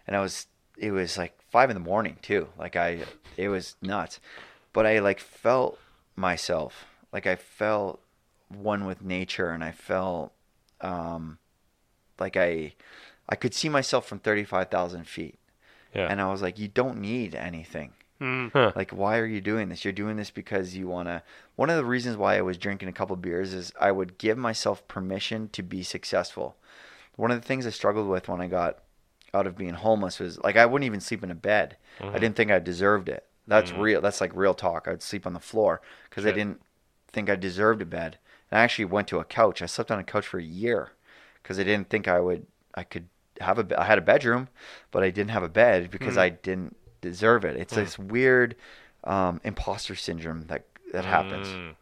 and 0.06 0.16
I 0.16 0.20
was, 0.20 0.46
it 0.78 0.92
was 0.92 1.18
like 1.18 1.38
five 1.50 1.68
in 1.68 1.74
the 1.74 1.80
morning 1.80 2.16
too. 2.22 2.48
Like 2.58 2.74
I, 2.76 3.00
it 3.36 3.48
was 3.48 3.76
nuts, 3.82 4.18
but 4.72 4.86
I 4.86 5.00
like 5.00 5.20
felt 5.20 5.78
myself, 6.16 6.86
like 7.12 7.26
I 7.26 7.36
felt 7.36 8.00
one 8.50 8.84
with 8.86 9.02
nature, 9.02 9.50
and 9.50 9.62
I 9.64 9.72
felt, 9.72 10.32
um, 10.80 11.38
like 12.18 12.36
I, 12.36 12.74
I 13.28 13.36
could 13.36 13.54
see 13.54 13.68
myself 13.68 14.06
from 14.06 14.18
35,000 14.18 15.06
feet, 15.06 15.38
Yeah. 15.94 16.06
and 16.10 16.20
I 16.20 16.30
was 16.30 16.42
like, 16.42 16.58
you 16.58 16.68
don't 16.68 17.00
need 17.00 17.34
anything. 17.34 17.92
Mm. 18.20 18.50
Huh. 18.52 18.72
Like, 18.76 18.90
why 18.90 19.18
are 19.18 19.26
you 19.26 19.40
doing 19.40 19.70
this? 19.70 19.82
You're 19.84 19.92
doing 19.92 20.16
this 20.16 20.30
because 20.30 20.76
you 20.76 20.86
want 20.88 21.08
to. 21.08 21.22
One 21.56 21.70
of 21.70 21.76
the 21.76 21.84
reasons 21.86 22.18
why 22.18 22.36
I 22.36 22.42
was 22.42 22.58
drinking 22.58 22.88
a 22.88 22.92
couple 22.92 23.16
beers 23.16 23.54
is 23.54 23.72
I 23.80 23.92
would 23.92 24.18
give 24.18 24.36
myself 24.36 24.86
permission 24.88 25.48
to 25.52 25.62
be 25.62 25.82
successful. 25.82 26.56
One 27.16 27.30
of 27.30 27.40
the 27.40 27.46
things 27.46 27.66
I 27.66 27.70
struggled 27.70 28.08
with 28.08 28.28
when 28.28 28.42
I 28.42 28.46
got 28.46 28.78
out 29.32 29.46
of 29.46 29.56
being 29.56 29.72
homeless 29.74 30.18
was 30.18 30.38
like 30.40 30.56
I 30.56 30.66
wouldn't 30.66 30.84
even 30.86 31.00
sleep 31.00 31.22
in 31.24 31.30
a 31.30 31.34
bed. 31.34 31.76
I 32.00 32.18
didn't 32.18 32.36
think 32.36 32.50
I 32.50 32.58
deserved 32.58 33.08
it. 33.08 33.24
That's 33.46 33.70
Mhm. 33.72 33.80
real. 33.80 34.00
That's 34.02 34.20
like 34.20 34.32
real 34.34 34.54
talk. 34.54 34.86
I'd 34.86 35.02
sleep 35.02 35.26
on 35.26 35.32
the 35.32 35.40
floor 35.40 35.80
because 36.10 36.26
I 36.26 36.32
didn't 36.32 36.60
think 37.08 37.30
I 37.30 37.36
deserved 37.36 37.80
a 37.80 37.86
bed. 37.86 38.18
I 38.52 38.60
actually 38.60 38.86
went 38.86 39.08
to 39.08 39.18
a 39.18 39.24
couch. 39.24 39.62
I 39.62 39.66
slept 39.66 39.90
on 39.90 39.98
a 39.98 40.04
couch 40.04 40.26
for 40.26 40.38
a 40.38 40.42
year 40.42 40.92
because 41.42 41.58
I 41.58 41.62
didn't 41.64 41.88
think 41.88 42.08
I 42.08 42.20
would. 42.20 42.46
I 42.74 42.82
could 42.82 43.08
have 43.40 43.58
a. 43.58 43.80
I 43.80 43.84
had 43.84 43.98
a 43.98 44.02
bedroom, 44.02 44.48
but 44.90 45.02
I 45.02 45.10
didn't 45.10 45.30
have 45.30 45.42
a 45.42 45.48
bed 45.48 45.90
because 45.90 46.16
Mhm. 46.16 46.20
I 46.20 46.28
didn't 46.30 46.76
deserve 47.00 47.44
it. 47.44 47.56
It's 47.56 47.72
Mm. 47.74 47.76
this 47.76 47.98
weird 47.98 48.56
um, 49.04 49.40
imposter 49.44 49.94
syndrome 49.94 50.42
that 50.48 50.66
that 50.92 51.04
happens. 51.06 51.46
Mm. 51.48 51.74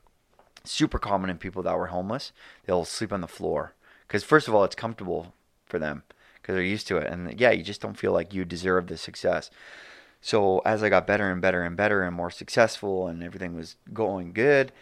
Super 0.64 0.98
common 0.98 1.30
in 1.30 1.38
people 1.38 1.62
that 1.62 1.76
were 1.76 1.86
homeless. 1.86 2.32
They'll 2.64 2.84
sleep 2.84 3.12
on 3.12 3.22
the 3.22 3.26
floor 3.28 3.72
because 4.06 4.22
first 4.22 4.46
of 4.46 4.54
all, 4.54 4.62
it's 4.64 4.76
comfortable 4.76 5.34
for 5.66 5.78
them 5.80 6.02
because 6.34 6.54
they're 6.54 6.62
used 6.62 6.86
to 6.88 6.98
it, 6.98 7.06
and 7.08 7.38
yeah, 7.40 7.50
you 7.50 7.64
just 7.64 7.80
don't 7.80 7.98
feel 7.98 8.12
like 8.12 8.32
you 8.34 8.44
deserve 8.44 8.86
the 8.86 8.96
success. 8.96 9.50
So 10.20 10.60
as 10.60 10.82
I 10.82 10.88
got 10.88 11.06
better 11.06 11.30
and 11.30 11.40
better 11.40 11.62
and 11.62 11.76
better 11.76 12.02
and 12.02 12.14
more 12.14 12.30
successful, 12.30 13.06
and 13.08 13.22
everything 13.22 13.54
was 13.56 13.76
going 13.92 14.32
good, 14.32 14.72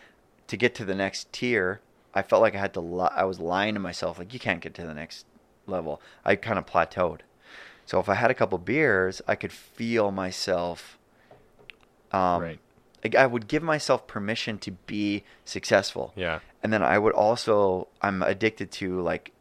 to 0.49 0.57
get 0.57 0.75
to 0.77 0.85
the 0.85 0.95
next 0.95 1.33
tier, 1.33 1.81
I 2.15 2.23
felt 2.23 2.43
like 2.43 2.55
I 2.55 2.59
had 2.59 2.73
to. 2.75 2.81
Li- 2.81 3.09
I 3.13 3.25
was 3.25 3.41
lying 3.41 3.75
to 3.75 3.81
myself, 3.81 4.19
like 4.19 4.33
you 4.33 4.41
can't 4.41 4.61
get 4.61 4.75
to 4.75 4.87
the 4.87 4.95
next 4.95 5.27
level. 5.67 6.01
I 6.25 6.37
kind 6.37 6.59
of 6.59 6.67
plateaued. 6.67 7.21
So 7.85 8.01
if 8.01 8.09
I 8.09 8.15
had 8.15 8.31
a 8.31 8.35
couple 8.35 8.59
beers, 8.59 9.23
I 9.29 9.35
could 9.37 9.53
feel 9.53 10.11
myself 10.11 10.99
um, 12.13 12.43
Right. 12.43 12.59
like 13.05 13.15
I 13.15 13.27
would 13.27 13.47
give 13.49 13.63
myself 13.63 14.07
permission 14.07 14.59
to 14.59 14.71
be 14.73 15.25
successful. 15.45 16.13
Yeah. 16.17 16.41
And 16.63 16.73
then 16.73 16.83
I 16.83 16.99
would 16.99 17.13
also 17.15 17.89
I'm 18.03 18.23
addicted 18.23 18.71
to 18.73 19.01
like 19.03 19.33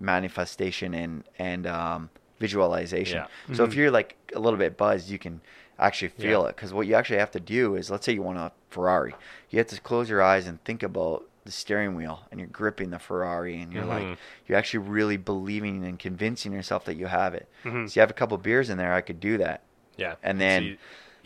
manifestation 0.00 0.94
and 0.94 1.24
and 1.38 1.66
um, 1.66 2.10
visualization. 2.38 3.24
Yeah. 3.48 3.54
So 3.56 3.64
if 3.64 3.70
Mhm. 3.72 3.76
you're 3.76 3.90
like 3.90 4.16
a 4.34 4.38
little 4.40 4.58
bit 4.58 4.76
buzzed, 4.76 5.08
you 5.10 5.18
can 5.18 5.40
actually 5.78 6.08
feel 6.08 6.42
Yeah. 6.42 6.48
it 6.48 6.56
because 6.56 6.72
what 6.72 6.86
you 6.86 6.94
actually 6.94 7.18
have 7.18 7.30
to 7.32 7.40
do 7.40 7.74
is 7.76 7.90
let's 7.90 8.06
say 8.06 8.12
you 8.12 8.22
want 8.22 8.38
a 8.38 8.52
Ferrari, 8.70 9.14
you 9.50 9.58
have 9.58 9.68
to 9.68 9.80
close 9.80 10.08
your 10.08 10.22
eyes 10.22 10.46
and 10.46 10.62
think 10.64 10.82
about 10.82 11.24
the 11.44 11.52
steering 11.52 11.94
wheel 11.94 12.22
and 12.30 12.40
you're 12.40 12.48
gripping 12.48 12.90
the 12.90 12.98
Ferrari 12.98 13.60
and 13.60 13.72
you're 13.72 13.84
Mhm. 13.84 13.88
like 14.10 14.18
you're 14.46 14.56
actually 14.56 14.78
really 14.88 15.16
believing 15.18 15.84
and 15.84 15.98
convincing 15.98 16.52
yourself 16.52 16.84
that 16.86 16.94
you 16.96 17.06
have 17.06 17.34
it. 17.34 17.48
Mhm. 17.64 17.88
So 17.90 17.98
you 17.98 18.00
have 18.00 18.10
a 18.10 18.14
couple 18.14 18.38
beers 18.38 18.70
in 18.70 18.78
there, 18.78 18.94
I 18.94 19.00
could 19.02 19.20
do 19.20 19.36
that. 19.38 19.62
Yeah. 19.96 20.14
And 20.22 20.40
then 20.40 20.78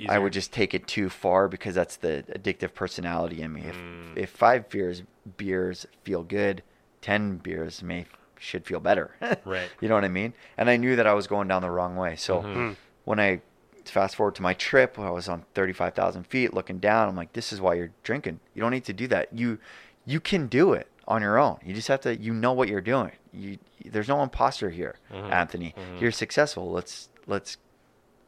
I 0.08 0.18
would 0.18 0.32
just 0.32 0.52
take 0.52 0.74
it 0.74 0.86
too 0.86 1.08
far 1.08 1.48
because 1.48 1.74
that's 1.74 1.96
the 1.96 2.24
addictive 2.34 2.74
personality 2.74 3.42
in 3.42 3.52
me. 3.52 3.62
If 3.62 3.76
Mm. 3.76 4.16
if 4.16 4.30
five 4.30 4.68
beers 4.68 5.02
beers 5.36 5.86
feel 6.04 6.22
good, 6.22 6.62
ten 7.00 7.36
beers 7.36 7.82
may 7.82 8.06
should 8.38 8.64
feel 8.66 8.80
better. 8.80 9.10
Right. 9.44 9.68
You 9.80 9.88
know 9.88 9.94
what 9.94 10.04
I 10.04 10.08
mean? 10.08 10.32
And 10.56 10.68
I 10.70 10.76
knew 10.76 10.94
that 10.96 11.06
I 11.06 11.12
was 11.14 11.26
going 11.26 11.48
down 11.48 11.62
the 11.62 11.70
wrong 11.70 11.96
way. 11.96 12.14
So 12.16 12.42
Mhm. 12.42 12.54
Mm. 12.56 12.76
when 13.04 13.18
I 13.20 13.40
fast 13.90 14.16
forward 14.16 14.34
to 14.36 14.42
my 14.42 14.54
trip, 14.54 14.96
when 14.98 15.06
I 15.06 15.10
was 15.10 15.28
on 15.28 15.44
thirty 15.54 15.72
five 15.72 15.94
thousand 15.94 16.24
feet 16.24 16.52
looking 16.54 16.78
down, 16.78 17.08
I'm 17.08 17.16
like, 17.16 17.32
this 17.32 17.52
is 17.52 17.60
why 17.60 17.74
you're 17.74 17.90
drinking. 18.02 18.40
You 18.54 18.62
don't 18.62 18.70
need 18.72 18.84
to 18.84 18.92
do 18.92 19.06
that. 19.08 19.32
You 19.32 19.58
you 20.06 20.20
can 20.20 20.46
do 20.46 20.72
it 20.72 20.88
on 21.06 21.22
your 21.22 21.38
own. 21.38 21.58
You 21.64 21.74
just 21.74 21.88
have 21.88 22.00
to. 22.02 22.16
You 22.16 22.32
know 22.34 22.52
what 22.52 22.68
you're 22.68 22.80
doing. 22.80 23.12
You 23.32 23.58
there's 23.84 24.08
no 24.08 24.22
imposter 24.22 24.70
here, 24.70 24.96
Mhm. 25.12 25.30
Anthony. 25.32 25.74
Mhm. 25.76 26.00
You're 26.00 26.12
successful. 26.12 26.70
Let's 26.70 27.08
let's 27.26 27.56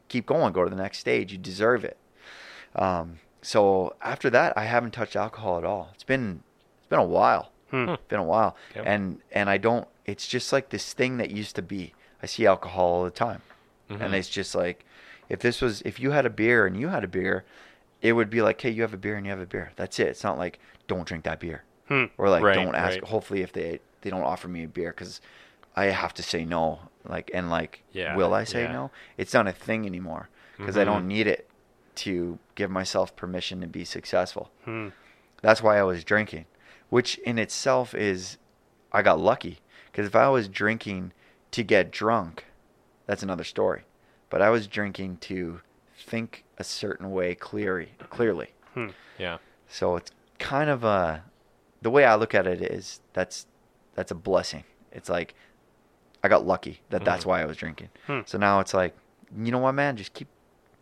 keep 0.09 0.25
going. 0.25 0.53
Go 0.53 0.63
to 0.63 0.69
the 0.69 0.75
next 0.81 0.99
stage. 0.99 1.31
You 1.31 1.37
deserve 1.37 1.83
it. 1.85 1.97
Um, 2.75 3.19
so 3.41 3.95
after 4.01 4.29
that, 4.29 4.57
I 4.57 4.65
haven't 4.65 4.91
touched 4.91 5.15
alcohol 5.15 5.57
at 5.57 5.65
all. 5.65 5.89
It's 5.93 6.03
been 6.03 6.43
it's 6.79 6.87
been 6.87 6.99
a 6.99 7.03
while. 7.03 7.51
Hmm. 7.71 7.89
It's 7.89 8.03
been 8.09 8.19
a 8.19 8.23
while, 8.23 8.55
Yep. 8.75 8.83
and 8.87 9.21
and 9.31 9.49
I 9.49 9.57
don't. 9.57 9.87
It's 10.05 10.27
just 10.27 10.51
like 10.51 10.69
this 10.69 10.93
thing 10.93 11.17
that 11.17 11.31
used 11.31 11.55
to 11.55 11.61
be. 11.61 11.93
I 12.21 12.25
see 12.25 12.45
alcohol 12.45 12.85
all 12.85 13.03
the 13.03 13.11
time, 13.11 13.41
Mhm. 13.89 14.01
and 14.01 14.13
it's 14.15 14.27
just 14.29 14.53
like 14.55 14.85
if 15.31 15.39
this 15.39 15.61
was 15.61 15.81
if 15.83 15.99
you 15.99 16.11
had 16.11 16.25
a 16.25 16.29
beer 16.29 16.65
and 16.67 16.75
you 16.79 16.89
had 16.89 17.03
a 17.03 17.07
beer, 17.07 17.45
it 18.01 18.13
would 18.13 18.29
be 18.29 18.41
like, 18.41 18.59
hey, 18.61 18.69
you 18.69 18.81
have 18.81 18.93
a 18.93 18.97
beer 19.05 19.15
and 19.15 19.25
you 19.25 19.31
have 19.31 19.39
a 19.41 19.45
beer. 19.45 19.71
That's 19.75 19.99
it. 19.99 20.07
It's 20.07 20.23
not 20.23 20.37
like 20.37 20.59
don't 20.87 21.07
drink 21.07 21.23
that 21.23 21.39
beer 21.39 21.63
Hmm. 21.87 22.05
or 22.17 22.29
like 22.29 22.43
Right, 22.43 22.53
don't 22.55 22.75
ask. 22.75 22.95
right. 22.95 23.03
Hopefully, 23.05 23.41
if 23.41 23.51
they 23.53 23.79
they 24.01 24.09
don't 24.09 24.23
offer 24.33 24.47
me 24.47 24.63
a 24.63 24.67
beer 24.67 24.91
because 24.91 25.21
I 25.75 25.85
have 25.85 26.13
to 26.15 26.23
say 26.23 26.43
no. 26.45 26.79
Like 27.07 27.31
and 27.33 27.49
like, 27.49 27.81
Yeah, 27.93 28.15
will 28.15 28.33
I 28.33 28.43
say 28.43 28.63
yeah. 28.63 28.71
no? 28.71 28.91
It's 29.17 29.33
not 29.33 29.47
a 29.47 29.51
thing 29.51 29.85
anymore 29.85 30.29
because 30.57 30.77
I 30.77 30.81
Mhm. 30.83 30.85
don't 30.85 31.07
need 31.07 31.27
it 31.27 31.47
to 31.95 32.37
give 32.55 32.69
myself 32.71 33.15
permission 33.15 33.61
to 33.61 33.67
be 33.67 33.85
successful. 33.85 34.51
Hmm. 34.65 34.89
That's 35.41 35.61
why 35.63 35.79
I 35.79 35.83
was 35.83 36.03
drinking, 36.03 36.45
which 36.89 37.17
in 37.19 37.39
itself 37.39 37.93
is, 37.95 38.37
I 38.91 39.01
got 39.01 39.19
lucky. 39.19 39.59
Because 39.91 40.07
if 40.07 40.15
I 40.15 40.29
was 40.29 40.47
drinking 40.47 41.11
to 41.51 41.63
get 41.63 41.91
drunk, 41.91 42.45
that's 43.07 43.23
another 43.23 43.43
story. 43.43 43.81
But 44.31 44.41
I 44.41 44.49
was 44.49 44.65
drinking 44.65 45.17
to 45.21 45.61
think 45.95 46.43
a 46.57 46.63
certain 46.63 47.11
way 47.11 47.35
clearly. 47.35 47.89
Clearly. 48.09 48.47
Hmm. 48.73 48.87
Yeah. 49.19 49.37
So 49.67 49.95
it's 49.97 50.09
kind 50.39 50.69
of 50.71 50.83
a, 50.83 51.23
the 51.83 51.91
way 51.91 52.05
I 52.05 52.15
look 52.15 52.33
at 52.33 52.47
it 52.47 52.61
is 52.63 53.01
that's 53.13 53.45
that's 53.93 54.09
a 54.09 54.15
blessing. 54.15 54.63
It's 54.91 55.09
like 55.09 55.35
I 56.23 56.27
got 56.29 56.47
lucky 56.47 56.81
that 56.89 57.03
that's 57.05 57.23
Mhm. 57.25 57.27
why 57.27 57.41
I 57.41 57.45
was 57.45 57.57
drinking. 57.57 57.89
Hmm. 58.07 58.21
So 58.25 58.37
now 58.37 58.59
it's 58.61 58.73
like, 58.73 58.95
you 59.37 59.51
know 59.51 59.59
what, 59.59 59.73
man? 59.73 59.95
Just 59.97 60.13
keep 60.13 60.27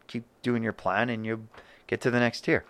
keep 0.07 0.23
doing 0.43 0.63
your 0.63 0.73
plan 0.73 1.09
and 1.09 1.25
you 1.25 1.47
get 1.87 2.01
to 2.01 2.11
the 2.11 2.19
next 2.19 2.41
tier. 2.41 2.63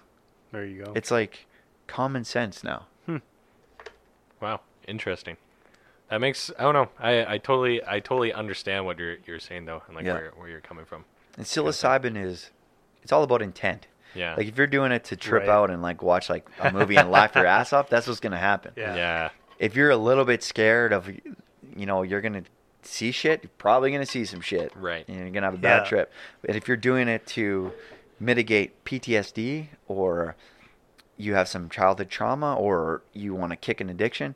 There 0.51 0.65
you 0.65 0.83
go. 0.85 0.93
It's 0.95 1.11
like 1.11 1.45
common 1.87 2.23
sense 2.23 2.63
now. 2.63 2.87
Wow. 4.41 4.61
Interesting. 4.87 5.35
That 6.09 6.21
makes 6.21 6.51
I 6.57 6.63
don't 6.63 6.73
know. 6.73 6.89
I, 6.99 7.35
I 7.35 7.37
totally 7.37 7.81
I 7.85 7.99
totally 7.99 8.33
understand 8.33 8.85
what 8.85 8.97
you're 8.97 9.17
you're 9.25 9.39
saying 9.39 9.65
though, 9.65 9.83
and 9.87 9.95
like 9.95 10.05
Yeah. 10.05 10.13
where 10.13 10.31
where 10.35 10.49
you're 10.49 10.61
coming 10.61 10.85
from. 10.85 11.05
And 11.37 11.45
psilocybin 11.45 12.17
is, 12.21 12.49
it's 13.03 13.11
all 13.11 13.23
about 13.23 13.41
intent. 13.41 13.87
Yeah. 14.15 14.33
Like 14.35 14.47
if 14.47 14.57
you're 14.57 14.67
doing 14.67 14.91
it 14.91 15.03
to 15.05 15.15
trip 15.15 15.41
Right. 15.43 15.49
out 15.49 15.69
and 15.69 15.81
like 15.81 16.01
watch 16.01 16.29
like 16.29 16.47
a 16.59 16.71
movie 16.71 16.95
and 16.97 17.11
laugh 17.11 17.35
your 17.35 17.45
ass 17.45 17.73
off, 17.73 17.89
that's 17.89 18.07
what's 18.07 18.19
gonna 18.19 18.37
happen. 18.37 18.71
Yeah. 18.75 18.95
yeah. 18.95 19.29
If 19.59 19.75
you're 19.75 19.91
a 19.91 19.97
little 19.97 20.25
bit 20.25 20.41
scared 20.41 20.91
of, 20.93 21.07
you 21.09 21.85
know, 21.85 22.01
you're 22.01 22.21
gonna 22.21 22.43
see 22.81 23.11
shit, 23.11 23.43
you're 23.43 23.51
probably 23.59 23.91
gonna 23.91 24.05
see 24.05 24.25
some 24.25 24.41
shit. 24.41 24.73
Right. 24.75 25.07
And 25.07 25.17
you're 25.17 25.29
gonna 25.29 25.45
have 25.47 25.53
a 25.53 25.57
bad 25.57 25.83
Yeah. 25.83 25.89
trip. 25.89 26.13
But 26.41 26.55
if 26.55 26.67
you're 26.67 26.77
doing 26.77 27.07
it 27.07 27.27
to 27.27 27.71
mitigate 28.19 28.83
PTSD 28.83 29.67
or 29.87 30.35
you 31.17 31.35
have 31.35 31.47
some 31.47 31.69
childhood 31.69 32.09
trauma 32.09 32.55
or 32.55 33.03
you 33.13 33.35
want 33.35 33.51
to 33.51 33.55
kick 33.57 33.79
an 33.79 33.89
addiction, 33.89 34.35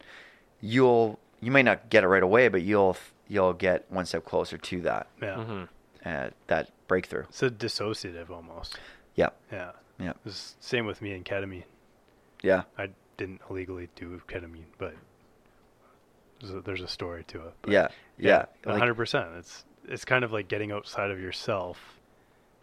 you'll 0.61 1.19
you 1.43 1.51
may 1.51 1.63
not 1.63 1.89
get 1.89 2.03
it 2.03 2.07
right 2.07 2.23
away, 2.23 2.47
but 2.47 2.61
you'll 2.63 2.97
you'll 3.27 3.53
get 3.53 3.85
one 3.89 4.05
step 4.05 4.25
closer 4.25 4.57
to 4.57 4.81
that 4.81 5.07
Yeah. 5.21 5.43
hmm 5.43 5.63
uh, 6.05 6.29
that 6.47 6.69
breakthrough. 6.87 7.23
It's 7.29 7.41
a 7.43 7.49
dissociative 7.49 8.29
almost. 8.29 8.77
Yeah. 9.15 9.29
Yeah. 9.51 9.71
Yep. 9.99 10.17
It's 10.25 10.55
same 10.59 10.85
with 10.85 11.01
me 11.01 11.13
and 11.13 11.23
ketamine. 11.23 11.63
Yeah. 12.41 12.63
I 12.77 12.89
didn't 13.15 13.41
illegally 13.49 13.87
do 13.95 14.21
ketamine, 14.27 14.65
but 14.77 14.95
there's 16.41 16.53
a, 16.53 16.61
there's 16.61 16.81
a 16.81 16.87
story 16.87 17.23
to 17.25 17.39
it. 17.47 17.53
But 17.61 17.71
Yeah. 17.71 17.87
Yeah. 18.17 18.45
a 18.65 18.77
hundred 18.77 18.95
percent. 18.95 19.29
It's 19.37 19.63
it's 19.87 20.05
kind 20.05 20.23
of 20.23 20.31
like 20.31 20.47
getting 20.47 20.71
outside 20.71 21.09
of 21.11 21.19
yourself 21.19 21.77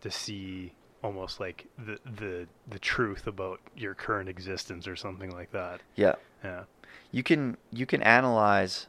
to 0.03 0.11
see 0.11 0.73
almost 1.03 1.41
like 1.41 1.67
the 1.79 1.99
the 2.19 2.47
the 2.69 2.79
truth 2.79 3.27
about 3.27 3.61
your 3.77 3.95
current 3.95 4.29
existence 4.29 4.87
or 4.87 4.97
something 4.97 5.31
like 5.31 5.51
that. 5.53 5.81
yeah. 5.97 6.15
Yeah. 6.45 6.65
you 7.13 7.23
can 7.23 7.57
you 7.73 7.87
can 7.87 8.03
analyze 8.03 8.87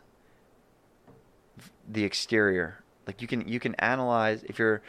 the 1.88 2.04
exterior 2.04 2.84
like 3.08 3.22
you 3.22 3.28
can 3.28 3.48
you 3.48 3.60
can 3.60 3.76
analyze 3.76 4.44
if 4.44 4.58
you're 4.60 4.82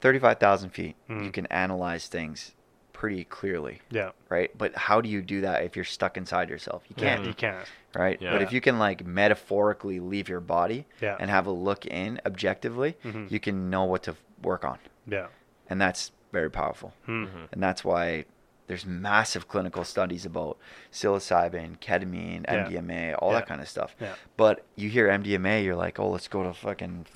35,000 0.00 0.70
feet 0.70 0.96
you 1.08 1.14
Mm. 1.14 1.32
can 1.32 1.46
analyze 1.46 2.08
things 2.08 2.52
pretty 2.92 3.24
clearly 3.24 3.80
Yeah. 3.90 4.10
right 4.28 4.50
but 4.56 4.74
how 4.76 5.00
do 5.00 5.08
you 5.08 5.22
do 5.22 5.40
that 5.42 5.62
if 5.64 5.74
you're 5.76 5.84
stuck 5.84 6.16
inside 6.16 6.48
yourself 6.50 6.84
you 6.88 6.94
can't 6.96 7.24
you 7.24 7.34
can't. 7.34 7.66
right 7.94 8.20
Yeah. 8.20 8.32
but 8.32 8.42
if 8.42 8.52
you 8.52 8.60
can 8.60 8.78
like 8.78 9.04
metaphorically 9.04 9.98
leave 10.00 10.28
your 10.28 10.40
body 10.40 10.86
Yeah. 11.00 11.16
and 11.18 11.30
have 11.30 11.46
a 11.46 11.50
look 11.50 11.86
in 11.86 12.20
objectively 12.26 12.96
Mhm. 13.04 13.30
you 13.30 13.40
can 13.40 13.70
know 13.70 13.84
what 13.84 14.02
to 14.04 14.16
work 14.42 14.64
on 14.64 14.78
Yeah. 15.06 15.28
and 15.68 15.80
that's 15.80 16.12
very 16.32 16.50
powerful 16.50 16.92
Hmm. 17.06 17.24
Mhm. 17.24 17.48
and 17.52 17.62
that's 17.62 17.84
why 17.84 18.26
there's 18.66 18.86
massive 18.86 19.46
clinical 19.48 19.84
studies 19.84 20.24
about 20.24 20.56
psilocybin, 20.92 21.78
ketamine, 21.80 22.44
Yeah. 22.48 22.64
MDMA, 22.66 23.14
all 23.18 23.32
Yeah. 23.32 23.40
that 23.40 23.46
kind 23.46 23.60
of 23.60 23.68
stuff. 23.68 23.94
Yeah. 24.00 24.14
But 24.36 24.64
you 24.76 24.88
hear 24.88 25.08
MDMA, 25.08 25.62
you're 25.64 25.76
like, 25.76 25.98
oh, 25.98 26.10
let's 26.10 26.28
go 26.28 26.42
to 26.42 26.52
fucking 26.54 27.06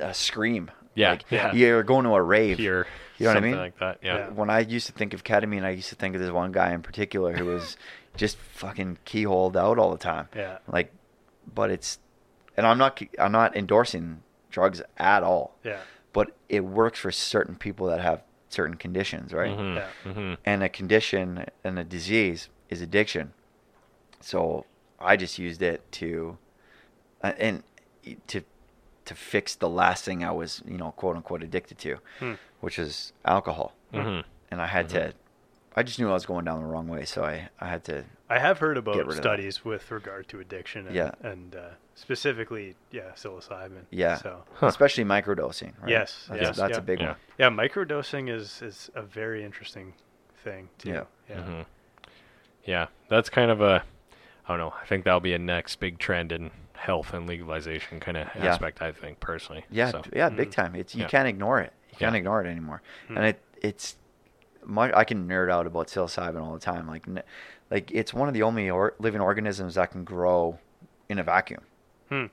uh, 0.00 0.12
scream. 0.12 0.70
Yeah, 0.94 1.10
Like, 1.10 1.24
yeah. 1.30 1.52
You're 1.52 1.82
going 1.82 2.04
to 2.04 2.10
a 2.14 2.22
rave. 2.22 2.56
Pure. 2.58 2.86
You 3.18 3.24
know 3.26 3.30
what 3.30 3.36
I 3.36 3.40
mean? 3.40 3.56
Like 3.56 3.78
that. 3.78 3.98
Yeah. 4.02 4.16
Yeah. 4.16 4.28
When 4.30 4.50
I 4.50 4.60
used 4.60 4.86
to 4.88 4.92
think 4.92 5.14
of 5.14 5.24
ketamine, 5.24 5.64
I 5.64 5.70
used 5.70 5.88
to 5.90 5.94
think 5.94 6.14
of 6.14 6.20
this 6.20 6.30
one 6.30 6.52
guy 6.52 6.72
in 6.72 6.82
particular 6.82 7.32
who 7.34 7.46
was 7.46 7.76
just 8.16 8.36
fucking 8.36 8.98
k-holed 9.04 9.56
out 9.56 9.78
all 9.78 9.90
the 9.92 9.98
time. 9.98 10.28
Yeah. 10.34 10.58
Like, 10.66 10.92
but 11.54 11.70
it's, 11.70 11.98
and 12.56 12.66
I'm 12.66 12.76
not, 12.78 13.00
I'm 13.18 13.32
not 13.32 13.56
endorsing 13.56 14.22
drugs 14.50 14.82
at 14.98 15.22
all. 15.22 15.56
Yeah. 15.64 15.78
But 16.12 16.32
it 16.50 16.60
works 16.64 16.98
for 16.98 17.10
certain 17.10 17.54
people 17.56 17.86
that 17.86 18.00
have 18.00 18.22
certain 18.52 18.76
conditions, 18.76 19.32
right? 19.32 19.56
Mhm. 19.56 19.76
Yeah. 19.76 19.88
Mhm. 20.04 20.36
and 20.44 20.62
a 20.62 20.68
condition 20.68 21.46
and 21.64 21.78
a 21.78 21.84
disease 21.84 22.48
is 22.68 22.80
addiction. 22.82 23.32
So 24.20 24.66
I 25.00 25.16
just 25.16 25.38
used 25.38 25.62
it 25.62 25.80
to, 25.92 26.38
uh, 27.22 27.32
and 27.38 27.62
to, 28.28 28.42
to 29.04 29.14
fix 29.14 29.54
the 29.54 29.68
last 29.68 30.04
thing 30.04 30.24
I 30.24 30.30
was, 30.32 30.62
you 30.66 30.76
know, 30.76 30.92
quote 30.92 31.16
unquote 31.16 31.42
addicted 31.42 31.78
to, 31.78 31.98
Hmm. 32.18 32.34
which 32.60 32.78
is 32.78 33.12
alcohol. 33.24 33.74
Mhm. 33.92 34.24
And 34.50 34.60
I 34.60 34.66
had 34.66 34.86
Mhm. 34.86 34.92
to, 34.92 35.14
I 35.74 35.82
just 35.82 35.98
knew 35.98 36.10
I 36.10 36.12
was 36.12 36.26
going 36.26 36.44
down 36.44 36.60
the 36.60 36.66
wrong 36.66 36.88
way, 36.88 37.04
so 37.04 37.24
I, 37.24 37.48
I 37.58 37.68
had 37.68 37.84
to, 37.84 38.04
I 38.32 38.38
have 38.38 38.58
heard 38.58 38.78
about 38.78 38.96
rid 38.96 39.02
of 39.02 39.08
that. 39.08 39.16
studies 39.22 39.64
with 39.64 39.90
regard 39.90 40.26
to 40.28 40.40
addiction 40.40 40.86
and, 40.86 40.96
Yeah. 40.96 41.10
and 41.22 41.54
uh, 41.54 41.68
specifically, 41.94 42.74
yeah, 42.90 43.10
psilocybin. 43.14 43.84
yeah, 43.90 44.16
So, 44.16 44.42
Huh. 44.54 44.66
especially 44.68 45.04
microdosing. 45.04 45.72
Right? 45.80 45.90
Yes, 45.90 46.26
that's, 46.28 46.40
yes, 46.40 46.56
that's 46.56 46.70
yeah. 46.72 46.78
a 46.78 46.80
big 46.80 47.00
Yeah. 47.00 47.06
one. 47.08 47.16
yeah, 47.38 47.50
microdosing 47.50 48.30
is, 48.30 48.62
is 48.62 48.90
a 48.94 49.02
very 49.02 49.44
interesting 49.44 49.92
thing, 50.42 50.68
too. 50.78 50.88
Yeah. 50.90 51.04
Yeah. 51.28 51.36
Mhm. 51.42 51.64
Yeah, 52.64 52.86
that's 53.08 53.28
kind 53.28 53.50
of 53.50 53.60
a, 53.60 53.84
I 54.46 54.48
don't 54.48 54.58
know. 54.58 54.74
I 54.80 54.86
think 54.86 55.04
that'll 55.04 55.20
be 55.20 55.34
a 55.34 55.38
next 55.38 55.76
big 55.76 55.98
trend 55.98 56.32
in 56.32 56.50
health 56.74 57.12
and 57.12 57.28
legalization 57.28 58.00
kind 58.00 58.16
of 58.16 58.28
Yeah. 58.34 58.46
aspect. 58.46 58.80
I 58.82 58.92
think 58.92 59.20
personally. 59.20 59.64
Yeah, 59.70 59.90
So, 59.90 60.02
yeah, 60.12 60.30
big 60.30 60.48
Mhm. 60.48 60.52
time. 60.52 60.74
It's 60.74 60.94
you 60.94 61.02
Yeah. 61.02 61.08
can't 61.08 61.28
ignore 61.28 61.60
it. 61.60 61.72
You 61.90 61.98
can't 61.98 62.14
Yeah. 62.14 62.18
ignore 62.18 62.42
it 62.42 62.48
anymore. 62.48 62.80
And 63.08 63.24
it 63.24 63.42
it's 63.60 63.96
my 64.64 64.92
I 64.96 65.04
can 65.04 65.26
nerd 65.28 65.50
out 65.50 65.66
about 65.66 65.88
psilocybin 65.88 66.40
all 66.42 66.52
the 66.54 66.60
time. 66.60 66.86
Like 66.88 67.06
n- 67.08 67.22
like 67.70 67.90
it's 67.92 68.12
one 68.14 68.28
of 68.28 68.34
the 68.34 68.42
only 68.42 68.68
or, 68.70 68.94
living 68.98 69.20
organisms 69.20 69.74
that 69.76 69.90
can 69.92 70.04
grow 70.04 70.58
in 71.08 71.18
a 71.18 71.22
vacuum. 71.24 71.62
Hmm. 72.08 72.26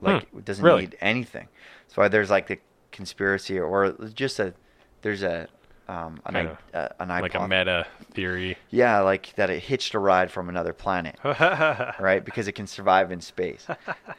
Like 0.00 0.28
Hmm. 0.28 0.38
it 0.38 0.44
doesn't 0.44 0.64
Really? 0.64 0.82
need 0.82 0.96
anything. 1.00 1.48
That's 1.86 1.96
why 1.96 2.08
there's 2.08 2.30
like 2.30 2.46
the 2.46 2.58
conspiracy 2.92 3.58
or 3.58 3.92
just 4.14 4.38
a 4.40 4.54
there's 5.02 5.22
a 5.22 5.48
um, 5.88 6.20
an, 6.26 6.34
Kinda 6.34 6.58
i- 6.74 6.76
uh, 6.76 6.88
an 7.00 7.08
like 7.08 7.34
a 7.34 7.48
meta 7.48 7.86
theory. 8.12 8.58
Yeah, 8.70 9.00
like 9.00 9.32
that 9.36 9.48
it 9.48 9.62
hitched 9.62 9.94
a 9.94 9.98
ride 9.98 10.30
from 10.30 10.50
another 10.50 10.74
planet, 10.74 11.16
right? 11.24 12.22
Because 12.22 12.46
it 12.46 12.52
can 12.52 12.66
survive 12.66 13.10
in 13.10 13.20
space. 13.22 13.66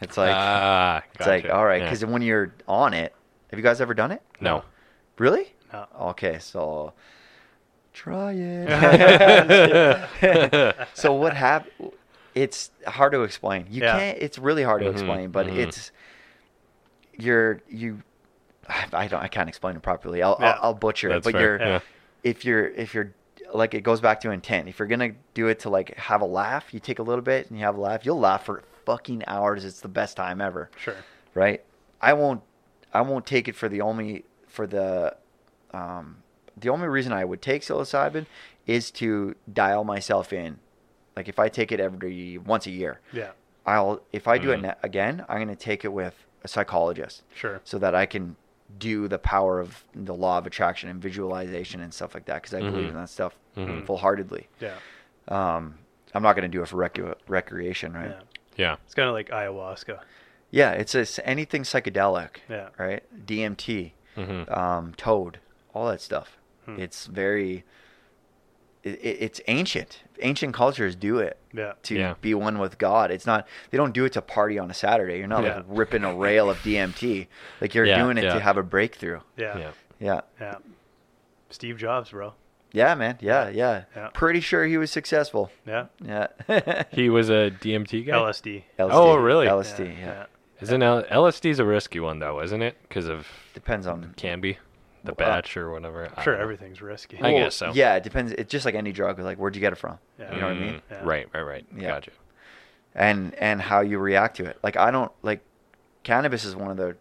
It's 0.02 0.18
like 0.18 0.34
ah, 0.36 1.04
it's 1.14 1.28
like 1.28 1.44
gotcha. 1.44 1.56
all 1.56 1.66
right, 1.66 1.82
Yeah. 1.82 1.86
because 1.86 2.04
when 2.06 2.24
you're 2.24 2.54
on 2.68 2.94
it, 2.96 3.14
have 3.52 3.60
you 3.60 3.64
guys 3.64 3.82
ever 3.82 3.94
done 3.94 4.12
it? 4.12 4.22
no. 4.42 4.64
Really? 5.20 5.54
No. 5.74 5.86
Okay, 6.02 6.40
so 6.40 6.94
try 8.00 8.34
it. 8.38 8.68
so 10.94 11.14
what 11.14 11.34
happened? 11.34 11.92
It's 12.36 12.72
hard 12.88 13.12
to 13.14 13.24
explain. 13.24 13.66
You 13.70 13.82
Yeah. 13.84 13.98
can't. 14.00 14.18
It's 14.20 14.38
really 14.38 14.64
hard 14.64 14.82
to 14.82 14.88
Mhm, 14.88 14.92
explain, 14.94 15.30
but 15.32 15.48
mhm. 15.48 15.58
it's 15.58 15.92
you're 17.18 17.62
you. 17.68 18.02
I 18.94 19.08
don't. 19.08 19.22
I 19.22 19.28
can't 19.28 19.50
explain 19.50 19.76
it 19.76 19.82
properly. 19.82 20.22
I'll 20.24 20.38
Yeah. 20.40 20.52
I'll, 20.52 20.60
I'll 20.66 20.74
butcher 20.76 21.10
That's 21.10 21.26
it. 21.28 21.34
But 21.34 21.40
fair. 21.40 21.42
you're 21.60 21.60
Yeah. 21.68 21.80
if 22.24 22.46
you're 22.46 22.68
if 22.68 22.94
you're 22.94 23.12
like 23.54 23.74
it 23.74 23.82
goes 23.82 24.00
back 24.00 24.22
to 24.22 24.32
intent. 24.32 24.70
If 24.70 24.78
you're 24.80 24.88
gonna 24.88 25.14
do 25.34 25.48
it 25.48 25.60
to 25.62 25.70
like 25.70 25.96
have 25.98 26.22
a 26.22 26.26
laugh, 26.26 26.74
you 26.74 26.80
take 26.80 27.00
a 27.00 27.04
little 27.04 27.24
bit 27.24 27.50
and 27.50 27.58
you 27.60 27.66
have 27.66 27.76
a 27.78 27.82
laugh. 27.82 28.06
You'll 28.06 28.20
laugh 28.20 28.46
for 28.46 28.64
fucking 28.86 29.24
hours. 29.28 29.66
It's 29.66 29.82
the 29.82 29.88
best 29.88 30.16
time 30.16 30.40
ever 30.40 30.70
sure. 30.78 30.96
right? 31.34 31.64
I 32.02 32.14
won't 32.14 32.42
I 32.94 33.02
won't 33.02 33.26
take 33.26 33.48
it 33.48 33.56
for 33.56 33.68
the 33.68 33.82
only 33.82 34.24
for 34.48 34.66
the 34.68 35.16
um 35.74 36.18
the 36.60 36.70
only 36.70 36.88
reason 36.88 37.14
I 37.14 37.26
would 37.26 37.42
take 37.42 37.62
psilocybin 37.62 38.26
is 38.68 38.92
to 38.92 39.36
dial 39.52 39.84
myself 39.84 40.32
in. 40.34 40.60
Like 41.16 41.28
if 41.28 41.40
I 41.40 41.50
take 41.50 41.72
it 41.72 41.80
every 41.80 42.38
once 42.38 42.66
a 42.68 42.72
year, 42.72 43.00
Yeah. 43.12 43.32
I'll 43.66 44.02
if 44.14 44.28
I 44.28 44.38
do 44.38 44.52
it 44.52 44.60
Mhm. 44.60 44.64
ne- 44.64 44.76
again, 44.84 45.26
I'm 45.30 45.38
going 45.38 45.48
to 45.50 45.56
take 45.56 45.84
it 45.86 45.94
with 45.94 46.26
a 46.44 46.48
psychologist 46.48 47.24
Sure. 47.36 47.60
so 47.64 47.78
that 47.80 47.94
I 47.96 48.06
can 48.06 48.36
do 48.78 49.08
the 49.08 49.20
power 49.20 49.60
of 49.60 49.84
the 49.94 50.14
law 50.14 50.38
of 50.38 50.46
attraction 50.48 50.90
and 50.90 51.02
visualization 51.02 51.82
and 51.82 51.94
stuff 51.94 52.14
like 52.14 52.26
that 52.26 52.36
because 52.42 52.54
I 52.54 52.60
believe 52.60 52.86
Mhm. 52.86 52.90
in 52.90 52.96
that 52.96 53.10
stuff 53.10 53.36
Mhm. 53.58 53.86
full-heartedly. 53.86 54.48
Yeah. 54.60 54.76
Um, 55.28 55.80
I'm 56.14 56.24
not 56.24 56.34
going 56.36 56.50
to 56.50 56.56
do 56.58 56.62
it 56.64 56.68
for 56.68 56.78
rec- 56.78 56.98
recreation, 57.28 57.94
right? 57.94 58.12
Yeah. 58.12 58.22
Yeah. 58.56 58.76
It's 58.86 58.96
kind 58.96 59.08
of 59.08 59.14
like 59.14 59.30
ayahuasca. 59.30 60.00
Yeah, 60.52 60.72
it's 60.72 60.96
a, 60.96 61.06
anything 61.28 61.64
psychedelic, 61.64 62.38
Yeah. 62.48 62.70
right? 62.78 63.04
DMT, 63.26 63.94
hmm 64.16 64.44
um, 64.52 64.94
Toad, 64.96 65.40
all 65.74 65.88
that 65.90 66.02
stuff. 66.02 66.38
Hmm. 66.76 66.82
It's 66.82 67.06
very, 67.08 67.64
it, 68.84 68.94
it- 69.02 69.18
it's 69.22 69.42
ancient. 69.48 70.04
Ancient 70.22 70.54
cultures 70.54 70.96
do 70.96 71.20
it 71.20 71.38
Yeah. 71.54 71.74
to 71.84 71.96
Yeah. 71.96 72.14
be 72.22 72.34
one 72.34 72.60
with 72.60 72.78
God. 72.78 73.10
It's 73.12 73.26
not. 73.26 73.48
They 73.72 73.78
don't 73.78 73.94
do 73.94 74.06
it 74.06 74.14
to 74.14 74.22
party 74.22 74.60
on 74.60 74.70
a 74.70 74.74
Saturday. 74.74 75.18
You're 75.18 75.28
not 75.28 75.44
Yeah. 75.44 75.56
like 75.58 75.66
ripping 75.68 76.04
a 76.04 76.14
rail 76.14 76.50
of 76.50 76.58
DMT. 76.64 77.28
Like 77.62 77.74
you're 77.74 77.86
Yeah, 77.86 78.02
doing 78.04 78.18
it 78.18 78.24
yeah. 78.26 78.34
to 78.34 78.40
have 78.40 78.58
a 78.58 78.64
breakthrough. 78.64 79.22
Yeah. 79.38 79.58
Yeah. 79.58 79.72
Yeah. 80.00 80.22
Yeah. 80.40 80.56
Steve 81.50 81.78
Jobs, 81.78 82.12
bro. 82.12 82.34
Yeah, 82.72 82.94
man. 82.96 83.18
Yeah, 83.22 83.50
yeah. 83.50 83.84
Yeah. 83.96 84.10
Pretty 84.14 84.42
sure 84.42 84.64
he 84.66 84.78
was 84.78 84.92
successful. 84.92 85.52
Yeah. 85.66 85.86
Yeah. 86.04 86.28
He 86.92 87.10
was 87.10 87.30
a 87.30 87.50
DMT 87.62 88.06
guy. 88.06 88.14
LSD. 88.14 88.64
LSD. 88.78 88.90
Oh, 88.92 89.16
really? 89.16 89.48
LSD. 89.48 89.98
Yeah. 90.00 90.26
Isn't 90.62 90.84
L- 90.84 91.04
LSD's 91.06 91.60
a 91.60 91.66
risky 91.66 92.00
one 92.02 92.20
though, 92.20 92.42
isn't 92.42 92.62
it? 92.62 92.78
Because 92.84 93.08
of 93.08 93.28
Depends 93.54 93.88
on. 93.88 94.14
can 94.18 94.40
be 94.42 94.58
the 95.04 95.12
Uh, 95.12 95.16
batch 95.16 95.56
or 95.58 95.72
whatever. 95.72 96.10
I'm 96.16 96.24
Sure, 96.24 96.36
everything's 96.36 96.82
risky. 96.82 97.20
I 97.22 97.32
guess 97.34 97.56
so. 97.56 97.72
Yeah, 97.74 97.96
it 97.96 98.04
depends. 98.04 98.32
It's 98.34 98.52
just 98.52 98.66
like 98.66 98.76
any 98.76 98.92
drug. 98.92 99.20
Like, 99.20 99.38
where'd 99.38 99.56
you 99.56 99.62
get 99.62 99.74
it 99.74 99.78
from? 99.78 99.98
Yeah. 100.18 100.34
You 100.34 100.42
know 100.42 100.48
what 100.48 100.56
I 100.56 100.60
mean? 100.60 100.74
Mm, 100.74 100.82
Yeah. 100.92 101.02
Right, 101.04 101.28
right, 101.34 101.42
right. 101.42 101.66
Yeah. 101.76 101.88
Gotcha. 101.90 102.12
and 102.96 103.36
and 103.36 103.62
how 103.62 103.82
you 103.82 104.00
react 104.00 104.38
to 104.38 104.46
it. 104.46 104.58
Like 104.64 104.76
I 104.76 104.90
don't 104.92 105.12
like 105.22 105.42
cannabis 106.04 106.44
is 106.44 106.56
one 106.56 106.72
of 106.72 106.78
the 106.78 106.96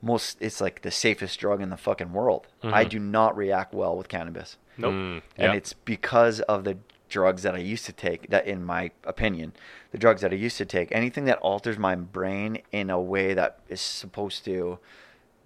most 0.00 0.38
it's 0.40 0.60
like 0.60 0.82
the 0.82 0.90
safest 0.90 1.40
drug 1.40 1.60
in 1.60 1.70
the 1.70 1.76
fucking 1.76 2.12
world. 2.12 2.46
I 2.62 2.84
Mhm. 2.84 2.88
do 2.88 2.98
not 3.00 3.36
react 3.36 3.74
well 3.74 3.96
with 3.96 4.08
cannabis. 4.08 4.56
Nope. 4.76 4.92
Mm, 4.92 5.22
And 5.36 5.54
it's 5.54 5.72
because 5.72 6.40
of 6.42 6.62
the 6.64 6.78
drugs 7.08 7.42
that 7.42 7.54
I 7.54 7.58
used 7.58 7.84
to 7.86 7.92
take 7.92 8.28
that 8.30 8.46
in 8.46 8.62
my 8.64 8.90
opinion, 9.04 9.54
the 9.90 9.98
drugs 9.98 10.20
that 10.20 10.30
I 10.30 10.36
used 10.36 10.56
to 10.58 10.64
take, 10.66 10.92
anything 10.92 11.24
that 11.24 11.38
alters 11.38 11.78
my 11.78 11.96
brain 11.96 12.62
in 12.70 12.88
a 12.90 13.00
way 13.00 13.34
that 13.34 13.58
is 13.68 13.80
supposed 13.80 14.44
to 14.44 14.78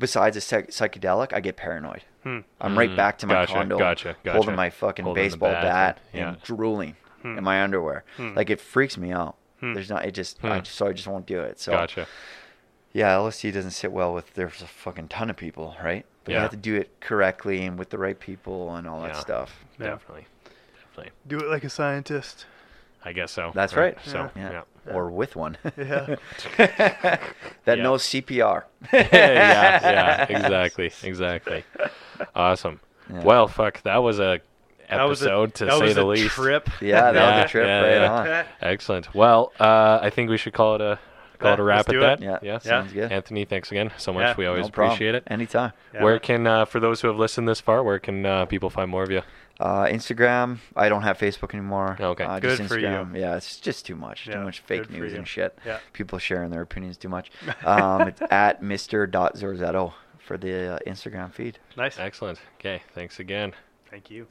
besides 0.03 0.37
a 0.37 0.41
psych- 0.43 0.69
psychedelic, 0.69 1.33
I 1.33 1.41
get 1.41 1.57
paranoid. 1.57 2.03
Hmm. 2.25 2.41
I'm 2.61 2.79
right 2.79 2.91
Mm, 2.91 2.97
back 2.97 3.17
to 3.19 3.27
my 3.27 3.35
gotcha, 3.35 3.53
condo, 3.55 3.79
gotcha, 3.79 4.17
holding 4.29 4.55
my 4.55 4.69
fucking 4.69 5.05
Holding 5.07 5.25
baseball 5.25 5.51
bat 5.53 5.63
bat, 5.63 5.99
and- 6.13 6.23
and 6.29 6.37
yeah. 6.37 6.43
drooling 6.45 6.97
Hmm. 7.23 7.39
in 7.39 7.45
my 7.45 7.63
underwear. 7.63 8.05
Hmm. 8.19 8.35
Like 8.35 8.51
it 8.51 8.61
freaks 8.61 8.99
me 8.99 9.11
out. 9.13 9.37
Hmm. 9.61 9.73
There's 9.75 9.89
not. 9.89 10.05
It 10.05 10.13
just. 10.13 10.39
Hmm. 10.41 10.53
I 10.53 10.61
just, 10.61 10.77
so 10.77 10.87
I 10.89 10.93
just 10.93 11.09
won't 11.09 11.25
do 11.27 11.41
it. 11.41 11.59
So 11.61 11.73
Gotcha. 11.73 12.07
yeah, 12.93 13.15
LSD 13.17 13.51
doesn't 13.53 13.71
sit 13.71 13.91
well 13.93 14.13
with. 14.13 14.35
There's 14.35 14.61
a 14.61 14.67
fucking 14.67 15.09
ton 15.09 15.31
of 15.31 15.37
people, 15.37 15.75
right? 15.83 16.05
But 16.25 16.33
you 16.35 16.39
have 16.39 16.51
to 16.53 16.57
do 16.57 16.77
it 16.77 17.01
correctly 17.01 17.65
and 17.65 17.77
with 17.79 17.91
the 17.91 17.99
right 17.99 18.19
people 18.19 18.75
and 18.77 18.87
all 18.87 19.01
that 19.03 19.15
Yeah. 19.15 19.21
stuff. 19.21 19.65
Yeah. 19.79 19.87
Definitely. 19.91 20.27
Definitely. 20.79 21.13
Do 21.27 21.39
it 21.39 21.47
like 21.49 21.65
a 21.65 21.71
scientist. 21.71 22.47
I 23.05 23.13
guess 23.13 23.33
so. 23.33 23.51
That's 23.55 23.75
right. 23.75 23.97
So 24.05 24.31
Yeah. 24.37 24.51
yeah. 24.87 24.93
Or 24.95 25.11
with 25.11 25.37
one. 25.37 25.57
Yeah. 25.77 26.17
that 26.57 27.21
Yeah. 27.67 27.75
knows 27.77 28.03
CPR. 28.05 28.65
yeah, 28.93 29.09
yeah, 29.13 30.27
exactly, 30.29 30.93
exactly. 31.03 31.65
Awesome. 32.35 32.81
Yeah. 33.13 33.23
Well, 33.23 33.49
fuck, 33.49 33.83
that 33.83 33.99
was 33.99 34.19
a 34.19 34.41
That 34.91 35.05
was 35.05 35.23
a- 35.23 35.27
episode 35.27 35.55
to 35.57 35.65
that 35.67 35.79
say 35.79 35.85
was 35.85 35.95
the 35.95 36.03
a 36.03 36.07
least. 36.07 36.31
Trip. 36.35 36.69
Yeah, 36.81 37.13
that 37.13 37.37
was 37.37 37.45
a 37.45 37.49
trip 37.49 37.67
yeah, 37.67 37.81
right 37.81 38.27
yeah. 38.27 38.39
on. 38.41 38.47
Excellent. 38.69 39.15
Well, 39.15 39.53
uh, 39.61 39.99
I 40.03 40.11
think 40.11 40.31
we 40.31 40.37
should 40.37 40.53
call 40.53 40.75
it 40.77 40.81
a 40.81 40.99
call 41.39 41.49
Yeah, 41.51 41.55
it 41.55 41.61
a 41.61 41.63
wrap 41.65 41.89
at 41.89 42.01
that. 42.01 42.21
it. 42.21 42.25
Yeah, 42.25 42.39
yeah. 42.43 42.59
sounds 42.59 42.93
good. 42.93 43.11
Anthony, 43.11 43.45
thanks 43.45 43.71
again 43.73 43.91
so 43.97 44.13
much. 44.13 44.23
Yeah, 44.23 44.35
we 44.37 44.47
always 44.47 44.63
No 44.65 44.69
appreciate 44.69 45.15
it. 45.15 45.25
Anytime. 45.27 45.73
Yeah, 45.95 46.05
where 46.05 46.19
can 46.21 46.47
uh, 46.47 46.65
for 46.67 46.79
those 46.81 47.01
who 47.01 47.09
have 47.09 47.17
listened 47.19 47.49
this 47.49 47.61
far, 47.61 47.83
where 47.83 47.99
can 47.99 48.25
uh, 48.27 48.45
people 48.47 48.71
find 48.71 48.91
more 48.91 49.03
of 49.03 49.11
you? 49.11 49.23
Uh, 49.61 49.85
Instagram. 49.85 50.59
I 50.75 50.89
don't 50.89 51.03
have 51.03 51.19
Facebook 51.19 51.55
anymore. 51.55 51.97
Okay. 52.01 52.25
Uh, 52.25 52.41
Good 52.41 52.59
just 52.59 52.69
for 52.69 52.79
you. 52.79 53.09
Yeah, 53.15 53.37
it's 53.37 53.61
just 53.61 53.87
too 53.87 53.95
much. 53.97 54.27
Yeah, 54.27 54.35
too 54.35 54.45
much 54.45 54.61
fake 54.61 54.91
news 54.91 55.13
and 55.13 55.27
shit. 55.27 55.57
Yeah. 55.65 55.79
People 55.93 56.19
sharing 56.19 56.51
their 56.51 56.63
opinions 56.63 56.97
too 56.97 57.09
much. 57.09 57.31
Um, 57.65 58.09
it's 58.09 58.21
at 58.31 58.61
Mr. 58.61 59.09
Zorzetto 59.09 59.93
for 60.19 60.37
the 60.37 60.75
uh, 60.75 60.79
Instagram 60.87 61.33
feed. 61.33 61.59
Nice. 61.77 61.99
Excellent. 61.99 62.41
Okay, 62.59 62.83
thanks 62.95 63.21
again. 63.21 63.53
Thank 63.91 64.11
you. 64.11 64.27